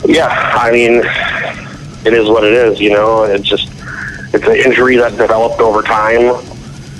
yeah, 0.06 0.28
I 0.56 0.72
mean, 0.72 1.02
it 2.06 2.14
is 2.14 2.28
what 2.28 2.44
it 2.44 2.54
is, 2.54 2.80
you 2.80 2.92
know. 2.92 3.24
It's 3.24 3.48
just, 3.48 3.70
it's 4.34 4.46
an 4.46 4.56
injury 4.56 4.98
that 4.98 5.18
developed 5.18 5.62
over 5.62 5.82
time, 5.82 6.44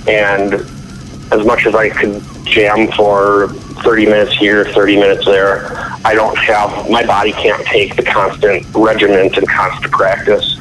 and 0.08 0.54
as 1.32 1.46
much 1.46 1.66
as 1.66 1.76
I 1.76 1.90
could 1.90 2.22
jam 2.46 2.92
for 2.92 3.50
30 3.84 4.06
minutes 4.06 4.34
here, 4.38 4.66
30 4.66 4.98
minutes 4.98 5.26
there, 5.26 5.68
I 6.06 6.14
don't 6.14 6.38
have, 6.38 6.90
my 6.90 7.06
body 7.06 7.32
can't 7.32 7.66
take 7.66 7.96
the 7.96 8.04
constant 8.04 8.66
regiment 8.76 9.38
and 9.38 9.48
constant 9.48 9.92
practice, 9.92 10.60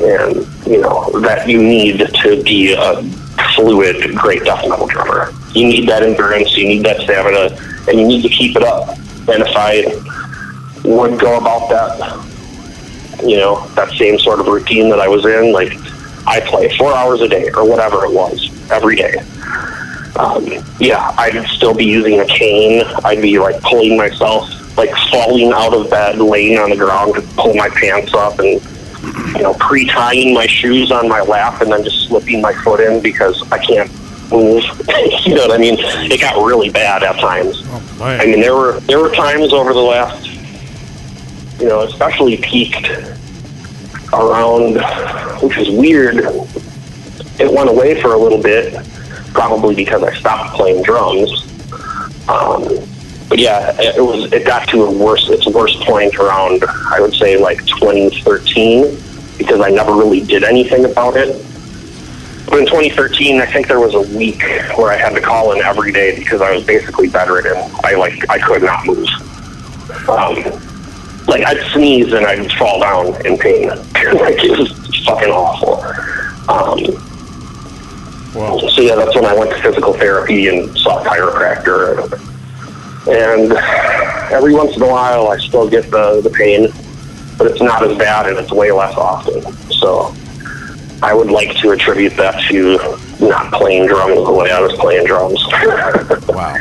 and, 0.00 0.46
you 0.66 0.80
know, 0.80 1.10
that 1.20 1.48
you 1.48 1.58
need 1.62 1.98
to 2.22 2.42
be 2.42 2.72
a 2.72 3.02
fluid, 3.54 4.14
great 4.14 4.44
death 4.44 4.68
metal 4.68 4.86
drummer. 4.86 5.32
You 5.52 5.68
need 5.68 5.88
that 5.88 6.02
endurance, 6.02 6.56
you 6.56 6.66
need 6.66 6.84
that 6.84 7.00
stamina, 7.00 7.56
and 7.88 8.00
you 8.00 8.06
need 8.06 8.22
to 8.22 8.28
keep 8.28 8.56
it 8.56 8.62
up. 8.62 8.88
And 9.28 9.42
if 9.42 9.56
I 9.56 9.84
would 10.84 11.18
go 11.18 11.38
about 11.38 11.68
that, 11.70 13.22
you 13.24 13.36
know, 13.36 13.66
that 13.68 13.90
same 13.96 14.18
sort 14.18 14.40
of 14.40 14.46
routine 14.46 14.90
that 14.90 15.00
I 15.00 15.08
was 15.08 15.24
in, 15.24 15.52
like 15.52 15.72
I 16.26 16.40
play 16.40 16.76
four 16.76 16.94
hours 16.94 17.20
a 17.20 17.28
day 17.28 17.50
or 17.52 17.68
whatever 17.68 18.04
it 18.04 18.12
was 18.12 18.50
every 18.70 18.96
day. 18.96 19.14
Um, 20.18 20.46
yeah, 20.78 21.14
I'd 21.18 21.46
still 21.48 21.74
be 21.74 21.84
using 21.84 22.20
a 22.20 22.26
cane. 22.26 22.82
I'd 23.04 23.20
be 23.20 23.38
like 23.38 23.60
pulling 23.62 23.96
myself 23.96 24.50
like 24.76 24.90
falling 25.10 25.52
out 25.52 25.74
of 25.74 25.88
bed, 25.90 26.18
laying 26.18 26.58
on 26.58 26.70
the 26.70 26.76
ground 26.76 27.14
to 27.14 27.22
pull 27.34 27.54
my 27.54 27.68
pants 27.70 28.12
up, 28.14 28.38
and 28.38 28.60
you 29.34 29.42
know, 29.42 29.54
pre-tying 29.54 30.34
my 30.34 30.46
shoes 30.46 30.90
on 30.90 31.08
my 31.08 31.20
lap, 31.20 31.60
and 31.60 31.72
then 31.72 31.84
just 31.84 32.08
slipping 32.08 32.40
my 32.40 32.52
foot 32.52 32.80
in 32.80 33.02
because 33.02 33.40
I 33.50 33.58
can't 33.58 33.90
move. 34.30 34.62
you 35.26 35.34
know 35.34 35.46
what 35.46 35.52
I 35.52 35.58
mean? 35.58 35.76
It 35.78 36.20
got 36.20 36.42
really 36.44 36.70
bad 36.70 37.02
at 37.02 37.18
times. 37.20 37.64
man. 37.98 38.20
I 38.20 38.26
mean, 38.26 38.40
there 38.40 38.54
were 38.54 38.80
there 38.80 38.98
were 38.98 39.14
times 39.14 39.52
over 39.52 39.72
the 39.72 39.80
last, 39.80 40.26
you 41.60 41.68
know, 41.68 41.82
especially 41.82 42.36
peaked 42.38 42.88
around, 44.12 44.76
which 45.42 45.56
is 45.58 45.70
weird. 45.70 46.16
It 47.38 47.52
went 47.52 47.68
away 47.68 48.00
for 48.00 48.14
a 48.14 48.18
little 48.18 48.40
bit, 48.42 48.74
probably 49.32 49.74
because 49.74 50.02
I 50.02 50.14
stopped 50.14 50.54
playing 50.56 50.82
drums. 50.82 51.30
Um, 52.28 52.62
but 53.28 53.38
yeah, 53.38 53.74
it 53.80 54.00
was. 54.00 54.32
It 54.32 54.44
got 54.44 54.68
to 54.68 54.84
a 54.84 54.90
worse. 54.90 55.28
Its 55.28 55.46
worst 55.46 55.80
point 55.80 56.14
around, 56.16 56.64
I 56.64 57.00
would 57.00 57.14
say, 57.14 57.36
like 57.36 57.64
2013, 57.66 58.96
because 59.36 59.60
I 59.60 59.70
never 59.70 59.94
really 59.94 60.20
did 60.20 60.44
anything 60.44 60.84
about 60.84 61.16
it. 61.16 61.44
But 62.48 62.60
in 62.60 62.66
2013, 62.66 63.40
I 63.40 63.46
think 63.46 63.66
there 63.66 63.80
was 63.80 63.94
a 63.94 64.16
week 64.16 64.42
where 64.76 64.92
I 64.92 64.96
had 64.96 65.10
to 65.14 65.20
call 65.20 65.52
in 65.52 65.62
every 65.62 65.90
day 65.90 66.16
because 66.16 66.40
I 66.40 66.54
was 66.54 66.64
basically 66.64 67.08
bedridden. 67.08 67.56
I 67.82 67.94
like 67.94 68.28
I 68.30 68.38
could 68.38 68.62
not 68.62 68.86
move. 68.86 69.08
Um, 70.08 70.36
like 71.26 71.44
I'd 71.44 71.60
sneeze 71.72 72.12
and 72.12 72.24
I'd 72.24 72.50
fall 72.52 72.80
down 72.80 73.26
in 73.26 73.36
pain. 73.36 73.68
like 74.14 74.44
it 74.44 74.56
was 74.56 74.70
fucking 75.04 75.30
awful. 75.30 75.82
Um, 76.48 76.78
So 78.70 78.82
yeah, 78.82 78.94
that's 78.94 79.14
when 79.16 79.24
I 79.24 79.34
went 79.34 79.50
to 79.50 79.60
physical 79.62 79.94
therapy 79.94 80.46
and 80.48 80.76
saw 80.78 81.02
a 81.02 81.04
chiropractor. 81.04 82.35
And 83.08 83.52
every 84.32 84.54
once 84.54 84.76
in 84.76 84.82
a 84.82 84.88
while, 84.88 85.28
I 85.28 85.38
still 85.38 85.68
get 85.68 85.90
the 85.90 86.20
the 86.20 86.30
pain, 86.30 86.68
but 87.38 87.46
it's 87.46 87.60
not 87.60 87.88
as 87.88 87.96
bad 87.96 88.28
and 88.28 88.38
it's 88.38 88.52
way 88.52 88.72
less 88.72 88.96
often. 88.96 89.40
So 89.72 90.14
I 91.02 91.14
would 91.14 91.30
like 91.30 91.56
to 91.58 91.70
attribute 91.72 92.16
that 92.16 92.42
to 92.48 92.78
not 93.24 93.52
playing 93.52 93.86
drums 93.86 94.26
the 94.26 94.32
way 94.32 94.50
I 94.50 94.60
was 94.60 94.72
playing 94.74 95.06
drums. 95.06 95.42
Wow. 96.28 96.54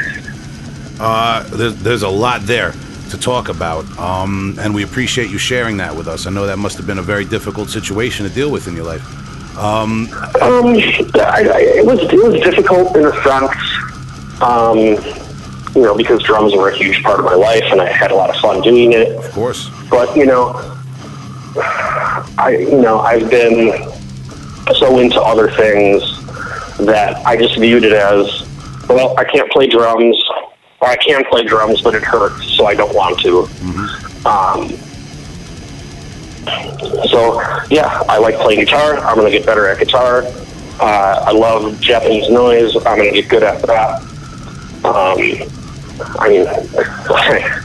Uh, 0.99 1.43
there's, 1.49 1.75
there's 1.83 2.03
a 2.03 2.09
lot 2.09 2.41
there 2.43 2.73
to 3.09 3.17
talk 3.17 3.49
about, 3.49 3.85
um, 3.99 4.57
and 4.59 4.73
we 4.73 4.83
appreciate 4.83 5.29
you 5.29 5.37
sharing 5.37 5.75
that 5.77 5.93
with 5.93 6.07
us. 6.07 6.27
I 6.27 6.29
know 6.29 6.45
that 6.45 6.57
must 6.57 6.77
have 6.77 6.87
been 6.87 6.99
a 6.99 7.03
very 7.03 7.25
difficult 7.25 7.69
situation 7.69 8.25
to 8.25 8.33
deal 8.33 8.49
with 8.49 8.67
in 8.67 8.75
your 8.75 8.85
life. 8.85 9.03
Um, 9.57 10.07
I, 10.11 11.49
I, 11.53 11.59
it 11.59 11.85
was 11.85 11.99
it 11.99 12.23
was 12.23 12.41
difficult 12.41 12.95
in 12.95 13.05
a 13.05 13.23
sense, 13.23 14.41
um, 14.41 15.24
you 15.76 15.82
know, 15.82 15.95
because 15.95 16.23
drums 16.23 16.53
were 16.55 16.69
a 16.69 16.76
huge 16.76 17.03
part 17.03 17.19
of 17.19 17.26
my 17.26 17.36
life, 17.36 17.63
and 17.71 17.82
I 17.82 17.91
had 17.91 18.11
a 18.11 18.15
lot 18.15 18.30
of 18.30 18.38
fun 18.38 18.61
doing 18.61 18.93
it. 18.93 19.09
Of 19.09 19.32
course. 19.32 19.69
But 19.89 20.15
you 20.15 20.26
know, 20.26 20.53
I 21.57 22.57
you 22.69 22.82
know 22.82 22.99
I've 22.99 23.30
been 23.30 23.91
so 24.73 24.97
into 24.99 25.21
other 25.21 25.51
things 25.51 26.01
that 26.78 27.26
I 27.26 27.38
just 27.38 27.57
viewed 27.57 27.84
it 27.84 27.93
as, 27.93 28.47
well, 28.89 29.17
I 29.17 29.23
can't 29.23 29.49
play 29.51 29.67
drums, 29.67 30.21
or 30.82 30.88
I 30.88 30.95
can 30.95 31.23
play 31.26 31.43
drums, 31.43 31.82
but 31.82 31.95
it 31.95 32.03
hurts, 32.03 32.45
so 32.55 32.65
I 32.65 32.73
don't 32.73 32.93
want 32.93 33.19
to. 33.21 33.41
Um, 34.28 34.69
so 37.07 37.41
yeah, 37.69 38.03
I 38.09 38.17
like 38.17 38.36
playing 38.36 38.59
guitar. 38.59 38.97
I'm 38.97 39.15
going 39.15 39.32
to 39.32 39.38
get 39.38 39.45
better 39.45 39.67
at 39.67 39.80
guitar. 39.80 40.23
Uh, 40.80 41.23
I 41.28 41.32
love 41.32 41.80
Japanese 41.80 42.30
noise. 42.30 42.76
I'm 42.76 42.97
going 42.97 43.13
to 43.13 43.21
get 43.21 43.30
good 43.30 43.43
at 43.43 43.61
that. 43.63 44.01
Um, 44.84 45.17
I 46.19 46.29
mean, 46.29 46.45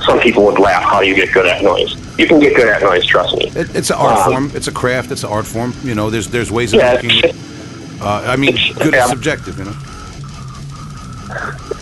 some 0.06 0.20
people 0.20 0.44
would 0.46 0.58
laugh 0.58 0.82
how 0.82 1.00
you 1.00 1.14
get 1.14 1.32
good 1.32 1.46
at 1.46 1.62
noise. 1.62 1.94
You 2.18 2.26
can 2.26 2.38
get 2.40 2.54
good 2.56 2.68
at 2.68 2.82
noise, 2.82 3.06
trust 3.06 3.36
me. 3.36 3.46
It, 3.54 3.74
it's 3.74 3.90
an 3.90 3.96
art 3.96 4.18
Um, 4.26 4.32
form. 4.32 4.50
It's 4.54 4.68
a 4.68 4.72
craft. 4.72 5.10
It's 5.10 5.24
an 5.24 5.30
art 5.30 5.46
form. 5.46 5.74
You 5.82 5.94
know, 5.94 6.10
there's 6.10 6.28
there's 6.28 6.50
ways 6.50 6.72
of 6.74 6.80
Yeah, 6.80 7.00
making. 7.02 7.34
Uh, 8.00 8.24
I 8.26 8.36
mean, 8.36 8.56
good 8.78 8.94
yeah. 8.94 9.04
is 9.04 9.10
subjective. 9.10 9.58
You 9.58 9.64
know. 9.64 9.76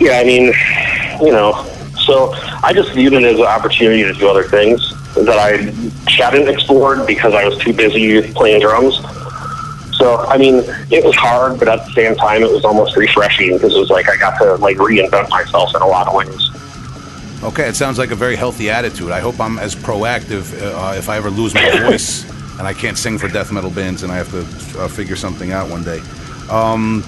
Yeah, 0.01 0.19
I 0.21 0.25
mean, 0.25 0.53
you 1.27 1.33
know, 1.33 1.65
so 2.05 2.33
I 2.63 2.73
just 2.73 2.93
viewed 2.93 3.13
it 3.15 3.25
as 3.25 3.39
an 3.39 3.47
opportunity 3.47 4.03
to 4.05 4.13
do 4.13 4.29
other 4.29 4.45
things 4.45 4.81
that 5.15 5.39
I 5.39 5.57
hadn't 6.11 6.49
explored 6.49 7.07
because 7.07 7.35
I 7.35 7.45
was 7.49 7.59
too 7.59 7.73
busy 7.73 8.33
playing 8.33 8.61
drums. 8.61 9.01
So, 9.99 10.17
I 10.17 10.39
mean, 10.39 10.63
it 10.91 11.05
was 11.05 11.17
hard, 11.17 11.59
but 11.59 11.69
at 11.69 11.85
the 11.85 11.93
same 11.93 12.15
time, 12.15 12.43
it 12.43 12.51
was 12.51 12.65
almost 12.65 12.97
refreshing 12.97 13.55
because 13.55 13.75
it 13.75 13.81
was 13.81 13.91
like 13.91 14.09
I 14.09 14.17
got 14.17 14.39
to 14.39 14.55
like 14.57 14.77
reinvent 14.77 15.29
myself 15.29 15.75
in 15.75 15.83
a 15.83 15.87
lot 15.87 16.07
of 16.07 16.15
ways. 16.15 16.51
Okay, 17.43 17.69
it 17.69 17.75
sounds 17.75 17.99
like 17.99 18.13
a 18.13 18.17
very 18.17 18.37
healthy 18.37 18.71
attitude. 18.71 19.11
I 19.11 19.21
hope 19.21 19.41
I'm 19.41 19.59
as 19.59 19.75
proactive 19.75 20.61
uh, 20.61 20.95
if 20.97 21.09
I 21.09 21.17
ever 21.17 21.31
lose 21.31 21.53
my 21.55 21.81
voice 21.89 22.29
and 22.59 22.67
I 22.67 22.73
can't 22.73 22.97
sing 22.97 23.19
for 23.19 23.29
death 23.29 23.53
metal 23.53 23.71
bands 23.71 24.03
and 24.05 24.13
I 24.13 24.17
have 24.17 24.31
to 24.31 24.81
uh, 24.81 24.89
figure 24.89 25.17
something 25.17 25.53
out 25.53 25.69
one 25.69 25.83
day. 25.83 26.01
Um, 26.49 27.03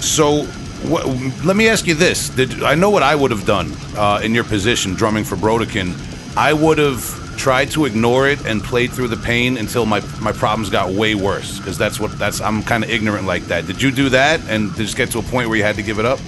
so, 0.00 0.44
what, 0.88 1.06
let 1.44 1.56
me 1.56 1.68
ask 1.68 1.86
you 1.86 1.94
this: 1.94 2.30
Did 2.30 2.62
I 2.62 2.74
know 2.74 2.90
what 2.90 3.02
I 3.02 3.14
would 3.14 3.30
have 3.30 3.46
done 3.46 3.72
uh, 3.96 4.20
in 4.22 4.34
your 4.34 4.44
position, 4.44 4.94
drumming 4.94 5.24
for 5.24 5.36
Brodequin? 5.36 5.94
I 6.36 6.52
would 6.54 6.78
have 6.78 7.21
tried 7.36 7.70
to 7.72 7.84
ignore 7.84 8.28
it 8.28 8.44
and 8.46 8.62
played 8.62 8.92
through 8.92 9.08
the 9.08 9.16
pain 9.16 9.56
until 9.56 9.86
my 9.86 10.00
my 10.20 10.32
problems 10.32 10.70
got 10.70 10.90
way 10.90 11.14
worse. 11.14 11.58
Because 11.58 11.78
that's 11.78 11.98
what 11.98 12.18
that's 12.18 12.40
I'm 12.40 12.62
kind 12.62 12.84
of 12.84 12.90
ignorant 12.90 13.26
like 13.26 13.44
that. 13.44 13.66
Did 13.66 13.80
you 13.82 13.90
do 13.90 14.08
that 14.10 14.40
and 14.48 14.74
just 14.76 14.96
get 14.96 15.10
to 15.12 15.18
a 15.18 15.22
point 15.22 15.48
where 15.48 15.56
you 15.56 15.64
had 15.64 15.76
to 15.76 15.82
give 15.82 15.98
it 15.98 16.04
up? 16.04 16.18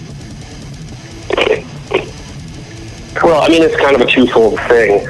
Well, 3.23 3.43
I 3.43 3.49
mean, 3.49 3.63
it's 3.63 3.77
kind 3.77 3.95
of 3.95 4.03
a 4.03 4.07
twofold 4.07 4.59
thing. 4.69 5.07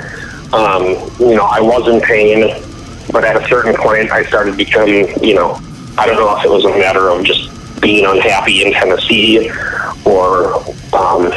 Um, 0.52 0.84
you 1.18 1.34
know, 1.34 1.44
I 1.50 1.60
was 1.60 1.88
in 1.88 2.00
pain, 2.00 2.62
but 3.10 3.24
at 3.24 3.42
a 3.42 3.48
certain 3.48 3.74
point, 3.74 4.10
I 4.12 4.24
started 4.24 4.56
becoming, 4.56 5.08
you 5.22 5.34
know, 5.34 5.58
I 5.98 6.06
don't 6.06 6.16
know 6.16 6.36
if 6.38 6.44
it 6.44 6.50
was 6.50 6.64
a 6.64 6.68
matter 6.68 7.08
of 7.08 7.24
just 7.24 7.50
being 7.80 8.04
unhappy 8.04 8.64
in 8.64 8.72
Tennessee 8.72 9.50
or, 10.04 10.54
um, 10.94 11.32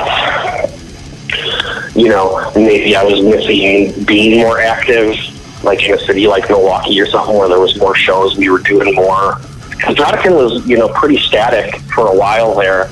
you 1.98 2.10
know, 2.10 2.52
maybe 2.56 2.96
I 2.96 3.04
was 3.04 3.22
missing 3.22 4.04
being 4.06 4.40
more 4.40 4.62
active, 4.62 5.16
like 5.64 5.84
in 5.84 5.94
a 5.94 6.00
city 6.00 6.28
like 6.28 6.48
Milwaukee 6.50 7.00
or 7.02 7.08
something 7.08 7.36
where 7.36 7.50
there 7.50 7.60
was 7.60 7.78
more 7.78 7.96
shows, 7.96 8.38
we 8.38 8.50
were 8.50 8.60
doing 8.60 8.96
more. 8.96 9.38
Because 9.72 9.98
was, 9.98 10.66
you 10.66 10.78
know, 10.78 10.90
pretty 10.90 11.18
static 11.18 11.82
for 11.94 12.08
a 12.08 12.16
while 12.16 12.56
there 12.56 12.90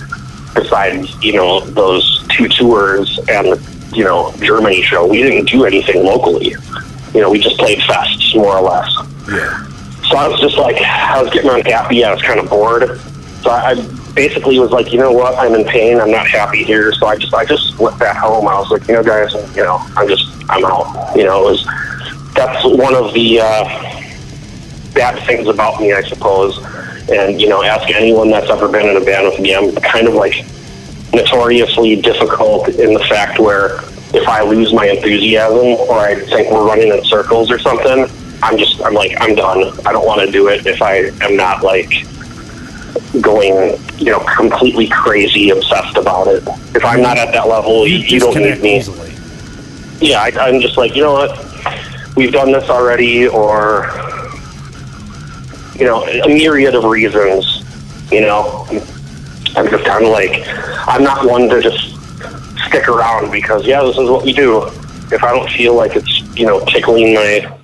besides 0.55 1.13
you 1.23 1.33
know 1.33 1.59
those 1.59 2.25
two 2.29 2.47
tours 2.47 3.19
and 3.29 3.59
you 3.93 4.03
know 4.03 4.33
Germany 4.39 4.81
show, 4.81 5.05
we 5.05 5.21
didn't 5.21 5.49
do 5.49 5.65
anything 5.65 6.03
locally. 6.03 6.55
You 7.13 7.21
know, 7.21 7.29
we 7.29 7.39
just 7.39 7.57
played 7.57 7.79
fests 7.79 8.35
more 8.35 8.57
or 8.57 8.61
less. 8.61 8.91
Yeah. 9.29 9.67
So 10.09 10.17
I 10.17 10.27
was 10.27 10.39
just 10.39 10.57
like, 10.57 10.81
I 10.81 11.21
was 11.21 11.31
getting 11.31 11.49
unhappy. 11.49 12.03
I 12.03 12.13
was 12.13 12.21
kind 12.21 12.39
of 12.39 12.49
bored. 12.49 12.99
So 13.41 13.51
I 13.51 13.71
I 13.71 13.73
basically 14.15 14.57
was 14.57 14.71
like, 14.71 14.91
you 14.91 14.97
know 14.97 15.11
what? 15.11 15.35
I'm 15.37 15.53
in 15.53 15.65
pain. 15.65 15.99
I'm 15.99 16.09
not 16.09 16.27
happy 16.27 16.63
here. 16.63 16.91
So 16.93 17.07
I 17.07 17.17
just 17.17 17.33
I 17.33 17.45
just 17.45 17.73
split 17.73 17.97
back 17.99 18.17
home. 18.17 18.47
I 18.47 18.57
was 18.57 18.71
like, 18.71 18.87
you 18.87 18.95
know, 18.95 19.03
guys, 19.03 19.33
you 19.55 19.63
know, 19.63 19.77
I'm 19.95 20.07
just 20.07 20.25
I'm 20.49 20.63
out. 20.65 21.15
You 21.15 21.25
know, 21.25 21.47
it 21.47 21.51
was 21.51 21.65
that's 22.33 22.63
one 22.65 22.95
of 22.95 23.13
the 23.13 23.41
uh, 23.41 23.63
bad 24.93 25.23
things 25.25 25.47
about 25.47 25.79
me, 25.79 25.93
I 25.93 26.01
suppose. 26.03 26.57
And 27.09 27.39
you 27.39 27.47
know, 27.47 27.61
ask 27.61 27.89
anyone 27.93 28.31
that's 28.31 28.49
ever 28.49 28.67
been 28.67 28.87
in 28.87 28.97
a 28.97 29.05
band 29.05 29.27
with 29.27 29.39
me. 29.39 29.53
I'm 29.53 29.75
kind 29.75 30.07
of 30.07 30.15
like 30.15 30.45
notoriously 31.13 32.01
difficult 32.01 32.69
in 32.69 32.93
the 32.93 33.03
fact 33.07 33.39
where 33.39 33.79
if 34.13 34.27
I 34.27 34.41
lose 34.43 34.73
my 34.73 34.87
enthusiasm 34.87 35.57
or 35.89 35.99
I 35.99 36.15
think 36.15 36.51
we're 36.51 36.65
running 36.65 36.89
in 36.89 37.03
circles 37.03 37.51
or 37.51 37.59
something, 37.59 38.07
I'm 38.41 38.57
just 38.57 38.81
I'm 38.81 38.93
like 38.93 39.13
I'm 39.19 39.35
done. 39.35 39.71
I 39.85 39.91
don't 39.91 40.05
want 40.05 40.21
to 40.21 40.31
do 40.31 40.47
it 40.47 40.65
if 40.65 40.81
I 40.81 41.11
am 41.21 41.35
not 41.35 41.63
like 41.63 41.91
going 43.21 43.77
you 43.97 44.11
know 44.11 44.19
completely 44.35 44.87
crazy 44.87 45.49
obsessed 45.49 45.97
about 45.97 46.27
it. 46.27 46.43
If 46.75 46.83
I'm 46.83 47.01
not 47.01 47.17
at 47.17 47.31
that 47.33 47.47
level, 47.47 47.87
you, 47.87 47.97
you 47.97 48.19
don't 48.19 48.35
need 48.35 48.61
me 48.61 48.77
easily. 48.77 49.13
yeah, 49.99 50.21
I, 50.21 50.31
I'm 50.47 50.59
just 50.59 50.77
like, 50.77 50.95
you 50.95 51.03
know 51.03 51.13
what? 51.13 52.15
We've 52.15 52.31
done 52.31 52.51
this 52.51 52.69
already, 52.69 53.27
or 53.27 53.89
you 55.75 55.85
know, 55.85 56.03
a 56.05 56.27
myriad 56.27 56.75
of 56.75 56.83
reasons. 56.85 57.63
You 58.11 58.21
know, 58.21 58.65
I'm 59.55 59.69
just 59.69 59.85
kind 59.85 60.05
of 60.05 60.11
like, 60.11 60.43
I'm 60.87 61.03
not 61.03 61.25
one 61.25 61.49
to 61.49 61.61
just 61.61 61.95
stick 62.67 62.87
around 62.87 63.31
because 63.31 63.65
yeah, 63.65 63.81
this 63.83 63.97
is 63.97 64.09
what 64.09 64.23
we 64.23 64.33
do. 64.33 64.63
If 65.11 65.23
I 65.23 65.33
don't 65.33 65.49
feel 65.49 65.75
like 65.75 65.95
it's 65.95 66.21
you 66.37 66.45
know 66.45 66.63
tickling 66.65 67.13
my, 67.13 67.57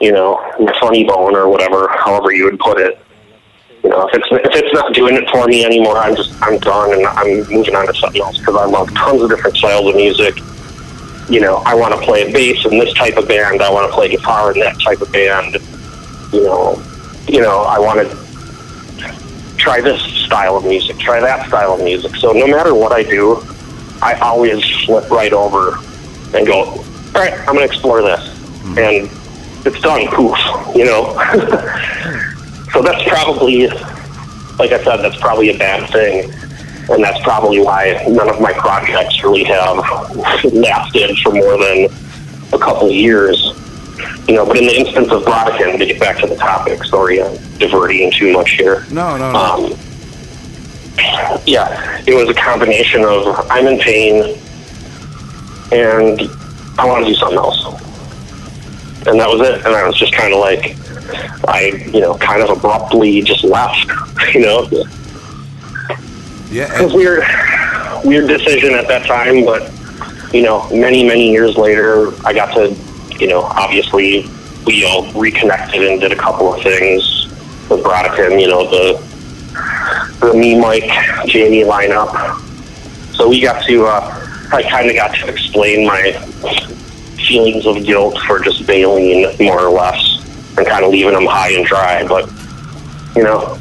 you 0.00 0.12
know, 0.12 0.40
my 0.58 0.76
funny 0.80 1.04
bone 1.04 1.36
or 1.36 1.48
whatever, 1.48 1.88
however 1.88 2.32
you 2.32 2.44
would 2.44 2.58
put 2.58 2.78
it. 2.78 2.98
You 3.82 3.90
know, 3.90 4.06
if 4.06 4.14
it's 4.14 4.26
if 4.30 4.64
it's 4.64 4.72
not 4.74 4.94
doing 4.94 5.16
it 5.16 5.28
for 5.30 5.46
me 5.46 5.64
anymore, 5.64 5.98
I'm 5.98 6.14
just 6.14 6.40
I'm 6.40 6.58
done 6.58 6.92
and 6.92 7.06
I'm 7.06 7.38
moving 7.50 7.74
on 7.74 7.86
to 7.86 7.94
something 7.94 8.22
else 8.22 8.38
because 8.38 8.56
I 8.56 8.64
love 8.64 8.92
tons 8.94 9.22
of 9.22 9.30
different 9.30 9.56
styles 9.56 9.88
of 9.88 9.96
music 9.96 10.38
you 11.28 11.40
know, 11.40 11.56
I 11.64 11.74
want 11.74 11.94
to 11.94 12.00
play 12.00 12.30
bass 12.30 12.64
in 12.66 12.78
this 12.78 12.92
type 12.94 13.16
of 13.16 13.26
band. 13.26 13.62
I 13.62 13.70
want 13.70 13.90
to 13.90 13.94
play 13.94 14.10
guitar 14.10 14.52
in 14.52 14.60
that 14.60 14.78
type 14.80 15.00
of 15.00 15.10
band. 15.12 15.54
You 16.32 16.44
know, 16.44 16.82
you 17.26 17.40
know, 17.40 17.62
I 17.62 17.78
want 17.78 18.06
to 18.06 19.56
try 19.56 19.80
this 19.80 20.02
style 20.02 20.56
of 20.56 20.64
music, 20.64 20.98
try 20.98 21.20
that 21.20 21.46
style 21.48 21.74
of 21.74 21.82
music. 21.82 22.16
So 22.16 22.32
no 22.32 22.46
matter 22.46 22.74
what 22.74 22.92
I 22.92 23.02
do, 23.02 23.42
I 24.02 24.14
always 24.20 24.64
flip 24.84 25.10
right 25.10 25.32
over 25.32 25.78
and 26.34 26.46
go, 26.46 26.64
all 26.64 26.82
right, 27.14 27.32
I'm 27.40 27.54
going 27.54 27.60
to 27.60 27.64
explore 27.64 28.02
this. 28.02 28.28
Hmm. 28.62 28.78
And 28.78 29.10
it's 29.64 29.80
done, 29.80 30.08
poof, 30.08 30.36
you 30.74 30.84
know? 30.84 31.14
so 32.72 32.82
that's 32.82 33.02
probably, 33.08 33.68
like 34.58 34.72
I 34.72 34.82
said, 34.82 34.98
that's 34.98 35.18
probably 35.18 35.50
a 35.50 35.58
bad 35.58 35.90
thing. 35.90 36.32
And 36.90 37.02
that's 37.02 37.22
probably 37.22 37.60
why 37.60 38.04
none 38.08 38.28
of 38.28 38.40
my 38.40 38.52
projects 38.54 39.22
really 39.22 39.44
have 39.44 39.76
lasted 40.44 41.16
for 41.18 41.32
more 41.32 41.56
than 41.56 41.88
a 42.52 42.58
couple 42.58 42.88
of 42.88 42.92
years. 42.92 43.38
You 44.26 44.34
know, 44.34 44.46
but 44.46 44.56
in 44.56 44.66
the 44.66 44.74
instance 44.74 45.10
of 45.12 45.22
Brodequin, 45.22 45.78
to 45.78 45.86
get 45.86 46.00
back 46.00 46.18
to 46.18 46.26
the 46.26 46.36
topic, 46.36 46.82
sorry, 46.84 47.22
I'm 47.22 47.36
diverting 47.58 48.10
too 48.10 48.32
much 48.32 48.52
here. 48.52 48.84
No, 48.90 49.16
no, 49.16 49.32
no. 49.32 49.38
Um, 49.38 49.78
yeah, 51.46 52.02
it 52.06 52.14
was 52.14 52.28
a 52.28 52.34
combination 52.34 53.04
of 53.04 53.46
I'm 53.50 53.66
in 53.66 53.78
pain 53.78 54.38
and 55.72 56.20
I 56.78 56.86
want 56.86 57.04
to 57.04 57.10
do 57.10 57.16
something 57.16 57.38
else. 57.38 57.64
And 59.06 59.18
that 59.18 59.28
was 59.28 59.40
it. 59.40 59.64
And 59.64 59.74
I 59.74 59.86
was 59.86 59.96
just 59.98 60.12
kind 60.12 60.32
of 60.32 60.40
like, 60.40 60.76
I, 61.48 61.88
you 61.92 62.00
know, 62.00 62.16
kind 62.16 62.42
of 62.42 62.50
abruptly 62.50 63.22
just 63.22 63.44
left, 63.44 63.90
you 64.34 64.40
know. 64.40 64.68
yeah, 66.50 66.80
It 66.80 66.84
was 66.84 66.94
weird, 66.94 67.24
weird 68.04 68.28
decision 68.28 68.74
at 68.74 68.88
that 68.88 69.06
time, 69.06 69.44
but, 69.44 69.70
you 70.32 70.42
know, 70.42 70.68
many, 70.70 71.04
many 71.04 71.30
years 71.30 71.56
later, 71.56 72.12
I 72.26 72.32
got 72.32 72.54
to, 72.54 72.74
you 73.18 73.28
know, 73.28 73.42
obviously 73.42 74.28
we 74.66 74.84
all 74.84 75.10
reconnected 75.12 75.82
and 75.82 76.00
did 76.00 76.12
a 76.12 76.16
couple 76.16 76.52
of 76.54 76.62
things 76.62 77.26
with 77.68 77.82
Brodequin, 77.82 78.40
you 78.40 78.48
know, 78.48 78.68
the 78.70 79.12
the 80.20 80.34
me, 80.34 80.58
Mike, 80.58 80.90
Jamie 81.26 81.64
lineup. 81.64 82.38
So 83.14 83.28
we 83.28 83.40
got 83.40 83.64
to, 83.66 83.86
uh, 83.86 84.28
I 84.52 84.62
kind 84.62 84.88
of 84.88 84.94
got 84.94 85.14
to 85.16 85.28
explain 85.28 85.86
my 85.86 86.12
feelings 87.16 87.66
of 87.66 87.84
guilt 87.84 88.18
for 88.26 88.40
just 88.40 88.66
bailing, 88.66 89.36
more 89.38 89.60
or 89.60 89.70
less, 89.70 89.98
and 90.56 90.66
kind 90.66 90.84
of 90.84 90.90
leaving 90.90 91.12
them 91.14 91.26
high 91.26 91.52
and 91.52 91.64
dry. 91.66 92.06
But, 92.06 92.30
you 93.16 93.22
know, 93.22 93.58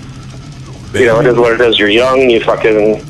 you 0.93 1.05
know, 1.05 1.19
it 1.19 1.27
is 1.27 1.37
what 1.37 1.53
it 1.53 1.61
is. 1.61 1.79
You're 1.79 1.89
young, 1.89 2.29
you 2.29 2.41
fucking, 2.43 3.05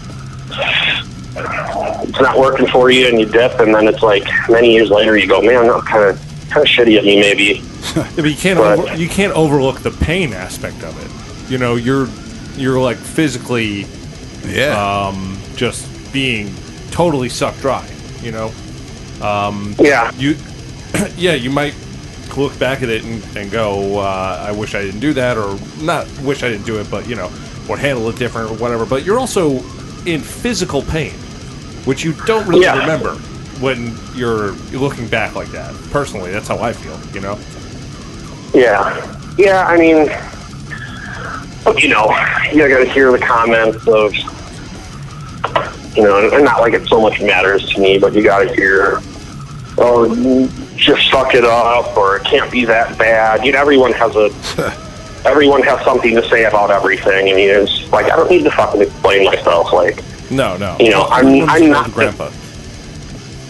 it's 1.35 2.19
not 2.19 2.37
working 2.37 2.67
for 2.67 2.91
you, 2.91 3.07
and 3.07 3.19
you 3.19 3.25
dip, 3.25 3.59
and 3.59 3.73
then 3.73 3.87
it's 3.87 4.03
like 4.03 4.23
many 4.49 4.73
years 4.73 4.89
later, 4.89 5.17
you 5.17 5.27
go, 5.27 5.41
man, 5.41 5.67
that 5.67 5.83
kind 5.85 6.03
of, 6.03 6.17
kind 6.49 6.65
of 6.65 6.71
shitty 6.71 6.97
of 6.99 7.05
me, 7.05 7.19
maybe. 7.19 7.63
But 8.15 8.25
you 8.25 8.35
can't 8.35 8.59
But- 8.59 8.79
over, 8.79 8.95
you 8.95 9.09
can't 9.09 9.33
overlook 9.33 9.79
the 9.79 9.91
pain 9.91 10.33
aspect 10.33 10.83
of 10.83 10.95
it. 11.03 11.51
You 11.51 11.57
know, 11.57 11.75
you're 11.75 12.07
you're 12.55 12.79
like 12.79 12.97
physically 12.97 13.85
yeah. 14.45 15.07
um, 15.07 15.37
just 15.55 15.87
being 16.13 16.53
totally 16.91 17.27
sucked 17.27 17.59
dry. 17.59 17.89
You 18.21 18.31
know, 18.31 18.51
um, 19.21 19.75
Yeah, 19.79 20.11
you 20.15 20.35
yeah, 21.17 21.33
you 21.33 21.49
might 21.49 21.73
look 22.37 22.57
back 22.59 22.81
at 22.81 22.89
it 22.89 23.03
and, 23.03 23.23
and 23.37 23.51
go, 23.51 23.99
uh, 23.99 24.45
I 24.47 24.51
wish 24.51 24.75
I 24.75 24.81
didn't 24.81 24.99
do 25.01 25.13
that, 25.13 25.37
or 25.37 25.57
not 25.81 26.07
wish 26.21 26.43
I 26.43 26.49
didn't 26.49 26.65
do 26.65 26.79
it, 26.79 26.89
but 26.89 27.07
you 27.07 27.15
know, 27.15 27.29
or 27.69 27.77
handle 27.77 28.09
it 28.09 28.17
different 28.17 28.51
or 28.51 28.55
whatever. 28.55 28.85
But 28.85 29.03
you're 29.05 29.19
also 29.19 29.57
in 30.05 30.21
physical 30.21 30.81
pain, 30.81 31.13
which 31.85 32.03
you 32.03 32.13
don't 32.25 32.47
really 32.47 32.63
Yeah. 32.63 32.79
remember 32.79 33.15
when 33.59 33.95
you're 34.15 34.51
looking 34.73 35.07
back 35.07 35.35
like 35.35 35.49
that. 35.49 35.73
Personally, 35.91 36.31
that's 36.31 36.47
how 36.47 36.57
I 36.59 36.73
feel. 36.73 36.97
You 37.13 37.21
know. 37.21 37.39
yeah, 38.53 39.17
yeah. 39.37 39.65
I 39.67 39.77
mean, 39.77 40.09
you 41.81 41.89
know, 41.89 42.07
you 42.51 42.67
got 42.67 42.79
to 42.79 42.89
hear 42.91 43.11
the 43.11 43.19
comments 43.19 43.87
of, 43.87 44.13
you 45.95 46.03
know, 46.03 46.29
and 46.33 46.43
not 46.43 46.59
like 46.61 46.73
it 46.73 46.87
so 46.87 46.99
much 47.01 47.21
matters 47.21 47.67
to 47.73 47.79
me, 47.79 47.97
but 47.99 48.13
you 48.13 48.23
got 48.23 48.39
to 48.39 48.53
hear, 48.55 48.99
oh, 49.77 50.05
just 50.81 51.09
suck 51.09 51.35
it 51.35 51.45
up, 51.45 51.95
or 51.95 52.17
it 52.17 52.23
can't 52.25 52.51
be 52.51 52.65
that 52.65 52.97
bad. 52.97 53.45
You 53.45 53.51
know, 53.53 53.59
everyone 53.61 53.93
has 53.93 54.15
a. 54.15 54.29
Everyone 55.23 55.61
has 55.61 55.79
something 55.85 56.15
to 56.15 56.27
say 56.29 56.45
about 56.45 56.71
everything, 56.71 57.29
and 57.29 57.37
it's 57.37 57.91
like 57.91 58.05
I 58.11 58.15
don't 58.15 58.27
need 58.31 58.43
to 58.43 58.49
fucking 58.49 58.81
explain 58.81 59.23
myself. 59.25 59.71
Like, 59.71 60.01
No, 60.31 60.57
no. 60.57 60.75
You 60.79 60.89
know, 60.89 61.03
I'm- 61.03 61.27
Everyone's 61.27 61.51
I'm 61.51 61.61
old 61.61 61.71
not 61.71 61.85
the- 61.85 61.91
grandpa. 61.91 62.29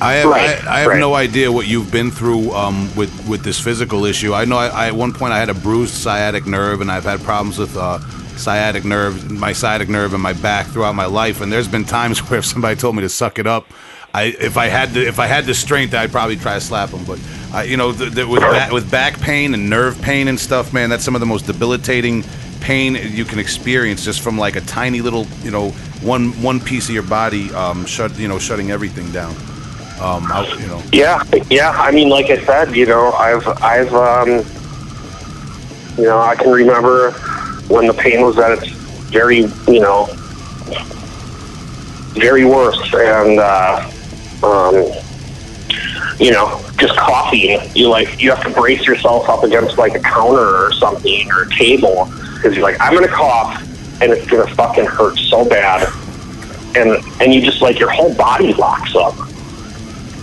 I 0.02 0.14
have 0.16 0.26
Right, 0.30 0.68
I, 0.68 0.76
I 0.76 0.80
have 0.82 0.90
right. 0.90 1.00
no 1.00 1.14
idea 1.14 1.50
what 1.50 1.68
you've 1.68 1.90
been 1.90 2.12
through 2.12 2.52
um, 2.52 2.94
with 2.98 3.26
with 3.26 3.44
this 3.44 3.58
physical 3.58 4.04
issue. 4.04 4.34
I 4.34 4.44
know 4.44 4.58
I, 4.58 4.68
I 4.68 4.88
at 4.88 4.96
one 4.96 5.14
point 5.14 5.32
I 5.32 5.40
had 5.40 5.48
a 5.50 5.54
bruised 5.54 5.94
sciatic 5.94 6.46
nerve, 6.46 6.82
and 6.82 6.92
I've 6.92 7.06
had 7.06 7.22
problems 7.22 7.58
with 7.58 7.78
uh, 7.78 8.00
sciatic 8.36 8.84
nerve, 8.84 9.32
my 9.32 9.54
sciatic 9.54 9.88
nerve, 9.88 10.14
and 10.14 10.22
my 10.22 10.34
back 10.34 10.66
throughout 10.68 10.96
my 10.96 11.06
life. 11.06 11.40
And 11.40 11.50
there's 11.54 11.70
been 11.70 11.86
times 11.86 12.20
where 12.30 12.40
if 12.40 12.46
somebody 12.46 12.76
told 12.76 12.98
me 12.98 13.02
to 13.04 13.10
suck 13.10 13.40
it 13.40 13.48
up, 13.48 13.66
I 14.14 14.24
if 14.24 14.57
I 14.57 14.68
had 14.68 14.91
the 14.91 15.07
if 15.07 15.20
I 15.20 15.28
had 15.28 15.45
the 15.45 15.53
strength, 15.53 15.93
I'd 15.93 16.12
probably 16.12 16.36
try 16.36 16.55
to 16.55 16.62
slap 16.62 16.89
him. 16.89 17.03
But 17.05 17.20
I, 17.53 17.64
you 17.64 17.78
know, 17.78 17.91
the, 17.91 18.05
the, 18.05 18.28
with 18.28 18.41
back, 18.41 18.72
with 18.72 18.91
back 18.91 19.20
pain 19.20 19.53
and 19.53 19.70
nerve 19.70 20.01
pain 20.01 20.28
and 20.28 20.39
stuff, 20.39 20.74
man, 20.74 20.89
that's 20.89 21.03
some 21.03 21.16
of 21.16 21.22
the 21.22 21.28
most 21.28 21.45
debilitating 21.45 22.24
pain 22.59 22.95
you 22.95 23.26
can 23.26 23.39
experience 23.39 24.05
just 24.05 24.22
from 24.22 24.38
like 24.38 24.55
a 24.55 24.62
tiny 24.62 25.01
little 25.01 25.26
you 25.41 25.49
know 25.49 25.72
one 26.03 26.30
one 26.43 26.59
piece 26.59 26.88
of 26.89 26.93
your 26.93 27.03
body 27.03 27.51
um, 27.53 27.86
shut 27.86 28.18
you 28.20 28.28
know 28.28 28.38
shutting 28.38 28.72
everything 28.72 29.12
down. 29.12 29.36
Um, 30.01 30.32
I, 30.32 30.47
you 30.59 30.68
know. 30.68 30.82
Yeah, 30.91 31.24
yeah. 31.51 31.70
I 31.70 31.91
mean, 31.91 32.09
like 32.09 32.32
I 32.32 32.43
said, 32.43 32.76
you 32.76 32.88
know, 32.88 33.12
I've, 33.12 33.47
I've, 33.62 33.93
um, 33.93 34.30
you 35.95 36.05
know, 36.05 36.20
I 36.20 36.36
can 36.36 36.51
remember 36.51 37.12
when 37.68 37.86
the 37.86 37.93
pain 37.93 38.22
was 38.26 38.39
at 38.39 38.51
its 38.51 38.68
very, 39.12 39.41
you 39.68 39.80
know, 39.80 40.07
very 42.16 42.45
worst, 42.45 42.91
and 42.95 43.39
uh, 43.39 43.91
um, 44.44 44.76
you 46.20 46.32
know, 46.32 46.62
just 46.78 46.96
coughing. 46.98 47.60
You 47.76 47.89
like, 47.89 48.22
you 48.22 48.30
have 48.32 48.44
to 48.44 48.50
brace 48.50 48.86
yourself 48.86 49.28
up 49.30 49.44
against 49.44 49.78
like 49.78 49.96
a 49.96 50.00
counter 50.00 50.66
or 50.66 50.72
something 50.74 51.32
or 51.32 51.44
a 51.44 51.50
table 51.50 52.12
because 52.36 52.56
you're 52.56 52.64
like, 52.64 52.78
I'm 52.80 52.94
gonna 52.94 53.08
cough, 53.08 53.62
and 54.02 54.12
it's 54.12 54.30
gonna 54.30 54.54
fucking 54.56 54.86
hurt 54.86 55.18
so 55.18 55.48
bad, 55.48 55.88
and 56.76 57.04
and 57.22 57.34
you 57.34 57.42
just 57.42 57.62
like 57.62 57.80
your 57.80 57.89
whole 57.89 58.14
body 58.16 58.54
locks 58.54 58.96
up. 58.96 59.16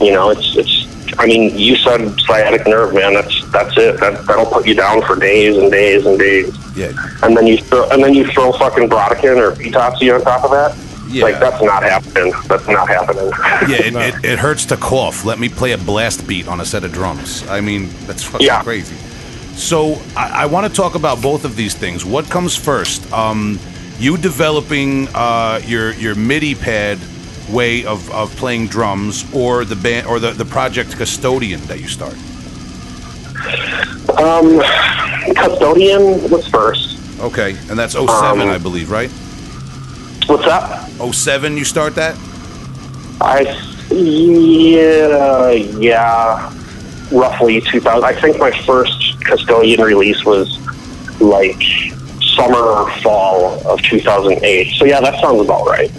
You 0.01 0.12
know, 0.12 0.31
it's 0.31 0.57
it's. 0.57 0.87
I 1.21 1.27
mean, 1.27 1.57
you 1.59 1.75
said 1.77 2.21
sciatic 2.21 2.66
nerve, 2.66 2.95
man. 2.95 3.14
That's 3.14 3.51
that's 3.51 3.77
it. 3.77 3.99
That 3.99 4.25
that'll 4.27 4.47
put 4.47 4.66
you 4.66 4.75
down 4.75 5.03
for 5.03 5.16
days 5.16 5.57
and 5.57 5.71
days 5.71 6.07
and 6.07 6.19
days. 6.19 6.55
Yeah. 6.77 6.93
And 7.23 7.37
then 7.37 7.47
you 7.47 7.59
throw, 7.59 7.89
and 7.91 8.03
then 8.03 8.14
you 8.14 8.27
throw 8.27 8.53
fucking 8.53 8.89
Brodequin 8.89 9.37
or 9.39 9.53
Foetopsy 9.53 10.14
on 10.14 10.23
top 10.23 10.45
of 10.45 10.51
that. 10.53 10.77
Yeah. 11.09 11.25
Like 11.25 11.41
that's 11.41 11.63
not 11.63 11.83
happening. 11.83 12.33
That's 12.47 12.67
not 12.68 12.87
happening. 12.89 13.30
Yeah, 13.68 13.76
it, 13.83 13.95
it, 14.17 14.25
it 14.33 14.39
hurts 14.39 14.67
to 14.67 14.76
cough. 14.76 15.25
Let 15.25 15.39
me 15.39 15.49
play 15.49 15.72
a 15.72 15.79
blast 15.79 16.26
beat 16.26 16.47
on 16.49 16.61
a 16.61 16.64
set 16.64 16.85
of 16.85 16.93
drums. 16.93 17.47
I 17.49 17.61
mean, 17.61 17.89
that's 18.07 18.22
fucking 18.25 18.47
Yeah. 18.47 18.63
crazy. 18.63 18.95
So 19.57 20.01
I, 20.17 20.43
I 20.43 20.47
want 20.47 20.67
to 20.67 20.72
talk 20.72 20.95
about 20.95 21.21
both 21.22 21.45
of 21.45 21.57
these 21.57 21.75
things. 21.75 22.05
What 22.05 22.26
comes 22.30 22.55
first? 22.55 23.11
Um, 23.13 23.59
you 23.99 24.17
developing 24.17 25.09
uh, 25.14 25.61
your 25.64 25.93
your 25.95 26.14
MIDI 26.14 26.55
pad 26.55 26.99
way 27.51 27.85
of, 27.87 28.09
of 28.13 28.35
playing 28.37 28.67
drums, 28.67 29.25
or 29.35 29.64
the 29.64 29.75
band, 29.76 30.07
or 30.07 30.21
the, 30.21 30.33
the 30.33 30.45
project 30.45 30.95
custodian 30.97 31.61
that 31.63 31.80
you 31.80 31.89
start. 31.89 32.13
Um, 34.18 34.61
custodian 35.35 36.30
was 36.30 36.47
first. 36.49 36.99
Okay, 37.21 37.57
and 37.71 37.79
that's 37.79 37.95
07, 37.95 38.07
Um, 38.09 38.41
I 38.49 38.59
believe, 38.59 38.91
right? 38.91 39.11
What's 40.29 40.45
that? 40.45 40.91
07, 41.13 41.57
you 41.57 41.64
start 41.64 41.95
that. 41.95 42.17
I 43.21 43.42
yeah 43.91 45.55
yeah 45.55 46.55
roughly 47.11 47.61
2000. 47.63 48.05
I 48.05 48.13
think 48.21 48.38
my 48.38 48.50
first 48.67 49.25
custodian 49.25 49.80
release 49.80 50.25
was 50.25 50.59
like 51.21 51.63
summer 52.37 52.59
or 52.59 52.91
fall 53.00 53.67
of 53.67 53.80
2008. 53.83 54.75
So 54.75 54.84
yeah, 54.84 55.00
that 55.00 55.21
sounds 55.21 55.41
about 55.41 55.67
right. 55.67 55.91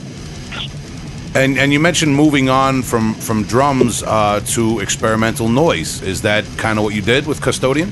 And 1.35 1.57
and 1.57 1.73
you 1.73 1.79
mentioned 1.79 2.15
moving 2.15 2.49
on 2.49 2.83
from 2.83 3.15
from 3.15 3.43
drums 3.43 4.03
uh, 4.03 4.41
to 4.47 4.79
experimental 4.79 5.49
noise. 5.49 6.01
Is 6.01 6.21
that 6.21 6.45
kind 6.57 6.77
of 6.77 6.85
what 6.85 6.93
you 6.93 7.01
did 7.01 7.27
with 7.27 7.41
custodian? 7.41 7.91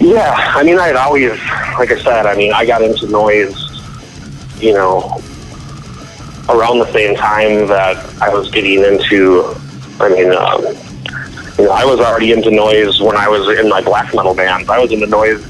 Yeah, 0.00 0.34
I 0.34 0.64
mean, 0.64 0.78
I 0.80 0.88
had 0.88 0.96
always, 0.96 1.30
like 1.78 1.92
I 1.92 2.02
said, 2.02 2.26
I 2.26 2.34
mean, 2.34 2.52
I 2.52 2.66
got 2.66 2.82
into 2.82 3.06
noise, 3.06 3.54
you 4.62 4.72
know, 4.72 5.20
around 6.48 6.78
the 6.78 6.90
same 6.92 7.16
time 7.16 7.66
that 7.68 7.96
I 8.22 8.28
was 8.28 8.50
getting 8.50 8.84
into, 8.84 9.54
I 10.00 10.08
mean, 10.08 10.32
um, 10.32 10.62
you 11.58 11.64
know, 11.64 11.72
I 11.72 11.84
was 11.84 12.00
already 12.00 12.32
into 12.32 12.50
noise 12.50 13.00
when 13.00 13.16
I 13.16 13.28
was 13.28 13.58
in 13.58 13.68
my 13.68 13.80
black 13.82 14.14
metal 14.14 14.34
band. 14.34 14.70
I 14.70 14.78
was 14.78 14.92
into 14.92 15.06
noise 15.06 15.44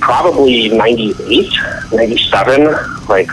probably 0.00 0.68
98, 0.68 1.52
97, 1.92 2.64
like 3.08 3.30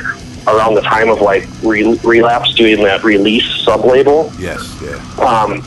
around 0.48 0.76
the 0.76 0.82
time 0.82 1.10
of 1.10 1.22
like 1.22 1.48
re- 1.64 1.98
Relapse 2.04 2.54
doing 2.56 2.84
that 2.84 3.04
release 3.04 3.46
sub 3.64 3.86
label. 3.86 4.32
Yes. 4.40 4.78
Yeah. 4.82 4.96
Um, 5.24 5.64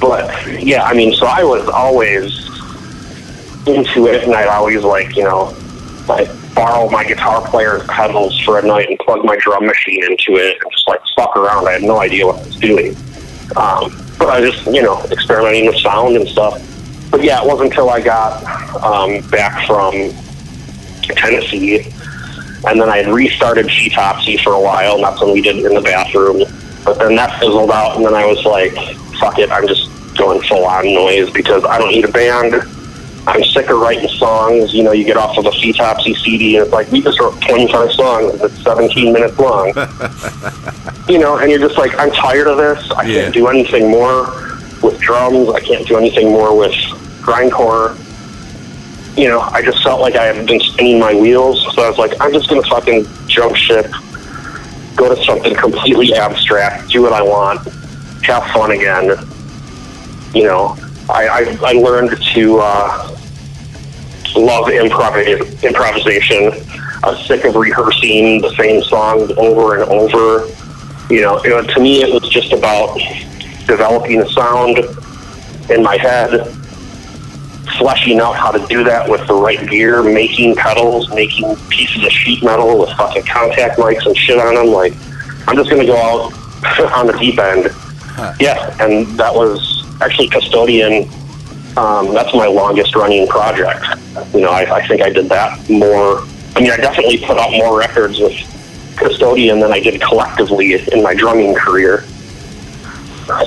but 0.00 0.62
yeah, 0.62 0.84
I 0.84 0.94
mean, 0.94 1.14
so 1.14 1.26
I 1.26 1.44
was 1.44 1.68
always 1.68 2.46
into 3.66 4.06
it, 4.08 4.24
and 4.24 4.34
I'd 4.34 4.48
always 4.48 4.82
like, 4.82 5.16
you 5.16 5.24
know, 5.24 5.56
like 6.08 6.28
borrow 6.54 6.88
my 6.90 7.04
guitar 7.04 7.46
player's 7.48 7.82
pedals 7.84 8.38
for 8.40 8.58
a 8.58 8.62
night 8.62 8.88
and 8.88 8.98
plug 8.98 9.24
my 9.24 9.36
drum 9.36 9.66
machine 9.66 10.04
into 10.04 10.36
it 10.36 10.58
and 10.62 10.72
just 10.72 10.88
like 10.88 11.00
fuck 11.16 11.36
around. 11.36 11.68
I 11.68 11.72
had 11.72 11.82
no 11.82 12.00
idea 12.00 12.26
what 12.26 12.36
I 12.36 12.46
was 12.46 12.56
doing. 12.56 12.96
Um, 13.56 14.02
but 14.18 14.28
I 14.28 14.40
just, 14.40 14.66
you 14.66 14.82
know, 14.82 15.02
experimenting 15.10 15.66
with 15.66 15.78
sound 15.78 16.16
and 16.16 16.28
stuff. 16.28 16.60
But 17.10 17.22
yeah, 17.22 17.42
it 17.42 17.46
wasn't 17.46 17.70
until 17.70 17.90
I 17.90 18.00
got 18.00 18.42
um, 18.82 19.20
back 19.28 19.66
from 19.66 19.92
Tennessee, 21.02 21.80
and 22.66 22.80
then 22.80 22.88
I 22.88 22.98
had 22.98 23.08
restarted 23.08 23.66
Foetopsy 23.66 24.40
for 24.42 24.54
a 24.54 24.60
while, 24.60 24.94
and 24.94 25.04
that's 25.04 25.20
when 25.20 25.32
we 25.32 25.42
did 25.42 25.56
it 25.56 25.66
in 25.66 25.74
the 25.74 25.80
bathroom. 25.80 26.44
But 26.84 26.98
then 26.98 27.16
that 27.16 27.38
fizzled 27.38 27.70
out, 27.70 27.96
and 27.96 28.06
then 28.06 28.14
I 28.14 28.24
was 28.24 28.44
like, 28.44 28.74
fuck 29.18 29.38
it, 29.38 29.50
I'm 29.50 29.66
just 29.66 29.88
going 30.16 30.40
full 30.42 30.64
on 30.64 30.84
noise 30.84 31.30
because 31.30 31.64
I 31.64 31.78
don't 31.78 31.90
need 31.90 32.04
a 32.04 32.12
band. 32.12 32.54
I'm 33.26 33.44
sick 33.44 33.68
of 33.70 33.78
writing 33.80 34.08
songs. 34.08 34.74
You 34.74 34.82
know, 34.82 34.92
you 34.92 35.04
get 35.04 35.16
off 35.16 35.38
of 35.38 35.46
a 35.46 35.50
Foetopsy 35.50 36.16
CD 36.22 36.56
and 36.56 36.64
it's 36.64 36.72
like, 36.72 36.90
we 36.90 37.00
just 37.00 37.20
wrote 37.20 37.40
25 37.42 37.92
songs 37.92 38.40
that's 38.40 38.58
17 38.62 39.12
minutes 39.12 39.38
long. 39.38 39.68
you 41.08 41.18
know, 41.18 41.36
and 41.38 41.50
you're 41.50 41.60
just 41.60 41.78
like, 41.78 41.96
I'm 41.98 42.10
tired 42.10 42.48
of 42.48 42.56
this. 42.58 42.90
I 42.90 43.04
Yeah. 43.04 43.22
can't 43.22 43.34
do 43.34 43.46
anything 43.48 43.90
more 43.90 44.24
with 44.82 44.98
drums. 44.98 45.48
I 45.50 45.60
can't 45.60 45.86
do 45.86 45.96
anything 45.96 46.30
more 46.30 46.56
with 46.56 46.72
grindcore. 47.20 47.96
You 49.16 49.28
know, 49.28 49.40
I 49.40 49.62
just 49.62 49.82
felt 49.84 50.00
like 50.00 50.16
I 50.16 50.24
had 50.26 50.44
been 50.46 50.58
spinning 50.60 50.98
my 50.98 51.14
wheels. 51.14 51.62
So 51.74 51.82
I 51.82 51.88
was 51.88 51.98
like, 51.98 52.14
I'm 52.20 52.32
just 52.32 52.48
going 52.48 52.62
to 52.62 52.68
fucking 52.68 53.06
jump 53.28 53.54
ship, 53.54 53.86
go 54.96 55.14
to 55.14 55.22
something 55.24 55.54
completely 55.54 56.14
abstract, 56.14 56.88
do 56.90 57.02
what 57.02 57.12
I 57.12 57.22
want, 57.22 57.60
have 58.24 58.44
fun 58.52 58.72
again. 58.72 59.10
You 60.34 60.44
know, 60.44 60.76
I, 61.10 61.28
I, 61.28 61.70
I 61.70 61.72
learned 61.72 62.20
to 62.34 62.58
uh, 62.60 63.08
love 64.36 64.66
improv- 64.66 65.62
improvisation. 65.62 66.52
I 67.04 67.10
was 67.10 67.26
sick 67.26 67.44
of 67.44 67.56
rehearsing 67.56 68.40
the 68.40 68.54
same 68.56 68.82
songs 68.82 69.30
over 69.32 69.80
and 69.80 69.90
over. 69.90 70.46
You 71.12 71.22
know, 71.22 71.38
it, 71.44 71.52
was- 71.54 71.66
to 71.74 71.80
me, 71.80 72.02
it 72.02 72.12
was 72.12 72.28
just 72.30 72.52
about 72.52 72.98
developing 73.66 74.20
a 74.22 74.28
sound 74.30 74.78
in 75.70 75.82
my 75.82 75.96
head, 75.96 76.46
fleshing 77.78 78.20
out 78.20 78.34
how 78.36 78.50
to 78.50 78.64
do 78.66 78.84
that 78.84 79.08
with 79.08 79.26
the 79.26 79.34
right 79.34 79.68
gear, 79.68 80.02
making 80.02 80.54
pedals, 80.56 81.08
making 81.10 81.56
pieces 81.68 82.04
of 82.04 82.10
sheet 82.12 82.42
metal 82.42 82.78
with 82.78 82.90
fucking 82.96 83.24
contact 83.24 83.78
mics 83.78 84.04
and 84.06 84.16
shit 84.16 84.38
on 84.38 84.54
them. 84.54 84.66
Like, 84.66 84.94
I'm 85.48 85.56
just 85.56 85.70
going 85.70 85.80
to 85.84 85.86
go 85.86 85.96
out 85.96 86.92
on 86.96 87.06
the 87.06 87.12
deep 87.18 87.38
end. 87.38 87.66
Yeah, 88.40 88.76
and 88.80 89.06
that 89.18 89.32
was 89.34 89.81
actually 90.02 90.28
Custodian. 90.28 91.08
Um, 91.76 92.12
that's 92.12 92.34
my 92.34 92.46
longest 92.46 92.94
running 92.94 93.26
project. 93.28 93.84
You 94.34 94.42
know, 94.42 94.50
I, 94.50 94.76
I 94.76 94.86
think 94.86 95.00
I 95.00 95.10
did 95.10 95.28
that 95.30 95.68
more. 95.70 96.20
I 96.54 96.60
mean, 96.60 96.70
I 96.70 96.76
definitely 96.76 97.18
put 97.18 97.38
out 97.38 97.50
more 97.52 97.78
records 97.78 98.18
with 98.18 98.34
Custodian 98.96 99.60
than 99.60 99.72
I 99.72 99.80
did 99.80 100.00
collectively 100.02 100.74
in 100.74 101.02
my 101.02 101.14
drumming 101.14 101.54
career. 101.54 102.04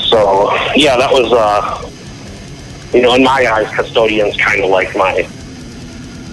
So, 0.10 0.52
yeah, 0.76 0.98
that 0.98 1.12
was, 1.12 1.32
uh, 1.32 1.92
you 2.94 3.04
know, 3.04 3.14
in 3.14 3.24
my 3.24 3.46
eyes, 3.46 3.68
Custodian's 3.76 4.36
kind 4.38 4.64
of 4.64 4.72
like 4.72 4.96
my, 4.96 5.18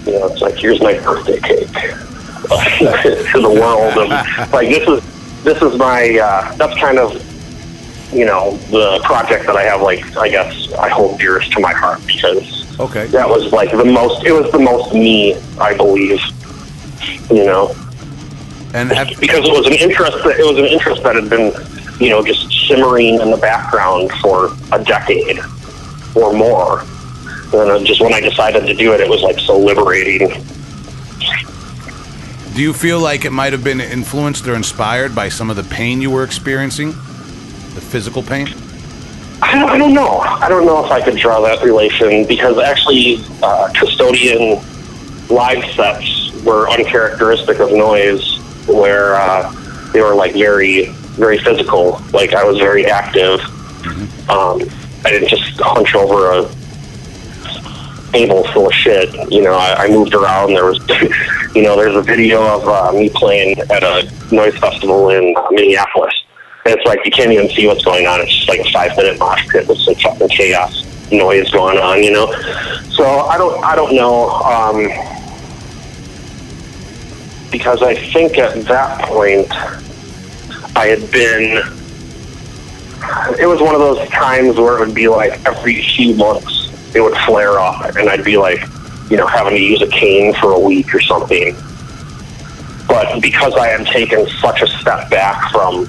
you 0.05 0.13
know, 0.13 0.27
it's 0.27 0.41
like, 0.41 0.55
here's 0.55 0.81
my 0.81 0.93
birthday 0.99 1.39
cake 1.41 1.67
to 1.67 3.39
the 3.39 3.49
world. 3.49 3.93
And, 3.97 4.51
like, 4.51 4.69
this 4.69 4.87
is, 4.87 5.43
this 5.43 5.61
is 5.61 5.77
my, 5.77 6.17
uh, 6.17 6.55
that's 6.55 6.79
kind 6.79 6.97
of, 6.97 7.13
you 8.13 8.25
know, 8.25 8.57
the 8.71 8.99
project 9.03 9.45
that 9.45 9.55
I 9.55 9.63
have, 9.63 9.81
like, 9.81 10.15
I 10.17 10.29
guess, 10.29 10.71
I 10.73 10.89
hold 10.89 11.19
dearest 11.19 11.51
to 11.53 11.59
my 11.59 11.73
heart 11.73 12.01
because 12.05 12.61
Okay. 12.79 13.05
that 13.07 13.27
was 13.27 13.51
like 13.51 13.71
the 13.71 13.85
most, 13.85 14.25
it 14.25 14.31
was 14.31 14.51
the 14.51 14.59
most 14.59 14.93
me, 14.93 15.35
I 15.59 15.75
believe, 15.75 16.19
you 17.29 17.45
know 17.45 17.75
And 18.73 18.91
have 18.91 19.09
because 19.19 19.47
it 19.47 19.51
was 19.51 19.67
an 19.67 19.73
interest 19.73 20.17
that 20.23 20.39
it 20.39 20.45
was 20.45 20.57
an 20.57 20.65
interest 20.65 21.03
that 21.03 21.15
had 21.15 21.29
been, 21.29 21.53
you 21.99 22.09
know, 22.09 22.23
just 22.23 22.51
simmering 22.67 23.21
in 23.21 23.29
the 23.29 23.37
background 23.37 24.11
for 24.21 24.51
a 24.71 24.83
decade 24.83 25.39
or 26.15 26.33
more. 26.33 26.83
And 27.53 27.85
just 27.85 28.01
when 28.01 28.13
I 28.13 28.19
decided 28.19 28.65
to 28.65 28.73
do 28.73 28.93
it, 28.93 28.99
it 29.01 29.07
was 29.09 29.21
like 29.21 29.39
so 29.39 29.57
liberating. 29.57 30.29
do 32.55 32.61
you 32.61 32.73
feel 32.73 32.99
like 32.99 33.25
it 33.25 33.31
might 33.31 33.51
have 33.51 33.63
been 33.63 33.81
influenced 33.81 34.47
or 34.47 34.55
inspired 34.55 35.15
by 35.15 35.29
some 35.29 35.49
of 35.49 35.55
the 35.55 35.63
pain 35.63 36.01
you 36.01 36.09
were 36.11 36.23
experiencing, 36.23 36.93
the 37.73 37.81
physical 37.81 38.23
pain? 38.23 38.47
I 39.41 39.59
don't, 39.59 39.69
I 39.69 39.77
don't 39.77 39.93
know. 39.93 40.19
I 40.19 40.47
don't 40.47 40.65
know 40.65 40.83
if 40.85 40.91
I 40.91 41.01
could 41.01 41.17
draw 41.17 41.41
that 41.41 41.63
relation 41.63 42.25
because 42.27 42.57
actually, 42.59 43.17
uh, 43.41 43.71
custodian 43.75 44.61
live 45.29 45.63
sets 45.75 46.31
were 46.43 46.69
uncharacteristic 46.69 47.59
of 47.59 47.71
noise, 47.71 48.37
where 48.67 49.15
uh, 49.15 49.51
they 49.91 50.01
were 50.01 50.15
like 50.15 50.33
very, 50.33 50.85
very 51.17 51.37
physical. 51.37 52.01
Like 52.13 52.33
I 52.33 52.43
was 52.43 52.57
very 52.57 52.85
active. 52.85 53.41
Um, 54.29 54.61
I 55.05 55.09
didn't 55.09 55.29
just 55.29 55.59
hunch 55.59 55.93
over 55.95 56.31
a 56.31 56.49
table 58.13 58.43
full 58.53 58.67
of 58.67 58.73
shit. 58.73 59.13
You 59.31 59.41
know, 59.41 59.55
I, 59.55 59.85
I 59.85 59.87
moved 59.89 60.13
around. 60.13 60.53
There 60.53 60.65
was, 60.65 60.79
you 61.55 61.63
know, 61.63 61.75
there's 61.75 61.95
a 61.95 62.01
video 62.01 62.41
of 62.41 62.67
uh, 62.67 62.91
me 62.93 63.09
playing 63.09 63.59
at 63.59 63.83
a 63.83 64.09
noise 64.31 64.57
festival 64.57 65.09
in 65.09 65.35
Minneapolis. 65.51 66.22
And 66.65 66.73
it's 66.73 66.85
like 66.85 67.03
you 67.05 67.11
can't 67.11 67.31
even 67.31 67.49
see 67.49 67.67
what's 67.67 67.83
going 67.83 68.07
on. 68.07 68.21
It's 68.21 68.33
just 68.33 68.47
like 68.47 68.59
a 68.59 68.71
five 68.71 68.95
minute 68.95 69.19
mosh 69.19 69.47
pit 69.49 69.67
with 69.67 69.79
some 69.79 69.95
fucking 69.95 70.29
chaos 70.29 70.83
noise 71.11 71.49
going 71.51 71.77
on, 71.77 72.03
you 72.03 72.11
know. 72.11 72.31
So 72.89 73.05
I 73.05 73.37
don't, 73.37 73.63
I 73.63 73.75
don't 73.75 73.95
know, 73.95 74.29
um, 74.29 74.87
because 77.51 77.83
I 77.83 77.95
think 77.95 78.37
at 78.37 78.65
that 78.65 79.01
point 79.07 79.47
I 80.75 80.87
had 80.87 81.11
been. 81.11 81.61
It 83.37 83.45
was 83.45 83.61
one 83.61 83.75
of 83.75 83.81
those 83.81 84.07
times 84.09 84.55
where 84.55 84.77
it 84.77 84.85
would 84.85 84.95
be 84.95 85.09
like 85.09 85.45
every 85.45 85.83
few 85.83 86.15
months 86.15 86.71
it 86.95 87.01
would 87.01 87.17
flare 87.25 87.59
up, 87.59 87.95
and 87.95 88.09
I'd 88.09 88.23
be 88.23 88.37
like, 88.37 88.61
you 89.09 89.17
know, 89.17 89.27
having 89.27 89.53
to 89.53 89.61
use 89.61 89.81
a 89.81 89.87
cane 89.87 90.33
for 90.35 90.53
a 90.53 90.59
week 90.59 90.95
or 90.95 91.01
something. 91.01 91.55
But 92.87 93.21
because 93.21 93.55
I 93.55 93.67
had 93.67 93.85
taken 93.87 94.27
such 94.39 94.61
a 94.61 94.67
step 94.67 95.09
back 95.09 95.51
from, 95.51 95.85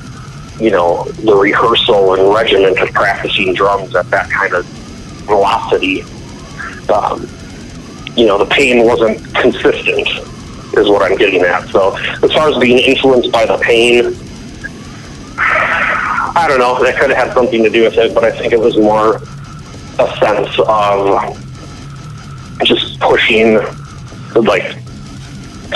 you 0.61 0.71
know, 0.71 1.05
the 1.05 1.35
rehearsal 1.35 2.15
and 2.15 2.35
regiment 2.35 2.79
of 2.79 2.93
practicing 2.93 3.55
drums 3.55 3.95
at 3.95 4.09
that 4.11 4.31
kind 4.31 4.55
of 4.55 4.65
velocity, 5.27 6.03
um, 6.93 7.29
you 8.17 8.27
know, 8.27 8.39
the 8.39 8.47
pain 8.47 8.87
wasn't 8.87 9.19
consistent, 9.35 10.09
is 10.77 10.89
what 10.89 11.03
I'm 11.03 11.17
getting 11.17 11.43
at. 11.43 11.69
So 11.69 11.97
as 11.97 12.33
far 12.33 12.49
as 12.49 12.59
being 12.59 12.79
influenced 12.79 13.33
by 13.33 13.47
the 13.47 13.59
pain, 13.59 14.15
I 16.37 16.47
don't 16.49 16.59
know. 16.59 16.83
That 16.83 16.99
could 16.99 17.11
have 17.11 17.29
had 17.29 17.35
something 17.35 17.63
to 17.63 17.71
do 17.71 17.83
with 17.83 17.97
it, 17.97 18.15
but 18.15 18.25
I 18.25 18.31
think 18.31 18.53
it 18.53 18.61
was 18.61 18.77
more 18.77 19.17
a 19.99 20.17
sense 20.19 20.59
of 20.67 21.41
just 22.65 23.01
pushing, 23.01 23.59
like, 24.35 24.77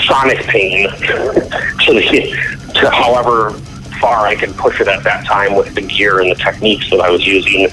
sonic 0.04 0.38
pain 0.46 0.88
to 0.90 1.92
the 1.92 2.70
to 2.74 2.90
however 2.90 3.58
far 4.00 4.26
I 4.26 4.34
could 4.34 4.56
push 4.56 4.80
it 4.80 4.88
at 4.88 5.04
that 5.04 5.26
time 5.26 5.54
with 5.54 5.74
the 5.74 5.82
gear 5.82 6.20
and 6.20 6.30
the 6.30 6.36
techniques 6.36 6.90
that 6.90 7.00
I 7.00 7.10
was 7.10 7.26
using, 7.26 7.68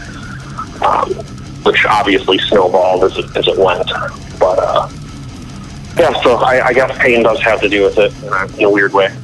um, 0.83 1.13
which 1.63 1.85
obviously 1.85 2.37
snowballed 2.39 3.03
as 3.05 3.17
it, 3.17 3.37
as 3.37 3.47
it 3.47 3.57
went. 3.57 3.87
But 4.39 4.59
uh, 4.59 4.89
yeah, 5.97 6.21
so 6.21 6.35
I, 6.35 6.67
I 6.67 6.73
guess 6.73 6.97
pain 6.97 7.23
does 7.23 7.41
have 7.41 7.61
to 7.61 7.69
do 7.69 7.83
with 7.83 7.97
it 7.97 8.13
in 8.57 8.65
a, 8.65 8.69
weird 8.69 8.93
way. 8.93 9.15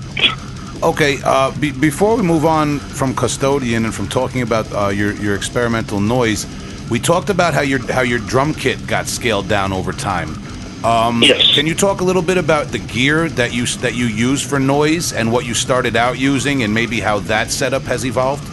Okay, 0.82 1.20
uh, 1.24 1.52
be- 1.60 1.72
before 1.72 2.16
we 2.16 2.24
move 2.24 2.46
on 2.46 2.80
from 2.80 3.14
custodian 3.14 3.86
and 3.86 3.94
from 3.94 4.08
talking 4.08 4.42
about 4.42 4.72
uh, 4.74 4.88
your 4.88 5.14
your 5.14 5.36
experimental 5.36 6.00
noise, 6.00 6.48
we 6.90 7.00
talked 7.00 7.30
about 7.30 7.54
how 7.54 7.62
your 7.62 7.80
how 7.92 8.02
your 8.02 8.20
drum 8.20 8.54
kit 8.54 8.88
got 8.88 9.08
scaled 9.08 9.48
down 9.48 9.74
over 9.74 9.92
time. 9.92 10.36
Um, 10.84 11.22
Yes. 11.22 11.54
Can 11.54 11.68
you 11.68 11.76
talk 11.76 12.02
a 12.02 12.04
little 12.04 12.22
bit 12.22 12.38
about 12.38 12.68
the 12.70 12.80
gear 12.80 13.30
that 13.30 13.54
you 13.54 13.66
that 13.66 13.94
you 13.94 14.06
use 14.06 14.42
for 14.42 14.60
noise 14.60 15.14
and 15.14 15.32
what 15.32 15.46
you 15.46 15.54
started 15.54 15.96
out 15.96 16.18
using, 16.18 16.64
and 16.64 16.74
maybe 16.74 17.00
how 17.00 17.20
that 17.20 17.52
setup 17.52 17.84
has 17.84 18.06
evolved? 18.06 18.44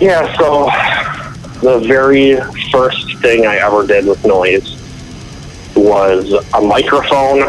Yeah, 0.00 0.36
so 0.38 0.70
the 1.60 1.80
very 1.86 2.36
first 2.70 3.18
thing 3.18 3.46
I 3.46 3.56
ever 3.56 3.86
did 3.86 4.06
with 4.06 4.24
noise 4.24 4.78
was 5.76 6.32
a 6.54 6.60
microphone 6.60 7.40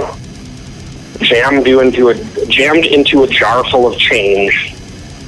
jammed 1.20 1.68
into 1.68 2.10
a 2.10 2.16
jammed 2.48 2.86
into 2.86 3.24
a 3.24 3.28
jar 3.28 3.64
full 3.70 3.88
of 3.88 3.98
change 3.98 4.76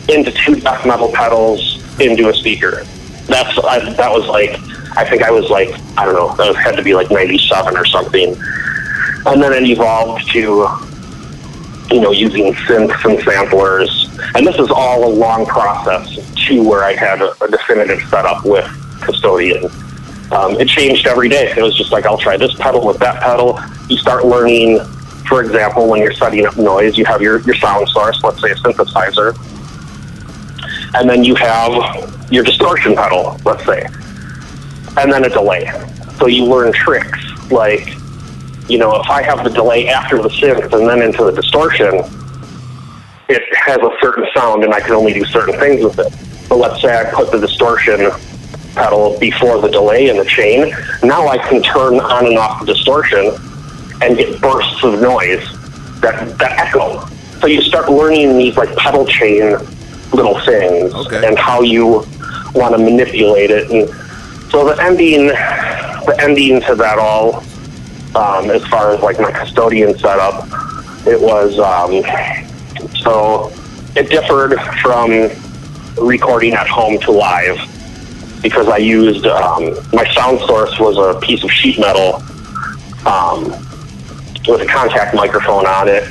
into 0.09 0.31
two 0.31 0.55
death 0.59 0.85
metal 0.85 1.11
pedals 1.11 1.81
into 1.99 2.29
a 2.29 2.33
speaker. 2.33 2.83
That's 3.27 3.57
I, 3.59 3.79
that 3.93 4.11
was 4.11 4.27
like 4.27 4.59
I 4.97 5.05
think 5.07 5.23
I 5.23 5.31
was 5.31 5.49
like 5.49 5.69
I 5.97 6.05
don't 6.05 6.15
know 6.15 6.35
that 6.35 6.55
had 6.55 6.75
to 6.75 6.83
be 6.83 6.93
like 6.93 7.11
ninety 7.11 7.37
seven 7.37 7.75
or 7.77 7.85
something, 7.85 8.35
and 9.25 9.41
then 9.41 9.53
it 9.53 9.69
evolved 9.69 10.31
to 10.31 10.67
you 11.91 12.01
know, 12.01 12.11
using 12.11 12.53
synths 12.53 13.05
and 13.05 13.23
samplers. 13.23 14.09
And 14.33 14.45
this 14.45 14.57
is 14.57 14.69
all 14.71 15.05
a 15.07 15.13
long 15.13 15.45
process 15.45 16.17
to 16.47 16.63
where 16.63 16.83
I 16.83 16.93
had 16.93 17.21
a, 17.21 17.43
a 17.43 17.49
definitive 17.49 18.01
setup 18.09 18.43
with 18.45 18.65
Custodian. 19.01 19.65
Um, 20.31 20.59
it 20.59 20.67
changed 20.67 21.05
every 21.05 21.29
day. 21.29 21.53
It 21.55 21.61
was 21.61 21.75
just 21.77 21.91
like, 21.91 22.05
I'll 22.05 22.17
try 22.17 22.37
this 22.37 22.53
pedal 22.55 22.85
with 22.85 22.97
that 22.99 23.21
pedal. 23.21 23.59
You 23.87 23.97
start 23.97 24.25
learning, 24.25 24.83
for 25.27 25.43
example, 25.43 25.87
when 25.87 26.01
you're 26.01 26.13
setting 26.13 26.45
up 26.45 26.57
noise, 26.57 26.97
you 26.97 27.05
have 27.05 27.21
your, 27.21 27.39
your 27.41 27.55
sound 27.55 27.87
source, 27.89 28.21
let's 28.23 28.41
say 28.41 28.51
a 28.51 28.55
synthesizer. 28.55 29.37
and 30.95 31.09
then 31.09 31.23
you 31.23 31.35
have 31.35 32.31
your 32.31 32.43
distortion 32.43 32.95
pedal, 32.95 33.39
let's 33.45 33.63
say, 33.65 33.85
and 34.97 35.11
then 35.11 35.25
a 35.25 35.29
delay. 35.29 35.65
So 36.19 36.27
you 36.27 36.45
learn 36.45 36.71
tricks 36.73 37.19
like, 37.51 37.95
you 38.69 38.77
know, 38.77 38.95
if 38.99 39.09
I 39.09 39.21
have 39.21 39.43
the 39.43 39.49
delay 39.49 39.87
after 39.89 40.21
the 40.21 40.29
synth 40.29 40.73
and 40.73 40.87
then 40.87 41.01
into 41.01 41.23
the 41.23 41.31
distortion, 41.31 42.01
it 43.27 43.43
has 43.55 43.77
a 43.77 43.89
certain 44.01 44.25
sound 44.35 44.63
and 44.63 44.73
I 44.73 44.79
can 44.79 44.93
only 44.93 45.13
do 45.13 45.25
certain 45.25 45.59
things 45.59 45.83
with 45.83 45.99
it. 45.99 46.13
But 46.47 46.57
let's 46.57 46.81
say 46.81 46.95
I 46.95 47.11
put 47.11 47.31
the 47.31 47.39
distortion 47.39 48.11
pedal 48.75 49.17
before 49.19 49.61
the 49.61 49.69
delay 49.69 50.09
in 50.09 50.17
the 50.17 50.25
chain. 50.25 50.73
Now 51.03 51.27
I 51.27 51.37
can 51.37 51.61
turn 51.63 51.99
on 51.99 52.25
and 52.27 52.37
off 52.37 52.59
the 52.59 52.73
distortion 52.73 53.33
and 54.01 54.17
get 54.17 54.39
bursts 54.41 54.83
of 54.83 55.01
noise 55.01 55.43
that, 56.01 56.37
that 56.37 56.51
echo. 56.59 57.05
So 57.39 57.47
you 57.47 57.61
start 57.61 57.89
learning 57.89 58.37
these 58.37 58.55
like 58.57 58.75
pedal 58.77 59.05
chain 59.05 59.57
little 60.13 60.39
things 60.41 60.93
Okay. 60.93 61.27
and 61.27 61.37
how 61.37 61.61
you 61.61 62.05
want 62.53 62.73
to 62.73 62.77
manipulate 62.77 63.49
it. 63.51 63.69
And 63.71 63.89
so 64.55 64.63
the 64.63 64.81
ending, 64.81 65.27
the 65.27 66.15
ending 66.17 66.61
to 66.61 66.75
that 66.75 66.97
all, 66.97 67.43
um, 68.15 68.49
as 68.49 68.65
far 68.67 68.91
as 68.93 69.01
like 69.01 69.19
my 69.19 69.29
custodian 69.29 69.97
setup, 69.97 70.45
it 71.05 71.19
was 71.19 71.59
um, 71.59 72.01
so 72.99 73.51
it 73.97 74.09
differed 74.09 74.57
from 74.81 75.29
recording 75.97 76.53
at 76.53 76.69
home 76.69 76.97
to 77.01 77.11
live 77.11 77.59
because 78.41 78.69
I 78.69 78.77
used 78.77 79.25
um, 79.25 79.75
my 79.91 80.09
sound 80.13 80.39
source 80.39 80.79
was 80.79 80.97
a 80.97 81.19
piece 81.19 81.43
of 81.43 81.51
sheet 81.51 81.77
metal 81.77 82.23
um, 83.05 83.49
with 84.47 84.61
a 84.61 84.67
contact 84.69 85.13
microphone 85.13 85.67
on 85.67 85.89
it 85.89 86.09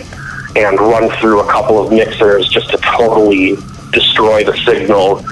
and 0.55 0.79
run 0.79 1.09
through 1.19 1.41
a 1.41 1.51
couple 1.51 1.83
of 1.83 1.91
mixers 1.91 2.47
just 2.51 2.69
to 2.73 2.77
totally 2.77 3.57
destroy 3.91 4.45
the 4.45 4.55
signal 4.66 5.25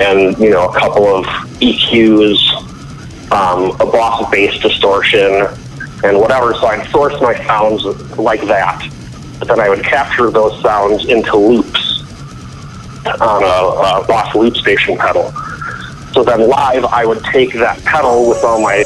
and 0.00 0.36
you 0.38 0.50
know 0.50 0.68
a 0.68 0.78
couple 0.78 1.06
of 1.06 1.24
EQs, 1.60 2.38
um, 3.30 3.70
a 3.80 3.90
boss 3.90 4.30
bass 4.30 4.58
distortion, 4.60 5.46
and 6.02 6.18
whatever. 6.18 6.54
So 6.54 6.66
I'd 6.66 6.88
source 6.90 7.20
my 7.20 7.34
sounds 7.46 7.84
like 8.18 8.42
that, 8.46 8.90
but 9.38 9.48
then 9.48 9.60
I 9.60 9.68
would 9.68 9.84
capture 9.84 10.30
those 10.30 10.60
sounds 10.62 11.04
into 11.06 11.36
loops 11.36 11.90
on 13.06 13.42
a, 13.42 14.02
a 14.02 14.06
Boss 14.06 14.34
loop 14.34 14.56
station 14.56 14.96
pedal. 14.96 15.32
So 16.12 16.24
then 16.24 16.48
live, 16.48 16.84
I 16.84 17.04
would 17.06 17.22
take 17.24 17.52
that 17.54 17.82
pedal 17.84 18.28
with 18.28 18.42
all 18.42 18.60
my 18.60 18.82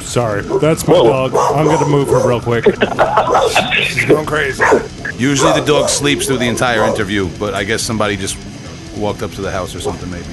Sorry, 0.00 0.42
that's 0.60 0.86
my 0.86 0.94
Whoa. 0.94 1.28
dog. 1.28 1.34
I'm 1.34 1.66
gonna 1.66 1.88
move 1.88 2.08
her 2.08 2.26
real 2.26 2.40
quick. 2.40 2.64
She's 3.84 4.04
going 4.04 4.26
crazy. 4.26 4.62
Usually 5.16 5.52
the 5.58 5.64
dog 5.66 5.88
sleeps 5.88 6.26
through 6.26 6.38
the 6.38 6.48
entire 6.48 6.84
interview, 6.84 7.28
but 7.38 7.54
I 7.54 7.64
guess 7.64 7.82
somebody 7.82 8.16
just 8.16 8.36
walked 8.96 9.22
up 9.22 9.30
to 9.32 9.40
the 9.40 9.50
house 9.50 9.74
or 9.74 9.80
something, 9.80 10.10
maybe. 10.10 10.24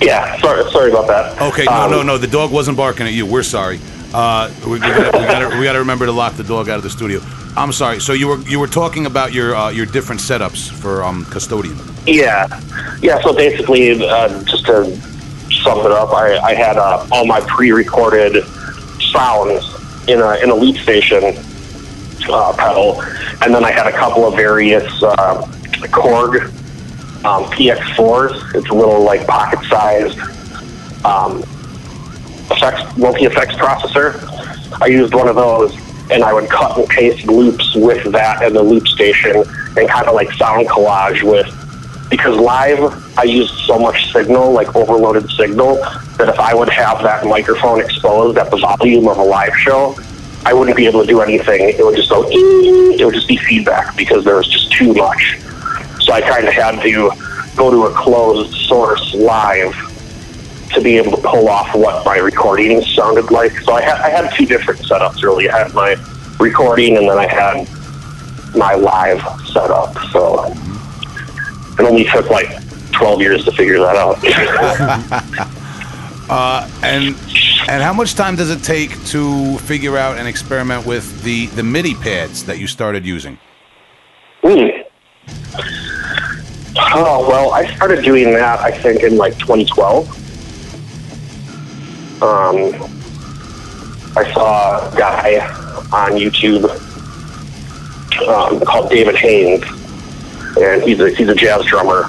yeah. 0.00 0.38
Sorry, 0.40 0.68
sorry 0.70 0.90
about 0.90 1.06
that. 1.06 1.40
Okay, 1.40 1.64
no, 1.64 1.72
Um, 1.72 1.90
no, 1.90 2.02
no. 2.02 2.18
The 2.18 2.26
dog 2.26 2.50
wasn't 2.50 2.76
barking 2.76 3.06
at 3.06 3.12
you. 3.12 3.24
We're 3.26 3.42
sorry. 3.42 3.78
Uh, 4.12 4.50
we, 4.64 4.72
we, 4.72 4.78
gotta, 4.80 5.18
we, 5.18 5.24
gotta, 5.24 5.58
we 5.58 5.64
gotta 5.64 5.78
remember 5.78 6.06
to 6.06 6.12
lock 6.12 6.34
the 6.34 6.44
dog 6.44 6.68
out 6.68 6.76
of 6.76 6.82
the 6.82 6.90
studio. 6.90 7.20
I'm 7.56 7.72
sorry. 7.72 8.00
So 8.00 8.12
you 8.14 8.28
were 8.28 8.38
you 8.40 8.58
were 8.58 8.66
talking 8.66 9.06
about 9.06 9.32
your 9.32 9.54
uh, 9.54 9.70
your 9.70 9.86
different 9.86 10.20
setups 10.20 10.70
for 10.70 11.02
um, 11.04 11.24
custodian. 11.26 11.78
Yeah, 12.06 12.46
yeah. 13.00 13.20
So 13.22 13.32
basically, 13.34 13.90
uh, 14.06 14.42
just 14.44 14.66
to 14.66 14.84
sum 15.62 15.78
it 15.80 15.92
up, 15.92 16.10
I, 16.12 16.38
I 16.38 16.54
had 16.54 16.76
uh, 16.78 17.06
all 17.12 17.26
my 17.26 17.40
pre-recorded 17.42 18.44
sounds 19.12 19.64
in 20.08 20.20
a 20.20 20.34
in 20.42 20.50
a 20.50 20.54
loop 20.54 20.76
station 20.78 21.22
uh, 22.28 22.52
pedal, 22.56 23.00
and 23.42 23.54
then 23.54 23.64
I 23.64 23.70
had 23.70 23.86
a 23.86 23.92
couple 23.92 24.26
of 24.26 24.34
various 24.34 24.90
uh, 25.82 25.86
Korg 25.88 26.44
um, 27.24 27.44
PX4s. 27.52 28.54
It's 28.54 28.68
a 28.68 28.74
little 28.74 29.02
like 29.02 29.26
pocket-sized 29.26 30.18
um, 31.04 31.42
effects 32.50 32.96
multi-effects 32.96 33.54
processor. 33.54 34.18
I 34.80 34.86
used 34.86 35.14
one 35.14 35.28
of 35.28 35.36
those, 35.36 35.74
and 36.10 36.22
I 36.22 36.32
would 36.32 36.48
cut 36.48 36.78
and 36.78 36.88
paste 36.88 37.26
loops 37.26 37.74
with 37.74 38.10
that 38.12 38.42
and 38.42 38.54
the 38.54 38.62
loop 38.62 38.86
station, 38.88 39.44
and 39.76 39.88
kind 39.88 40.06
of 40.06 40.14
like 40.14 40.32
sound 40.32 40.68
collage 40.68 41.22
with. 41.22 41.46
Because 42.10 42.36
live, 42.36 43.18
I 43.18 43.22
used 43.22 43.54
so 43.66 43.78
much 43.78 44.12
signal, 44.12 44.52
like 44.52 44.74
overloaded 44.76 45.30
signal, 45.30 45.76
that 46.18 46.28
if 46.28 46.38
I 46.38 46.54
would 46.54 46.68
have 46.68 47.02
that 47.02 47.24
microphone 47.24 47.80
exposed 47.80 48.36
at 48.36 48.50
the 48.50 48.58
volume 48.58 49.08
of 49.08 49.16
a 49.16 49.22
live 49.22 49.56
show, 49.56 49.96
I 50.44 50.52
wouldn't 50.52 50.76
be 50.76 50.86
able 50.86 51.00
to 51.00 51.06
do 51.06 51.20
anything. 51.20 51.68
It 51.68 51.84
would 51.84 51.96
just 51.96 52.10
go, 52.10 52.26
it 52.28 53.04
would 53.04 53.14
just 53.14 53.28
be 53.28 53.36
feedback 53.36 53.96
because 53.96 54.24
there 54.24 54.36
was 54.36 54.48
just 54.48 54.72
too 54.72 54.92
much. 54.92 55.38
So 56.04 56.12
I 56.12 56.20
kind 56.20 56.46
of 56.46 56.54
had 56.54 56.80
to 56.82 57.10
go 57.56 57.70
to 57.70 57.86
a 57.86 57.94
closed 57.94 58.54
source 58.66 59.14
live 59.14 59.74
to 60.74 60.80
be 60.80 60.96
able 60.96 61.12
to 61.12 61.22
pull 61.22 61.48
off 61.48 61.74
what 61.74 62.04
my 62.04 62.16
recording 62.16 62.82
sounded 62.82 63.30
like. 63.30 63.52
So 63.60 63.72
I 63.72 63.82
had 63.82 64.00
I 64.00 64.08
had 64.08 64.32
two 64.34 64.46
different 64.46 64.80
setups 64.80 65.22
really. 65.22 65.48
I 65.48 65.58
had 65.58 65.74
my 65.74 65.96
recording 66.40 66.96
and 66.96 67.08
then 67.08 67.18
I 67.18 67.26
had 67.26 67.68
my 68.56 68.74
live 68.74 69.20
setup. 69.46 69.96
So 70.10 70.52
it 71.78 71.80
only 71.80 72.04
took 72.04 72.30
like 72.30 72.48
twelve 72.92 73.20
years 73.20 73.44
to 73.44 73.52
figure 73.52 73.78
that 73.78 73.96
out. 73.96 74.18
And 76.82 77.16
and 77.68 77.82
how 77.82 77.92
much 77.92 78.14
time 78.14 78.36
does 78.36 78.50
it 78.50 78.62
take 78.62 78.90
to 79.06 79.56
figure 79.58 79.96
out 79.96 80.18
and 80.18 80.26
experiment 80.26 80.84
with 80.84 81.22
the 81.22 81.46
the 81.46 81.62
MIDI 81.62 81.94
pads 81.94 82.44
that 82.44 82.58
you 82.58 82.66
started 82.66 83.06
using? 83.06 83.38
Hmm. 84.42 84.82
Oh 86.94 87.26
well, 87.28 87.52
I 87.52 87.72
started 87.74 88.04
doing 88.04 88.32
that 88.32 88.60
I 88.60 88.70
think 88.70 89.02
in 89.02 89.16
like 89.16 89.38
2012. 89.38 90.08
Um, 92.22 92.74
I 94.16 94.32
saw 94.32 94.92
a 94.92 94.96
guy 94.96 95.38
on 95.92 96.12
YouTube 96.12 96.64
um, 98.28 98.60
called 98.60 98.90
David 98.90 99.16
Haynes, 99.16 99.64
and 100.60 100.82
he's 100.82 101.00
a 101.00 101.10
he's 101.10 101.28
a 101.28 101.34
jazz 101.34 101.64
drummer, 101.66 102.08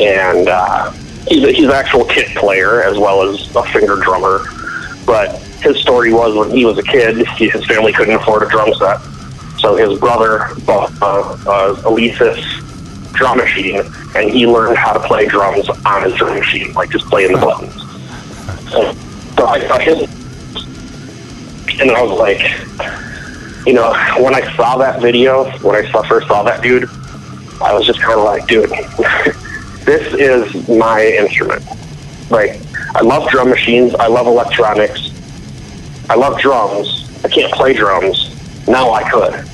and 0.00 0.48
uh, 0.48 0.90
he's 1.28 1.44
a, 1.44 1.52
he's 1.52 1.66
an 1.66 1.72
actual 1.72 2.04
kit 2.04 2.28
player 2.36 2.82
as 2.82 2.98
well 2.98 3.22
as 3.22 3.54
a 3.54 3.62
finger 3.64 3.96
drummer. 3.96 4.44
But 5.06 5.40
his 5.60 5.78
story 5.78 6.12
was 6.12 6.34
when 6.34 6.50
he 6.56 6.64
was 6.64 6.78
a 6.78 6.82
kid, 6.82 7.26
his 7.36 7.64
family 7.66 7.92
couldn't 7.92 8.14
afford 8.14 8.42
a 8.42 8.48
drum 8.48 8.72
set, 8.74 8.98
so 9.62 9.76
his 9.76 9.98
brother 10.00 10.48
bought 10.66 10.90
uh, 11.00 11.36
a 11.46 11.74
Alesis 11.88 12.42
drum 13.12 13.38
machine, 13.38 13.80
and 14.16 14.28
he 14.28 14.44
learned 14.46 14.76
how 14.76 14.92
to 14.92 14.98
play 15.06 15.26
drums 15.26 15.68
on 15.86 16.02
his 16.02 16.14
drum 16.14 16.36
machine, 16.36 16.72
like 16.72 16.90
just 16.90 17.06
playing 17.06 17.32
the 17.32 17.38
buttons. 17.38 17.72
So, 18.70 19.46
I 19.46 19.60
saw 19.68 19.78
his, 19.78 20.02
and 21.80 21.90
I 21.92 22.02
was 22.02 22.18
like, 22.18 22.40
you 23.66 23.72
know, 23.74 23.92
when 24.20 24.34
I 24.34 24.54
saw 24.56 24.76
that 24.78 25.00
video, 25.00 25.44
when 25.60 25.76
I 25.76 25.88
first 26.08 26.26
saw 26.26 26.42
that 26.42 26.60
dude, 26.62 26.88
I 27.60 27.72
was 27.72 27.86
just 27.86 28.00
kind 28.00 28.18
of 28.18 28.24
like, 28.24 28.46
dude, 28.48 28.70
this 29.84 30.12
is 30.14 30.68
my 30.68 31.06
instrument. 31.06 31.64
Like, 32.30 32.60
I 32.96 33.02
love 33.02 33.28
drum 33.30 33.50
machines. 33.50 33.94
I 33.94 34.08
love 34.08 34.26
electronics. 34.26 35.10
I 36.10 36.16
love 36.16 36.40
drums. 36.40 37.24
I 37.24 37.28
can't 37.28 37.52
play 37.52 37.74
drums. 37.74 38.28
Now 38.66 38.90
I 38.90 39.08
could. 39.08 39.51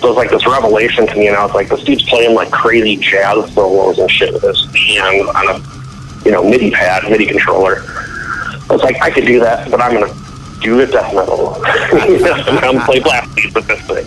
So 0.00 0.08
it's 0.08 0.16
like 0.16 0.30
this 0.30 0.46
revelation 0.46 1.06
to 1.06 1.14
me, 1.16 1.28
and 1.28 1.36
I 1.36 1.44
was 1.44 1.54
like, 1.54 1.68
this 1.68 1.82
dude's 1.82 2.08
playing 2.08 2.34
like 2.34 2.50
crazy 2.50 2.96
jazz 2.96 3.52
solos 3.54 3.98
and 3.98 4.10
shit 4.10 4.32
with 4.32 4.42
his 4.42 4.64
hand 4.74 5.28
on 5.28 5.48
a, 5.48 6.24
you 6.24 6.30
know, 6.30 6.48
MIDI 6.48 6.70
pad, 6.70 7.04
MIDI 7.10 7.26
controller. 7.26 7.82
I 7.88 8.66
was 8.70 8.82
like, 8.82 9.00
I 9.00 9.10
could 9.10 9.26
do 9.26 9.40
that, 9.40 9.70
but 9.70 9.80
I'm 9.80 9.94
gonna 9.94 10.12
do 10.60 10.76
the 10.76 10.86
death 10.86 11.14
metal. 11.14 11.60
I'm 11.64 12.60
gonna 12.60 12.84
play 12.84 13.00
blast 13.00 13.34
beats 13.34 13.54
with 13.54 13.66
this 13.66 13.80
thing. 13.82 14.04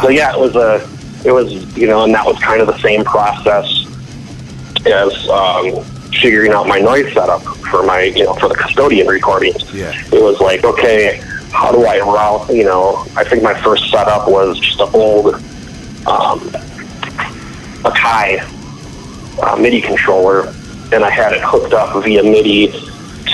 So 0.00 0.10
yeah, 0.10 0.34
it 0.34 0.38
was 0.38 0.54
a, 0.56 0.86
it 1.26 1.32
was 1.32 1.52
you 1.76 1.86
know, 1.86 2.04
and 2.04 2.14
that 2.14 2.26
was 2.26 2.38
kind 2.40 2.60
of 2.60 2.66
the 2.66 2.78
same 2.78 3.04
process 3.04 3.66
as 4.86 5.28
um, 5.30 5.82
figuring 6.20 6.52
out 6.52 6.66
my 6.66 6.78
noise 6.78 7.12
setup 7.12 7.42
for 7.42 7.82
my, 7.82 8.02
you 8.02 8.24
know, 8.24 8.34
for 8.34 8.48
the 8.48 8.54
custodian 8.54 9.06
recordings. 9.06 9.72
Yeah. 9.72 9.92
It 10.12 10.22
was 10.22 10.40
like, 10.40 10.64
okay, 10.64 11.20
how 11.52 11.72
do 11.72 11.84
I 11.86 11.98
route? 11.98 12.48
You 12.54 12.64
know, 12.64 13.06
I 13.16 13.24
think 13.24 13.42
my 13.42 13.54
first 13.62 13.90
setup 13.90 14.28
was 14.28 14.58
just 14.58 14.80
an 14.80 14.88
old 14.94 15.34
um, 16.06 16.40
Akai 17.82 18.40
uh, 19.42 19.56
MIDI 19.56 19.80
controller, 19.80 20.48
and 20.92 21.04
I 21.04 21.10
had 21.10 21.32
it 21.32 21.42
hooked 21.42 21.72
up 21.72 22.02
via 22.02 22.22
MIDI 22.22 22.72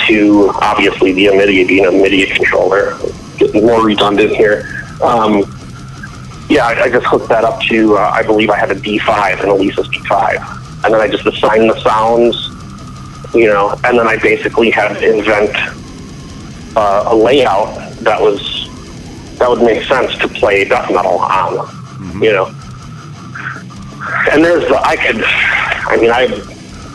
to 0.07 0.51
obviously 0.55 1.13
via 1.13 1.33
MIDI 1.33 1.65
being 1.65 1.87
a 1.87 1.93
MIDI 1.93 2.27
controller. 2.27 2.99
Getting 3.39 3.67
more 3.67 3.85
redundant 3.85 4.35
here. 4.37 4.87
Um, 5.03 5.45
yeah, 6.49 6.67
I, 6.67 6.83
I 6.83 6.91
just 6.91 7.07
hooked 7.07 7.29
that 7.29 7.45
up 7.45 7.61
to, 7.63 7.97
uh, 7.97 8.11
I 8.13 8.23
believe 8.23 8.51
I 8.51 8.59
had 8.59 8.71
a 8.71 8.75
D5, 8.75 9.41
an 9.43 9.49
Alesis 9.49 9.87
D5. 9.87 10.85
And 10.85 10.93
then 10.93 11.01
I 11.01 11.09
just 11.09 11.25
assigned 11.27 11.71
the 11.71 11.81
sounds, 11.81 12.37
you 13.35 13.47
know, 13.47 13.71
and 13.85 13.99
then 13.99 14.07
I 14.07 14.17
basically 14.17 14.71
had 14.71 14.99
to 14.99 15.17
invent 15.17 15.55
uh, 16.77 17.05
a 17.07 17.15
layout 17.15 17.82
that 18.05 18.21
was, 18.21 18.69
that 19.39 19.49
would 19.49 19.63
make 19.63 19.85
sense 19.85 20.17
to 20.19 20.29
play 20.29 20.65
death 20.65 20.91
metal 20.91 21.19
on, 21.19 21.59
mm-hmm. 21.59 22.23
you 22.23 22.33
know. 22.33 22.47
and 24.33 24.45
there's 24.45 24.67
the 24.69 24.81
I 24.83 24.97
could, 24.97 25.23
I 25.25 25.97
mean 26.01 26.11
I, 26.11 26.23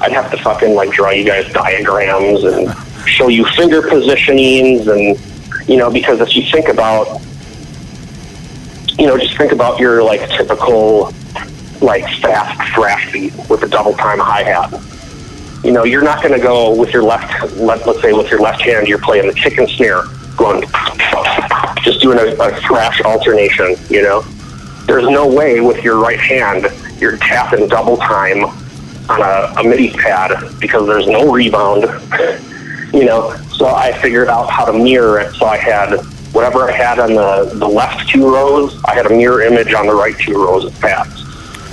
I'd 0.02 0.12
have 0.12 0.32
to 0.32 0.38
fucking 0.38 0.76
like 0.76 0.92
draw 0.92 1.10
you 1.12 1.26
guys 1.26 1.52
diagrams 1.54 2.44
and 2.44 2.74
show 3.08 3.30
you 3.30 3.46
finger 3.46 3.82
positionings 3.82 4.88
and 4.88 5.70
you 5.70 5.78
know 5.78 5.90
because 5.92 6.20
if 6.22 6.36
you 6.36 6.44
think 6.52 6.68
about, 6.68 7.22
you 8.98 9.08
know, 9.08 9.18
just 9.18 9.38
think 9.38 9.52
about 9.52 9.80
your 9.80 10.04
like 10.04 10.28
typical 10.30 11.14
like 11.82 12.04
fast 12.22 12.74
thrash 12.74 13.12
beat 13.12 13.34
with 13.50 13.64
a 13.64 13.68
double 13.68 13.94
time 13.94 14.20
hi 14.20 14.44
hat. 14.44 14.84
You 15.64 15.72
know, 15.72 15.84
you're 15.84 16.04
not 16.04 16.22
going 16.22 16.34
to 16.34 16.40
go 16.40 16.74
with 16.74 16.94
your 16.94 17.04
left. 17.04 17.56
Let, 17.58 17.86
let's 17.86 18.02
say 18.02 18.14
with 18.14 18.30
your 18.30 18.40
left 18.40 18.62
hand, 18.62 18.88
you're 18.88 19.00
playing 19.00 19.28
the 19.28 19.34
kick 19.34 19.58
and 19.58 19.68
snare, 19.70 20.04
going 20.38 20.62
just 21.84 22.02
doing 22.02 22.20
a, 22.20 22.36
a 22.42 22.56
thrash 22.62 23.02
alternation. 23.02 23.76
You 23.90 24.04
know, 24.04 24.22
there's 24.86 25.08
no 25.10 25.28
way 25.28 25.60
with 25.60 25.84
your 25.84 26.00
right 26.00 26.20
hand 26.20 26.68
you're 27.00 27.18
tapping 27.18 27.68
double 27.68 27.98
time 27.98 28.44
on 29.10 29.22
a, 29.22 29.60
a 29.60 29.64
MIDI 29.64 29.92
pad 29.92 30.60
because 30.60 30.88
there's 30.88 31.08
no 31.08 31.32
rebound. 31.32 31.84
you 32.94 33.06
know, 33.06 33.36
so 33.56 33.68
I 33.68 33.94
figured 34.02 34.28
out 34.28 34.50
how 34.50 34.66
to 34.66 34.74
mirror 34.74 35.20
it. 35.20 35.34
So 35.36 35.46
I 35.46 35.58
had 35.58 36.00
whatever 36.34 36.70
I 36.70 36.72
had 36.72 37.00
on 37.00 37.14
the, 37.14 37.52
the 37.56 37.68
left 37.68 38.10
two 38.10 38.32
rows, 38.32 38.82
I 38.86 38.96
had 38.96 39.06
a 39.06 39.10
mirror 39.10 39.42
image 39.42 39.74
on 39.74 39.88
the 39.88 39.96
right 39.96 40.18
two 40.18 40.34
rows 40.34 40.66
of 40.66 40.80
pads. 40.80 41.24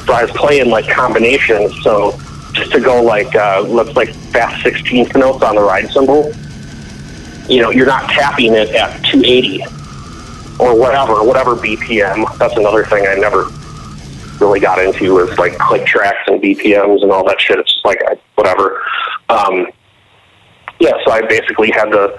So 0.04 0.12
I 0.12 0.22
was 0.22 0.30
playing 0.32 0.70
like 0.70 0.88
combinations. 0.88 1.82
So 1.82 2.18
just 2.52 2.72
to 2.72 2.80
go 2.80 3.02
like 3.02 3.34
uh, 3.34 3.60
looks 3.60 3.96
like 3.96 4.10
fast 4.14 4.64
16th 4.64 5.16
notes 5.16 5.42
on 5.42 5.56
the 5.56 5.62
ride 5.62 5.90
cymbal, 5.90 6.32
you 7.48 7.60
know, 7.60 7.70
you're 7.70 7.86
not 7.86 8.08
tapping 8.10 8.54
it 8.54 8.70
at 8.70 9.04
280 9.04 9.62
or 10.58 10.78
whatever, 10.78 11.22
whatever 11.22 11.54
BPM. 11.56 12.38
That's 12.38 12.56
another 12.56 12.84
thing 12.84 13.06
I 13.06 13.14
never 13.14 13.48
really 14.40 14.60
got 14.60 14.78
into 14.78 15.18
is 15.18 15.38
like 15.38 15.58
click 15.58 15.86
tracks 15.86 16.26
and 16.26 16.42
BPMs 16.42 17.02
and 17.02 17.10
all 17.10 17.24
that 17.26 17.40
shit. 17.40 17.58
It's 17.58 17.72
just 17.72 17.84
like 17.84 17.98
whatever. 18.34 18.82
Um, 19.28 19.66
yeah, 20.80 20.92
so 21.04 21.12
I 21.12 21.22
basically 21.22 21.70
had 21.70 21.86
to 21.86 22.18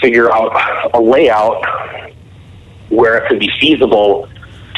figure 0.00 0.32
out 0.32 0.94
a 0.94 1.00
layout 1.00 1.64
where 2.88 3.18
it 3.18 3.28
could 3.28 3.38
be 3.38 3.50
feasible 3.60 4.28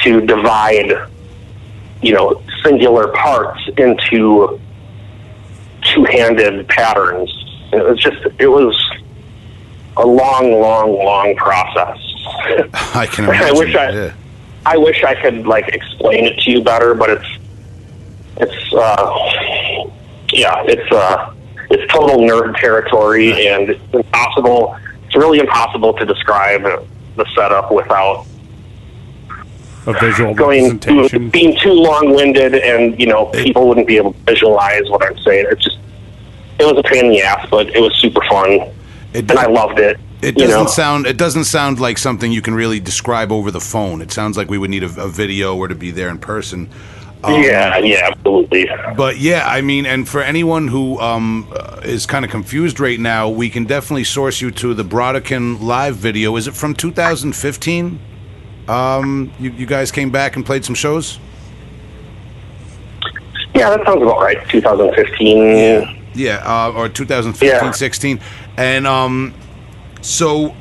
to 0.03 0.21
divide, 0.21 0.93
you 2.03 2.13
know, 2.13 2.43
singular 2.63 3.09
parts 3.09 3.61
into 3.79 4.61
two-handed 5.83 6.69
patterns. 6.69 7.31
It 7.73 7.85
was 7.85 7.99
just, 7.99 8.19
it 8.39 8.49
was 8.49 8.77
a 9.97 10.07
long, 10.07 10.53
long, 10.53 10.93
long 10.93 11.35
process. 11.37 11.99
I 12.95 13.07
can 13.11 13.25
imagine. 13.29 13.47
I 13.47 13.53
wish 13.53 13.75
I, 13.75 13.91
yeah. 13.91 14.15
I 14.65 14.77
wish 14.77 15.03
I 15.05 15.21
could 15.21 15.47
like 15.47 15.69
explain 15.69 16.27
it 16.27 16.39
to 16.41 16.51
you 16.51 16.63
better, 16.63 16.95
but 16.95 17.11
it's, 17.11 17.39
it's, 18.37 18.75
uh, 18.75 19.91
yeah, 20.33 20.63
it's, 20.67 20.93
uh, 20.93 21.35
it's 21.71 21.91
total 21.93 22.19
nerd 22.19 22.57
territory, 22.59 23.49
and 23.49 23.71
it's 23.71 23.95
impossible. 23.95 24.77
It's 25.07 25.17
really 25.17 25.39
impossible 25.39 25.95
to 25.95 26.05
describe 26.05 26.63
the 26.63 27.27
setup 27.35 27.73
without 27.73 28.27
A 29.87 29.93
visual 29.95 30.35
going 30.45 30.79
too, 30.79 31.09
being 31.31 31.57
too 31.59 31.73
long-winded, 31.73 32.55
and 32.55 32.99
you 33.01 33.07
know 33.07 33.27
people 33.27 33.69
wouldn't 33.69 33.87
be 33.87 33.97
able 33.97 34.13
to 34.13 34.19
visualize 34.21 34.89
what 34.91 35.03
I'm 35.05 35.19
saying. 35.19 35.47
It's 35.51 35.65
just 35.65 35.79
it 36.59 36.65
was 36.65 36.77
a 36.77 36.83
pain 36.83 37.07
in 37.07 37.11
the 37.11 37.23
ass, 37.23 37.49
but 37.51 37.69
it 37.75 37.81
was 37.81 37.95
super 37.97 38.21
fun, 38.29 38.61
It, 39.13 39.31
and 39.31 39.39
I 39.39 39.47
loved 39.47 39.79
it. 39.79 39.99
it 40.23 40.37
doesn't 40.37 40.65
know? 40.65 40.67
sound. 40.67 41.07
It 41.07 41.19
doesn't 41.19 41.45
sound 41.45 41.81
like 41.81 41.99
something 41.99 42.33
you 42.33 42.43
can 42.43 42.55
really 42.55 42.81
describe 42.81 43.31
over 43.31 43.51
the 43.51 43.61
phone. 43.61 44.01
It 44.01 44.11
sounds 44.13 44.37
like 44.37 44.49
we 44.49 44.59
would 44.59 44.71
need 44.71 44.83
a, 44.83 45.01
a 45.01 45.09
video 45.09 45.57
or 45.57 45.69
to 45.69 45.75
be 45.75 45.91
there 45.91 46.09
in 46.09 46.19
person. 46.19 46.71
Um, 47.25 47.41
yeah, 47.41 47.79
yeah, 47.79 48.11
absolutely. 48.11 48.69
But 48.97 49.19
yeah, 49.19 49.47
I 49.47 49.61
mean, 49.61 49.87
and 49.87 50.09
for 50.09 50.23
anyone 50.23 50.67
who 50.67 50.99
um, 50.99 51.47
uh, 51.55 51.81
is 51.85 52.05
kind 52.05 52.25
of 52.25 52.31
confused 52.31 52.81
right 52.81 52.99
now, 52.99 53.29
we 53.29 53.49
can 53.49 53.65
definitely 53.65 54.05
source 54.05 54.41
you 54.41 54.51
to 54.53 54.75
the 54.75 54.83
Brodequin 54.85 55.63
live 55.63 55.95
video. 55.97 56.35
Is 56.37 56.49
it 56.49 56.55
from 56.55 56.75
2015? 56.75 58.01
Um, 58.67 59.33
you, 59.39 59.51
you 59.53 59.67
guys 59.67 59.93
came 59.93 60.11
back 60.11 60.35
and 60.35 60.45
played 60.45 60.65
some 60.65 60.75
shows. 60.75 61.19
Yeah, 63.55 63.71
that 63.71 63.87
sounds 63.87 64.03
about 64.03 64.21
right. 64.21 64.39
2015. 64.49 66.01
Yeah, 66.15 66.43
uh, 66.45 66.73
or 66.73 66.89
2015, 66.89 67.49
Yeah. 67.49 67.71
16. 67.71 68.21
And 68.57 68.87
um, 68.87 69.35
so, 70.01 70.55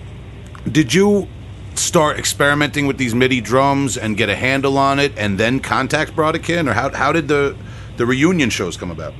did 0.69 0.93
you 0.93 1.27
start 1.75 2.17
experimenting 2.17 2.87
with 2.87 2.97
these 2.97 3.15
MIDI 3.15 3.41
drums 3.41 3.97
and 3.97 4.15
get 4.15 4.29
a 4.29 4.35
handle 4.35 4.77
on 4.77 4.99
it, 4.99 5.13
and 5.17 5.37
then 5.39 5.59
contact 5.59 6.15
Brodequin, 6.15 6.69
or 6.69 6.73
how 6.73 6.89
how 6.91 7.11
did 7.11 7.27
the 7.27 7.55
the 7.97 8.05
reunion 8.05 8.49
shows 8.49 8.77
come 8.77 8.91
about? 8.91 9.13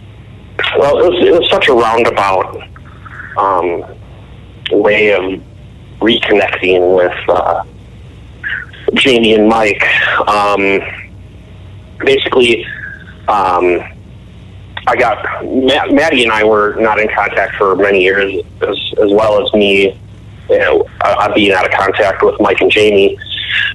Well, 0.78 1.00
it 1.00 1.10
was, 1.10 1.28
it 1.28 1.32
was 1.32 1.50
such 1.50 1.68
a 1.68 1.74
roundabout 1.74 2.68
um, 3.38 3.84
way 4.72 5.12
of 5.14 5.42
reconnecting 6.00 6.96
with 6.96 7.30
uh, 7.30 7.64
Jamie 8.94 9.34
and 9.34 9.48
Mike. 9.48 9.84
Um, 10.28 10.80
basically, 12.00 12.66
um, 13.28 13.82
I 14.88 14.96
got 14.96 15.46
Matt, 15.46 15.94
Matti 15.94 16.24
and 16.24 16.32
I 16.32 16.44
were 16.44 16.76
not 16.76 17.00
in 17.00 17.08
contact 17.14 17.56
for 17.56 17.76
many 17.76 18.02
years, 18.02 18.44
as, 18.62 18.94
as 19.04 19.12
well 19.12 19.46
as 19.46 19.54
me, 19.54 20.00
you 20.50 20.60
know, 20.60 20.88
uh, 21.02 21.34
being 21.34 21.52
out 21.52 21.66
of 21.66 21.72
contact 21.72 22.24
with 22.24 22.40
Mike 22.40 22.62
and 22.62 22.72
Jamie. 22.72 23.18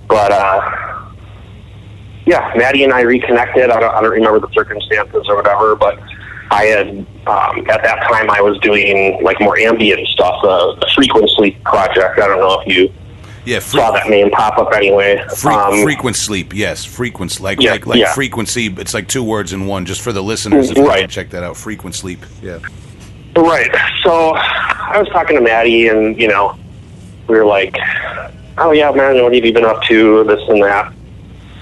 But 0.09 0.33
uh, 0.33 1.07
yeah, 2.27 2.53
Matti 2.57 2.83
and 2.85 2.93
I 2.93 3.03
reconnected. 3.03 3.71
I 3.71 3.81
don't, 3.81 3.95
I 3.95 4.01
don't 4.01 4.11
remember 4.11 4.41
the 4.41 4.53
circumstances 4.53 5.27
or 5.29 5.37
whatever, 5.37 5.77
but 5.77 5.99
I 6.51 6.65
had 6.65 6.89
um, 7.27 7.59
at 7.71 7.83
that 7.83 8.07
time 8.09 8.31
I 8.31 8.41
was 8.41 8.59
doing 8.59 9.23
like 9.23 9.41
more 9.41 9.59
ambient 9.59 10.07
stuff, 10.09 10.43
uh, 10.43 10.75
the 10.75 10.91
Frequent 10.95 11.29
Sleep 11.31 11.63
project. 11.65 12.19
I 12.19 12.27
don't 12.27 12.41
know 12.41 12.61
if 12.61 12.67
you 12.67 12.93
Yeah, 13.47 13.61
fre- 13.61 13.79
saw 13.79 13.91
that 13.93 14.09
name 14.09 14.31
pop 14.31 14.59
up 14.59 14.73
anyway. 14.75 15.25
fre- 15.37 15.51
Um, 15.53 15.83
frequent 15.83 16.17
sleep. 16.17 16.53
Yes, 16.55 16.85
frequent 16.85 17.41
like 17.41 17.61
Yeah, 17.61 17.73
like 17.73 17.87
like 17.87 17.99
yeah. 18.01 18.13
frequency. 18.13 18.75
It's 18.79 18.93
like 18.93 19.09
two 19.09 19.23
words 19.23 19.53
in 19.53 19.67
one. 19.67 19.87
Just 19.87 20.03
for 20.03 20.13
the 20.13 20.23
listeners, 20.23 20.71
if 20.71 20.79
Right. 20.79 21.03
to 21.03 21.07
check 21.09 21.31
that 21.31 21.43
out. 21.45 21.57
Frequent 21.57 21.95
sleep. 21.95 22.25
Yeah. 22.43 22.59
Right. 23.37 23.71
So 24.03 24.35
I 24.35 24.99
was 24.99 25.09
talking 25.11 25.37
to 25.37 25.43
Matti, 25.43 25.89
and 25.89 26.19
you 26.21 26.29
know, 26.29 26.57
we 27.29 27.37
were 27.37 27.45
like, 27.45 27.77
"Oh 28.59 28.73
yeah, 28.73 28.91
man, 28.91 29.23
what 29.23 29.33
have 29.35 29.45
you 29.45 29.53
been 29.53 29.65
up 29.65 29.83
to? 29.85 30.25
This 30.25 30.41
and 30.49 30.63
that." 30.63 30.93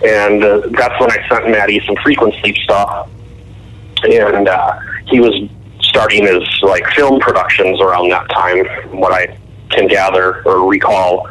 And 0.05 0.43
uh, 0.45 0.61
that's 0.71 0.99
when 1.01 1.11
I 1.11 1.19
sent 1.29 1.49
Matti 1.51 1.81
some 1.87 1.97
frequent 2.03 2.35
sleep 2.41 2.57
stuff, 2.59 3.09
and 4.05 4.49
uh, 4.49 4.79
he 5.07 5.21
was 5.21 5.35
starting 5.81 6.27
his 6.27 6.43
like 6.63 6.87
film 6.95 7.21
productions 7.21 7.81
around 7.81 8.09
that 8.11 8.29
time, 8.31 8.67
what 8.99 9.13
I 9.13 9.37
can 9.71 9.87
gather 9.89 10.43
or 10.47 10.69
recall. 10.69 11.29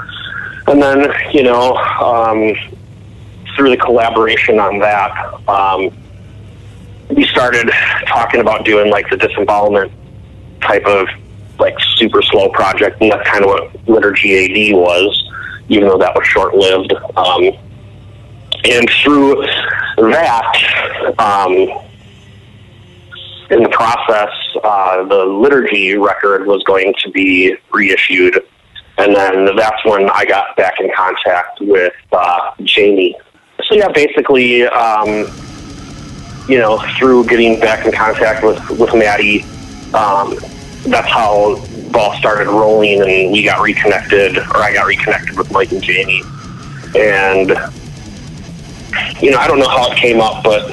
And 0.68 0.82
then, 0.82 1.14
you 1.34 1.44
know, 1.44 1.76
um, 1.76 2.56
through 3.56 3.70
the 3.72 3.78
collaboration 3.78 4.60
on 4.60 4.80
that, 4.80 5.48
um, 5.48 5.92
we 7.10 7.26
started 7.26 7.70
talking 8.08 8.40
about 8.40 8.66
doing 8.66 8.90
like 8.90 9.10
the 9.10 9.18
disembowelment 9.18 9.92
type 10.62 10.86
of 10.86 11.08
like 11.60 11.76
super 11.98 12.22
slow 12.22 12.50
project, 12.50 13.02
and 13.02 13.12
that's 13.12 13.28
kind 13.30 13.44
of 13.44 13.50
what 13.50 13.88
Liturgy 13.88 14.72
AD 14.72 14.76
was, 14.76 15.30
even 15.70 15.88
though 15.88 15.98
that 15.98 16.16
was 16.16 16.26
short 16.26 16.56
lived. 16.56 16.94
Um, 17.16 17.52
and 18.66 18.90
through 19.04 19.46
that, 19.98 21.14
um, 21.20 21.52
in 23.50 23.62
the 23.62 23.70
process, 23.70 24.32
uh, 24.64 25.04
the 25.04 25.26
Liturgy 25.26 25.96
record 25.96 26.48
was 26.48 26.64
going 26.64 26.94
to 27.04 27.12
be 27.12 27.56
reissued, 27.72 28.40
and 28.98 29.16
then 29.16 29.56
that's 29.56 29.84
when 29.86 30.10
I 30.10 30.26
got 30.26 30.56
back 30.56 30.80
in 30.80 30.92
contact 30.96 31.62
with 31.62 31.94
uh, 32.12 32.52
Jamie. 32.64 33.16
So 33.64 33.76
yeah, 33.76 33.90
basically. 33.90 34.66
Um, 34.66 35.28
you 36.48 36.58
know, 36.58 36.78
through 36.98 37.26
getting 37.28 37.60
back 37.60 37.86
in 37.86 37.92
contact 37.92 38.44
with 38.44 38.60
with 38.72 38.94
Matti, 38.94 39.44
um, 39.94 40.36
that's 40.86 41.08
how 41.08 41.64
ball 41.92 42.14
started 42.16 42.48
rolling, 42.48 43.02
and 43.02 43.32
we 43.32 43.44
got 43.44 43.62
reconnected, 43.62 44.38
or 44.38 44.58
I 44.58 44.74
got 44.74 44.86
reconnected 44.86 45.38
with 45.38 45.52
Mike 45.52 45.72
and 45.72 45.82
Jamie, 45.82 46.22
and 46.96 47.50
you 49.22 49.32
know, 49.32 49.38
I 49.38 49.48
don't 49.48 49.60
know 49.60 49.70
how 49.70 49.92
it 49.92 49.98
came 49.98 50.20
up, 50.20 50.44
but 50.44 50.70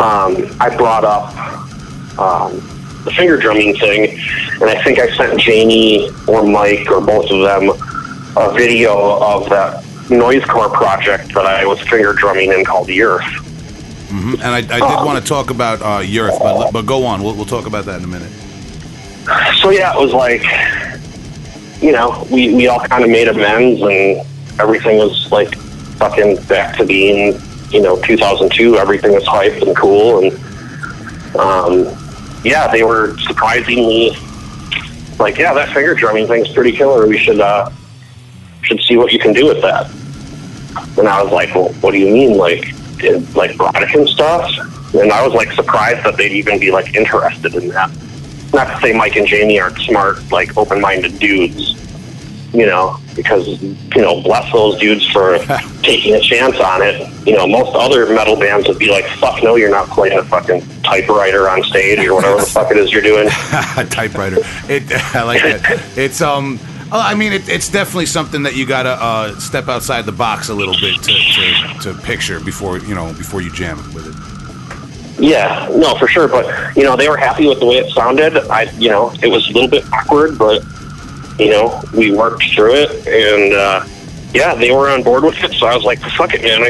um, 0.00 0.54
I 0.60 0.74
brought 0.76 1.04
up 1.04 2.18
um, 2.18 2.60
the 3.04 3.10
finger 3.12 3.36
drumming 3.36 3.76
thing, 3.76 4.18
and 4.60 4.64
I 4.64 4.82
think 4.82 4.98
I 4.98 5.14
sent 5.16 5.40
Jamie 5.40 6.10
or 6.26 6.42
Mike 6.42 6.90
or 6.90 7.00
both 7.00 7.30
of 7.30 7.40
them 7.40 7.70
a 8.36 8.52
video 8.52 9.20
of 9.20 9.48
that 9.50 9.84
noisecore 10.08 10.72
project 10.72 11.34
that 11.34 11.46
I 11.46 11.64
was 11.64 11.80
finger 11.80 12.12
drumming 12.12 12.52
in 12.52 12.64
called 12.64 12.86
the 12.88 12.98
Urth. 12.98 13.40
And 14.10 14.42
I, 14.42 14.58
I 14.58 14.60
did 14.60 15.04
want 15.06 15.22
to 15.22 15.28
talk 15.28 15.50
about 15.50 15.82
uh, 15.82 16.00
Urth, 16.02 16.38
but 16.38 16.72
but 16.72 16.86
go 16.86 17.04
on. 17.04 17.22
We'll, 17.22 17.34
we'll 17.34 17.44
talk 17.44 17.66
about 17.66 17.84
that 17.86 17.98
in 17.98 18.04
a 18.04 18.08
minute. 18.08 18.30
so 19.60 19.70
yeah, 19.70 19.92
it 19.94 20.00
was 20.00 20.12
like, 20.12 20.42
you 21.82 21.92
know, 21.92 22.26
we, 22.30 22.54
we 22.54 22.68
all 22.68 22.80
kind 22.80 23.04
of 23.04 23.10
made 23.10 23.28
amends 23.28 23.80
and 23.82 24.26
everything 24.60 24.98
was 24.98 25.30
like 25.32 25.54
fucking 25.96 26.36
back 26.44 26.76
to 26.76 26.84
being 26.84 27.38
you 27.70 27.80
know 27.82 28.00
2002, 28.02 28.76
everything 28.76 29.12
was 29.12 29.26
hype 29.26 29.60
and 29.62 29.76
cool, 29.76 30.22
and 30.22 30.32
um, 31.36 32.03
yeah, 32.44 32.70
they 32.70 32.84
were 32.84 33.16
surprisingly 33.18 34.10
like, 35.18 35.38
yeah, 35.38 35.54
that 35.54 35.72
finger 35.72 35.94
drumming 35.94 36.26
thing's 36.26 36.52
pretty 36.52 36.72
killer. 36.72 37.06
We 37.06 37.18
should 37.18 37.40
uh, 37.40 37.70
should 38.62 38.80
see 38.82 38.96
what 38.96 39.12
you 39.12 39.18
can 39.18 39.32
do 39.32 39.46
with 39.46 39.60
that. 39.62 39.90
And 40.98 41.08
I 41.08 41.22
was 41.22 41.32
like, 41.32 41.54
well, 41.54 41.72
what 41.74 41.92
do 41.92 41.98
you 41.98 42.12
mean, 42.12 42.36
like, 42.36 42.72
like 43.34 43.56
Brodequin 43.56 44.08
stuff? 44.08 44.50
And 44.94 45.10
I 45.10 45.26
was 45.26 45.34
like 45.34 45.52
surprised 45.52 46.04
that 46.04 46.16
they'd 46.16 46.32
even 46.32 46.58
be 46.58 46.70
like 46.70 46.94
interested 46.94 47.54
in 47.54 47.68
that. 47.68 47.90
Not 48.52 48.72
to 48.72 48.80
say 48.80 48.92
Mike 48.92 49.16
and 49.16 49.26
Jamie 49.26 49.58
aren't 49.58 49.78
smart, 49.78 50.18
like 50.30 50.56
open-minded 50.56 51.18
dudes, 51.18 51.74
you 52.54 52.66
know, 52.66 52.98
because 53.16 53.46
you 53.60 53.76
know, 53.96 54.22
bless 54.22 54.50
those 54.52 54.78
dudes 54.78 55.06
for 55.10 55.38
taking 55.82 56.14
a 56.14 56.20
chance 56.20 56.58
on 56.60 56.82
it. 56.82 57.26
You 57.26 57.36
know, 57.36 57.46
most 57.46 57.74
other 57.74 58.06
metal 58.14 58.36
bands 58.36 58.68
would 58.68 58.78
be 58.78 58.90
like, 58.90 59.04
"Fuck 59.18 59.42
no, 59.42 59.56
you're 59.56 59.70
not 59.70 59.88
playing 59.88 60.18
a 60.18 60.24
fucking 60.24 60.62
typewriter 60.82 61.48
on 61.48 61.62
stage 61.64 61.98
or 61.98 62.14
whatever 62.14 62.40
the 62.40 62.46
fuck 62.46 62.70
it 62.70 62.76
is 62.76 62.92
you're 62.92 63.02
doing." 63.02 63.28
typewriter. 63.90 64.38
It, 64.68 64.84
I 65.14 65.24
like 65.24 65.42
that. 65.42 65.82
It's 65.96 66.20
um. 66.20 66.60
oh, 66.92 67.00
I 67.00 67.14
mean, 67.14 67.32
it, 67.32 67.48
it's 67.48 67.68
definitely 67.68 68.06
something 68.06 68.44
that 68.44 68.54
you 68.54 68.66
gotta 68.66 68.90
uh, 69.02 69.38
step 69.40 69.68
outside 69.68 70.02
the 70.02 70.12
box 70.12 70.48
a 70.48 70.54
little 70.54 70.74
bit 70.74 71.02
to, 71.02 71.12
to, 71.12 71.92
to 71.94 72.02
picture 72.02 72.38
before 72.40 72.78
you 72.78 72.94
know 72.94 73.12
before 73.14 73.42
you 73.42 73.52
jam 73.52 73.78
with 73.92 74.06
it. 74.06 74.34
Yeah, 75.18 75.68
no, 75.74 75.96
for 75.96 76.08
sure. 76.08 76.28
But 76.28 76.76
you 76.76 76.84
know, 76.84 76.96
they 76.96 77.08
were 77.08 77.16
happy 77.16 77.48
with 77.48 77.60
the 77.60 77.66
way 77.66 77.76
it 77.76 77.92
sounded. 77.92 78.36
I, 78.48 78.62
you 78.78 78.90
know, 78.90 79.12
it 79.22 79.28
was 79.28 79.48
a 79.48 79.52
little 79.52 79.68
bit 79.68 79.84
awkward, 79.92 80.38
but 80.38 80.62
you 81.38 81.50
know, 81.50 81.82
we 81.92 82.12
worked 82.12 82.44
through 82.54 82.74
it, 82.74 83.06
and 83.06 83.52
uh, 83.54 83.84
yeah, 84.32 84.54
they 84.54 84.70
were 84.70 84.88
on 84.88 85.02
board 85.02 85.24
with 85.24 85.42
it. 85.42 85.52
So 85.54 85.66
I 85.66 85.74
was 85.74 85.84
like, 85.84 86.00
"Fuck 86.00 86.34
it, 86.34 86.42
man! 86.42 86.62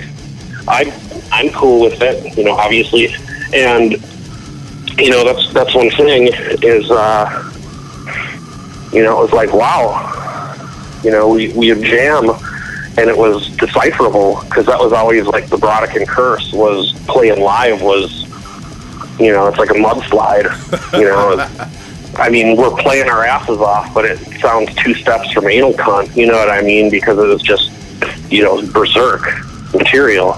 I, 0.67 0.85
I, 0.85 1.21
I'm 1.33 1.51
cool 1.51 1.81
with 1.83 2.01
it." 2.01 2.37
You 2.37 2.45
know, 2.45 2.53
obviously, 2.53 3.15
and 3.53 3.93
you 4.99 5.11
know, 5.11 5.25
that's 5.25 5.53
that's 5.53 5.75
one 5.75 5.91
thing 5.91 6.29
is, 6.33 6.91
uh, 6.91 7.53
you 8.93 9.03
know, 9.03 9.19
it 9.19 9.23
was 9.23 9.33
like, 9.33 9.53
wow, 9.53 10.55
you 11.03 11.11
know, 11.11 11.29
we 11.29 11.49
we 11.53 11.73
would 11.73 11.85
jam. 11.85 12.31
And 12.97 13.11
it 13.11 13.19
was 13.19 13.49
decipherable 13.57 14.41
because 14.45 14.67
that 14.67 14.79
was 14.79 14.93
always 14.93 15.27
like 15.27 15.49
the 15.49 15.57
Brodequin 15.57 16.07
curse 16.07 16.53
was 16.53 16.93
playing 17.09 17.41
live 17.41 17.83
was 17.83 18.25
you 19.19 19.33
know, 19.33 19.47
it's 19.47 19.59
like 19.59 19.71
a 19.71 19.75
mudslide. 19.75 20.47
You 20.93 21.05
know, 21.05 21.37
I 22.17 22.31
mean, 22.31 22.57
we're 22.57 22.75
playing 22.77 23.09
our 23.09 23.25
asses 23.25 23.59
off, 23.59 23.93
but 23.93 24.05
it 24.05 24.19
sounds 24.41 24.75
two 24.77 24.95
steps 24.95 25.33
from 25.33 25.49
anal 25.49 25.73
cunt. 25.73 26.15
You 26.17 26.27
know 26.27 26.35
what 26.35 26.51
I 26.51 26.63
mean? 26.63 26.91
Because 26.91 27.19
it 27.19 27.27
was 27.27 27.43
just, 27.43 27.71
you 28.31 28.43
know, 28.43 28.61
berserk 28.73 29.23
material. 29.75 30.35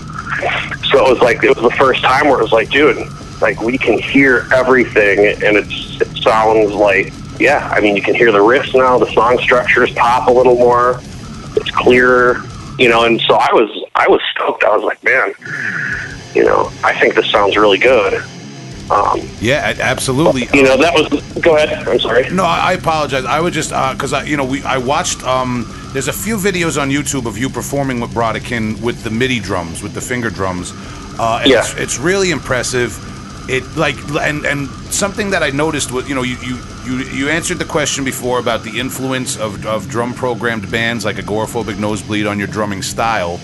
So 0.90 1.04
it 1.04 1.10
was 1.12 1.20
like 1.20 1.42
it 1.42 1.48
was 1.48 1.62
the 1.62 1.76
first 1.76 2.02
time 2.02 2.28
where 2.28 2.38
it 2.38 2.42
was 2.42 2.52
like, 2.52 2.70
dude, 2.70 3.06
like 3.40 3.60
we 3.60 3.76
can 3.78 3.98
hear 3.98 4.46
everything, 4.52 5.18
and 5.44 5.56
it's, 5.56 6.00
it 6.00 6.22
sounds 6.22 6.72
like, 6.72 7.12
yeah. 7.38 7.68
I 7.72 7.80
mean, 7.80 7.96
you 7.96 8.02
can 8.02 8.14
hear 8.14 8.32
the 8.32 8.38
riffs 8.38 8.74
now. 8.74 8.98
The 8.98 9.12
song 9.12 9.38
structures 9.38 9.92
pop 9.92 10.28
a 10.28 10.32
little 10.32 10.54
more. 10.54 11.00
It's 11.56 11.70
clearer, 11.70 12.42
you 12.78 12.88
know. 12.88 13.04
And 13.04 13.20
so 13.20 13.34
I 13.34 13.48
was, 13.52 13.84
I 13.94 14.08
was 14.08 14.20
stoked. 14.32 14.64
I 14.64 14.74
was 14.74 14.84
like, 14.84 15.02
man, 15.04 15.32
you 16.34 16.44
know, 16.44 16.72
I 16.82 16.98
think 16.98 17.14
this 17.14 17.30
sounds 17.30 17.56
really 17.56 17.78
good. 17.78 18.22
Um, 18.90 19.20
Yeah, 19.40 19.74
absolutely. 19.80 20.48
you 20.54 20.62
know, 20.62 20.76
that 20.76 20.92
was. 20.94 21.22
Go 21.42 21.56
ahead. 21.56 21.86
I'm 21.88 21.98
sorry. 22.00 22.28
No, 22.30 22.44
I 22.44 22.72
apologize. 22.72 23.24
I 23.24 23.40
would 23.40 23.52
just 23.52 23.70
because 23.70 24.12
I, 24.12 24.24
you 24.24 24.36
know, 24.36 24.44
we 24.44 24.62
I 24.62 24.78
watched. 24.78 25.22
Um, 25.24 25.66
there's 25.92 26.08
a 26.08 26.12
few 26.12 26.36
videos 26.36 26.80
on 26.80 26.90
YouTube 26.90 27.26
of 27.26 27.36
you 27.38 27.48
performing 27.48 28.00
with 28.00 28.12
Brodequin 28.14 28.80
with 28.82 29.02
the 29.02 29.10
MIDI 29.10 29.40
drums, 29.40 29.82
with 29.82 29.92
the 29.94 30.00
finger 30.00 30.30
drums. 30.30 30.72
Uh, 31.18 31.42
Yeah. 31.46 31.60
it's, 31.60 31.74
it's 31.74 31.98
really 31.98 32.30
impressive. 32.30 32.90
It 33.48 33.64
like 33.76 33.96
and 34.20 34.44
and 34.44 34.68
something 34.90 35.30
that 35.30 35.42
I 35.42 35.50
noticed 35.50 35.92
was 35.92 36.08
you 36.08 36.14
know 36.14 36.22
you 36.22 36.36
you 36.42 36.58
you, 36.84 36.96
you 37.18 37.28
answered 37.28 37.58
the 37.58 37.64
question 37.64 38.04
before 38.04 38.38
about 38.38 38.62
the 38.64 38.78
influence 38.78 39.36
of, 39.36 39.64
of 39.66 39.88
drum 39.88 40.14
programmed 40.14 40.70
bands 40.70 41.04
like 41.04 41.16
Agoraphobic 41.16 41.78
Nosebleed 41.78 42.26
on 42.26 42.38
your 42.38 42.48
drumming 42.48 42.82
style. 42.82 43.38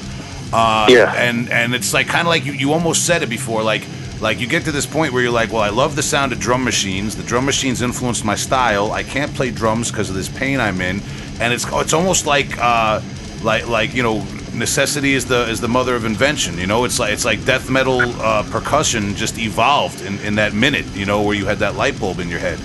Uh, 0.53 0.87
Yeah. 0.89 1.13
And 1.15 1.49
and 1.51 1.75
it's 1.75 1.93
like 1.95 2.07
kind 2.09 2.23
of 2.27 2.29
like 2.35 2.45
you, 2.45 2.53
you 2.53 2.73
almost 2.73 3.07
said 3.07 3.23
it 3.23 3.29
before, 3.29 3.63
like 3.63 3.83
like 4.23 4.39
you 4.41 4.47
get 4.47 4.65
to 4.65 4.73
this 4.73 4.87
point 4.87 5.13
where 5.13 5.21
you're 5.21 5.33
like, 5.33 5.53
well, 5.53 5.63
I 5.63 5.71
love 5.71 5.97
the 5.97 6.03
sound 6.03 6.33
of 6.33 6.39
drum 6.39 6.63
machines. 6.63 7.17
The 7.17 7.25
drum 7.25 7.45
machines 7.45 7.83
influenced 7.83 8.25
my 8.25 8.37
style. 8.37 8.93
I 8.93 9.03
can't 9.03 9.35
play 9.35 9.51
drums 9.51 9.91
because 9.91 10.09
of 10.09 10.15
this 10.15 10.29
pain 10.29 10.61
I'm 10.61 10.81
in, 10.81 11.03
and 11.41 11.53
it's 11.53 11.67
it's 11.69 11.93
almost 11.93 12.25
like 12.25 12.57
uh, 12.59 13.03
like 13.43 13.67
like 13.67 13.95
you 13.95 14.03
know 14.05 14.25
necessity 14.55 15.15
is 15.15 15.27
the 15.27 15.49
is 15.51 15.61
the 15.61 15.69
mother 15.69 15.97
of 15.97 16.05
invention. 16.05 16.57
You 16.57 16.69
know, 16.69 16.85
it's 16.85 17.01
like 17.01 17.13
it's 17.13 17.25
like 17.25 17.45
death 17.45 17.69
metal 17.69 18.01
uh, 18.01 18.45
percussion 18.49 19.17
just 19.17 19.39
evolved 19.39 20.03
in, 20.03 20.19
in 20.21 20.37
that 20.37 20.55
minute. 20.55 20.87
You 20.95 21.05
know, 21.05 21.23
where 21.23 21.35
you 21.35 21.45
had 21.45 21.59
that 21.59 21.75
light 21.75 21.99
bulb 21.99 22.21
in 22.21 22.29
your 22.29 22.39
head. 22.39 22.61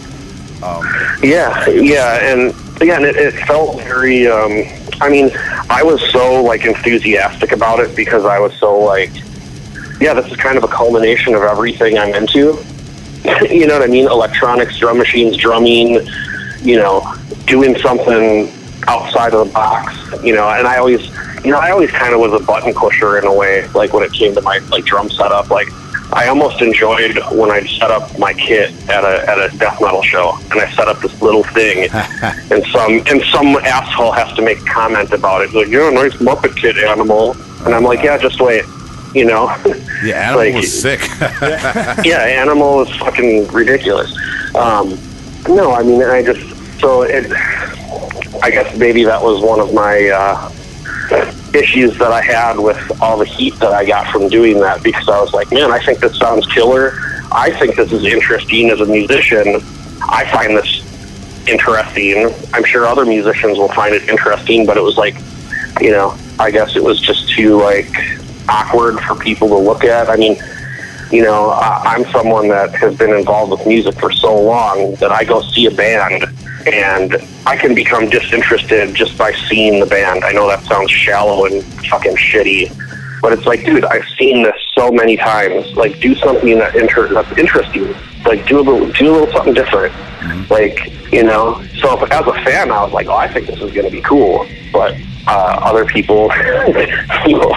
Yeah, 1.24 1.68
yeah, 1.70 2.32
and 2.32 2.54
again, 2.82 3.04
it, 3.04 3.16
it 3.16 3.34
felt 3.46 3.82
very. 3.82 4.28
Um, 4.28 4.64
I 5.02 5.10
mean, 5.10 5.32
I 5.70 5.84
was 5.84 6.02
so 6.12 6.44
like 6.44 6.66
enthusiastic 6.66 7.52
about 7.52 7.80
it 7.80 7.96
because 7.96 8.26
I 8.26 8.40
was 8.40 8.56
so 8.58 8.78
like, 8.80 9.12
yeah, 9.99 10.14
this 10.14 10.30
is 10.32 10.38
kind 10.38 10.57
of 10.57 10.64
a 10.64 10.68
culmination 10.68 11.34
of 11.34 11.41
everything 11.41 11.98
I'm 11.98 12.14
into. 12.14 12.64
you 13.49 13.68
know 13.68 13.80
what 13.80 13.84
I 13.84 13.88
mean? 13.88 14.06
Electronics, 14.06 14.78
drum 14.78 14.98
machines, 14.98 15.38
drumming. 15.38 16.07
You 16.61 16.78
know, 16.78 17.15
doing 17.45 17.78
something 17.78 18.52
outside 18.88 19.34
of 19.34 19.48
the 19.48 19.53
box. 19.53 19.95
You 20.24 20.36
know, 20.36 20.49
and 20.49 20.68
I 20.68 20.78
always, 20.78 21.07
you 21.44 21.52
know, 21.52 21.60
I 21.60 21.72
always 21.72 21.91
kind 21.91 22.14
of 22.14 22.19
was 22.19 22.40
a 22.40 22.44
button 22.45 22.74
pusher 22.74 23.18
in 23.18 23.26
a 23.26 23.34
way. 23.34 23.68
Like 23.69 23.94
when 23.94 24.03
it 24.03 24.14
came 24.14 24.34
to 24.36 24.41
my 24.41 24.60
like 24.69 24.86
drum 24.86 25.10
setup, 25.10 25.49
like. 25.49 25.68
I 26.10 26.30
almost 26.30 26.61
enjoyed 26.61 27.19
when 27.34 27.52
I 27.52 27.65
set 27.65 27.91
up 27.91 28.18
my 28.18 28.32
kit 28.34 28.72
at 28.90 29.03
a 29.03 29.30
at 29.30 29.38
a 29.40 29.57
death 29.57 29.82
metal 29.82 30.02
show, 30.02 30.40
and 30.52 30.61
I 30.61 30.72
set 30.72 30.88
up 30.88 31.02
this 31.02 31.22
little 31.22 31.44
thing, 31.44 31.90
and 32.49 32.65
some 32.68 33.03
and 33.07 33.22
some 33.26 33.57
asshole 33.57 34.14
has 34.14 34.34
to 34.38 34.41
make 34.41 34.61
a 34.61 34.65
comment 34.65 35.11
about 35.11 35.41
it. 35.41 35.53
Like, 35.53 35.68
you're 35.68 35.90
a 35.90 35.94
nice 35.94 36.14
Muppet 36.14 36.56
kit 36.56 36.78
animal, 36.78 37.36
and 37.65 37.76
I'm 37.76 37.84
like, 37.84 37.99
oh, 37.99 38.03
yeah, 38.03 38.18
just 38.18 38.40
wait, 38.40 38.64
you 39.18 39.26
know. 39.26 39.45
Yeah, 40.03 40.22
Animal 40.31 40.38
Like- 40.38 40.53
was 40.56 40.81
sick. 40.81 40.99
yeah, 42.06 42.19
animal 42.23 42.77
was 42.77 42.95
fucking 42.98 43.48
ridiculous. 43.48 44.15
Um, 44.56 44.98
no, 45.49 45.72
I 45.73 45.84
mean, 45.84 46.02
I 46.03 46.22
just 46.23 46.80
so 46.80 47.02
it. 47.03 47.31
I 48.44 48.52
guess 48.52 48.77
maybe 48.77 49.03
that 49.06 49.22
was 49.22 49.41
one 49.41 49.60
of 49.60 49.73
my 49.73 50.10
uh, 50.10 50.52
issues 51.53 51.98
that 51.98 52.11
I 52.11 52.22
had 52.22 52.57
with 52.60 52.77
all 53.02 53.18
the 53.18 53.26
heat 53.26 53.56
that 53.56 53.72
I 53.73 53.84
got 53.84 54.11
from 54.11 54.30
doing 54.30 54.60
that 54.60 54.84
because 54.84 55.10
I 55.10 55.19
was 55.19 55.34
like, 55.34 55.52
man, 55.52 55.72
I 55.72 55.84
think 55.84 55.99
this 55.99 56.18
sounds 56.18 56.45
killer. 56.48 56.94
I 57.31 57.49
think 57.60 57.76
this 57.76 57.91
is 57.91 58.06
interesting 58.06 58.69
as 58.69 58.80
a 58.80 58.85
musician. 58.85 59.56
I 60.03 60.30
find 60.31 60.56
this 60.56 60.84
interesting. 61.48 62.31
I'm 62.53 62.64
sure 62.64 62.85
other 62.85 63.06
musicians 63.06 63.57
will 63.57 63.69
find 63.69 63.95
it 63.95 64.07
interesting, 64.07 64.65
but 64.65 64.77
it 64.77 64.81
was 64.84 64.98
like, 64.98 65.15
you 65.81 65.91
know, 65.91 66.15
I 66.39 66.52
guess 66.52 66.76
it 66.76 66.84
was 66.84 66.99
just 67.02 67.30
too 67.30 67.60
like 67.60 67.89
awkward 68.49 68.99
for 69.02 69.15
people 69.15 69.48
to 69.49 69.57
look 69.57 69.84
at. 69.84 70.10
I 70.10 70.15
mean, 70.15 70.38
you 71.11 71.22
know, 71.22 71.49
I, 71.52 71.95
I'm 71.95 72.06
someone 72.11 72.49
that 72.49 72.76
has 72.76 72.95
been 72.98 73.14
involved 73.14 73.52
with 73.52 73.65
music 73.65 73.99
for 73.99 74.11
so 74.11 74.40
long 74.40 74.95
that 74.95 75.11
I 75.11 75.24
go 75.24 75.41
see 75.41 75.65
a 75.65 75.72
band 75.72 76.26
and 76.65 77.15
I 77.45 77.56
can 77.56 77.74
become 77.74 78.10
disinterested 78.10 78.94
just 78.94 79.18
by 79.18 79.32
seeing 79.48 79.80
the 79.80 79.86
band. 79.86 80.24
I 80.24 80.34
know 80.34 80.48
that 80.48 80.64
sounds 80.64 80.91
shallow 80.91 81.45
and 81.45 81.64
fucking 81.88 82.15
shitty, 82.15 82.72
but 83.22 83.34
it's 83.34 83.45
like, 83.45 83.64
dude, 83.65 83.85
I've 83.85 84.07
seen 84.18 84.44
this 84.44 84.56
so 84.76 84.91
many 84.91 85.18
times. 85.18 85.76
Like, 85.76 85.99
do 85.99 86.15
something 86.15 86.57
that 86.60 86.76
inter- 86.76 87.14
that's 87.14 87.38
interesting. 87.38 87.94
Like, 88.26 88.45
do 88.48 88.60
a 88.60 88.61
little, 88.61 88.91
do 88.91 89.10
a 89.10 89.11
little 89.11 89.31
something 89.31 89.53
different. 89.53 89.94
Like, 90.49 90.91
you 91.11 91.23
know. 91.23 91.64
So 91.80 92.02
if, 92.02 92.11
as 92.11 92.26
a 92.27 92.34
fan, 92.44 92.72
I 92.72 92.84
was 92.84 92.91
like, 92.94 93.07
oh, 93.07 93.15
I 93.15 93.27
think 93.27 93.48
this 93.48 93.60
is 93.61 93.72
going 93.72 93.85
to 93.85 93.91
be 93.91 94.02
cool. 94.02 94.45
But 94.73 94.95
uh, 95.27 95.60
other 95.61 95.85
people, 95.85 96.30
you 97.26 97.38
know, 97.38 97.49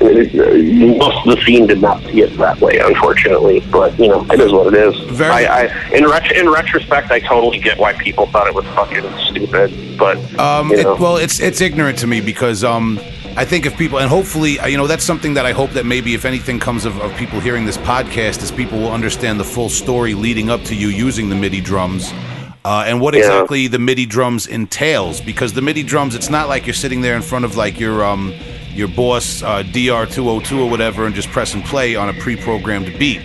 most 0.00 1.26
of 1.26 1.36
the 1.36 1.42
scene 1.44 1.66
did 1.66 1.80
not 1.80 2.02
see 2.04 2.20
it 2.22 2.36
that 2.38 2.60
way, 2.60 2.78
unfortunately. 2.78 3.60
But 3.70 3.98
you 3.98 4.08
know, 4.08 4.24
it 4.30 4.40
is 4.40 4.52
what 4.52 4.72
it 4.72 4.74
is. 4.74 4.98
Very- 5.10 5.46
I, 5.46 5.64
I 5.66 5.88
in 5.90 6.06
ret- 6.08 6.32
in 6.32 6.48
retrospect, 6.48 7.10
I 7.10 7.20
totally 7.20 7.58
get 7.58 7.78
why 7.78 7.92
people 7.94 8.26
thought 8.26 8.46
it 8.46 8.54
was 8.54 8.64
fucking 8.66 9.04
stupid. 9.30 9.98
But 9.98 10.16
Um, 10.38 10.70
you 10.70 10.78
it, 10.78 11.00
well, 11.00 11.16
it's 11.16 11.40
it's 11.40 11.60
ignorant 11.60 11.98
to 11.98 12.06
me 12.06 12.20
because 12.20 12.64
um, 12.64 13.00
I 13.34 13.46
think 13.46 13.64
if 13.64 13.78
people 13.78 13.98
and 13.98 14.10
hopefully 14.10 14.58
uh, 14.58 14.66
you 14.66 14.76
know 14.76 14.86
that's 14.86 15.04
something 15.04 15.34
that 15.34 15.46
I 15.46 15.52
hope 15.52 15.70
that 15.70 15.86
maybe 15.86 16.12
if 16.12 16.26
anything 16.26 16.60
comes 16.60 16.84
of, 16.84 17.00
of 17.00 17.14
people 17.16 17.40
hearing 17.40 17.64
this 17.64 17.78
podcast 17.78 18.42
is 18.42 18.50
people 18.50 18.78
will 18.78 18.92
understand 18.92 19.40
the 19.40 19.44
full 19.44 19.70
story 19.70 20.12
leading 20.12 20.50
up 20.50 20.62
to 20.64 20.74
you 20.74 20.88
using 20.88 21.30
the 21.30 21.34
MIDI 21.34 21.60
drums. 21.62 22.12
Uh, 22.64 22.84
and 22.86 23.00
what 23.00 23.14
Yeah. 23.14 23.20
exactly 23.20 23.66
the 23.68 23.78
MIDI 23.78 24.06
drums 24.06 24.46
entails, 24.46 25.20
because 25.20 25.54
the 25.54 25.62
MIDI 25.62 25.82
drums, 25.82 26.14
it's 26.14 26.30
not 26.30 26.48
like 26.48 26.66
you're 26.66 26.74
sitting 26.74 27.00
there 27.00 27.16
in 27.16 27.22
front 27.22 27.44
of 27.44 27.56
like 27.56 27.80
your 27.80 28.04
um, 28.04 28.34
your 28.74 28.88
boss 28.88 29.42
uh, 29.42 29.62
DR202 29.62 30.58
or 30.58 30.70
whatever 30.70 31.06
and 31.06 31.14
just 31.14 31.28
press 31.30 31.54
and 31.54 31.64
play 31.64 31.96
on 31.96 32.08
a 32.08 32.14
pre-programmed 32.14 32.98
beat. 32.98 33.20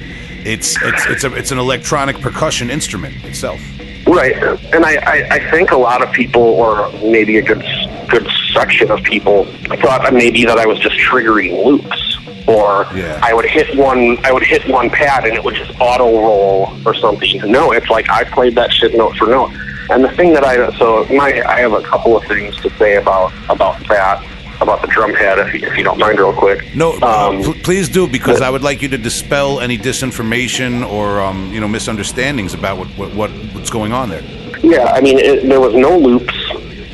It's 0.47 0.81
it's 0.81 1.05
it's 1.07 1.23
a 1.25 1.33
it's 1.35 1.51
an 1.51 1.57
electronic 1.57 2.19
percussion 2.21 2.69
instrument 2.69 3.23
itself. 3.25 3.59
Right, 4.07 4.33
and 4.73 4.85
I, 4.85 4.95
I, 4.95 5.27
I 5.31 5.51
think 5.51 5.71
a 5.71 5.77
lot 5.77 6.01
of 6.01 6.13
people, 6.13 6.41
or 6.41 6.89
maybe 7.03 7.37
a 7.37 7.41
good 7.41 7.61
good 8.07 8.25
section 8.53 8.89
of 8.89 9.03
people, 9.03 9.43
thought 9.81 10.13
maybe 10.13 10.45
that 10.45 10.57
I 10.57 10.65
was 10.65 10.79
just 10.79 10.95
triggering 10.95 11.65
loops. 11.65 12.17
or 12.47 12.87
Yeah. 12.95 13.19
I 13.21 13.33
would 13.33 13.45
hit 13.45 13.77
one 13.77 14.17
I 14.25 14.31
would 14.31 14.43
hit 14.43 14.65
one 14.69 14.89
pad 14.89 15.25
and 15.25 15.33
it 15.35 15.43
would 15.43 15.55
just 15.55 15.73
auto 15.81 16.09
roll 16.21 16.71
or 16.85 16.93
something. 16.93 17.41
No, 17.51 17.73
it's 17.73 17.89
like 17.89 18.09
I 18.09 18.23
played 18.23 18.55
that 18.55 18.71
shit 18.71 18.95
note 18.95 19.17
for 19.17 19.27
note. 19.27 19.51
And 19.89 20.03
the 20.03 20.11
thing 20.11 20.33
that 20.33 20.45
I 20.45 20.55
so 20.77 21.05
my 21.13 21.43
I 21.45 21.59
have 21.59 21.73
a 21.73 21.81
couple 21.81 22.15
of 22.15 22.23
things 22.23 22.55
to 22.61 22.69
say 22.77 22.95
about 22.95 23.33
about 23.49 23.85
that 23.89 24.23
about 24.61 24.81
the 24.81 24.87
drum 24.87 25.13
pad 25.13 25.39
if 25.39 25.53
you, 25.53 25.67
if 25.67 25.77
you 25.77 25.83
don't 25.83 25.99
mind 25.99 26.17
real 26.19 26.33
quick. 26.33 26.75
No, 26.75 26.93
Um, 27.01 27.43
pl- 27.43 27.53
please 27.63 27.89
do 27.89 28.07
because 28.07 28.41
I 28.41 28.49
would 28.49 28.63
like 28.63 28.81
you 28.81 28.87
to 28.89 28.97
dispel 28.97 29.59
any 29.59 29.77
disinformation 29.77 30.87
or 30.89 31.21
um, 31.21 31.51
you 31.53 31.59
know 31.59 31.67
misunderstandings 31.67 32.53
about 32.53 32.77
what, 32.77 32.87
what, 32.97 33.13
what 33.13 33.31
what's 33.53 33.69
going 33.69 33.93
on 33.93 34.09
there. 34.09 34.23
Yeah, 34.63 34.85
I 34.93 35.01
mean, 35.01 35.19
it, 35.19 35.47
there 35.47 35.59
was 35.61 35.75
no 35.75 35.97
loops, 35.97 36.33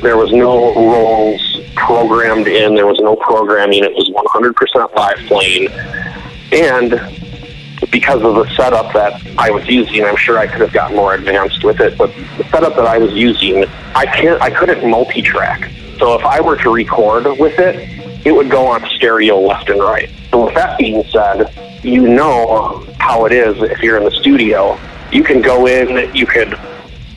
there 0.02 0.16
was 0.18 0.32
no 0.32 0.74
rolls 0.74 1.40
programmed 1.74 2.46
in, 2.46 2.74
there 2.74 2.86
was 2.86 2.98
no 3.00 3.16
programming. 3.16 3.82
It 3.84 3.94
was 3.94 4.08
100% 4.10 4.94
live 4.94 5.18
playing, 5.26 5.68
and 6.52 7.00
because 7.90 8.22
of 8.22 8.34
the 8.34 8.48
setup 8.54 8.92
that 8.92 9.20
I 9.38 9.50
was 9.50 9.66
using, 9.68 10.04
I'm 10.04 10.16
sure 10.16 10.38
I 10.38 10.46
could 10.46 10.60
have 10.60 10.72
gotten 10.72 10.96
more 10.96 11.14
advanced 11.14 11.64
with 11.64 11.80
it. 11.80 11.96
But 11.96 12.14
the 12.38 12.44
setup 12.50 12.76
that 12.76 12.86
I 12.86 12.98
was 12.98 13.12
using, 13.12 13.64
I 13.94 14.06
can't, 14.06 14.40
I 14.40 14.50
couldn't 14.50 14.88
multi-track. 14.88 15.70
So 15.98 16.18
if 16.18 16.24
I 16.24 16.40
were 16.40 16.56
to 16.56 16.70
record 16.70 17.24
with 17.38 17.58
it, 17.58 18.26
it 18.26 18.32
would 18.32 18.50
go 18.50 18.66
on 18.66 18.84
stereo 18.96 19.38
left 19.38 19.68
and 19.68 19.80
right. 19.80 20.10
So 20.30 20.46
with 20.46 20.54
that 20.54 20.78
being 20.78 21.04
said, 21.04 21.52
you 21.84 22.08
know 22.08 22.84
how 22.98 23.26
it 23.26 23.32
is 23.32 23.62
if 23.62 23.80
you're 23.80 23.98
in 23.98 24.04
the 24.04 24.10
studio. 24.10 24.78
You 25.12 25.22
can 25.22 25.42
go 25.42 25.66
in, 25.66 26.14
you 26.14 26.26
could 26.26 26.58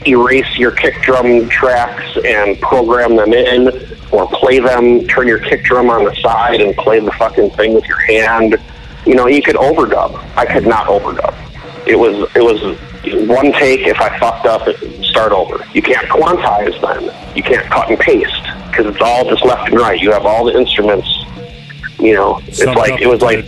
erase 0.06 0.58
your 0.58 0.72
kick 0.72 1.02
drum 1.02 1.50
tracks 1.50 2.18
and 2.26 2.60
program 2.60 3.16
them 3.16 3.34
in, 3.34 3.70
or 4.12 4.28
play 4.28 4.60
them, 4.60 5.08
turn 5.08 5.28
your 5.28 5.40
kick 5.40 5.64
drum 5.64 5.90
on 5.90 6.06
the 6.06 6.14
side 6.16 6.62
and 6.62 6.76
play 6.76 7.00
the 7.00 7.12
fucking 7.14 7.50
thing 7.52 7.74
with 7.74 7.86
your 7.86 8.00
hand. 8.00 8.58
You 9.06 9.16
know, 9.16 9.28
you 9.28 9.42
could 9.42 9.56
overdub. 9.56 10.16
I 10.36 10.46
could 10.46 10.68
not 10.68 10.88
overdub. 10.88 11.34
It 11.88 11.98
was 11.98 12.30
it 12.36 12.44
was 12.44 12.62
one 13.28 13.54
take. 13.54 13.88
If 13.88 14.02
I 14.02 14.20
fucked 14.20 14.46
up, 14.46 14.68
start 15.06 15.32
over. 15.32 15.66
You 15.74 15.82
can't 15.82 16.08
quantize 16.10 16.80
then. 16.82 17.36
You 17.36 17.42
can't 17.42 17.66
cut 17.72 17.90
and 17.90 17.98
paste 17.98 18.48
because 18.78 18.94
it's 18.94 19.02
all 19.02 19.28
just 19.30 19.44
left 19.44 19.70
and 19.70 19.80
right. 19.80 20.00
You 20.00 20.12
have 20.12 20.26
all 20.26 20.46
the 20.46 20.58
instruments. 20.58 21.08
You 22.00 22.14
know, 22.14 22.40
it's 22.46 22.60
Summed 22.60 22.78
like 22.78 23.02
it 23.02 23.08
was 23.08 23.22
like 23.22 23.44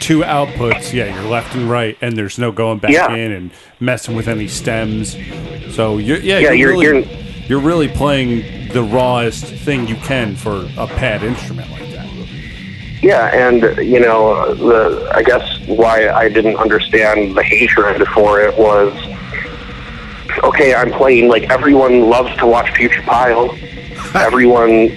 two 0.00 0.20
outputs. 0.22 0.92
Yeah, 0.92 1.14
you're 1.14 1.30
left 1.30 1.54
and 1.54 1.70
right, 1.70 1.96
and 2.00 2.16
there's 2.18 2.38
no 2.40 2.50
going 2.50 2.78
back 2.80 2.90
Yeah. 2.90 3.14
in 3.14 3.30
and 3.32 3.50
messing 3.78 4.16
with 4.16 4.26
any 4.26 4.48
stems. 4.48 5.16
So 5.74 5.98
you're 5.98 6.18
yeah, 6.18 6.38
Yeah, 6.40 6.50
you're, 6.52 6.74
you're- 6.74 7.00
really, 7.02 7.44
you're 7.46 7.60
really 7.60 7.88
playing 7.88 8.68
the 8.72 8.82
rawest 8.82 9.44
thing 9.44 9.86
you 9.86 9.94
can 9.96 10.34
for 10.34 10.68
a 10.76 10.88
pad 10.88 11.22
instrument 11.22 11.70
like 11.70 11.88
that. 11.92 12.08
Yeah, 13.00 13.26
and 13.48 13.62
you 13.86 14.00
know, 14.00 14.54
the 14.54 15.08
I 15.14 15.22
guess 15.22 15.60
why 15.68 16.08
I 16.08 16.28
didn't 16.28 16.56
understand 16.56 17.36
the 17.36 17.44
hatred 17.44 18.04
for 18.08 18.40
it 18.40 18.58
was 18.58 18.92
okay. 20.42 20.74
I'm 20.74 20.90
playing 20.90 21.28
like 21.28 21.44
everyone 21.50 22.08
loves 22.10 22.36
to 22.38 22.46
watch 22.46 22.72
Putrid 22.74 23.04
everyone, 24.14 24.90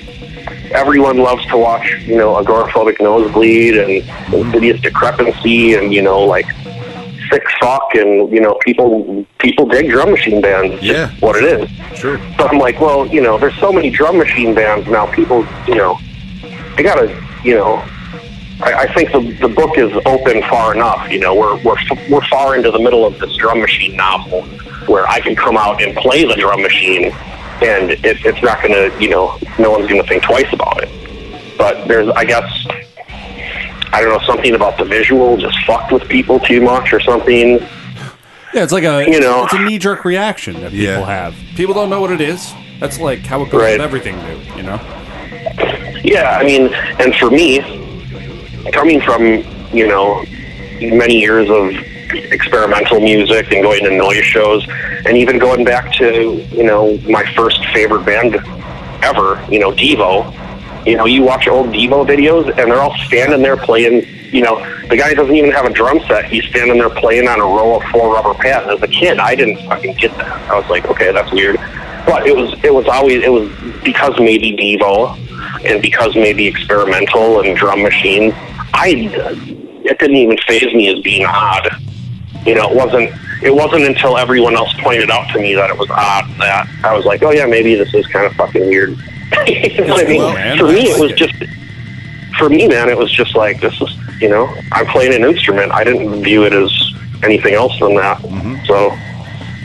everyone 0.72 1.18
loves 1.18 1.46
to 1.48 1.58
watch 1.58 1.86
you 2.06 2.18
know 2.18 2.36
agoraphobic 2.36 3.00
nosebleed 3.02 3.76
and 3.78 4.34
insidious 4.34 4.80
decrepancy 4.82 5.74
and 5.76 5.94
you 5.94 6.02
know 6.02 6.20
like 6.24 6.46
sick 7.30 7.44
fuck 7.60 7.94
and 7.96 8.32
you 8.32 8.40
know 8.40 8.54
people 8.62 9.26
people 9.40 9.66
dig 9.66 9.90
drum 9.90 10.12
machine 10.12 10.42
bands. 10.42 10.74
It's 10.76 10.84
Yeah. 10.84 11.10
what 11.20 11.36
it 11.36 11.44
is. 11.44 11.70
Sure. 11.98 12.18
So 12.38 12.48
I'm 12.48 12.58
like, 12.60 12.80
well, 12.80 13.06
you 13.08 13.22
know, 13.22 13.38
there's 13.38 13.58
so 13.60 13.72
many 13.72 13.90
drum 13.90 14.18
machine 14.18 14.54
bands 14.54 14.88
now. 14.88 15.08
People, 15.08 15.46
you 15.68 15.76
know, 15.76 15.98
they 16.76 16.84
gotta, 16.84 17.08
you 17.44 17.56
know, 17.56 17.84
I, 18.62 18.74
I 18.88 18.94
think 18.94 19.12
the 19.12 19.20
the 19.42 19.50
book 19.54 19.78
is 19.78 19.92
open 20.06 20.42
far 20.44 20.74
enough. 20.76 21.10
You 21.12 21.20
know, 21.20 21.36
we're 21.36 21.58
we're 21.64 21.76
we're 22.10 22.26
far 22.28 22.56
into 22.56 22.72
the 22.72 22.80
middle 22.80 23.06
of 23.06 23.20
this 23.20 23.36
drum 23.36 23.60
machine 23.60 23.96
novel 23.98 24.44
where 24.88 25.06
I 25.08 25.20
can 25.20 25.36
come 25.36 25.58
out 25.58 25.82
and 25.82 25.96
play 25.98 26.24
the 26.24 26.36
drum 26.36 26.62
machine, 26.62 27.12
and 27.62 27.92
it, 27.92 28.00
it's 28.26 28.42
not 28.44 28.62
gonna, 28.62 28.90
you 29.00 29.10
know, 29.10 29.38
no 29.60 29.72
one's 29.72 29.88
gonna 29.90 30.04
think 30.04 30.24
twice 30.24 30.52
about 30.54 30.84
it. 30.84 30.90
But 31.58 31.88
there's, 31.88 32.10
I 32.10 32.24
guess, 32.26 32.46
I 33.94 34.02
don't 34.02 34.10
know, 34.10 34.26
something 34.26 34.54
about 34.54 34.78
the 34.78 34.86
visual 34.86 35.38
just 35.38 35.58
fucked 35.66 35.92
with 35.92 36.08
people 36.08 36.40
too 36.40 36.62
much 36.62 36.94
or 36.94 37.00
something. 37.00 37.60
Yeah, 38.54 38.64
it's 38.64 38.72
like 38.74 38.84
a 38.84 39.04
You 39.10 39.20
know. 39.20 39.44
it's 39.46 39.54
a 39.54 39.60
knee 39.64 39.78
jerk 39.78 40.06
reaction 40.06 40.54
that 40.62 40.72
people 40.72 40.86
Yeah. 40.86 41.06
have. 41.06 41.36
People 41.56 41.74
don't 41.74 41.90
know 41.90 42.00
what 42.02 42.12
it 42.12 42.22
is. 42.22 42.54
That's 42.80 43.00
like 43.00 43.20
how 43.26 43.42
it 43.42 43.50
goes 43.50 43.62
Right. 43.62 43.72
with 43.74 43.82
everything 43.82 44.16
new. 44.24 44.40
You 44.56 44.64
know. 44.64 44.80
Yeah, 46.04 46.38
I 46.40 46.44
mean, 46.44 46.74
and 47.00 47.14
for 47.16 47.30
me, 47.32 47.60
coming 48.72 49.02
from 49.02 49.44
you 49.74 49.88
know 49.88 50.24
many 50.82 51.20
years 51.20 51.50
of 51.50 51.74
experimental 52.14 53.00
music 53.00 53.52
and 53.52 53.64
going 53.64 53.84
to 53.84 53.92
noise 53.92 54.24
shows, 54.24 54.66
and 55.06 55.18
even 55.18 55.38
going 55.38 55.64
back 55.64 55.94
to 55.94 56.36
you 56.52 56.64
know 56.64 56.98
my 57.10 57.26
first 57.34 57.64
favorite 57.74 58.06
band 58.06 58.36
ever, 59.04 59.44
you 59.50 59.60
know 59.60 59.72
Devo. 59.72 60.34
You 60.86 60.96
know, 60.96 61.06
you 61.06 61.22
watch 61.22 61.50
old 61.50 61.68
Devo 61.74 62.08
videos, 62.08 62.48
and 62.48 62.72
they're 62.72 62.80
all 62.80 62.96
standing 63.08 63.42
there 63.42 63.58
playing. 63.58 64.08
You 64.34 64.42
know, 64.42 64.58
the 64.88 64.96
guy 64.96 65.14
doesn't 65.14 65.36
even 65.36 65.52
have 65.52 65.66
a 65.66 65.74
drum 65.74 66.00
set. 66.08 66.26
He's 66.26 66.46
standing 66.46 66.78
there 66.78 66.90
playing 66.90 67.28
on 67.28 67.42
a 67.42 67.44
row 67.44 67.76
of 67.76 67.84
four 67.92 68.14
rubber 68.14 68.34
pads. 68.34 68.68
As 68.68 68.82
a 68.82 68.88
kid, 68.88 69.20
I 69.20 69.36
didn't 69.36 69.58
fucking 69.68 69.96
get 69.96 70.16
that. 70.18 70.50
I 70.50 70.58
was 70.58 70.70
like, 70.70 70.86
okay, 70.88 71.12
that's 71.12 71.32
weird. 71.34 71.58
But 72.06 72.26
it 72.26 72.34
was 72.34 72.54
it 72.64 72.74
was 72.74 72.88
always 72.88 73.22
it 73.22 73.32
was 73.32 73.52
because 73.84 74.18
maybe 74.18 74.54
Devo 74.54 75.18
and 75.66 75.82
because 75.82 76.16
maybe 76.16 76.48
experimental 76.48 77.42
and 77.42 77.58
drum 77.58 77.82
machine, 77.84 78.32
I 78.74 79.10
it 79.84 80.00
didn't 80.00 80.16
even 80.16 80.38
phase 80.48 80.74
me 80.74 80.88
as 80.88 81.02
being 81.02 81.26
odd. 81.26 81.68
You 82.48 82.56
know, 82.56 82.70
it 82.70 82.76
wasn't 82.76 83.12
it 83.44 83.54
wasn't 83.54 83.84
until 83.84 84.18
everyone 84.18 84.56
else 84.56 84.74
pointed 84.80 85.12
out 85.12 85.30
to 85.34 85.40
me 85.40 85.54
that 85.54 85.70
it 85.70 85.78
was 85.78 85.90
odd 85.92 86.26
that 86.40 86.68
I 86.84 86.96
was 86.96 87.06
like, 87.06 87.22
oh 87.22 87.32
yeah, 87.32 87.46
maybe 87.46 87.76
this 87.76 87.94
is 87.94 88.08
kind 88.08 88.26
of 88.26 88.34
fucking 88.34 88.66
weird. 88.66 88.90
you 89.48 89.86
know 89.86 89.96
I 89.96 90.06
mean? 90.06 90.22
cool. 90.22 90.32
For 90.58 90.74
me, 90.74 90.92
I 90.92 90.96
it 90.96 91.00
was 91.00 91.12
just 91.12 91.36
for 92.40 92.50
me, 92.50 92.68
man. 92.68 92.90
It 92.90 92.98
was 92.98 93.12
just 93.12 93.36
like 93.36 93.60
this 93.60 93.80
is 93.82 93.90
you 94.22 94.30
know, 94.30 94.52
I'm 94.72 94.88
playing 94.88 95.14
an 95.14 95.24
instrument. 95.24 95.72
I 95.72 95.84
didn't 95.84 96.24
view 96.24 96.46
it 96.46 96.54
as 96.54 96.72
anything 97.24 97.54
else 97.54 97.78
than 97.80 97.96
that. 97.96 98.22
So 98.66 98.92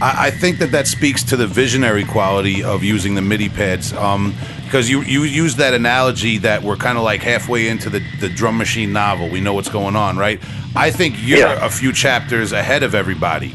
I, 0.03 0.27
I 0.27 0.31
think 0.31 0.59
that 0.59 0.73
that 0.73 0.87
speaks 0.87 1.23
to 1.25 1.37
the 1.37 1.47
visionary 1.47 2.05
quality 2.05 2.63
of 2.63 2.83
using 2.83 3.15
the 3.15 3.23
MIDI 3.23 3.49
pads. 3.49 3.93
Um, 3.93 4.35
because 4.73 4.89
you, 4.89 5.03
you 5.03 5.25
use 5.25 5.57
that 5.57 5.75
analogy 5.75 6.39
that 6.39 6.63
we're 6.63 6.77
kind 6.77 6.97
of 6.97 7.05
like 7.05 7.21
halfway 7.21 7.69
into 7.69 7.91
the, 7.91 8.03
the 8.21 8.29
drum 8.31 8.57
machine 8.57 8.91
novel. 8.91 9.29
We 9.29 9.39
know 9.39 9.53
what's 9.53 9.69
going 9.69 9.97
on, 9.97 10.17
right? 10.17 10.41
I 10.75 10.91
think 10.91 11.17
you're 11.19 11.41
Yeah. 11.41 11.63
a 11.67 11.69
few 11.69 11.93
chapters 11.93 12.53
ahead 12.53 12.83
of 12.83 12.95
everybody. 12.95 13.55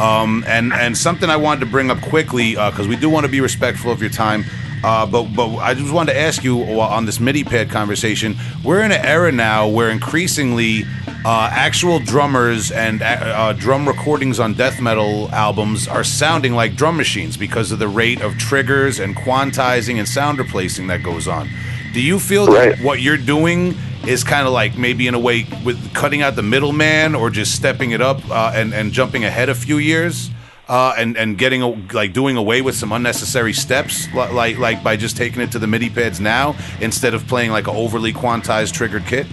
Um, 0.00 0.42
and 0.48 0.72
and 0.72 0.98
something 0.98 1.30
I 1.30 1.36
wanted 1.36 1.60
to 1.60 1.66
bring 1.66 1.88
up 1.88 2.00
quickly 2.00 2.54
because 2.56 2.88
we 2.88 2.96
do 2.96 3.08
want 3.08 3.24
to 3.26 3.30
be 3.30 3.40
respectful 3.40 3.92
of 3.92 4.00
your 4.00 4.10
time. 4.10 4.44
Uh, 4.86 5.04
but 5.04 5.24
but 5.34 5.56
I 5.56 5.74
just 5.74 5.92
wanted 5.92 6.12
to 6.12 6.18
ask 6.20 6.44
you 6.44 6.62
uh, 6.62 6.78
on 6.78 7.06
this 7.06 7.18
MIDI 7.18 7.42
pad 7.42 7.70
conversation. 7.70 8.36
We're 8.62 8.84
in 8.84 8.92
an 8.92 9.04
era 9.04 9.32
now 9.32 9.66
where 9.66 9.90
increasingly 9.90 10.84
uh, 11.24 11.48
actual 11.50 11.98
drummers 11.98 12.70
and 12.70 13.02
uh, 13.02 13.04
uh, 13.04 13.52
drum 13.54 13.88
recordings 13.88 14.38
on 14.38 14.54
death 14.54 14.80
metal 14.80 15.28
albums 15.32 15.88
are 15.88 16.04
sounding 16.04 16.52
like 16.52 16.76
drum 16.76 16.96
machines 16.96 17.36
because 17.36 17.72
of 17.72 17.80
the 17.80 17.88
rate 17.88 18.20
of 18.20 18.38
triggers 18.38 19.00
and 19.00 19.16
quantizing 19.16 19.98
and 19.98 20.06
sound 20.06 20.38
replacing 20.38 20.86
that 20.86 21.02
goes 21.02 21.26
on. 21.26 21.48
Do 21.92 22.00
you 22.00 22.20
feel 22.20 22.46
that 22.52 22.78
what 22.78 23.00
you're 23.00 23.16
doing 23.16 23.74
is 24.06 24.22
kind 24.22 24.46
of 24.46 24.52
like 24.52 24.78
maybe 24.78 25.08
in 25.08 25.14
a 25.14 25.18
way 25.18 25.48
with 25.64 25.94
cutting 25.94 26.22
out 26.22 26.36
the 26.36 26.44
middleman 26.44 27.16
or 27.16 27.28
just 27.28 27.56
stepping 27.56 27.90
it 27.90 28.00
up 28.00 28.20
uh, 28.30 28.52
and 28.54 28.72
and 28.72 28.92
jumping 28.92 29.24
ahead 29.24 29.48
a 29.48 29.54
few 29.56 29.78
years 29.78 30.30
uh, 30.68 30.94
and 30.96 31.16
and 31.16 31.38
getting 31.38 31.62
a, 31.62 31.68
like 31.92 32.12
doing 32.12 32.36
away 32.36 32.62
with 32.62 32.74
some 32.74 32.92
unnecessary 32.92 33.52
steps 33.52 34.12
like 34.14 34.58
like 34.58 34.82
by 34.82 34.96
just 34.96 35.16
taking 35.16 35.40
it 35.42 35.52
to 35.52 35.58
the 35.58 35.66
MIDI 35.66 35.90
pads 35.90 36.20
now 36.20 36.56
instead 36.80 37.14
of 37.14 37.26
playing 37.26 37.50
like 37.50 37.68
an 37.68 37.76
overly 37.76 38.12
quantized 38.12 38.72
triggered 38.72 39.06
kit. 39.06 39.26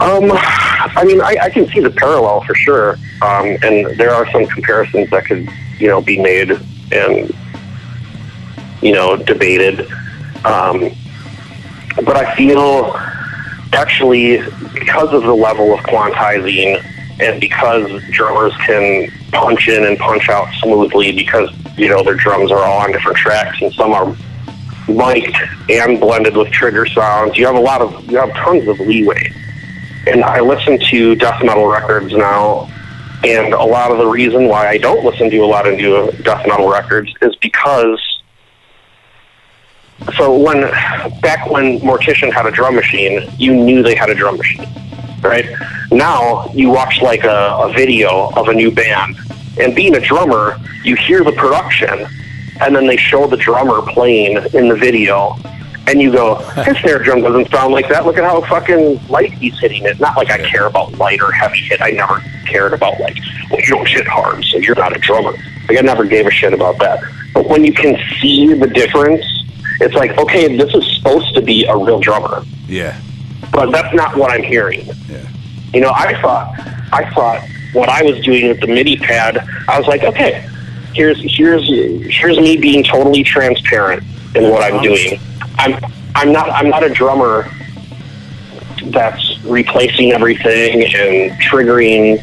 Um, 0.00 0.30
I 0.32 1.04
mean, 1.04 1.20
I, 1.20 1.36
I 1.42 1.50
can 1.50 1.68
see 1.68 1.80
the 1.80 1.90
parallel 1.90 2.42
for 2.42 2.54
sure, 2.54 2.92
um, 3.20 3.58
and 3.62 3.98
there 3.98 4.14
are 4.14 4.30
some 4.32 4.46
comparisons 4.46 5.10
that 5.10 5.26
could, 5.26 5.50
you 5.78 5.86
know, 5.86 6.00
be 6.00 6.18
made 6.18 6.50
and, 6.90 7.30
you 8.80 8.92
know, 8.92 9.16
debated. 9.16 9.80
Um, 10.46 10.90
but 11.96 12.16
I 12.16 12.34
feel 12.36 12.94
actually 13.74 14.38
because 14.72 15.12
of 15.12 15.24
the 15.24 15.34
level 15.34 15.74
of 15.74 15.80
quantizing 15.80 16.82
and 17.20 17.38
because 17.38 18.02
drummers 18.10 18.56
can 18.58 19.12
punch 19.32 19.68
in 19.68 19.84
and 19.84 19.98
punch 19.98 20.28
out 20.28 20.52
smoothly 20.62 21.12
because 21.12 21.50
you 21.76 21.88
know 21.88 22.02
their 22.02 22.14
drums 22.14 22.50
are 22.50 22.58
all 22.58 22.80
on 22.82 22.92
different 22.92 23.16
tracks 23.16 23.60
and 23.60 23.72
some 23.74 23.92
are 23.92 24.14
mic'd 24.88 25.36
and 25.68 26.00
blended 26.00 26.36
with 26.36 26.50
trigger 26.50 26.86
sounds. 26.86 27.36
You 27.36 27.46
have 27.46 27.56
a 27.56 27.60
lot 27.60 27.80
of 27.80 28.10
you 28.10 28.18
have 28.18 28.32
tons 28.34 28.66
of 28.68 28.78
leeway. 28.80 29.32
And 30.06 30.24
I 30.24 30.40
listen 30.40 30.80
to 30.90 31.14
death 31.14 31.44
metal 31.44 31.66
records 31.66 32.12
now, 32.12 32.68
and 33.24 33.54
a 33.54 33.64
lot 33.64 33.92
of 33.92 33.98
the 33.98 34.06
reason 34.06 34.48
why 34.48 34.68
I 34.68 34.78
don't 34.78 35.04
listen 35.04 35.30
to 35.30 35.38
a 35.38 35.46
lot 35.46 35.66
of 35.66 35.76
new 35.76 36.10
death 36.22 36.46
metal 36.46 36.70
records 36.70 37.12
is 37.22 37.34
because. 37.36 38.00
So 40.16 40.36
when 40.36 40.62
back 41.20 41.48
when 41.48 41.78
Mortician 41.78 42.32
had 42.32 42.46
a 42.46 42.50
drum 42.50 42.74
machine, 42.74 43.30
you 43.38 43.54
knew 43.54 43.84
they 43.84 43.94
had 43.94 44.10
a 44.10 44.14
drum 44.16 44.36
machine. 44.36 44.66
Right? 45.22 45.46
Now 45.90 46.50
you 46.52 46.70
watch 46.70 47.00
like 47.02 47.24
a, 47.24 47.56
a 47.60 47.72
video 47.72 48.30
of 48.36 48.48
a 48.48 48.54
new 48.54 48.70
band, 48.70 49.16
and 49.60 49.74
being 49.74 49.94
a 49.96 50.00
drummer, 50.00 50.58
you 50.84 50.96
hear 50.96 51.24
the 51.24 51.32
production, 51.32 52.06
and 52.60 52.74
then 52.74 52.86
they 52.86 52.96
show 52.96 53.26
the 53.26 53.36
drummer 53.36 53.82
playing 53.92 54.36
in 54.54 54.68
the 54.68 54.76
video, 54.76 55.36
and 55.86 56.00
you 56.00 56.12
go, 56.12 56.36
his 56.64 56.76
snare 56.78 56.98
drum 56.98 57.22
doesn't 57.22 57.50
sound 57.50 57.72
like 57.72 57.88
that. 57.88 58.04
Look 58.04 58.18
at 58.18 58.24
how 58.24 58.40
fucking 58.42 59.06
light 59.08 59.32
he's 59.32 59.58
hitting 59.58 59.84
it. 59.84 60.00
Not 60.00 60.16
like 60.16 60.30
I 60.30 60.38
care 60.38 60.66
about 60.66 60.92
light 60.98 61.20
or 61.20 61.32
heavy 61.32 61.58
hit. 61.58 61.80
I 61.80 61.90
never 61.90 62.22
cared 62.46 62.72
about 62.72 62.98
like, 63.00 63.16
well, 63.50 63.60
you 63.60 63.66
don't 63.66 63.88
hit 63.88 64.06
hard, 64.06 64.44
so 64.44 64.58
you're 64.58 64.74
not 64.76 64.96
a 64.96 64.98
drummer. 64.98 65.32
Like 65.68 65.78
I 65.78 65.80
never 65.82 66.04
gave 66.04 66.26
a 66.26 66.30
shit 66.30 66.52
about 66.52 66.78
that. 66.78 67.02
But 67.34 67.48
when 67.48 67.64
you 67.64 67.72
can 67.72 67.98
see 68.20 68.52
the 68.52 68.66
difference, 68.66 69.24
it's 69.80 69.94
like, 69.94 70.16
okay, 70.18 70.56
this 70.56 70.72
is 70.74 70.96
supposed 70.96 71.34
to 71.34 71.42
be 71.42 71.64
a 71.64 71.76
real 71.76 71.98
drummer 71.98 72.44
Yeah. 72.68 73.00
But 73.52 73.70
that's 73.70 73.94
not 73.94 74.16
what 74.16 74.30
I'm 74.30 74.42
hearing. 74.42 74.86
Yeah. 75.08 75.28
You 75.72 75.80
know, 75.80 75.92
I 75.94 76.20
thought, 76.20 76.54
I 76.92 77.10
thought 77.14 77.46
what 77.72 77.88
I 77.88 78.02
was 78.02 78.20
doing 78.24 78.48
with 78.48 78.60
the 78.60 78.66
MIDI 78.66 78.96
pad, 78.96 79.46
I 79.68 79.78
was 79.78 79.86
like, 79.86 80.02
okay, 80.02 80.46
here's 80.94 81.20
here's 81.36 81.66
here's 82.14 82.38
me 82.38 82.56
being 82.56 82.84
totally 82.84 83.22
transparent 83.22 84.02
in 84.34 84.50
what 84.50 84.62
I'm 84.62 84.82
doing. 84.82 85.20
I'm 85.58 85.78
I'm 86.14 86.32
not 86.32 86.50
I'm 86.50 86.68
not 86.68 86.82
a 86.82 86.90
drummer 86.90 87.48
that's 88.86 89.38
replacing 89.44 90.12
everything 90.12 90.82
and 90.82 91.40
triggering, 91.40 92.22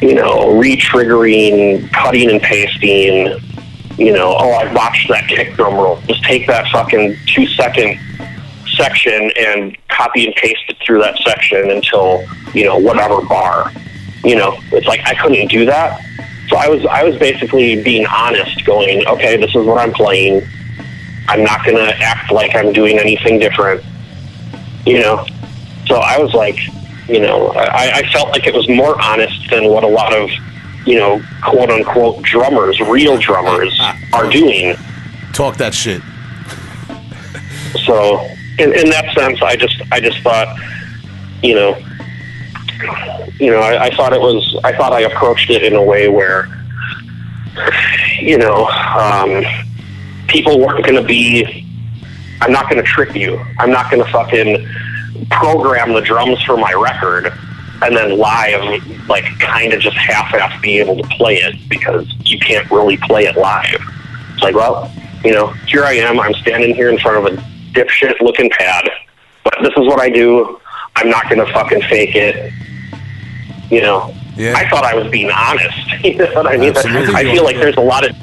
you 0.00 0.14
know, 0.14 0.56
re-triggering, 0.56 1.90
cutting 1.92 2.30
and 2.30 2.40
pasting. 2.40 3.38
You 3.98 4.12
know, 4.12 4.36
oh, 4.38 4.52
I 4.52 4.72
watched 4.72 5.08
that 5.08 5.28
kick 5.28 5.54
drum 5.54 5.74
roll. 5.74 6.00
Just 6.06 6.22
take 6.22 6.46
that 6.46 6.68
fucking 6.70 7.16
two 7.26 7.46
second 7.48 7.98
section 8.78 9.30
and 9.36 9.76
copy 9.88 10.26
and 10.26 10.34
paste 10.36 10.64
it 10.68 10.76
through 10.84 11.00
that 11.00 11.18
section 11.18 11.70
until 11.70 12.24
you 12.54 12.64
know 12.64 12.78
whatever 12.78 13.20
bar. 13.22 13.72
You 14.24 14.36
know, 14.36 14.58
it's 14.72 14.86
like 14.86 15.00
I 15.06 15.14
couldn't 15.14 15.48
do 15.48 15.66
that. 15.66 16.00
So 16.48 16.56
I 16.56 16.68
was 16.68 16.84
I 16.86 17.04
was 17.04 17.16
basically 17.16 17.82
being 17.82 18.06
honest, 18.06 18.64
going, 18.64 19.06
okay, 19.06 19.36
this 19.36 19.54
is 19.54 19.66
what 19.66 19.78
I'm 19.78 19.92
playing. 19.92 20.46
I'm 21.28 21.44
not 21.44 21.64
gonna 21.64 21.92
act 21.98 22.32
like 22.32 22.54
I'm 22.54 22.72
doing 22.72 22.98
anything 22.98 23.38
different. 23.38 23.84
You 24.86 25.00
know, 25.00 25.26
so 25.86 25.96
I 25.96 26.18
was 26.18 26.32
like, 26.32 26.58
you 27.06 27.20
know, 27.20 27.48
I, 27.48 27.98
I 27.98 28.02
felt 28.12 28.30
like 28.30 28.46
it 28.46 28.54
was 28.54 28.68
more 28.68 28.98
honest 29.02 29.50
than 29.50 29.68
what 29.68 29.84
a 29.84 29.88
lot 29.88 30.14
of 30.14 30.30
you 30.86 30.96
know 30.96 31.22
quote 31.44 31.70
unquote 31.70 32.22
drummers, 32.22 32.80
real 32.80 33.18
drummers, 33.18 33.78
are 34.14 34.30
doing. 34.30 34.74
Talk 35.32 35.56
that 35.58 35.74
shit. 35.74 36.00
So 37.84 38.26
in, 38.58 38.72
in 38.74 38.90
that 38.90 39.14
sense, 39.14 39.42
I 39.42 39.56
just 39.56 39.80
I 39.92 40.00
just 40.00 40.20
thought, 40.20 40.56
you 41.42 41.54
know, 41.54 41.78
you 43.38 43.50
know, 43.50 43.60
I, 43.60 43.86
I 43.86 43.96
thought 43.96 44.12
it 44.12 44.20
was 44.20 44.58
I 44.64 44.76
thought 44.76 44.92
I 44.92 45.00
approached 45.00 45.50
it 45.50 45.62
in 45.62 45.74
a 45.74 45.82
way 45.82 46.08
where, 46.08 46.48
you 48.20 48.38
know, 48.38 48.66
um, 48.66 49.44
people 50.26 50.58
weren't 50.58 50.84
going 50.84 51.00
to 51.00 51.06
be. 51.06 51.64
I'm 52.40 52.52
not 52.52 52.70
going 52.70 52.82
to 52.82 52.88
trick 52.88 53.14
you. 53.14 53.40
I'm 53.58 53.70
not 53.70 53.90
going 53.90 54.04
to 54.04 54.10
fucking 54.12 54.66
program 55.30 55.92
the 55.92 56.00
drums 56.00 56.40
for 56.44 56.56
my 56.56 56.72
record 56.72 57.32
and 57.82 57.96
then 57.96 58.18
live, 58.18 59.08
like, 59.08 59.24
kind 59.38 59.72
of 59.72 59.80
just 59.80 59.96
half-ass 59.96 60.60
be 60.60 60.78
able 60.78 60.96
to 60.96 61.08
play 61.10 61.36
it 61.36 61.56
because 61.68 62.12
you 62.24 62.38
can't 62.38 62.68
really 62.70 62.96
play 62.96 63.26
it 63.26 63.36
live. 63.36 63.80
It's 64.32 64.42
like, 64.42 64.54
well, 64.54 64.92
you 65.24 65.32
know, 65.32 65.48
here 65.66 65.84
I 65.84 65.94
am. 65.94 66.20
I'm 66.20 66.34
standing 66.34 66.74
here 66.74 66.90
in 66.90 66.98
front 66.98 67.26
of 67.26 67.38
a 67.38 67.44
dipshit 67.72 68.20
looking 68.20 68.50
pad, 68.50 68.88
but 69.44 69.54
this 69.62 69.72
is 69.76 69.86
what 69.86 70.00
I 70.00 70.08
do. 70.08 70.60
I'm 70.96 71.08
not 71.10 71.28
going 71.30 71.44
to 71.44 71.52
fucking 71.52 71.82
fake 71.82 72.14
it. 72.14 72.52
You 73.70 73.82
know, 73.82 74.14
Yeah. 74.36 74.54
I 74.56 74.68
thought 74.68 74.84
I 74.84 74.94
was 74.94 75.08
being 75.10 75.30
honest. 75.30 75.76
You 76.04 76.14
know 76.16 76.32
what 76.32 76.46
I 76.46 76.56
mean? 76.56 76.70
Absolutely. 76.70 77.14
I 77.14 77.24
feel 77.24 77.42
like 77.44 77.56
there's 77.56 77.76
a 77.76 77.80
lot 77.80 78.08
of, 78.08 78.14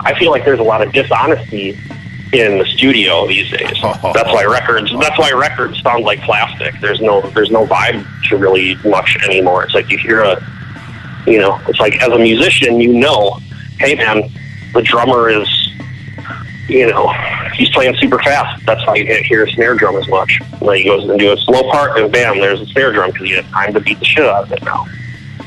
I 0.00 0.16
feel 0.18 0.30
like 0.30 0.44
there's 0.44 0.60
a 0.60 0.62
lot 0.64 0.82
of 0.86 0.92
dishonesty 0.92 1.70
in 2.32 2.58
the 2.58 2.64
studio 2.66 3.26
these 3.26 3.50
days. 3.50 3.72
That's 3.82 4.30
why 4.32 4.44
records. 4.44 4.92
That's 5.00 5.18
why 5.18 5.30
records 5.32 5.80
sound 5.82 6.04
like 6.04 6.20
plastic. 6.20 6.74
There's 6.80 7.00
no, 7.00 7.22
there's 7.30 7.50
no 7.50 7.66
vibe 7.66 8.06
to 8.28 8.36
really 8.36 8.74
much 8.84 9.16
anymore. 9.24 9.64
It's 9.64 9.72
like 9.74 9.88
you 9.88 9.96
hear 9.98 10.20
a, 10.20 10.36
you 11.26 11.38
know, 11.38 11.58
it's 11.66 11.80
like 11.80 12.00
as 12.02 12.08
a 12.08 12.18
musician, 12.18 12.78
you 12.80 12.92
know, 12.92 13.38
hey 13.78 13.94
man, 13.94 14.30
the 14.74 14.82
drummer 14.82 15.30
is 15.30 15.48
you 16.68 16.86
know, 16.86 17.08
he's 17.54 17.68
playing 17.70 17.94
super 17.96 18.18
fast. 18.20 18.64
That's 18.66 18.84
why 18.86 18.96
you 18.96 19.06
can't 19.06 19.24
hear 19.24 19.44
a 19.44 19.50
snare 19.50 19.74
drum 19.74 19.96
as 19.96 20.08
much. 20.08 20.40
Like 20.60 20.78
he 20.78 20.84
goes 20.84 21.08
and 21.08 21.18
do 21.18 21.32
a 21.32 21.36
slow 21.38 21.62
part, 21.70 21.98
and 21.98 22.10
bam, 22.12 22.38
there's 22.40 22.60
a 22.60 22.66
snare 22.66 22.92
drum 22.92 23.10
because 23.12 23.28
you 23.28 23.36
have 23.36 23.48
time 23.50 23.72
to 23.74 23.80
beat 23.80 23.98
the 23.98 24.04
shit 24.04 24.24
out 24.24 24.44
of 24.44 24.52
it 24.52 24.62
now. 24.62 24.86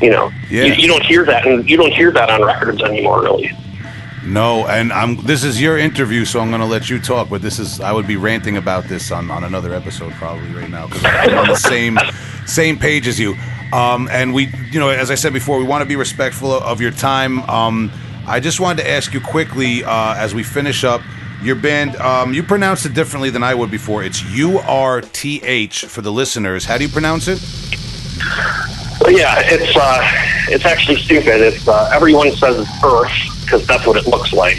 You 0.01 0.11
know, 0.11 0.31
Yeah. 0.49 0.65
you, 0.65 0.73
you 0.73 0.87
don't 0.87 1.03
hear 1.03 1.25
that, 1.25 1.47
and 1.47 1.67
you 1.69 1.75
don't 1.77 1.93
hear 1.93 2.11
that 2.11 2.29
on 2.29 2.43
records 2.45 2.81
anymore, 2.83 3.21
really. 3.23 3.51
No, 4.23 4.67
and 4.67 4.91
I'm. 4.91 5.15
This 5.25 5.43
is 5.45 5.61
your 5.61 5.77
interview, 5.77 6.25
so 6.25 6.41
I'm 6.41 6.49
going 6.49 6.59
to 6.59 6.67
let 6.67 6.89
you 6.89 6.99
talk. 6.99 7.29
But 7.29 7.41
this 7.41 7.59
is. 7.59 7.79
I 7.79 7.93
would 7.93 8.05
be 8.07 8.17
ranting 8.17 8.57
about 8.57 8.83
this 8.83 9.09
on, 9.11 9.31
on 9.31 9.45
another 9.45 9.73
episode 9.73 10.11
probably 10.13 10.49
right 10.53 10.69
now 10.69 10.87
because 10.87 11.05
I'm 11.05 11.37
on 11.37 11.47
the 11.47 11.55
same 11.55 11.97
same 12.45 12.77
page 12.77 13.07
as 13.07 13.17
you. 13.17 13.35
Um, 13.71 14.09
and 14.11 14.33
we, 14.33 14.47
you 14.71 14.79
know, 14.81 14.89
as 14.89 15.11
I 15.11 15.15
said 15.15 15.31
before, 15.33 15.57
we 15.59 15.63
want 15.63 15.81
to 15.81 15.87
be 15.87 15.95
respectful 15.95 16.51
of 16.51 16.81
your 16.81 16.91
time. 16.91 17.39
Um, 17.49 17.89
I 18.27 18.41
just 18.41 18.59
wanted 18.59 18.83
to 18.83 18.89
ask 18.89 19.13
you 19.13 19.21
quickly 19.21 19.85
uh, 19.85 20.15
as 20.15 20.35
we 20.35 20.43
finish 20.43 20.83
up. 20.83 21.01
Your 21.41 21.55
band, 21.55 21.95
um, 21.95 22.33
you 22.33 22.43
pronounce 22.43 22.85
it 22.85 22.93
differently 22.93 23.29
than 23.29 23.41
I 23.41 23.53
would 23.53 23.71
before. 23.71 24.03
It's 24.03 24.21
U 24.35 24.59
R 24.59 24.99
T 25.01 25.41
H 25.43 25.85
for 25.85 26.01
the 26.01 26.11
listeners. 26.11 26.65
How 26.65 26.77
do 26.77 26.83
you 26.83 26.89
pronounce 26.89 27.29
it? 27.29 27.39
But 28.99 29.13
yeah, 29.13 29.35
it's 29.45 29.77
uh, 29.77 30.01
it's 30.49 30.65
actually 30.65 30.97
stupid. 30.97 31.39
It's 31.39 31.65
uh, 31.67 31.89
everyone 31.93 32.31
says 32.33 32.59
it's 32.59 32.83
Earth 32.83 33.11
because 33.43 33.65
that's 33.65 33.87
what 33.87 33.95
it 33.95 34.07
looks 34.07 34.33
like, 34.33 34.57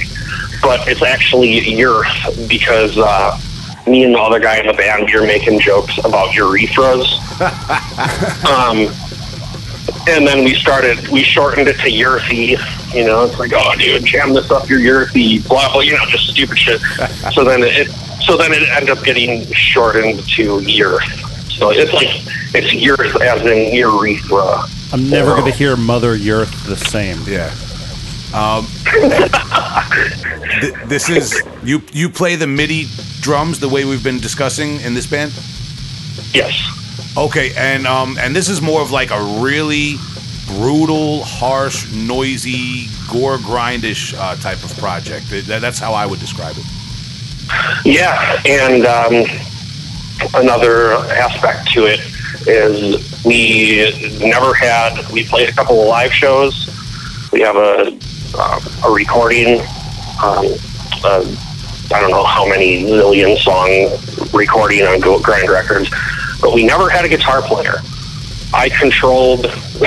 but 0.62 0.88
it's 0.88 1.02
actually 1.02 1.82
Earth 1.82 2.48
because 2.48 2.96
uh, 2.96 3.38
me 3.86 4.04
and 4.04 4.14
the 4.14 4.18
other 4.18 4.40
guy 4.40 4.58
in 4.58 4.66
the 4.66 4.72
band 4.72 5.04
we 5.04 5.20
were 5.20 5.26
making 5.26 5.60
jokes 5.60 5.98
about 5.98 6.30
urethras. 6.30 7.04
um, 8.46 9.07
and 10.08 10.26
then 10.26 10.44
we 10.44 10.54
started, 10.54 11.06
we 11.08 11.22
shortened 11.22 11.68
it 11.68 11.78
to 11.80 12.04
Earthy. 12.04 12.56
You 12.96 13.04
know, 13.04 13.24
it's 13.24 13.38
like, 13.38 13.52
oh, 13.54 13.74
dude, 13.76 14.04
jam 14.04 14.32
this 14.32 14.50
up 14.50 14.68
your 14.68 14.80
Earthy, 14.80 15.40
blah 15.40 15.72
blah. 15.72 15.82
You 15.82 15.92
know, 15.92 16.04
just 16.06 16.28
stupid 16.28 16.58
shit. 16.58 16.80
so 17.32 17.44
then 17.44 17.62
it, 17.62 17.88
so 18.22 18.36
then 18.36 18.52
it 18.52 18.68
ended 18.70 18.90
up 18.90 19.04
getting 19.04 19.50
shortened 19.52 20.26
to 20.30 20.58
Earth. 20.82 21.50
So 21.50 21.70
it's 21.70 21.92
like 21.92 22.08
it's 22.54 23.00
Earth 23.00 23.20
as 23.20 23.42
in 23.42 23.74
urethra. 23.74 24.64
I'm 24.92 25.10
never 25.10 25.32
going 25.32 25.50
to 25.50 25.56
hear 25.56 25.76
Mother 25.76 26.12
Earth 26.12 26.66
the 26.66 26.76
same. 26.76 27.18
Yeah. 27.26 27.54
Um, 28.32 28.66
th- 30.60 30.74
this 30.86 31.08
is 31.08 31.42
you. 31.64 31.82
You 31.92 32.08
play 32.08 32.36
the 32.36 32.46
MIDI 32.46 32.86
drums 33.20 33.60
the 33.60 33.68
way 33.68 33.84
we've 33.84 34.04
been 34.04 34.18
discussing 34.18 34.80
in 34.80 34.94
this 34.94 35.06
band. 35.06 35.32
Yes. 36.32 36.54
Okay, 37.16 37.52
and 37.56 37.86
um, 37.86 38.16
and 38.18 38.34
this 38.34 38.48
is 38.48 38.60
more 38.60 38.80
of 38.80 38.90
like 38.90 39.10
a 39.10 39.40
really 39.40 39.96
brutal, 40.46 41.24
harsh, 41.24 41.92
noisy, 41.92 42.86
gore 43.10 43.38
grindish 43.38 44.14
uh, 44.16 44.36
type 44.36 44.62
of 44.64 44.76
project. 44.78 45.28
That, 45.30 45.60
that's 45.60 45.78
how 45.78 45.92
I 45.92 46.06
would 46.06 46.20
describe 46.20 46.56
it. 46.56 46.64
Yeah, 47.84 48.40
and 48.44 48.86
um, 48.86 49.24
another 50.34 50.92
aspect 50.92 51.70
to 51.72 51.86
it 51.86 52.00
is 52.46 53.24
we 53.24 54.18
never 54.20 54.54
had. 54.54 55.10
We 55.10 55.24
played 55.24 55.48
a 55.48 55.52
couple 55.52 55.80
of 55.80 55.88
live 55.88 56.12
shows. 56.12 56.66
We 57.32 57.40
have 57.40 57.56
a 57.56 57.98
uh, 58.34 58.60
a 58.84 58.90
recording. 58.90 59.60
Um, 60.22 60.46
uh, 61.04 61.24
I 61.90 62.00
don't 62.00 62.10
know 62.10 62.24
how 62.24 62.46
many 62.46 62.84
million 62.84 63.36
song 63.38 63.90
recording 64.32 64.82
on 64.82 65.00
Grind 65.00 65.48
Records, 65.48 65.90
but 66.40 66.54
we 66.54 66.64
never 66.64 66.88
had 66.88 67.04
a 67.04 67.08
guitar 67.08 67.42
player. 67.42 67.76
I 68.52 68.68
controlled. 68.70 69.44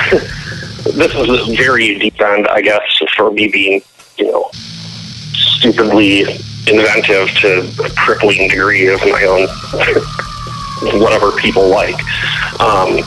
this 0.84 1.14
is 1.14 1.50
a 1.50 1.56
very 1.56 1.98
deep 1.98 2.20
end, 2.22 2.48
I 2.48 2.62
guess, 2.62 2.82
for 3.16 3.32
me 3.32 3.48
being, 3.48 3.82
you 4.18 4.32
know, 4.32 4.50
stupidly 5.34 6.22
inventive 6.68 7.30
to 7.38 7.72
a 7.84 7.90
crippling 7.92 8.50
degree 8.50 8.88
of 8.88 9.00
my 9.02 9.24
own 9.26 9.48
whatever 11.02 11.32
people 11.32 11.68
like. 11.68 11.96
Um, 12.60 13.00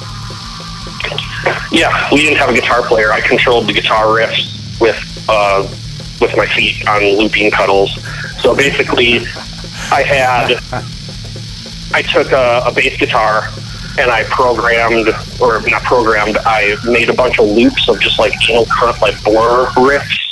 yeah, 1.71 2.09
we 2.13 2.23
didn't 2.23 2.39
have 2.39 2.51
a 2.51 2.55
guitar 2.55 2.83
player. 2.83 3.13
I 3.13 3.21
controlled 3.21 3.67
the 3.67 3.73
guitar 3.73 4.07
riffs 4.07 4.81
with 4.81 4.97
uh, 5.29 5.63
with 6.21 6.37
my 6.37 6.47
feet 6.47 6.87
on 6.89 7.03
looping 7.19 7.51
pedals. 7.51 7.95
So 8.41 8.55
basically, 8.55 9.19
I 9.91 10.03
had 10.03 10.85
I 11.95 12.03
took 12.03 12.33
a, 12.33 12.63
a 12.67 12.73
bass 12.75 12.99
guitar 12.99 13.49
and 13.99 14.11
I 14.11 14.25
programmed, 14.25 15.09
or 15.41 15.63
not 15.63 15.83
programmed, 15.85 16.37
I 16.45 16.77
made 16.85 17.09
a 17.09 17.15
bunch 17.15 17.39
of 17.39 17.47
loops 17.47 17.89
of 17.89 18.01
just 18.01 18.19
like 18.19 18.33
anal 18.51 18.65
cunt, 18.67 19.01
like 19.01 19.23
blur 19.23 19.67
riffs 19.77 20.25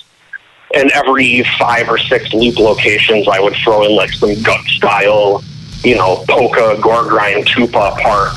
and 0.74 0.90
every 0.92 1.44
five 1.58 1.88
or 1.88 1.98
six 1.98 2.32
loop 2.32 2.58
locations, 2.58 3.28
I 3.28 3.40
would 3.40 3.54
throw 3.56 3.84
in 3.84 3.94
like 3.94 4.10
some 4.12 4.40
gut 4.42 4.64
style, 4.66 5.44
you 5.84 5.96
know, 5.96 6.24
polka, 6.28 6.78
gore 6.80 7.04
grind, 7.04 7.46
tupa 7.46 8.00
part, 8.00 8.32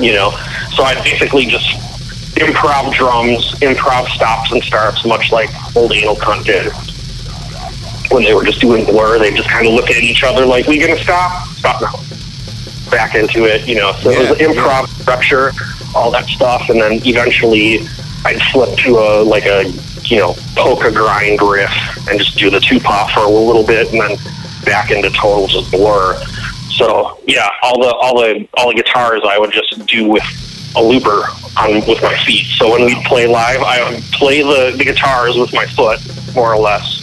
you 0.00 0.12
know. 0.12 0.30
So 0.74 0.82
I 0.82 0.94
basically 1.02 1.46
just 1.46 1.68
improv 2.36 2.92
drums, 2.92 3.52
improv 3.60 4.08
stops 4.08 4.52
and 4.52 4.62
starts, 4.62 5.06
much 5.06 5.30
like 5.30 5.48
old 5.76 5.92
Anal 5.92 6.16
Cunt 6.16 6.44
did. 6.44 6.72
When 8.12 8.24
they 8.24 8.34
were 8.34 8.44
just 8.44 8.60
doing 8.60 8.84
blur, 8.84 9.18
they 9.18 9.34
just 9.34 9.48
kind 9.48 9.66
of 9.66 9.72
look 9.72 9.90
at 9.90 10.02
each 10.02 10.22
other 10.22 10.44
like, 10.44 10.66
we 10.66 10.78
gonna 10.78 10.98
stop? 10.98 11.48
Stop 11.48 11.82
now. 11.82 12.15
Back 12.90 13.14
into 13.14 13.44
it, 13.44 13.66
you 13.66 13.76
know. 13.76 13.92
So 14.00 14.10
it 14.10 14.30
was 14.30 14.40
Yeah, 14.40 14.46
improv 14.46 14.88
structure, 15.00 15.52
all 15.94 16.10
that 16.12 16.26
stuff, 16.26 16.68
and 16.68 16.80
then 16.80 17.00
eventually 17.04 17.80
I'd 18.24 18.40
flip 18.52 18.78
to 18.80 18.98
a 18.98 19.22
like 19.22 19.46
a 19.46 19.72
you 20.04 20.18
know 20.18 20.34
polka 20.54 20.90
grind 20.92 21.40
riff 21.42 21.72
and 22.08 22.18
just 22.18 22.38
do 22.38 22.50
the 22.50 22.60
two 22.60 22.78
pop 22.80 23.10
for 23.10 23.20
a 23.20 23.28
little 23.28 23.64
bit, 23.64 23.92
and 23.92 24.00
then 24.00 24.18
back 24.64 24.90
into 24.90 25.10
total 25.10 25.46
just 25.46 25.70
blur. 25.70 26.16
So 26.70 27.18
yeah, 27.26 27.48
all 27.62 27.80
the 27.80 27.92
all 27.94 28.20
the 28.20 28.48
all 28.56 28.68
the 28.68 28.74
guitars 28.76 29.22
I 29.24 29.38
would 29.38 29.52
just 29.52 29.84
do 29.86 30.08
with 30.08 30.24
a 30.76 30.82
looper 30.82 31.24
on 31.56 31.74
with 31.86 32.02
my 32.02 32.16
feet. 32.24 32.46
So 32.56 32.70
when 32.70 32.84
we'd 32.84 33.02
play 33.04 33.26
live, 33.26 33.62
I 33.62 33.90
would 33.90 34.02
play 34.12 34.42
the, 34.42 34.76
the 34.76 34.84
guitars 34.84 35.36
with 35.36 35.52
my 35.54 35.66
foot, 35.66 36.00
more 36.34 36.52
or 36.52 36.58
less. 36.58 37.02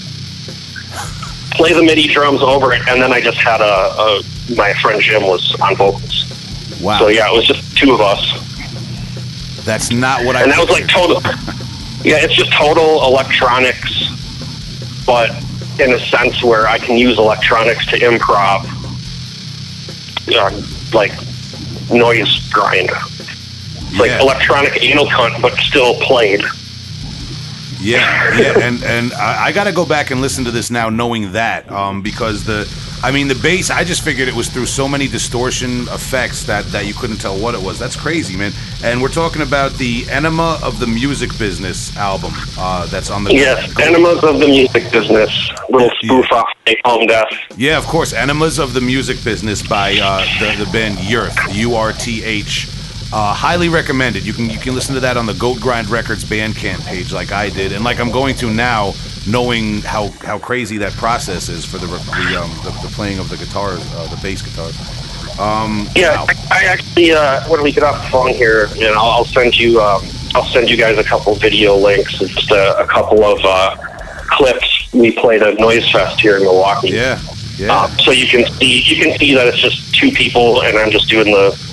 Play 1.51 1.73
the 1.73 1.83
MIDI 1.83 2.07
drums 2.07 2.41
over 2.41 2.73
it, 2.73 2.87
and 2.87 3.01
then 3.01 3.11
I 3.11 3.19
just 3.21 3.37
had 3.37 3.61
a, 3.61 3.63
a 3.65 4.21
my 4.55 4.73
friend 4.73 5.01
Jim 5.01 5.23
was 5.23 5.55
on 5.61 5.75
vocals. 5.75 6.25
Wow. 6.81 6.99
So 6.99 7.07
yeah, 7.07 7.29
it 7.29 7.33
was 7.33 7.45
just 7.47 7.77
two 7.77 7.93
of 7.93 8.01
us, 8.01 8.21
That's 9.65 9.91
not 9.91 10.25
what 10.25 10.35
I. 10.35 10.43
and 10.43 10.51
that 10.51 10.59
was 10.59 10.69
like 10.69 10.87
total. 10.87 11.21
Yeah, 12.03 12.17
it's 12.19 12.35
just 12.35 12.51
total 12.51 13.01
electronics, 13.05 14.09
but 15.05 15.29
in 15.79 15.93
a 15.93 15.99
sense 15.99 16.43
where 16.43 16.67
I 16.67 16.77
can 16.77 16.97
use 16.97 17.17
electronics 17.17 17.85
to 17.91 17.97
improv, 17.97 18.65
uh, 20.35 20.51
like 20.93 21.13
noise 21.89 22.49
grind. 22.51 22.89
It's 22.91 23.97
like 23.97 24.09
Yeah. 24.11 24.19
electronic 24.21 24.83
anal 24.83 25.05
cunt, 25.07 25.41
but 25.41 25.55
still 25.59 25.95
played. 26.01 26.43
Yeah, 27.83 28.37
yeah, 28.39 28.59
and 28.65 28.81
and 28.83 29.11
I, 29.13 29.47
I 29.47 29.51
got 29.51 29.65
to 29.65 29.73
go 29.73 29.85
back 29.85 30.09
and 30.11 30.21
listen 30.21 30.45
to 30.45 30.51
this 30.51 30.71
now, 30.71 30.89
knowing 30.89 31.33
that, 31.33 31.69
um, 31.69 32.01
because 32.01 32.45
the, 32.45 32.65
I 33.03 33.11
mean, 33.11 33.27
the 33.27 33.35
bass. 33.35 33.69
I 33.69 33.83
just 33.83 34.03
figured 34.03 34.29
it 34.29 34.33
was 34.33 34.47
through 34.47 34.67
so 34.67 34.87
many 34.87 35.07
distortion 35.09 35.81
effects 35.89 36.45
that 36.45 36.63
that 36.67 36.85
you 36.85 36.93
couldn't 36.93 37.17
tell 37.17 37.37
what 37.37 37.55
it 37.55 37.61
was. 37.61 37.77
That's 37.77 37.97
crazy, 37.97 38.37
man. 38.37 38.53
And 38.85 39.01
we're 39.01 39.09
talking 39.09 39.41
about 39.41 39.73
the 39.73 40.05
Enema 40.09 40.59
of 40.63 40.79
the 40.79 40.87
Music 40.87 41.37
Business 41.37 41.95
album. 41.97 42.31
Uh, 42.57 42.85
that's 42.87 43.09
on 43.09 43.25
the 43.25 43.33
Yes, 43.33 43.77
enemas 43.79 44.23
of 44.23 44.39
the 44.39 44.47
music 44.47 44.89
business. 44.89 45.51
Little 45.69 45.91
spoof 46.01 46.31
off 46.31 46.47
Take 46.65 46.79
Home 46.85 47.05
Death. 47.05 47.27
Yeah, 47.57 47.77
of 47.77 47.85
course. 47.85 48.13
Enemas 48.13 48.59
of 48.59 48.73
the 48.73 48.81
Music 48.81 49.21
Business 49.25 49.61
by 49.61 49.97
uh, 50.01 50.23
the, 50.39 50.63
the 50.63 50.71
band 50.71 50.97
Urth, 50.99 51.53
U 51.53 51.75
R 51.75 51.91
T 51.91 52.23
H. 52.23 52.69
Uh, 53.13 53.31
highly 53.31 53.69
recommended. 53.69 54.25
You 54.25 54.33
can 54.33 54.49
you 54.49 54.57
can 54.57 54.73
listen 54.73 54.95
to 54.95 55.01
that 55.01 55.17
on 55.17 55.27
the 55.27 55.35
Goat 55.35 55.59
Grind 55.61 55.87
Records 55.87 56.23
Bandcamp 56.23 56.83
page, 56.83 57.13
like 57.13 57.31
I 57.31 57.49
did, 57.49 57.71
and 57.71 57.83
like 57.83 57.99
I'm 57.99 58.09
going 58.09 58.33
to 58.37 58.49
now, 58.49 58.95
knowing 59.27 59.81
how, 59.81 60.07
how 60.21 60.39
crazy 60.39 60.79
that 60.79 60.93
process 60.93 61.47
is 61.47 61.63
for 61.63 61.77
the 61.77 61.85
the, 61.85 62.41
um, 62.41 62.49
the, 62.63 62.71
the 62.81 62.91
playing 62.91 63.19
of 63.19 63.29
the 63.29 63.37
guitars, 63.37 63.81
uh, 63.93 64.07
the 64.07 64.19
bass 64.23 64.41
guitars. 64.41 64.75
Um, 65.39 65.87
Yeah, 65.95 66.15
wow. 66.15 66.25
I, 66.27 66.33
I 66.49 66.63
actually 66.65 67.11
uh, 67.11 67.47
when 67.49 67.61
we 67.61 67.71
get 67.71 67.83
off 67.83 68.03
the 68.03 68.09
phone 68.09 68.29
here, 68.29 68.65
and 68.65 68.95
I'll, 68.95 69.11
I'll 69.11 69.25
send 69.25 69.59
you 69.59 69.79
um, 69.79 70.01
I'll 70.33 70.45
send 70.45 70.67
you 70.67 70.75
guys 70.75 70.97
a 70.97 71.03
couple 71.03 71.35
video 71.35 71.75
links, 71.75 72.17
just 72.17 72.49
a, 72.49 72.87
couple 72.89 73.23
of 73.23 73.39
uh, 73.45 73.75
clips 74.31 74.91
we 74.91 75.11
played 75.11 75.43
at 75.43 75.59
Noise 75.59 75.87
Fest 75.91 76.19
here 76.19 76.37
in 76.37 76.41
Milwaukee. 76.41 76.89
yeah, 76.89 77.21
yeah. 77.57 77.77
Um, 77.77 77.91
so 77.99 78.09
you 78.09 78.25
can 78.25 78.51
see 78.53 78.81
you 78.81 79.03
can 79.03 79.15
see 79.19 79.35
that 79.35 79.45
it's 79.45 79.61
just 79.61 79.93
two 79.93 80.09
people, 80.09 80.63
and 80.63 80.79
I'm 80.79 80.89
just 80.89 81.09
doing 81.09 81.31
the 81.31 81.72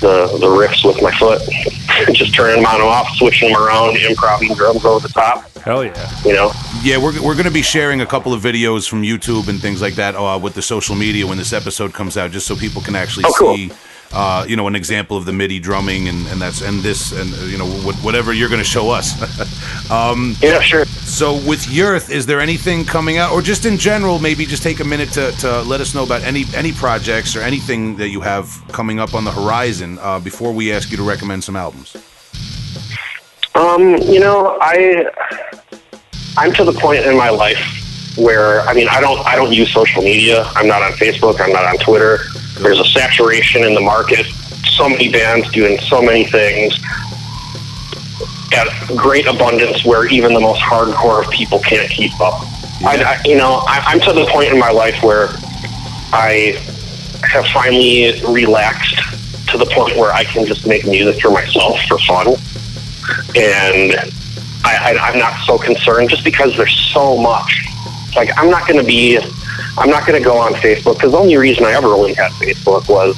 the, 0.00 0.26
the 0.40 0.46
riffs 0.46 0.84
with 0.86 1.00
my 1.02 1.10
foot, 1.18 1.40
just 2.14 2.34
turning 2.34 2.56
them 2.56 2.66
on 2.66 2.76
and 2.76 2.84
off, 2.84 3.08
switching 3.16 3.52
them 3.52 3.62
around, 3.62 3.96
improvising 3.96 4.54
drums 4.54 4.84
over 4.84 5.06
the 5.06 5.12
top. 5.12 5.50
Hell 5.58 5.84
yeah. 5.84 6.10
You 6.24 6.32
know, 6.32 6.52
Yeah, 6.82 6.96
we're, 6.96 7.12
we're 7.22 7.34
going 7.34 7.44
to 7.44 7.50
be 7.50 7.62
sharing 7.62 8.00
a 8.00 8.06
couple 8.06 8.32
of 8.32 8.42
videos 8.42 8.88
from 8.88 9.02
YouTube 9.02 9.48
and 9.48 9.60
things 9.60 9.82
like 9.82 9.94
that 9.96 10.14
uh, 10.16 10.38
with 10.42 10.54
the 10.54 10.62
social 10.62 10.94
media 10.94 11.26
when 11.26 11.36
this 11.38 11.52
episode 11.52 11.92
comes 11.92 12.16
out, 12.16 12.30
just 12.30 12.46
so 12.46 12.56
people 12.56 12.80
can 12.80 12.96
actually 12.96 13.24
Oh, 13.26 13.34
cool. 13.38 13.56
see, 13.56 13.70
uh, 14.12 14.44
you 14.48 14.56
know, 14.56 14.66
an 14.66 14.74
example 14.74 15.16
of 15.16 15.24
the 15.26 15.32
MIDI 15.32 15.58
drumming 15.60 16.08
and, 16.08 16.26
and 16.28 16.40
that's 16.40 16.62
and 16.62 16.80
this 16.80 17.12
and 17.12 17.32
uh, 17.34 17.44
you 17.44 17.58
know 17.58 17.66
what, 17.84 17.94
whatever 17.96 18.32
you're 18.32 18.48
going 18.48 18.60
to 18.62 18.64
show 18.68 18.90
us. 18.90 19.12
um, 19.90 20.34
yeah, 20.40 20.60
sure. 20.60 20.84
So 21.10 21.34
with 21.34 21.66
Urth, 21.66 22.08
is 22.08 22.24
there 22.24 22.40
anything 22.40 22.84
coming 22.84 23.18
out, 23.18 23.32
or 23.32 23.42
just 23.42 23.66
in 23.66 23.76
general, 23.76 24.20
maybe 24.20 24.46
just 24.46 24.62
take 24.62 24.78
a 24.80 24.84
minute 24.84 25.10
to, 25.10 25.32
to 25.32 25.60
let 25.62 25.80
us 25.80 25.92
know 25.92 26.04
about 26.04 26.22
any 26.22 26.44
any 26.54 26.72
projects 26.72 27.36
or 27.36 27.40
anything 27.40 27.96
that 27.96 28.08
you 28.08 28.20
have 28.22 28.48
coming 28.68 29.00
up 29.00 29.12
on 29.12 29.24
the 29.24 29.32
horizon 29.32 29.98
uh, 30.00 30.20
before 30.20 30.52
we 30.52 30.72
ask 30.72 30.90
you 30.90 30.96
to 30.96 31.02
recommend 31.02 31.42
some 31.44 31.56
albums. 31.56 31.94
Um, 33.54 33.96
you 33.96 34.20
know, 34.20 34.56
I 34.62 35.04
I'm 36.38 36.52
to 36.54 36.64
the 36.64 36.72
point 36.72 37.04
in 37.04 37.16
my 37.18 37.28
life 37.28 38.14
where 38.16 38.60
I 38.62 38.72
mean 38.72 38.88
I 38.88 39.00
don't 39.00 39.18
I 39.26 39.34
don't 39.34 39.52
use 39.52 39.70
social 39.74 40.02
media. 40.02 40.44
I'm 40.54 40.68
not 40.68 40.80
on 40.80 40.92
Facebook, 40.92 41.40
I'm 41.40 41.52
not 41.52 41.64
on 41.64 41.76
Twitter. 41.78 42.20
There's 42.60 42.78
a 42.78 42.84
saturation 42.84 43.64
in 43.64 43.74
the 43.74 43.80
market. 43.80 44.24
So 44.76 44.88
many 44.88 45.10
bands 45.10 45.50
doing 45.50 45.78
so 45.80 46.00
many 46.00 46.24
things 46.24 46.78
at 48.52 48.68
great 48.96 49.26
abundance 49.26 49.84
where 49.84 50.06
even 50.08 50.34
the 50.34 50.40
most 50.40 50.60
hardcore 50.60 51.24
of 51.24 51.30
people 51.30 51.60
can't 51.60 51.90
keep 51.90 52.18
up. 52.20 52.42
I, 52.82 53.02
I, 53.04 53.22
you 53.24 53.36
know, 53.36 53.62
I, 53.66 53.82
I'm 53.86 54.00
to 54.00 54.12
the 54.12 54.26
point 54.26 54.52
in 54.52 54.58
my 54.58 54.70
life 54.70 55.02
where 55.02 55.28
I 56.12 56.58
have 57.22 57.46
finally 57.48 58.20
relaxed 58.22 58.98
to 59.48 59.58
the 59.58 59.66
point 59.66 59.96
where 59.96 60.12
I 60.12 60.24
can 60.24 60.46
just 60.46 60.66
make 60.66 60.86
music 60.86 61.20
for 61.20 61.30
myself 61.30 61.78
for 61.86 61.98
fun 61.98 62.34
and 63.36 63.94
I, 64.64 64.94
I, 64.94 64.98
I'm 64.98 65.18
not 65.18 65.44
so 65.46 65.58
concerned 65.58 66.10
just 66.10 66.24
because 66.24 66.56
there's 66.56 66.76
so 66.92 67.16
much. 67.16 67.64
Like 68.16 68.30
I'm 68.36 68.50
not 68.50 68.66
going 68.66 68.78
to 68.78 68.86
be, 68.86 69.18
I'm 69.78 69.90
not 69.90 70.06
going 70.06 70.20
to 70.20 70.24
go 70.24 70.38
on 70.38 70.54
Facebook 70.54 70.94
because 70.94 71.12
the 71.12 71.18
only 71.18 71.36
reason 71.36 71.64
I 71.64 71.72
ever 71.72 71.88
really 71.88 72.14
had 72.14 72.32
Facebook 72.32 72.88
was 72.88 73.16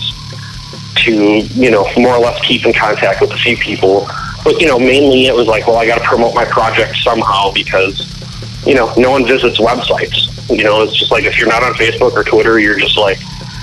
to, 1.04 1.40
you 1.40 1.70
know, 1.70 1.90
more 1.96 2.14
or 2.14 2.20
less 2.20 2.40
keep 2.44 2.64
in 2.64 2.72
contact 2.72 3.20
with 3.20 3.32
a 3.32 3.38
few 3.38 3.56
people. 3.56 4.09
But 4.44 4.60
you 4.60 4.66
know, 4.66 4.78
mainly 4.78 5.27
it 5.27 5.35
was 5.35 5.47
like, 5.47 5.66
well, 5.66 5.77
I 5.77 5.86
got 5.86 5.98
to 5.98 6.05
promote 6.05 6.35
my 6.35 6.44
project 6.44 6.97
somehow 6.97 7.52
because, 7.52 7.97
you 8.66 8.74
know, 8.74 8.93
no 8.97 9.10
one 9.12 9.27
visits 9.27 9.59
websites. 9.59 10.28
You 10.51 10.64
know, 10.64 10.82
it's 10.82 10.97
just 10.98 11.10
like 11.10 11.24
if 11.24 11.39
you're 11.39 11.48
not 11.48 11.62
on 11.62 11.74
Facebook 11.74 12.12
or 12.12 12.24
Twitter, 12.24 12.59
you're 12.59 12.78
just 12.78 12.98
like, 12.98 13.19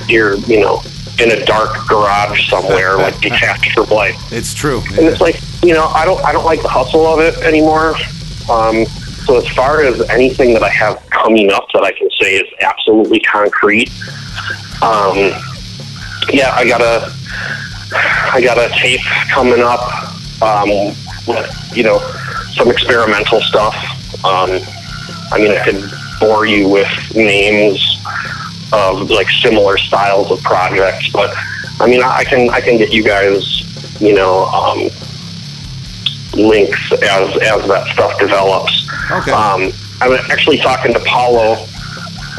you're, 0.08 0.36
you 0.40 0.62
know, 0.62 0.82
in 1.22 1.32
a 1.32 1.46
dark 1.46 1.76
garage 1.88 2.50
somewhere, 2.50 2.96
like 2.98 3.20
detached 3.22 3.74
from 3.74 3.90
life 3.90 4.16
It's 4.32 4.54
true. 4.54 4.82
and 4.92 5.00
it's 5.00 5.20
like 5.20 5.38
you 5.62 5.74
know 5.74 5.88
I 5.88 6.06
don't 6.06 6.24
I 6.24 6.32
don't 6.32 6.46
like 6.46 6.62
the 6.62 6.70
hustle 6.70 7.06
of 7.06 7.20
it 7.20 7.38
anymore. 7.44 7.96
Um, 8.50 8.86
so 9.26 9.38
as 9.38 9.48
far 9.50 9.84
as 9.84 10.02
anything 10.10 10.54
that 10.54 10.64
I 10.64 10.70
have 10.70 11.06
coming 11.10 11.52
up 11.52 11.68
that 11.74 11.84
I 11.84 11.92
can 11.92 12.10
say 12.20 12.36
is 12.38 12.48
absolutely 12.62 13.20
concrete, 13.20 13.92
um, 14.82 15.18
yeah, 16.32 16.54
I 16.56 16.66
got 16.66 16.82
a 16.82 17.14
I 18.34 18.42
got 18.42 18.58
a 18.58 18.70
tape 18.80 19.02
coming 19.30 19.60
up 19.60 19.82
um, 20.42 20.70
with 21.28 21.72
you 21.76 21.84
know 21.84 22.00
some 22.54 22.70
experimental 22.70 23.42
stuff. 23.42 23.76
Um, 24.26 24.60
I 25.32 25.38
mean, 25.38 25.52
I 25.52 25.64
could 25.64 25.84
bore 26.20 26.46
you 26.46 26.68
with 26.68 26.88
names 27.16 27.80
of 28.74 29.10
like 29.10 29.30
similar 29.42 29.78
styles 29.78 30.32
of 30.32 30.42
projects, 30.44 31.10
but 31.12 31.32
I 31.80 31.88
mean, 31.88 32.02
I 32.04 32.24
can 32.24 32.50
I 32.50 32.62
can 32.62 32.78
get 32.78 32.92
you 32.92 33.04
guys, 33.04 33.64
you 34.02 34.14
know, 34.14 34.46
um, 34.46 34.90
links 36.34 36.92
as 36.94 37.36
as 37.42 37.68
that 37.68 37.88
stuff 37.94 38.20
develops. 38.20 38.88
Okay. 39.12 39.32
Um, 39.32 39.72
I'm 40.02 40.14
actually 40.32 40.58
talking 40.60 40.94
to 40.94 41.00
Paulo, 41.02 41.54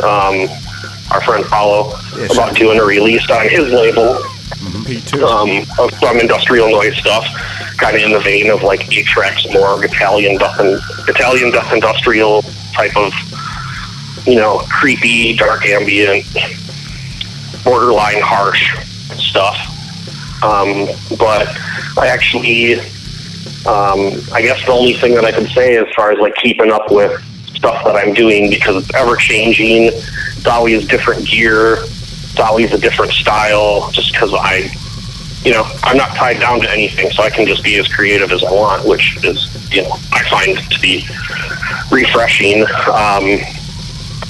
um, 0.03 0.49
our 1.11 1.21
friend 1.23 1.45
Paulo, 1.45 1.91
Yeah, 2.17 2.27
sure. 2.29 2.45
about 2.45 2.57
doing 2.57 2.79
a 2.79 2.85
release 2.85 3.29
on 3.31 3.49
his 3.49 3.71
label 3.73 4.15
P2. 4.85 5.23
um, 5.23 5.67
of 5.79 5.93
some 5.99 6.19
industrial 6.19 6.71
noise 6.71 6.97
stuff, 6.97 7.25
kind 7.81 7.97
of 7.97 8.03
in 8.03 8.13
the 8.13 8.21
vein 8.21 8.51
of 8.51 8.63
like 8.63 8.81
Atrax 8.81 9.53
Morgue 9.53 9.85
Italian 9.85 10.39
death 10.39 10.61
and 10.61 10.81
Italian 11.09 11.51
death 11.51 11.73
industrial 11.73 12.43
type 12.73 12.97
of, 12.97 13.13
you 14.27 14.37
know, 14.37 14.59
creepy, 14.71 15.35
dark 15.35 15.65
ambient, 15.67 16.27
borderline 17.65 18.21
harsh 18.21 18.77
stuff. 19.19 19.57
Um, 20.43 20.87
but 21.19 21.49
I 21.99 22.09
actually, 22.09 22.75
um, 23.67 24.21
I 24.33 24.41
guess 24.43 24.65
the 24.65 24.73
only 24.73 24.95
thing 24.95 25.15
that 25.15 25.25
I 25.25 25.33
can 25.33 25.47
say 25.49 25.77
as 25.77 25.87
far 25.95 26.13
as 26.13 26.19
like 26.19 26.35
keeping 26.37 26.71
up 26.71 26.91
with 26.91 27.21
stuff 27.55 27.85
that 27.85 27.97
I'm 27.97 28.15
doing 28.15 28.49
because 28.49 28.83
it's 28.83 28.95
ever 28.95 29.17
changing. 29.17 29.91
It's 29.93 30.07
is 30.47 30.87
different 30.87 31.27
gear. 31.27 31.79
Always 32.39 32.73
a 32.73 32.79
different 32.79 33.13
style. 33.13 33.91
Just 33.91 34.13
because 34.13 34.33
I, 34.33 34.71
you 35.45 35.53
know, 35.53 35.65
I'm 35.83 35.97
not 35.97 36.11
tied 36.17 36.39
down 36.39 36.61
to 36.61 36.71
anything, 36.71 37.11
so 37.13 37.23
I 37.23 37.31
can 37.31 37.47
just 37.47 37.65
be 37.65 37.79
as 37.79 37.89
creative 37.89 38.31
as 38.31 38.45
I 38.45 38.53
want, 38.53 38.87
which 38.87 39.17
is, 39.25 39.49
you 39.73 39.83
know, 39.83 39.97
I 40.13 40.23
find 40.29 40.59
to 40.59 40.81
be 40.81 41.05
refreshing. 41.91 42.63
Um, 42.63 43.41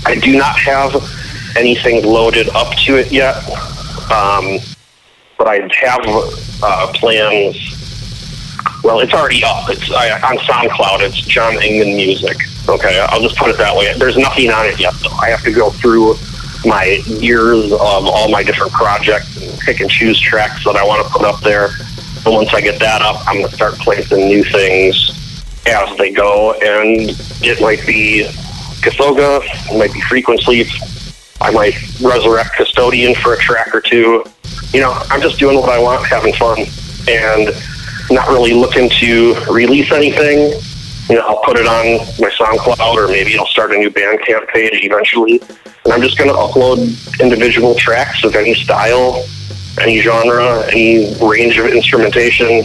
I 0.07 0.19
do 0.21 0.37
not 0.37 0.57
have 0.59 0.95
anything 1.57 2.05
loaded 2.05 2.49
up 2.51 2.75
to 2.87 2.97
it 2.97 3.11
yet, 3.11 3.37
um, 4.11 4.59
but 5.37 5.49
I 5.49 5.69
have 5.81 6.01
uh, 6.63 6.93
plans 6.95 7.57
Well, 8.85 9.01
it's 9.01 9.13
already 9.13 9.43
up. 9.45 9.69
It's 9.69 9.91
I, 9.91 10.11
on 10.21 10.39
SoundCloud. 10.39 11.01
It's 11.01 11.21
Jon 11.21 11.55
Engman 11.55 11.97
Music. 11.97 12.37
Okay, 12.69 13.05
I'll 13.11 13.21
just 13.21 13.37
put 13.37 13.51
it 13.51 13.59
that 13.59 13.75
way. 13.77 13.93
There's 13.99 14.17
nothing 14.17 14.51
on 14.51 14.67
it 14.67 14.79
yet, 14.79 14.95
though. 15.03 15.17
I 15.17 15.29
have 15.31 15.43
to 15.43 15.53
go 15.53 15.71
through 15.71 16.15
my 16.65 17.03
years 17.07 17.73
of 17.73 17.81
um, 17.81 18.07
all 18.07 18.31
my 18.31 18.43
different 18.43 18.73
projects 18.73 19.41
and 19.41 19.59
pick 19.61 19.81
and 19.81 19.91
choose 19.91 20.21
tracks 20.21 20.65
that 20.65 20.77
I 20.77 20.85
want 20.85 21.07
to 21.07 21.13
put 21.13 21.23
up 21.23 21.41
there. 21.41 21.71
And 22.25 22.35
once 22.35 22.53
I 22.53 22.61
get 22.61 22.79
that 22.81 23.01
up, 23.03 23.27
I'm 23.27 23.37
going 23.37 23.49
to 23.49 23.55
start 23.55 23.75
placing 23.75 24.27
new 24.29 24.45
things 24.45 25.11
as 25.67 25.97
they 25.97 26.11
go. 26.13 26.53
And 26.53 27.11
it 27.43 27.61
might 27.61 27.87
be 27.87 28.25
Kathoga, 28.83 29.41
it 29.71 29.79
might 29.79 29.93
be 29.93 30.01
Frequency. 30.03 30.67
I 31.41 31.51
might 31.51 31.75
resurrect 32.01 32.57
Custodian 32.57 33.15
for 33.15 33.33
a 33.33 33.39
track 33.39 33.75
or 33.75 33.81
two. 33.81 34.25
You 34.73 34.81
know, 34.81 34.93
I'm 35.09 35.23
just 35.23 35.39
doing 35.39 35.57
what 35.57 35.71
I 35.71 35.79
want, 35.79 36.07
having 36.07 36.35
fun, 36.35 36.67
and 37.09 37.49
not 38.11 38.29
really 38.29 38.53
looking 38.53 38.91
to 38.91 39.35
release 39.51 39.91
anything. 39.93 40.61
You 41.11 41.17
know, 41.17 41.27
I'll 41.27 41.43
put 41.43 41.59
it 41.59 41.67
on 41.67 41.99
my 42.21 42.31
SoundCloud, 42.31 42.95
or 42.95 43.09
maybe 43.09 43.37
I'll 43.37 43.45
start 43.47 43.73
a 43.73 43.77
new 43.77 43.91
Bandcamp 43.91 44.47
page 44.47 44.85
eventually. 44.85 45.43
And 45.85 45.93
I'm 45.93 46.03
just 46.03 46.17
going 46.17 46.31
to 46.31 46.37
upload 46.37 46.79
individual 47.21 47.75
tracks 47.75 48.23
of 48.23 48.37
any 48.37 48.55
style, 48.55 49.27
any 49.81 50.01
genre, 50.03 50.65
any 50.71 51.17
range 51.21 51.59
of 51.59 51.67
instrumentation. 51.67 52.63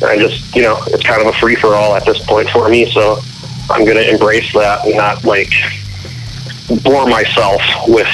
And 0.00 0.18
just, 0.18 0.56
you 0.56 0.62
know, 0.62 0.82
it's 0.86 1.02
kind 1.02 1.20
of 1.20 1.26
a 1.26 1.32
free 1.34 1.56
for 1.56 1.74
all 1.74 1.94
at 1.94 2.06
this 2.06 2.18
point 2.24 2.48
for 2.48 2.70
me. 2.70 2.90
So 2.90 3.18
I'm 3.68 3.84
going 3.84 3.98
to 3.98 4.08
embrace 4.08 4.50
that 4.54 4.86
and 4.86 4.96
not 4.96 5.24
like 5.24 5.52
bore 6.84 7.06
myself 7.06 7.60
with, 7.86 8.08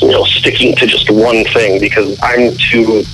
you 0.00 0.12
know, 0.12 0.24
sticking 0.24 0.74
to 0.76 0.86
just 0.86 1.10
one 1.10 1.44
thing 1.44 1.78
because 1.78 2.18
I'm 2.22 2.56
too, 2.56 3.04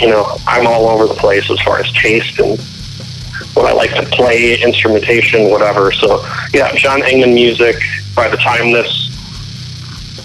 you 0.00 0.08
know, 0.08 0.36
I'm 0.48 0.66
all 0.66 0.88
over 0.88 1.06
the 1.06 1.14
place 1.14 1.48
as 1.48 1.60
far 1.60 1.78
as 1.78 1.92
taste 1.92 2.40
and 2.40 2.58
what 3.54 3.66
I 3.66 3.72
like 3.72 3.90
to 3.94 4.02
play, 4.14 4.60
instrumentation, 4.62 5.50
whatever. 5.50 5.92
So, 5.92 6.24
yeah, 6.52 6.74
Jon 6.74 7.00
Engman 7.02 7.34
music. 7.34 7.76
By 8.14 8.28
the 8.28 8.36
time 8.36 8.72
this 8.72 9.08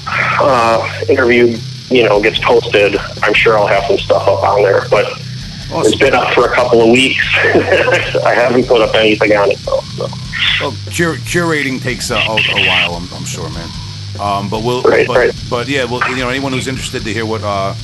uh, 0.07 1.03
interview, 1.09 1.57
you 1.89 2.03
know, 2.03 2.21
gets 2.21 2.39
posted, 2.39 2.97
I'm 3.23 3.33
sure 3.33 3.57
I'll 3.57 3.67
have 3.67 3.85
some 3.85 3.97
stuff 3.97 4.27
up 4.27 4.43
on 4.43 4.61
there. 4.63 4.87
But 4.89 5.05
it's 5.69 5.95
been 5.95 6.13
up 6.13 6.33
for 6.33 6.45
a 6.45 6.53
couple 6.55 6.81
of 6.81 6.89
weeks. 6.89 7.23
I 7.35 8.33
haven't 8.35 8.67
put 8.67 8.81
up 8.81 8.95
anything 8.95 9.35
on 9.35 9.51
it 9.51 9.57
though. 9.59 9.81
So. 9.95 10.07
Well, 10.61 10.71
cur- 10.87 11.17
curating 11.23 11.81
takes 11.81 12.09
a, 12.09 12.15
a, 12.15 12.19
a 12.19 12.67
while, 12.67 12.95
I'm, 12.95 13.07
I'm 13.13 13.25
sure, 13.25 13.49
man. 13.49 13.69
Um, 14.19 14.49
but 14.49 14.63
we'll, 14.63 14.81
Right, 14.81 15.05
but, 15.05 15.17
right. 15.17 15.43
but 15.49 15.67
yeah, 15.67 15.83
well, 15.83 16.07
you 16.09 16.17
know, 16.17 16.29
anyone 16.29 16.51
who's 16.51 16.67
interested 16.67 17.03
to 17.03 17.13
hear 17.13 17.25
what 17.25 17.43
uh, 17.43 17.75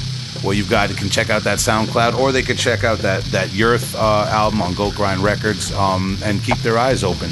what 0.43 0.57
you've 0.57 0.69
got 0.69 0.89
can 0.91 1.09
check 1.09 1.29
out 1.29 1.43
that 1.43 1.59
SoundCloud, 1.59 2.17
or 2.17 2.31
they 2.31 2.41
could 2.41 2.57
check 2.57 2.83
out 2.83 2.99
that 2.99 3.23
that 3.25 3.49
Urth 3.49 3.95
uh, 3.95 4.29
album 4.29 4.61
on 4.61 4.73
Goat 4.73 4.95
Grind 4.95 5.21
Records, 5.21 5.71
um, 5.73 6.17
and 6.23 6.43
keep 6.43 6.57
their 6.57 6.77
eyes 6.77 7.03
open. 7.03 7.31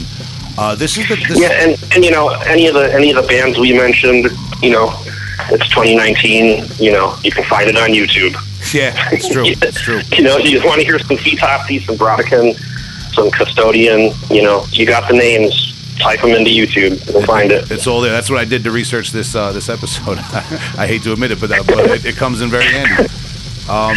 Uh, 0.58 0.76
this 0.76 0.98
is 0.98 1.08
the 1.08 1.16
this, 1.16 1.40
Yeah, 1.40 1.50
and, 1.50 1.82
and 1.94 2.04
you 2.04 2.12
know, 2.12 2.30
any 2.30 2.68
of 2.68 2.74
the 2.74 2.94
any 2.94 3.12
of 3.12 3.22
the 3.22 3.28
bands 3.28 3.58
we 3.58 3.74
mentioned, 3.74 4.28
you 4.62 4.72
know, 4.72 4.94
it's 5.50 5.68
2019. 5.70 6.68
You 6.78 6.92
know, 6.92 7.16
you 7.24 7.32
can 7.32 7.44
find 7.46 7.70
it 7.70 7.78
on 7.78 7.90
YouTube. 7.90 8.34
yeah, 8.74 9.10
it's 9.12 9.30
true, 9.30 9.44
it's 9.48 9.82
true. 9.82 10.02
You 10.16 10.24
know, 10.24 10.38
you 10.38 10.52
just 10.52 10.66
want 10.66 10.80
to 10.80 10.86
hear 10.86 11.00
some 11.00 11.18
Foetopsy, 11.18 11.86
some 11.86 11.98
Brodequin, 11.98 12.56
some 13.14 13.32
Custodian. 13.32 14.14
You 14.30 14.44
know, 14.44 14.66
you 14.72 14.86
got 14.86 15.08
the 15.10 15.16
names. 15.16 15.71
Type 16.02 16.22
them 16.22 16.32
into 16.32 16.50
YouTube. 16.50 17.12
You'll 17.12 17.22
find 17.24 17.52
it. 17.52 17.70
It's 17.70 17.86
all 17.86 18.02
there. 18.02 18.12
That's 18.12 18.30
what 18.30 18.40
I 18.40 18.46
did 18.46 18.64
to 18.64 18.72
research 18.72 19.12
this 19.12 19.36
uh, 19.36 19.52
this 19.52 19.70
episode. 19.70 20.18
I 20.78 20.88
hate 20.88 21.04
to 21.04 21.14
admit 21.14 21.32
it, 21.32 21.40
but, 21.40 21.50
that, 21.50 21.68
but 21.68 21.80
it, 21.92 22.06
it 22.06 22.16
comes 22.16 22.42
in 22.42 22.50
very 22.50 22.66
handy. 22.66 23.08
Um, 23.70 23.96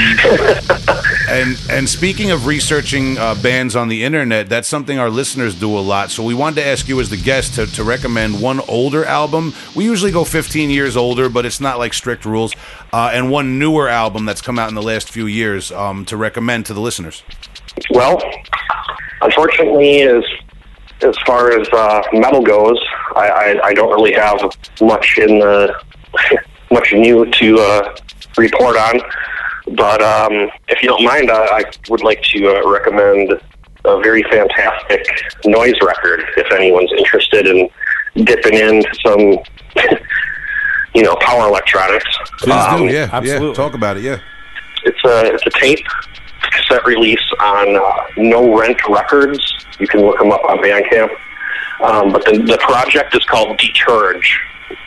and 1.28 1.58
and 1.70 1.88
speaking 1.88 2.30
of 2.30 2.46
researching 2.46 3.16
uh, 3.16 3.34
bands 3.36 3.74
on 3.74 3.88
the 3.88 4.04
internet, 4.04 4.48
that's 4.48 4.68
something 4.68 4.98
our 4.98 5.08
listeners 5.08 5.54
do 5.54 5.76
a 5.76 5.80
lot. 5.80 6.10
So 6.10 6.22
we 6.22 6.34
wanted 6.34 6.56
to 6.56 6.66
ask 6.66 6.88
you 6.88 7.00
as 7.00 7.08
the 7.08 7.16
guest 7.16 7.54
to, 7.54 7.66
to 7.66 7.82
recommend 7.82 8.40
one 8.40 8.60
older 8.68 9.04
album. 9.04 9.54
We 9.74 9.84
usually 9.84 10.12
go 10.12 10.24
15 10.24 10.70
years 10.70 10.96
older, 10.96 11.28
but 11.28 11.46
it's 11.46 11.60
not 11.60 11.78
like 11.78 11.94
strict 11.94 12.24
rules. 12.24 12.54
Uh, 12.92 13.10
and 13.12 13.30
one 13.30 13.58
newer 13.58 13.88
album 13.88 14.26
that's 14.26 14.42
come 14.42 14.58
out 14.58 14.68
in 14.68 14.74
the 14.74 14.82
last 14.82 15.10
few 15.10 15.26
years 15.26 15.72
um, 15.72 16.04
to 16.04 16.16
recommend 16.16 16.66
to 16.66 16.74
the 16.74 16.80
listeners. 16.80 17.22
Well, 17.90 18.20
unfortunately, 19.22 20.02
as 20.02 20.24
as 21.04 21.16
far 21.26 21.58
as 21.58 21.68
uh, 21.72 22.02
metal 22.12 22.42
goes, 22.42 22.78
I, 23.16 23.28
I, 23.62 23.66
I 23.68 23.74
don't 23.74 23.90
really 23.90 24.12
have 24.14 24.38
much 24.80 25.18
in 25.18 25.38
the 25.38 25.74
much 26.70 26.92
new 26.92 27.30
to 27.30 27.58
uh, 27.58 27.96
report 28.36 28.76
on. 28.76 29.00
But 29.76 30.02
um, 30.02 30.50
if 30.68 30.82
you 30.82 30.88
don't 30.88 31.04
mind, 31.04 31.30
I, 31.30 31.58
I 31.58 31.64
would 31.88 32.02
like 32.02 32.22
to 32.22 32.48
uh, 32.48 32.70
recommend 32.70 33.32
a 33.86 34.00
very 34.00 34.22
fantastic 34.24 35.06
noise 35.46 35.74
record. 35.82 36.22
If 36.36 36.50
anyone's 36.52 36.92
interested 36.96 37.46
in 37.46 37.68
dipping 38.24 38.54
into 38.54 38.88
some, 39.04 39.20
you 40.94 41.02
know, 41.02 41.16
power 41.16 41.48
electronics, 41.48 42.04
Please 42.38 42.52
Um, 42.54 42.80
do, 42.80 42.84
yeah, 42.86 42.92
yeah. 42.92 43.08
absolutely. 43.12 43.54
Talk 43.54 43.74
about 43.74 43.96
it, 43.96 44.02
yeah. 44.04 44.18
it's 44.84 45.02
a 45.04 45.32
it's 45.34 45.46
a 45.46 45.50
tape 45.60 45.84
cassette 46.50 46.84
release 46.84 47.22
on 47.40 47.76
uh, 47.76 48.06
No 48.16 48.58
Rent 48.58 48.78
Records. 48.88 49.66
You 49.78 49.86
can 49.86 50.00
look 50.00 50.18
them 50.18 50.32
up 50.32 50.44
on 50.44 50.58
Bandcamp. 50.58 51.10
Um, 51.80 52.12
but 52.12 52.24
the, 52.24 52.38
the 52.38 52.58
project 52.62 53.14
is 53.16 53.24
called 53.24 53.58
Deterge. 53.58 54.24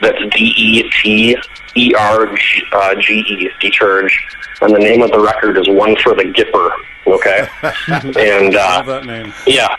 That's 0.02 0.18
D 0.36 0.54
E 0.58 0.90
T 1.02 1.38
E 1.76 1.94
R 1.96 2.26
G 2.36 2.42
E, 2.42 2.64
uh, 2.72 2.94
E 2.98 3.50
Deterge, 3.62 4.12
and 4.62 4.74
the 4.74 4.80
name 4.80 5.02
of 5.02 5.12
the 5.12 5.20
record 5.20 5.58
is 5.58 5.68
One 5.70 5.96
for 5.98 6.16
the 6.16 6.24
Gipper. 6.24 6.72
Okay, 7.06 7.48
and 8.20 8.56
uh, 8.56 8.60
Love 8.78 8.86
that 8.88 9.06
name. 9.06 9.34
yeah, 9.46 9.76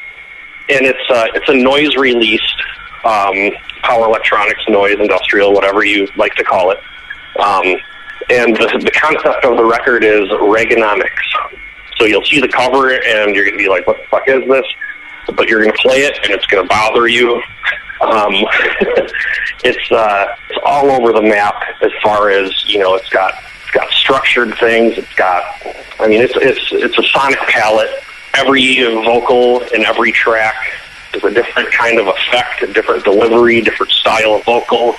and 0.68 0.86
it's 0.86 1.10
uh, 1.10 1.26
it's 1.34 1.48
a 1.48 1.54
noise 1.54 1.96
released 1.96 2.62
um, 3.04 3.50
power 3.82 4.06
electronics, 4.06 4.62
noise, 4.68 4.96
industrial, 5.00 5.52
whatever 5.52 5.84
you 5.84 6.08
like 6.16 6.34
to 6.34 6.44
call 6.44 6.70
it. 6.70 6.78
Um, 7.38 7.76
and 8.30 8.54
the, 8.56 8.80
the 8.82 8.90
concept 8.90 9.44
of 9.44 9.56
the 9.56 9.64
record 9.64 10.04
is 10.04 10.28
Reaganomics. 10.28 11.58
So 11.98 12.04
you'll 12.04 12.24
see 12.24 12.40
the 12.40 12.48
cover 12.48 12.92
and 12.92 13.34
you're 13.34 13.44
going 13.44 13.58
to 13.58 13.62
be 13.62 13.68
like, 13.68 13.86
"What 13.86 13.98
the 13.98 14.06
fuck 14.08 14.28
is 14.28 14.48
this?" 14.48 14.66
But 15.34 15.48
you're 15.48 15.62
going 15.62 15.74
to 15.74 15.82
play 15.82 16.02
it 16.02 16.18
and 16.22 16.32
it's 16.32 16.46
going 16.46 16.62
to 16.62 16.68
bother 16.68 17.06
you. 17.08 17.42
Um, 18.00 18.32
it's 19.64 19.90
uh, 19.90 20.36
it's 20.48 20.58
all 20.64 20.90
over 20.90 21.12
the 21.12 21.22
map 21.22 21.62
as 21.82 21.90
far 22.02 22.30
as 22.30 22.50
you 22.68 22.78
know. 22.78 22.94
It's 22.94 23.08
got 23.08 23.34
it's 23.62 23.70
got 23.72 23.90
structured 23.90 24.56
things. 24.58 24.96
It's 24.96 25.12
got, 25.14 25.44
I 25.98 26.08
mean, 26.08 26.22
it's 26.22 26.34
it's 26.36 26.68
it's 26.72 26.98
a 26.98 27.02
sonic 27.08 27.38
palette. 27.40 27.90
Every 28.34 28.82
vocal 28.84 29.62
in 29.74 29.84
every 29.84 30.12
track 30.12 30.54
is 31.14 31.24
a 31.24 31.30
different 31.30 31.72
kind 31.72 31.98
of 31.98 32.06
effect, 32.06 32.62
a 32.62 32.72
different 32.72 33.04
delivery, 33.04 33.60
different 33.60 33.92
style 33.92 34.34
of 34.34 34.44
vocal, 34.44 34.94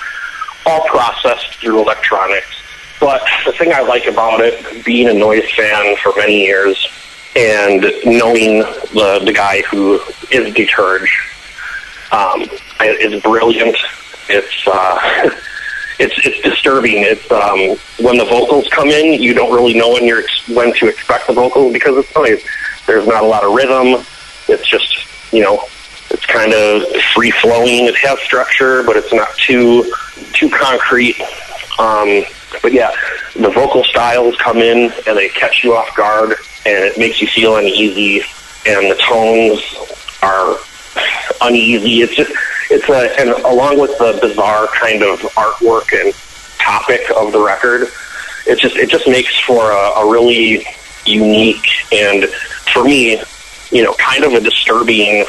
all 0.66 0.84
processed 0.86 1.54
through 1.54 1.80
electronics. 1.80 2.59
But 3.00 3.22
the 3.46 3.52
thing 3.52 3.72
I 3.72 3.80
like 3.80 4.06
about 4.06 4.40
it, 4.40 4.84
being 4.84 5.08
a 5.08 5.14
noise 5.14 5.50
fan 5.52 5.96
for 5.96 6.12
many 6.16 6.44
years, 6.44 6.86
and 7.34 7.80
knowing 8.04 8.58
the 8.92 9.22
the 9.24 9.32
guy 9.32 9.62
who 9.62 9.94
is 10.30 10.52
Deterge, 10.54 11.08
um, 12.12 12.44
is 12.80 13.22
brilliant. 13.22 13.76
It's 14.28 14.66
uh, 14.66 15.30
it's 15.98 16.26
it's 16.26 16.40
disturbing. 16.42 16.98
It's 16.98 17.30
um, 17.30 17.76
when 18.04 18.18
the 18.18 18.26
vocals 18.26 18.68
come 18.68 18.88
in, 18.88 19.20
you 19.20 19.32
don't 19.32 19.52
really 19.52 19.74
know 19.74 19.90
when 19.90 20.04
you're 20.04 20.24
when 20.48 20.74
to 20.74 20.88
expect 20.88 21.26
the 21.26 21.32
vocals 21.32 21.72
because 21.72 21.96
it's 21.96 22.14
noise. 22.14 22.42
There's 22.86 23.06
not 23.06 23.22
a 23.22 23.26
lot 23.26 23.44
of 23.44 23.54
rhythm. 23.54 24.04
It's 24.48 24.68
just 24.68 25.32
you 25.32 25.42
know, 25.42 25.64
it's 26.10 26.26
kind 26.26 26.52
of 26.52 26.82
free 27.14 27.30
flowing. 27.30 27.86
It 27.86 27.96
has 27.96 28.18
structure, 28.20 28.82
but 28.82 28.96
it's 28.96 29.12
not 29.12 29.34
too 29.36 29.90
too 30.32 30.50
concrete. 30.50 31.18
Um, 31.78 32.24
but 32.62 32.72
yeah, 32.72 32.90
the 33.34 33.50
vocal 33.50 33.84
styles 33.84 34.36
come 34.36 34.58
in 34.58 34.92
and 35.06 35.16
they 35.16 35.28
catch 35.28 35.62
you 35.64 35.74
off 35.74 35.94
guard, 35.96 36.30
and 36.66 36.84
it 36.84 36.98
makes 36.98 37.20
you 37.20 37.28
feel 37.28 37.56
uneasy. 37.56 38.22
And 38.66 38.90
the 38.90 38.96
tones 38.96 39.62
are 40.22 40.58
uneasy. 41.40 42.02
It's 42.02 42.14
just 42.14 42.32
it's 42.70 42.88
a 42.88 43.18
and 43.20 43.30
along 43.44 43.80
with 43.80 43.96
the 43.98 44.18
bizarre 44.20 44.66
kind 44.68 45.02
of 45.02 45.20
artwork 45.34 45.92
and 45.98 46.14
topic 46.58 47.00
of 47.16 47.32
the 47.32 47.40
record, 47.40 47.88
it 48.46 48.58
just 48.58 48.76
it 48.76 48.90
just 48.90 49.08
makes 49.08 49.38
for 49.40 49.70
a, 49.70 50.00
a 50.00 50.10
really 50.10 50.66
unique 51.06 51.66
and 51.92 52.26
for 52.72 52.84
me, 52.84 53.20
you 53.70 53.82
know, 53.82 53.94
kind 53.94 54.24
of 54.24 54.32
a 54.34 54.40
disturbing 54.40 55.24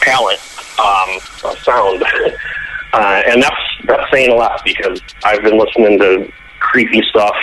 palette 0.00 0.40
um, 0.78 1.18
sound. 1.62 2.02
uh, 2.92 3.22
and 3.26 3.42
that's 3.42 3.56
that's 3.84 4.10
saying 4.12 4.30
a 4.30 4.34
lot 4.34 4.62
because 4.64 5.00
I've 5.24 5.42
been 5.42 5.58
listening 5.58 5.98
to 5.98 6.32
creepy 6.60 7.02
stuff 7.10 7.36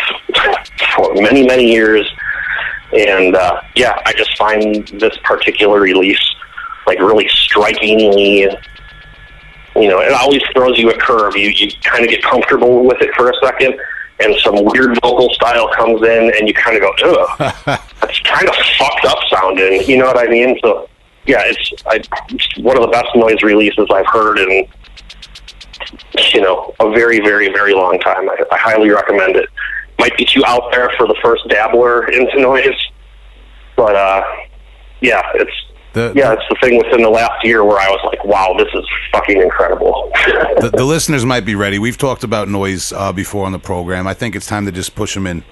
for 0.95 1.13
many 1.15 1.45
many 1.45 1.71
years, 1.71 2.09
and 2.93 3.35
uh, 3.35 3.61
yeah, 3.75 4.01
I 4.05 4.13
just 4.13 4.37
find 4.37 4.87
this 4.99 5.17
particular 5.23 5.79
release 5.79 6.35
like 6.87 6.99
really 6.99 7.27
strikingly. 7.29 8.47
You 9.77 9.89
know, 9.89 9.99
it 9.99 10.13
always 10.13 10.41
throws 10.53 10.79
you 10.79 10.89
a 10.89 10.97
curve. 10.97 11.35
You 11.35 11.49
you 11.49 11.71
kind 11.83 12.03
of 12.03 12.09
get 12.09 12.23
comfortable 12.23 12.85
with 12.85 13.01
it 13.01 13.13
for 13.15 13.29
a 13.29 13.33
second, 13.43 13.77
and 14.19 14.35
some 14.37 14.63
weird 14.63 14.97
vocal 15.01 15.33
style 15.33 15.69
comes 15.73 16.01
in, 16.01 16.31
and 16.37 16.47
you 16.47 16.53
kind 16.53 16.77
of 16.77 16.81
go, 16.81 16.93
ugh, 17.03 17.55
that's 18.01 18.19
kind 18.19 18.47
of 18.47 18.55
fucked 18.77 19.05
up 19.05 19.17
sounding. 19.29 19.81
You 19.83 19.97
know 19.97 20.05
what 20.05 20.17
I 20.17 20.27
mean? 20.29 20.57
So, 20.61 20.89
yeah, 21.25 21.41
it's, 21.43 21.73
I, 21.85 22.01
it's 22.29 22.57
one 22.59 22.77
of 22.77 22.83
the 22.83 22.89
best 22.89 23.09
noise 23.15 23.41
releases 23.43 23.87
I've 23.91 24.07
heard 24.07 24.39
in, 24.39 24.67
you 26.33 26.41
know, 26.41 26.73
a 26.79 26.89
very, 26.91 27.19
very, 27.19 27.47
very 27.49 27.73
long 27.73 27.99
time. 27.99 28.29
I, 28.29 28.37
I 28.51 28.57
highly 28.57 28.89
recommend 28.89 29.35
it. 29.35 29.49
Might 29.99 30.15
be 30.17 30.25
too 30.25 30.43
out 30.45 30.71
there 30.71 30.89
for 30.97 31.07
the 31.07 31.15
first 31.23 31.47
dabbler 31.49 32.07
into 32.11 32.39
noise, 32.41 32.75
but 33.75 33.95
uh, 33.95 34.23
yeah, 35.01 35.21
it's 35.35 35.51
The- 35.93 36.11
yeah, 36.15 36.33
it's 36.33 36.43
the 36.49 36.55
thing 36.61 36.77
within 36.77 37.01
the 37.01 37.09
last 37.09 37.45
year 37.45 37.63
where 37.63 37.79
I 37.79 37.89
was 37.89 38.01
like, 38.05 38.23
wow, 38.25 38.53
this 38.57 38.67
is 38.73 38.85
fucking 39.13 39.41
incredible. 39.41 40.11
the, 40.59 40.71
the 40.73 40.83
listeners 40.83 41.23
might 41.25 41.45
be 41.45 41.55
ready. 41.55 41.79
We've 41.79 41.97
talked 41.97 42.23
about 42.25 42.49
noise 42.49 42.91
uh, 42.91 43.13
before 43.13 43.45
on 43.45 43.51
the 43.53 43.59
program. 43.59 44.05
I 44.05 44.13
think 44.13 44.35
it's 44.35 44.47
time 44.47 44.65
to 44.65 44.71
just 44.71 44.95
push 44.95 45.13
them 45.13 45.25
in. 45.27 45.43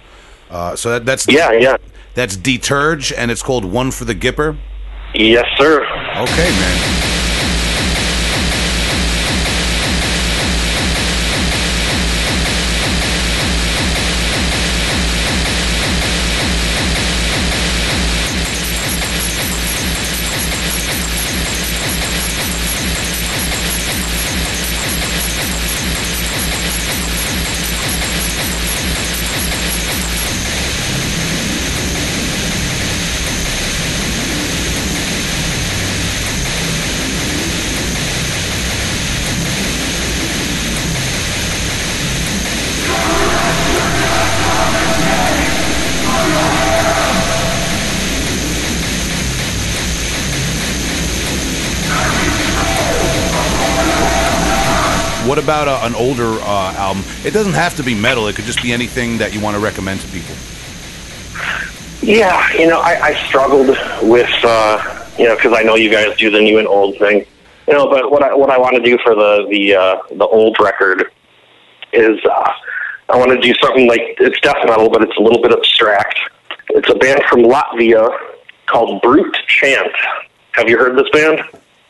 Uh, 0.49 0.75
so 0.75 0.89
that, 0.91 1.05
that's 1.05 1.25
yeah, 1.27 1.51
yeah, 1.53 1.77
that's 2.13 2.35
Deterge, 2.37 3.13
and 3.17 3.31
it's 3.31 3.41
called 3.41 3.65
One 3.65 3.89
for 3.91 4.05
the 4.05 4.13
Gipper. 4.13 4.57
yes, 5.15 5.45
sir. 5.57 5.81
Okay, 6.17 6.49
man. 6.51 7.02
About 55.43 55.67
uh, 55.67 55.79
an 55.83 55.93
older 55.95 56.31
uh, 56.41 56.73
album? 56.77 57.03
It 57.23 57.31
doesn't 57.31 57.53
have 57.53 57.75
to 57.75 57.83
be 57.83 57.93
metal. 57.93 58.27
It 58.27 58.35
could 58.35 58.45
just 58.45 58.63
be 58.63 58.71
anything 58.71 59.17
that 59.19 59.33
you 59.33 59.41
want 59.41 59.55
to 59.55 59.61
recommend 59.61 59.99
to 60.01 60.07
people. 60.07 60.35
Yeah, 62.01 62.51
you 62.53 62.67
know, 62.67 62.79
I, 62.79 62.99
I 63.01 63.27
struggled 63.27 63.67
with, 64.01 64.31
uh, 64.43 65.05
you 65.17 65.25
know, 65.25 65.35
because 65.35 65.53
I 65.55 65.63
know 65.63 65.75
you 65.75 65.89
guys 65.89 66.17
do 66.17 66.29
the 66.29 66.41
new 66.41 66.59
and 66.59 66.67
old 66.67 66.97
thing, 66.97 67.25
you 67.67 67.73
know. 67.73 67.89
But 67.89 68.11
what 68.11 68.23
I 68.23 68.33
what 68.33 68.49
I 68.49 68.57
want 68.57 68.75
to 68.75 68.81
do 68.81 68.97
for 69.03 69.15
the 69.15 69.47
the 69.49 69.75
uh, 69.75 69.97
the 70.11 70.25
old 70.25 70.57
record 70.59 71.11
is 71.93 72.19
uh, 72.25 72.51
I 73.09 73.17
want 73.17 73.31
to 73.31 73.39
do 73.39 73.53
something 73.61 73.87
like 73.87 74.01
it's 74.19 74.39
death 74.41 74.57
metal, 74.65 74.89
but 74.89 75.01
it's 75.01 75.15
a 75.17 75.21
little 75.21 75.41
bit 75.41 75.53
abstract. 75.53 76.19
It's 76.69 76.89
a 76.89 76.95
band 76.95 77.21
from 77.29 77.43
Latvia 77.43 78.09
called 78.65 79.01
Brute 79.01 79.37
Chant. 79.47 79.93
Have 80.53 80.69
you 80.69 80.77
heard 80.77 80.97
this 80.97 81.09
band? 81.11 81.41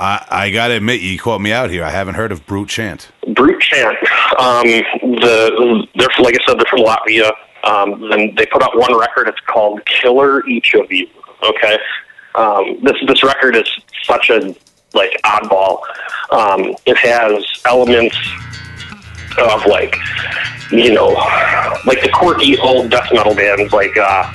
I, 0.04 0.26
I 0.30 0.50
got 0.50 0.68
to 0.68 0.74
admit, 0.74 1.00
you 1.00 1.18
caught 1.18 1.40
me 1.40 1.54
out 1.54 1.70
here. 1.70 1.86
I 1.86 1.90
haven't 1.90 2.16
heard 2.16 2.34
of 2.34 2.46
Brute 2.46 2.68
Chant. 2.68 3.10
Brute 3.34 3.62
Chant. 3.62 3.98
Um, 4.38 4.66
the 5.22 5.88
they're 5.96 6.10
like 6.20 6.36
I 6.36 6.46
said, 6.46 6.58
they're 6.58 6.66
from 6.70 6.80
Latvia. 6.80 7.32
Um, 7.64 8.10
then 8.10 8.36
they 8.36 8.46
put 8.48 8.62
out 8.62 8.78
one 8.78 8.98
record. 9.00 9.30
It's 9.30 9.40
called 9.48 9.86
"Killer 9.86 10.46
Each 10.46 10.74
of 10.74 10.92
You." 10.92 11.08
Okay, 11.42 11.78
um, 12.36 12.80
this 12.84 12.98
this 13.08 13.24
record 13.24 13.56
is 13.56 13.70
such 14.04 14.30
a 14.30 14.54
like 14.94 15.18
oddball. 15.24 15.80
Um, 16.32 16.76
it 16.86 16.98
has 16.98 17.46
elements 17.66 18.18
of 19.38 19.66
like 19.66 19.96
you 20.70 20.94
know 20.94 21.08
like 21.86 22.02
the 22.02 22.10
quirky 22.14 22.58
old 22.60 22.92
death 22.92 23.08
metal 23.14 23.34
bands 23.34 23.72
like 23.72 23.96
uh 23.98 24.32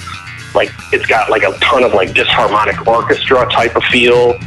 like 0.55 0.70
it's 0.93 1.07
got 1.07 1.31
like 1.31 1.43
a 1.43 1.53
ton 1.59 1.85
of 1.85 1.93
like 1.93 2.09
disharmonic 2.11 2.86
orchestra 2.86 3.47
type 3.51 3.77
of 3.77 3.85
feel 3.85 4.39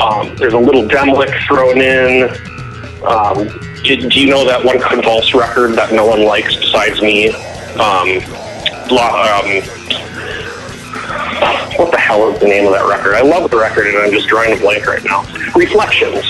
um, 0.00 0.34
there's 0.36 0.54
a 0.54 0.58
little 0.58 0.82
Demilich 0.82 1.46
thrown 1.46 1.80
in 1.80 2.30
um, 3.04 3.48
do, 3.82 4.08
do 4.08 4.20
you 4.20 4.30
know 4.30 4.44
that 4.46 4.64
one 4.64 4.80
convulse 4.80 5.34
record 5.34 5.72
that 5.74 5.92
no 5.92 6.06
one 6.06 6.24
likes 6.24 6.54
besides 6.56 7.02
me 7.02 7.30
um, 7.74 8.08
um 8.92 9.62
what 11.76 11.90
the 11.90 11.98
hell 11.98 12.30
is 12.30 12.40
the 12.40 12.46
name 12.46 12.66
of 12.66 12.72
that 12.72 12.86
record? 12.88 13.14
I 13.14 13.22
love 13.22 13.50
the 13.50 13.56
record 13.56 13.86
and 13.86 13.96
I'm 13.98 14.12
just 14.12 14.28
drawing 14.28 14.52
a 14.52 14.56
blank 14.56 14.86
right 14.86 15.02
now. 15.04 15.22
Reflections. 15.54 16.24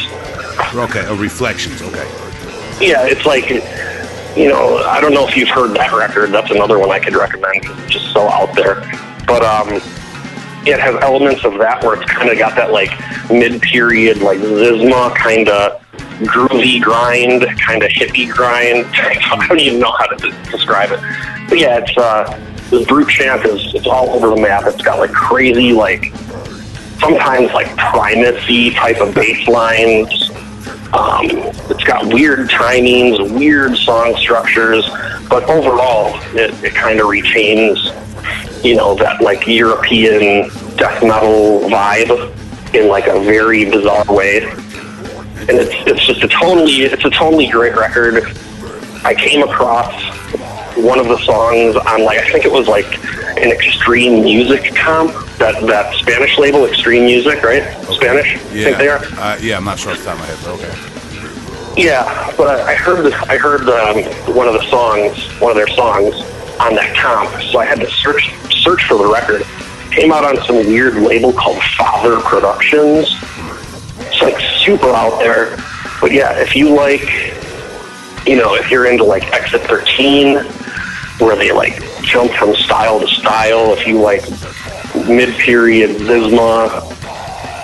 Okay, 0.75 1.05
oh, 1.07 1.17
Reflections. 1.19 1.83
Okay. 1.83 2.09
Yeah, 2.81 3.07
it's 3.07 3.27
like, 3.27 3.51
you 4.37 4.49
know, 4.49 4.79
I 4.79 5.01
don't 5.01 5.13
know 5.13 5.27
if 5.27 5.37
you've 5.37 5.49
heard 5.49 5.77
that 5.77 5.93
record. 5.93 6.31
That's 6.31 6.51
another 6.51 6.79
one 6.79 6.91
I 6.91 6.99
could 6.99 7.15
recommend 7.15 7.65
it's 7.65 7.93
just 7.93 8.13
so 8.13 8.29
out 8.29 8.55
there. 8.55 8.77
But 9.27 9.43
um, 9.43 9.81
it 10.67 10.79
has 10.79 10.95
elements 11.03 11.45
of 11.45 11.59
that 11.59 11.83
where 11.83 12.01
it's 12.01 12.11
kind 12.11 12.31
of 12.31 12.39
got 12.39 12.55
that 12.57 12.71
like 12.71 12.91
mid-period, 13.31 14.19
like 14.19 14.39
Xysma 14.39 15.15
kind 15.15 15.49
of 15.49 15.83
groovy 16.23 16.81
grind, 16.81 17.43
kind 17.59 17.83
of 17.83 17.91
hippie 17.91 18.31
grind. 18.31 18.87
I 18.95 19.47
don't 19.49 19.61
even 19.61 19.81
know 19.81 19.93
how 19.93 20.07
to 20.07 20.31
describe 20.51 20.91
it. 20.93 21.01
But 21.49 21.59
yeah, 21.59 21.79
it's 21.79 21.97
uh, 21.97 22.39
this 22.71 22.87
brute 22.87 23.09
chant 23.09 23.45
is 23.45 23.75
it's 23.75 23.87
all 23.87 24.11
over 24.11 24.31
the 24.31 24.41
map. 24.41 24.65
It's 24.67 24.83
got 24.83 24.99
like 24.99 25.13
crazy, 25.13 25.73
like 25.73 26.15
sometimes 27.01 27.53
like 27.53 27.77
primacy 27.77 28.71
type 28.71 29.01
of 29.01 29.15
bass 29.15 29.47
lines. 29.49 30.31
Um, 30.93 31.31
it's 31.71 31.85
got 31.85 32.13
weird 32.13 32.51
timings, 32.51 33.19
weird 33.39 33.77
song 33.79 34.15
structures, 34.17 34.87
but 35.29 35.45
overall, 35.45 36.15
it, 36.37 36.53
it 36.63 36.75
kind 36.75 37.01
of 37.01 37.09
retains, 37.09 37.79
you 38.63 38.77
know, 38.77 38.95
that 38.97 39.23
like 39.23 39.47
European 39.47 40.51
death 40.77 41.03
metal 41.03 41.61
vibe 41.71 42.75
in 42.75 42.89
like 42.89 43.07
a 43.07 43.19
very 43.21 43.65
bizarre 43.65 44.05
way. 44.07 44.43
And 44.43 45.51
it's 45.51 45.75
it's 45.87 46.07
just 46.07 46.23
a 46.23 46.29
totally 46.29 46.83
it's 46.83 47.05
a 47.05 47.11
totally 47.11 47.49
great 47.49 47.75
record. 47.75 48.23
I 49.03 49.15
came 49.15 49.43
across 49.43 49.93
one 50.77 50.99
of 50.99 51.07
the 51.09 51.19
songs 51.19 51.77
on 51.77 52.05
like 52.05 52.19
I 52.19 52.31
think 52.31 52.45
it 52.45 52.53
was 52.53 52.69
like 52.69 52.87
an 53.39 53.51
extreme 53.51 54.23
music 54.23 54.75
comp 54.75 55.13
that 55.39 55.61
that 55.67 55.95
Spanish 55.95 56.39
label 56.39 56.67
Extreme 56.67 57.07
Music, 57.07 57.43
right? 57.43 57.63
Spanish, 57.91 58.37
I 58.37 58.55
Yeah. 58.55 58.65
think 58.65 58.79
they 58.79 58.89
are. 58.89 59.05
Uh, 59.19 59.39
yeah, 59.41 59.57
I'm 59.57 59.65
not 59.65 59.79
sure 59.79 59.93
off 59.93 59.99
the 59.99 60.05
top 60.05 60.15
of 60.15 60.21
my 60.21 60.27
head, 60.27 60.39
but 60.43 60.51
okay. 60.61 61.83
Yeah, 61.83 62.33
but 62.37 62.49
I 62.61 62.73
I 62.73 62.75
heard 62.75 63.13
I 63.15 63.37
heard 63.39 63.69
um, 63.69 64.03
one 64.35 64.47
of 64.47 64.55
the 64.55 64.63
songs, 64.69 65.17
one 65.41 65.51
of 65.51 65.57
their 65.57 65.69
songs 65.75 66.15
on 66.61 66.75
that 66.75 66.95
comp, 66.97 67.31
so 67.51 67.59
I 67.61 67.65
had 67.65 67.81
to 67.81 67.91
search 67.91 68.31
search 68.63 68.85
for 68.85 68.99
the 68.99 69.07
record. 69.07 69.43
Came 69.91 70.13
out 70.13 70.25
on 70.25 70.37
some 70.47 70.57
weird 70.57 70.97
label 70.97 71.33
called 71.33 71.63
Father 71.77 72.21
Productions. 72.21 73.09
It's 74.01 74.23
like 74.23 74.39
super 74.65 74.91
out 74.95 75.19
there, 75.19 75.57
but 76.01 76.13
yeah, 76.13 76.39
if 76.39 76.55
you 76.55 76.69
like, 76.75 77.03
you 78.27 78.37
know, 78.37 78.55
if 78.55 78.71
you're 78.71 78.87
into 78.87 79.05
like 79.05 79.25
Exit 79.33 79.63
13, 79.63 80.39
where 81.19 81.37
they 81.37 81.53
like 81.53 81.81
jump 82.03 82.33
from 82.33 82.55
style 82.55 83.01
to 83.01 83.07
style, 83.07 83.73
if 83.73 83.87
you 83.87 84.01
like 84.01 84.23
mid-period 85.09 85.91
Xysma, 85.97 86.69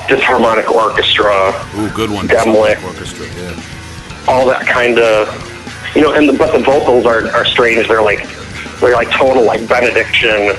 disharmonic 0.09 0.69
orchestra, 0.71 1.53
Ooh, 1.77 1.91
good 1.91 2.11
one. 2.11 2.29
Demilich. 2.29 2.83
Orchestra. 2.85 3.27
Yeah. 3.27 3.63
all 4.29 4.47
that 4.47 4.67
kind 4.67 4.99
of, 4.99 5.29
you 5.95 6.03
know, 6.03 6.13
and 6.13 6.29
the, 6.29 6.33
but 6.33 6.53
the 6.53 6.63
vocals 6.65 7.07
are, 7.07 7.27
are 7.35 7.45
strange. 7.45 7.89
They're 7.89 8.03
like 8.03 8.27
they're 8.81 8.95
like 8.95 9.11
total 9.11 9.45
like 9.45 9.67
benediction, 9.69 10.53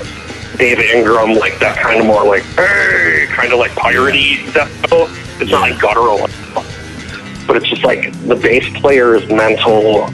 David 0.58 0.86
Ingram, 0.90 1.34
like 1.34 1.58
that 1.60 1.78
kind 1.78 2.00
of 2.00 2.06
more 2.06 2.24
like 2.24 2.42
hey, 2.56 3.26
kind 3.30 3.52
of 3.52 3.58
like 3.58 3.70
piratey 3.72 4.44
metal. 4.54 5.06
It's 5.40 5.50
not 5.50 5.62
like 5.70 5.80
guttural, 5.80 6.26
but 7.50 7.56
it's 7.56 7.66
just 7.68 7.82
like 7.82 8.12
the 8.28 8.36
bass 8.36 8.64
player 8.80 9.16
is 9.16 9.26
mental. 9.28 10.06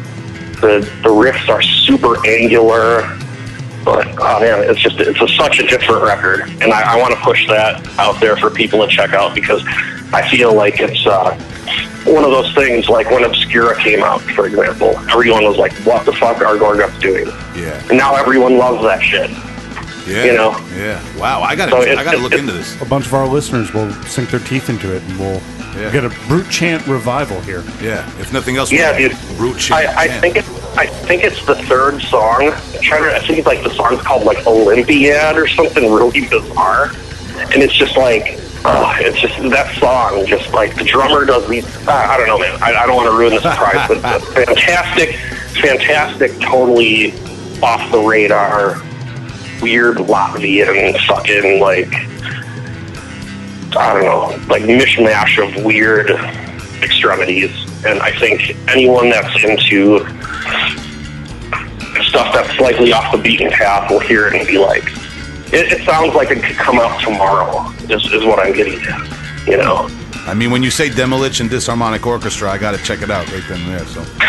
The 0.63 0.81
the 1.03 1.11
riffs 1.11 1.51
are 1.51 1.61
super 1.61 2.17
angular. 2.27 3.03
But 3.85 4.07
oh 4.19 4.41
man, 4.41 4.69
it's 4.71 4.81
just 4.81 4.99
it's 5.01 5.21
a, 5.21 5.29
such 5.29 5.59
a 5.59 5.67
different 5.67 6.03
record, 6.03 6.49
and 6.63 6.73
I, 6.73 6.95
I 6.95 6.99
want 6.99 7.13
to 7.13 7.21
push 7.21 7.47
that 7.49 7.87
out 7.99 8.19
there 8.23 8.39
for 8.39 8.49
people 8.49 8.81
to 8.81 8.91
check 8.91 9.13
out 9.13 9.35
because 9.35 9.63
I 10.15 10.27
feel 10.31 10.55
like 10.55 10.81
it's 10.81 11.07
uh, 11.07 11.35
one 12.07 12.25
of 12.25 12.31
those 12.31 12.55
things 12.55 12.89
like 12.89 13.11
when 13.11 13.23
Obscura 13.23 13.77
came 13.83 14.03
out, 14.03 14.23
for 14.23 14.47
example, 14.47 14.97
everyone 15.11 15.45
was 15.45 15.59
like, 15.59 15.75
"What 15.85 16.07
the 16.07 16.15
fuck 16.15 16.39
are 16.41 16.57
Gorguts 16.57 16.99
doing?" 17.03 17.27
Yeah. 17.55 17.79
And 17.91 17.99
now 17.99 18.15
everyone 18.17 18.57
loves 18.57 18.83
that 18.83 19.03
shit. 19.03 19.31
Yeah. 20.09 20.25
You 20.25 20.33
know? 20.33 20.57
Yeah. 20.75 21.19
Wow. 21.19 21.43
I 21.43 21.55
gotta. 21.55 21.73
So 21.73 21.83
I 21.83 21.85
gotta 22.03 22.09
it's- 22.17 22.23
look 22.23 22.33
it's- 22.33 22.41
into 22.41 22.55
this. 22.55 22.81
A 22.81 22.87
bunch 22.87 23.05
of 23.05 23.13
our 23.13 23.27
listeners 23.29 23.75
will 23.75 23.93
sink 24.05 24.31
their 24.31 24.41
teeth 24.41 24.71
into 24.71 24.97
it, 24.97 25.03
and 25.03 25.19
we'll 25.21 25.43
Yeah. 25.77 25.93
get 25.93 26.05
a 26.05 26.09
brute 26.29 26.49
chant 26.51 26.87
revival 26.87 27.41
here. 27.43 27.63
Yeah. 27.81 28.07
If 28.21 28.33
nothing 28.33 28.57
else. 28.57 28.73
Yeah, 28.73 28.97
we'll- 28.99 29.11
dude. 29.11 29.37
Brute 29.37 29.59
chant. 29.59 29.87
I, 29.89 30.03
I 30.03 30.07
chant. 30.09 30.21
think 30.21 30.37
it, 30.37 30.45
I 30.79 30.87
think 30.87 31.25
it's 31.25 31.45
the 31.47 31.55
third 31.55 32.01
song. 32.03 32.51
I'm 32.53 32.83
trying 32.83 33.05
to, 33.05 33.15
I 33.17 33.21
think 33.27 33.39
it's 33.39 33.47
like 33.47 33.63
the 33.63 33.71
song's 33.75 34.03
called 34.03 34.25
like 34.25 34.47
Olympiad 34.47 35.37
or 35.37 35.47
something 35.49 35.91
really 35.93 36.27
bizarre, 36.29 36.91
and 37.53 37.63
it's 37.63 37.75
just 37.77 37.97
like. 37.97 38.41
Uh, 38.69 38.97
it's 38.99 39.21
just 39.21 39.37
that 39.51 39.73
song, 39.77 40.27
just 40.27 40.53
like 40.53 40.75
the 40.75 40.83
drummer 40.83 41.25
does 41.25 41.47
these. 41.49 41.65
Uh, 41.87 41.93
I 41.93 42.17
don't 42.17 42.27
know, 42.27 42.37
man. 42.39 42.61
I, 42.61 42.75
I 42.75 42.87
don't 42.87 42.97
want 42.97 43.09
to 43.09 43.17
ruin 43.17 43.33
the 43.35 43.41
surprise, 43.41 43.87
but 43.87 43.99
it's 44.17 44.33
fantastic, 44.33 45.15
fantastic, 45.63 46.33
totally 46.41 47.13
off 47.63 47.89
the 47.93 48.01
radar, 48.01 48.83
weird 49.63 49.99
Latvian 49.99 50.99
fucking 51.07 51.61
like 51.61 51.93
I 53.75 53.95
don't 53.95 54.05
know, 54.05 54.47
like 54.49 54.63
mishmash 54.63 55.43
of 55.43 55.65
weird 55.65 56.11
extremities. 56.83 57.51
And 57.85 58.01
I 58.01 58.13
think 58.19 58.57
anyone 58.69 59.11
that's 59.11 59.45
into 59.45 60.01
stuff 62.05 62.33
that's 62.35 62.55
slightly 62.57 62.93
off 62.93 63.13
the 63.13 63.19
beaten 63.19 63.51
path 63.51 63.91
will 63.91 64.01
hear 64.01 64.29
it 64.29 64.35
and 64.35 64.47
be 64.47 64.59
like, 64.59 64.85
it, 65.53 65.73
it 65.73 65.85
sounds 65.85 66.15
like 66.15 66.31
it 66.31 66.43
could 66.43 66.57
come 66.57 66.79
out 66.79 67.01
tomorrow, 67.01 67.71
is, 67.89 68.05
is 68.13 68.25
what 68.25 68.39
I'm 68.39 68.53
getting 68.53 68.81
at, 68.83 69.47
you 69.47 69.57
know? 69.57 69.89
I 70.27 70.35
mean, 70.35 70.51
when 70.51 70.63
you 70.65 70.71
say 70.71 70.89
Demilich 70.89 71.47
Disharmonic 71.49 72.05
Orchestra, 72.05 72.51
I 72.51 72.59
got 72.59 72.77
to 72.77 72.83
check 72.83 73.01
it 73.01 73.11
out 73.13 73.31
right 73.31 73.43
then 73.49 73.61
and 73.61 73.71
there. 73.71 73.87
So 73.87 74.01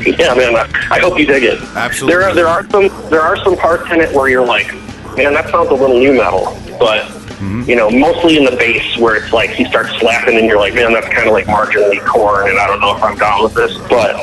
yeah, 0.00 0.32
man, 0.34 0.56
I, 0.56 0.88
I 0.90 0.98
hope 0.98 1.18
you 1.18 1.26
dig 1.26 1.44
it. 1.44 1.60
Absolutely. 1.76 2.14
There 2.14 2.22
are, 2.26 2.34
there 2.34 2.46
are 2.48 2.66
some 2.70 3.10
there 3.10 3.20
are 3.20 3.36
some 3.44 3.54
parts 3.54 3.90
in 3.92 4.00
it 4.00 4.14
where 4.14 4.30
you're 4.30 4.46
like, 4.46 4.72
man, 5.16 5.34
that 5.34 5.50
sounds 5.50 5.68
a 5.68 5.74
little 5.74 5.98
new 5.98 6.14
metal, 6.14 6.56
but 6.78 7.19
you 7.40 7.74
know, 7.76 7.90
mostly 7.90 8.36
in 8.36 8.44
the 8.44 8.50
bass 8.56 8.98
where 8.98 9.16
it's 9.16 9.32
like 9.32 9.50
he 9.50 9.64
starts 9.64 9.90
slapping 9.98 10.36
and 10.36 10.46
you're 10.46 10.58
like, 10.58 10.74
man, 10.74 10.92
that's 10.92 11.08
kind 11.08 11.26
of 11.26 11.32
like 11.32 11.46
marginally 11.46 12.04
Korn, 12.06 12.48
and 12.50 12.58
I 12.58 12.66
don't 12.66 12.80
know 12.80 12.96
if 12.96 13.02
I'm 13.02 13.16
down 13.16 13.42
with 13.42 13.54
this, 13.54 13.76
but 13.88 14.14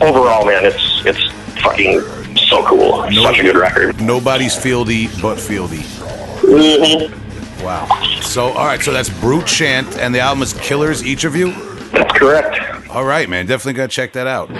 overall, 0.00 0.46
man, 0.46 0.64
it's 0.64 1.02
it's 1.04 1.20
fucking 1.62 2.00
so 2.36 2.64
cool. 2.66 3.02
Such 3.12 3.38
a 3.40 3.42
good 3.42 3.56
record. 3.56 4.00
nobody's 4.00 4.56
fieldy 4.56 5.06
but 5.20 5.36
fieldy. 5.38 5.82
hmm 6.40 7.18
Wow. 7.64 7.86
So 8.22 8.46
all 8.46 8.66
right, 8.66 8.80
so 8.80 8.92
that's 8.92 9.08
Brute 9.20 9.46
Chant, 9.46 9.96
and 9.98 10.14
the 10.14 10.20
album 10.20 10.42
is 10.42 10.52
Killers. 10.54 11.04
Each 11.04 11.24
of 11.24 11.36
you. 11.36 11.52
That's 11.92 12.18
correct. 12.18 12.88
All 12.90 13.04
right, 13.04 13.28
man. 13.28 13.46
Definitely 13.46 13.74
gotta 13.74 13.88
check 13.88 14.12
that 14.14 14.26
out. 14.26 14.50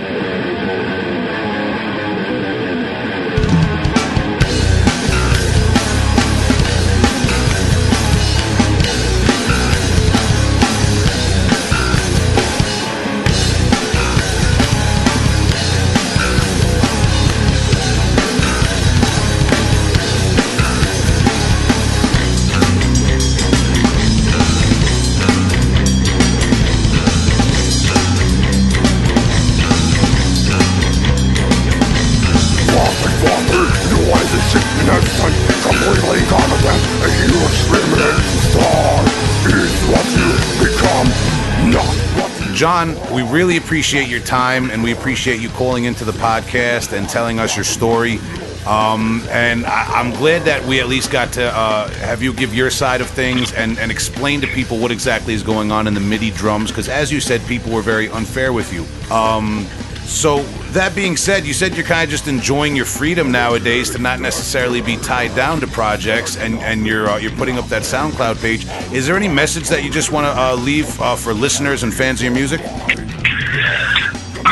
Jon, 42.63 42.95
we 43.13 43.23
really 43.23 43.57
appreciate 43.57 44.07
your 44.07 44.21
time 44.21 44.71
and 44.71 44.85
we 44.85 44.93
appreciate 44.93 45.41
you 45.41 45.49
calling 45.49 45.83
into 45.83 46.05
the 46.05 46.13
podcast 46.13 46.97
and 46.97 47.09
telling 47.09 47.41
us 47.41 47.57
your 47.57 47.65
story. 47.65 48.21
Um, 48.69 49.21
and 49.31 49.67
I, 49.67 50.01
I'm 50.01 50.13
glad 50.13 50.43
that 50.43 50.65
we 50.65 50.79
at 50.79 50.87
least 50.87 51.11
got 51.11 51.33
to 51.33 51.43
uh, 51.43 51.91
have 51.91 52.23
you 52.23 52.33
give 52.33 52.55
your 52.55 52.71
side 52.71 53.01
of 53.01 53.11
things 53.11 53.53
and, 53.55 53.81
and 53.81 53.91
explain 53.91 54.41
to 54.43 54.47
people 54.47 54.79
what 54.79 54.93
exactly 54.93 55.35
is 55.35 55.43
going 55.43 55.73
on 55.73 55.89
in 55.89 55.95
the 55.95 56.01
MIDI 56.01 56.31
drums. 56.31 56.71
Because 56.71 56.89
as 56.89 57.11
you 57.11 57.19
said, 57.19 57.45
people 57.49 57.73
were 57.73 57.83
very 57.83 58.09
unfair 58.11 58.53
with 58.53 58.73
you. 58.73 58.87
Um, 59.13 59.67
so 60.05 60.47
that 60.73 60.95
being 60.95 61.17
said, 61.17 61.45
you 61.45 61.53
said 61.53 61.75
you're 61.77 61.87
kind 61.87 62.05
of 62.05 62.11
just 62.11 62.29
enjoying 62.29 62.75
your 62.75 62.85
freedom 62.85 63.31
nowadays 63.31 63.91
to 63.91 63.99
not 63.99 64.21
necessarily 64.21 64.81
be 64.81 64.97
tied 64.97 65.35
down 65.35 65.61
to 65.61 65.67
projects, 65.67 66.37
and 66.37 66.59
and 66.61 66.87
you're 66.87 67.09
uh, 67.09 67.19
you're 67.19 67.33
putting 67.33 67.59
up 67.59 67.67
that 67.67 67.83
SoundCloud 67.83 68.41
page. 68.41 68.67
Is 68.93 69.07
there 69.07 69.17
any 69.17 69.29
message 69.29 69.69
that 69.69 69.85
you 69.85 69.91
just 69.91 70.13
want 70.13 70.27
to 70.27 70.41
uh, 70.41 70.55
leave 70.55 71.01
uh, 71.01 71.17
for 71.17 71.35
listeners 71.35 71.83
and 71.83 71.93
fans 71.93 72.21
of 72.21 72.25
your 72.25 72.35
music? 72.35 72.61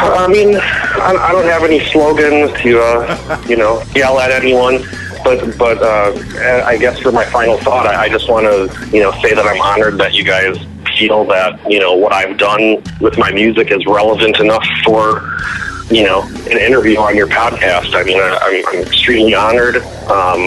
I 0.03 0.29
mean, 0.29 0.57
I, 0.57 1.33
don't 1.33 1.45
have 1.47 1.63
any 1.63 1.81
slogans 1.87 2.53
to, 2.63 2.81
uh, 2.81 3.45
you 3.49 3.57
know, 3.57 3.83
yell 3.95 4.19
at 4.19 4.31
anyone. 4.31 4.83
But, 5.23 5.59
but 5.59 5.83
uh, 5.83 6.65
I 6.65 6.79
guess 6.79 6.99
for 7.01 7.13
my 7.13 7.27
final 7.27 7.59
thought, 7.59 7.87
I, 7.87 8.05
I 8.05 8.09
just 8.09 8.31
want 8.31 8.47
to, 8.47 8.89
you 8.91 9.03
know, 9.03 9.13
say 9.21 9.35
that 9.35 9.45
I'm 9.45 9.61
honored 9.61 9.99
that 9.99 10.15
you 10.15 10.25
guys 10.25 10.57
feel 10.97 11.25
that, 11.27 11.61
you 11.71 11.79
know, 11.79 11.95
what 11.95 12.15
I've 12.15 12.39
done 12.39 12.83
with 13.01 13.19
my 13.19 13.31
music 13.31 13.71
is 13.71 13.85
relevant 13.85 14.41
enough 14.41 14.67
for, 14.83 15.21
you 15.91 16.05
know, 16.05 16.23
an 16.23 16.59
interview 16.59 16.99
on 16.99 17.17
your 17.17 17.27
podcast. 17.27 17.95
I 17.95 18.05
mean, 18.05 18.19
I, 18.19 18.39
I'm, 18.41 18.67
I'm 18.69 18.87
extremely 18.87 19.35
honored. 19.35 19.77
Um, 20.09 20.41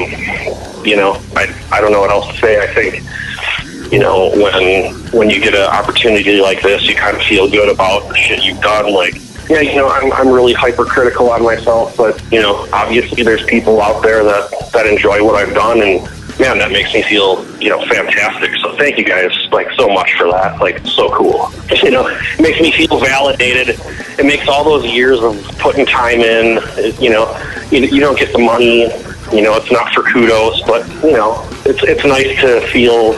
you 0.85 0.95
know, 0.95 1.21
I, 1.35 1.53
I 1.71 1.81
don't 1.81 1.91
know 1.91 2.01
what 2.01 2.11
else 2.11 2.27
to 2.33 2.37
say. 2.39 2.61
I 2.61 2.73
think, 2.73 3.91
you 3.91 3.99
know, 3.99 4.31
when 4.31 4.93
when 5.11 5.29
you 5.29 5.39
get 5.39 5.53
an 5.53 5.69
opportunity 5.69 6.41
like 6.41 6.61
this, 6.61 6.87
you 6.87 6.95
kind 6.95 7.15
of 7.15 7.23
feel 7.23 7.49
good 7.49 7.69
about 7.69 8.07
the 8.07 8.15
shit 8.15 8.43
you've 8.43 8.61
done. 8.61 8.93
Like, 8.93 9.15
yeah, 9.49 9.59
you 9.59 9.75
know, 9.75 9.89
I'm 9.89 10.11
I'm 10.13 10.29
really 10.29 10.53
hypercritical 10.53 11.29
on 11.29 11.43
myself, 11.43 11.95
but 11.97 12.21
you 12.31 12.41
know, 12.41 12.67
obviously 12.71 13.23
there's 13.23 13.43
people 13.43 13.81
out 13.81 14.01
there 14.01 14.23
that 14.23 14.71
that 14.71 14.87
enjoy 14.87 15.23
what 15.23 15.35
I've 15.35 15.53
done, 15.53 15.81
and 15.81 16.01
man, 16.39 16.57
that 16.57 16.71
makes 16.71 16.93
me 16.93 17.03
feel 17.03 17.45
you 17.59 17.69
know 17.69 17.85
fantastic. 17.85 18.51
So 18.61 18.75
thank 18.77 18.97
you 18.97 19.03
guys 19.03 19.31
like 19.51 19.69
so 19.73 19.89
much 19.89 20.13
for 20.13 20.31
that. 20.31 20.59
Like, 20.59 20.85
so 20.87 21.13
cool. 21.15 21.51
You 21.83 21.91
know, 21.91 22.07
it 22.07 22.39
makes 22.39 22.61
me 22.61 22.71
feel 22.71 22.97
validated. 22.99 23.77
It 24.19 24.25
makes 24.25 24.47
all 24.47 24.63
those 24.63 24.85
years 24.85 25.19
of 25.21 25.35
putting 25.59 25.85
time 25.85 26.21
in. 26.21 26.59
it- 26.77 26.99
You 27.01 27.09
know, 27.11 27.25
you, 27.71 27.79
you 27.81 27.99
don't 27.99 28.17
get 28.17 28.31
the 28.31 28.39
money. 28.39 28.91
You 29.33 29.41
know, 29.41 29.55
it's 29.55 29.71
not 29.71 29.93
for 29.93 30.03
kudos, 30.03 30.61
but 30.63 30.87
you 31.03 31.13
know, 31.13 31.47
it's 31.65 31.81
it's 31.83 32.03
nice 32.05 32.39
to 32.41 32.61
feel 32.67 33.13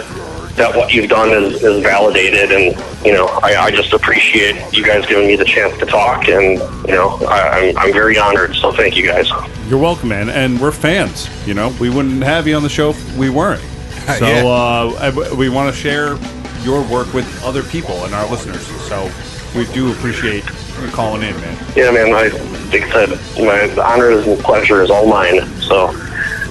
that 0.55 0.73
what 0.73 0.93
you've 0.93 1.09
done 1.09 1.31
is, 1.31 1.61
is 1.61 1.83
validated 1.83 2.49
and 2.53 2.73
you 3.05 3.11
know 3.11 3.25
I, 3.43 3.55
I 3.65 3.71
just 3.71 3.91
appreciate 3.91 4.55
you 4.71 4.85
guys 4.85 5.05
giving 5.05 5.27
me 5.27 5.35
the 5.35 5.43
chance 5.43 5.77
to 5.79 5.85
talk 5.85 6.29
and 6.29 6.57
you 6.87 6.93
know 6.93 7.17
I, 7.27 7.67
I'm, 7.71 7.77
I'm 7.77 7.91
very 7.91 8.17
honored 8.17 8.55
so 8.55 8.71
thank 8.71 8.95
you 8.95 9.05
guys 9.05 9.27
You're 9.67 9.79
welcome, 9.79 10.07
man. 10.07 10.29
And 10.29 10.61
we're 10.61 10.71
fans. 10.71 11.27
You 11.45 11.55
know, 11.55 11.75
we 11.77 11.89
wouldn't 11.89 12.23
have 12.23 12.47
you 12.47 12.55
on 12.55 12.63
the 12.63 12.69
show 12.69 12.91
if 12.91 13.17
we 13.17 13.29
weren't. 13.29 13.61
So 14.19 14.25
Yeah. 14.27 14.45
uh, 14.45 15.35
we 15.35 15.49
want 15.49 15.75
to 15.75 15.77
share 15.77 16.15
your 16.63 16.83
work 16.87 17.13
with 17.13 17.27
other 17.43 17.63
people 17.63 18.05
and 18.05 18.13
our 18.15 18.25
listeners. 18.31 18.65
So 18.87 19.11
we 19.57 19.65
do 19.73 19.91
appreciate 19.91 20.45
you 20.81 20.89
calling 20.89 21.23
in, 21.23 21.35
man. 21.41 21.57
yeah 21.75 21.91
man 21.91 22.13
I 22.13 22.27
like 22.71 22.83
I 22.83 22.91
said 22.91 23.09
my 23.45 23.67
the 23.67 23.83
honor 23.85 24.11
and 24.11 24.39
pleasure 24.39 24.81
is 24.81 24.89
all 24.89 25.07
mine 25.07 25.41
so 25.61 25.89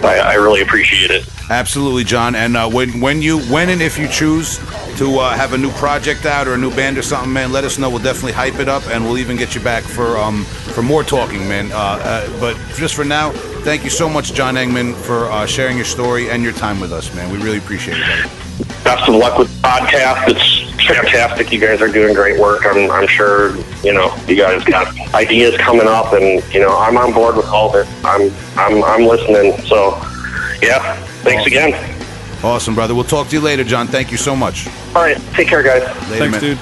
I, 0.02 0.20
I 0.24 0.34
really 0.34 0.62
appreciate 0.62 1.10
it 1.10 1.28
Absolutely, 1.50 2.04
Jon. 2.04 2.34
And 2.34 2.56
uh, 2.56 2.68
when 2.70 3.00
when 3.00 3.20
you 3.20 3.40
when 3.52 3.68
and 3.68 3.82
if 3.82 3.98
you 3.98 4.08
choose 4.08 4.58
to 4.96 5.18
uh, 5.18 5.36
have 5.36 5.52
a 5.52 5.58
new 5.58 5.70
project 5.72 6.24
out 6.24 6.48
or 6.48 6.54
a 6.54 6.58
new 6.58 6.70
band 6.74 6.96
or 6.96 7.02
something, 7.02 7.32
man, 7.32 7.52
let 7.52 7.64
us 7.64 7.78
know. 7.78 7.90
We'll 7.90 8.02
definitely 8.02 8.32
hype 8.32 8.58
it 8.60 8.68
up, 8.68 8.86
and 8.88 9.04
we'll 9.04 9.18
even 9.18 9.36
get 9.36 9.54
you 9.54 9.60
back 9.60 9.82
for 9.84 10.16
um 10.16 10.44
for 10.44 10.82
more 10.82 11.04
talking, 11.04 11.46
man. 11.46 11.70
Uh, 11.72 11.76
uh, 11.76 12.40
but 12.40 12.56
just 12.76 12.94
for 12.94 13.04
now, 13.04 13.30
thank 13.62 13.84
you 13.84 13.90
so 13.90 14.08
much, 14.08 14.32
Jon 14.32 14.54
Engman, 14.54 14.94
for 14.94 15.26
uh, 15.26 15.44
sharing 15.46 15.76
your 15.76 15.84
story 15.84 16.30
and 16.30 16.42
your 16.42 16.52
time 16.52 16.80
with 16.80 16.92
us, 16.92 17.14
man. 17.14 17.30
We 17.30 17.38
really 17.38 17.58
appreciate 17.58 17.98
it. 17.98 18.06
Buddy. 18.06 18.30
best 18.84 19.08
of 19.08 19.14
luck 19.14 19.38
with 19.38 19.48
the 19.48 19.68
podcast 19.68 20.28
it's 20.28 20.86
fantastic 20.86 21.50
you 21.50 21.58
guys 21.58 21.80
are 21.80 21.88
doing 21.88 22.14
great 22.14 22.38
work 22.38 22.66
I'm, 22.66 22.90
I'm 22.90 23.06
sure 23.08 23.56
you 23.82 23.92
know 23.92 24.14
you 24.28 24.36
guys 24.36 24.62
got 24.64 24.86
ideas 25.14 25.56
coming 25.56 25.86
up 25.86 26.12
and 26.12 26.42
you 26.52 26.60
know 26.60 26.76
I'm 26.76 26.96
on 26.96 27.12
board 27.12 27.36
with 27.36 27.46
all 27.46 27.74
of 27.74 27.86
it 27.86 28.04
I'm 28.04 28.30
I'm 28.56 28.84
I'm 28.84 29.02
listening 29.06 29.56
so 29.66 29.96
yeah 30.62 31.00
thanks 31.24 31.46
again 31.46 31.72
Awesome, 32.42 32.74
brother. 32.74 32.94
We'll 32.94 33.04
talk 33.04 33.28
to 33.28 33.32
you 33.36 33.40
later, 33.40 33.64
Jon. 33.64 33.86
Thank 33.86 34.10
you 34.10 34.18
so 34.18 34.36
much. 34.36 34.66
all 34.94 35.02
right 35.02 35.16
take 35.32 35.48
care 35.48 35.62
guys 35.62 35.82
Later, 36.10 36.30
Thanks, 36.30 36.32
man. 36.32 36.40
dude. 36.40 36.58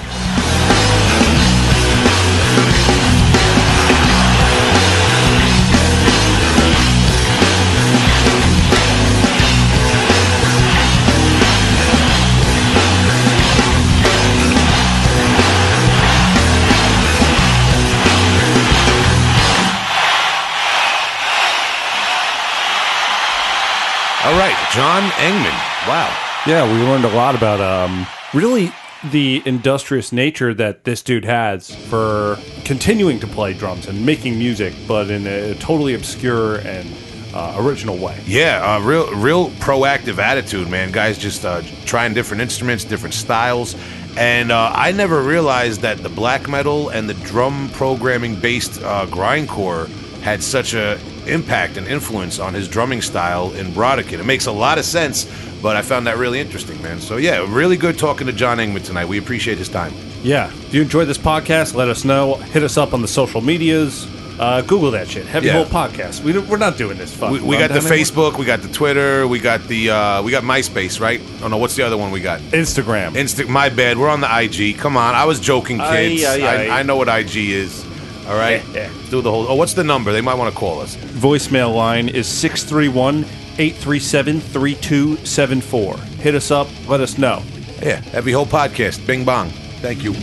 Right, 24.53 24.71
Jon 24.71 25.01
Engman. 25.13 25.87
Wow. 25.87 26.15
Yeah, 26.45 26.71
we 26.71 26.79
learned 26.83 27.05
a 27.05 27.15
lot 27.15 27.33
about 27.33 27.59
um, 27.59 28.05
really 28.35 28.71
the 29.09 29.41
industrious 29.45 30.11
nature 30.11 30.53
that 30.53 30.83
this 30.83 31.01
dude 31.01 31.25
has 31.25 31.73
for 31.73 32.37
continuing 32.63 33.19
to 33.21 33.27
play 33.27 33.53
drums 33.53 33.87
and 33.87 34.05
making 34.05 34.37
music, 34.37 34.75
but 34.87 35.09
in 35.09 35.25
a 35.25 35.55
totally 35.55 35.95
obscure 35.95 36.57
and 36.57 36.87
uh, 37.33 37.55
original 37.57 37.97
way. 37.97 38.21
Yeah, 38.27 38.75
uh, 38.75 38.79
real, 38.81 39.11
real 39.15 39.49
proactive 39.51 40.19
attitude, 40.19 40.69
man. 40.69 40.91
Guys 40.91 41.17
just 41.17 41.45
uh, 41.45 41.63
trying 41.85 42.13
different 42.13 42.41
instruments, 42.41 42.83
different 42.83 43.15
styles, 43.15 43.75
and 44.17 44.51
uh, 44.51 44.71
I 44.75 44.91
never 44.91 45.23
realized 45.23 45.81
that 45.81 45.97
the 45.97 46.09
black 46.09 46.47
metal 46.47 46.89
and 46.89 47.09
the 47.09 47.15
drum 47.15 47.71
programming 47.73 48.35
based 48.35 48.83
uh, 48.83 49.07
grindcore 49.07 49.87
had 50.21 50.43
such 50.43 50.75
a 50.75 50.99
impact 51.27 51.77
and 51.77 51.87
influence 51.87 52.39
on 52.39 52.53
his 52.53 52.67
drumming 52.67 53.01
style 53.01 53.51
in 53.53 53.67
Brodequin. 53.67 54.19
It 54.19 54.25
makes 54.25 54.45
a 54.45 54.51
lot 54.51 54.77
of 54.77 54.85
sense, 54.85 55.25
but 55.61 55.75
I 55.75 55.81
found 55.81 56.07
that 56.07 56.17
really 56.17 56.39
interesting, 56.39 56.81
man. 56.81 56.99
So 56.99 57.17
yeah, 57.17 57.45
really 57.47 57.77
good 57.77 57.97
talking 57.97 58.27
to 58.27 58.33
Jon 58.33 58.57
Engman 58.57 58.83
tonight. 58.83 59.05
We 59.05 59.17
appreciate 59.17 59.57
his 59.57 59.69
time. 59.69 59.93
Yeah. 60.23 60.47
If 60.51 60.73
you 60.73 60.81
enjoyed 60.81 61.07
this 61.07 61.17
podcast, 61.17 61.73
let 61.75 61.89
us 61.89 62.05
know. 62.05 62.35
Hit 62.35 62.63
us 62.63 62.77
up 62.77 62.93
on 62.93 63.01
the 63.01 63.07
social 63.07 63.41
medias. 63.41 64.07
Uh, 64.39 64.61
Google 64.61 64.89
that 64.91 65.07
shit. 65.07 65.27
Heavy 65.27 65.45
Yeah. 65.47 65.53
Hole 65.53 65.65
Podcast. 65.65 66.23
We, 66.23 66.37
we're 66.39 66.57
not 66.57 66.75
doing 66.75 66.97
this 66.97 67.13
fucking 67.15 67.43
We, 67.43 67.47
we 67.49 67.57
got 67.57 67.67
the 67.69 67.75
anymore. 67.75 67.91
Facebook, 68.31 68.39
we 68.39 68.45
got 68.45 68.61
the 68.61 68.67
Twitter, 68.67 69.27
we 69.27 69.37
got 69.39 69.61
the 69.67 69.91
uh, 69.91 70.23
we 70.23 70.31
got 70.31 70.41
MySpace, 70.43 70.99
right? 70.99 71.21
Oh 71.43 71.49
no, 71.49 71.57
what's 71.57 71.75
the 71.75 71.83
other 71.83 71.97
one 71.97 72.09
we 72.09 72.19
got? 72.19 72.39
Instagram. 72.51 73.11
Insta. 73.11 73.47
My 73.47 73.69
bad. 73.69 73.97
We're 73.99 74.09
on 74.09 74.21
the 74.21 74.39
IG. 74.41 74.79
Come 74.79 74.97
on, 74.97 75.13
I 75.13 75.25
was 75.25 75.39
joking, 75.39 75.77
kids. 75.77 76.23
Aye, 76.25 76.39
aye, 76.41 76.47
aye. 76.47 76.67
I, 76.67 76.79
I 76.79 76.83
know 76.83 76.95
what 76.95 77.09
IG 77.09 77.35
is. 77.35 77.85
All 78.27 78.37
right, 78.37 78.63
Yeah, 78.73 78.89
do 79.09 79.21
the 79.21 79.29
whole. 79.29 79.47
Oh, 79.47 79.55
what's 79.55 79.73
the 79.73 79.83
number? 79.83 80.11
They 80.13 80.21
might 80.21 80.35
want 80.35 80.53
to 80.53 80.57
call 80.57 80.79
us. 80.79 80.95
Voicemail 80.95 81.75
line 81.75 82.07
is 82.09 82.27
631 82.27 83.25
837 83.57 84.39
3274. 84.39 85.97
Hit 85.97 86.35
us 86.35 86.49
up. 86.51 86.67
Let 86.87 87.01
us 87.01 87.17
know. 87.17 87.43
Yeah, 87.81 87.99
Heavy 88.01 88.31
Hole 88.31 88.45
Podcast. 88.45 89.05
Bing 89.05 89.25
bong. 89.25 89.49
Thank 89.81 90.03
you. 90.03 90.13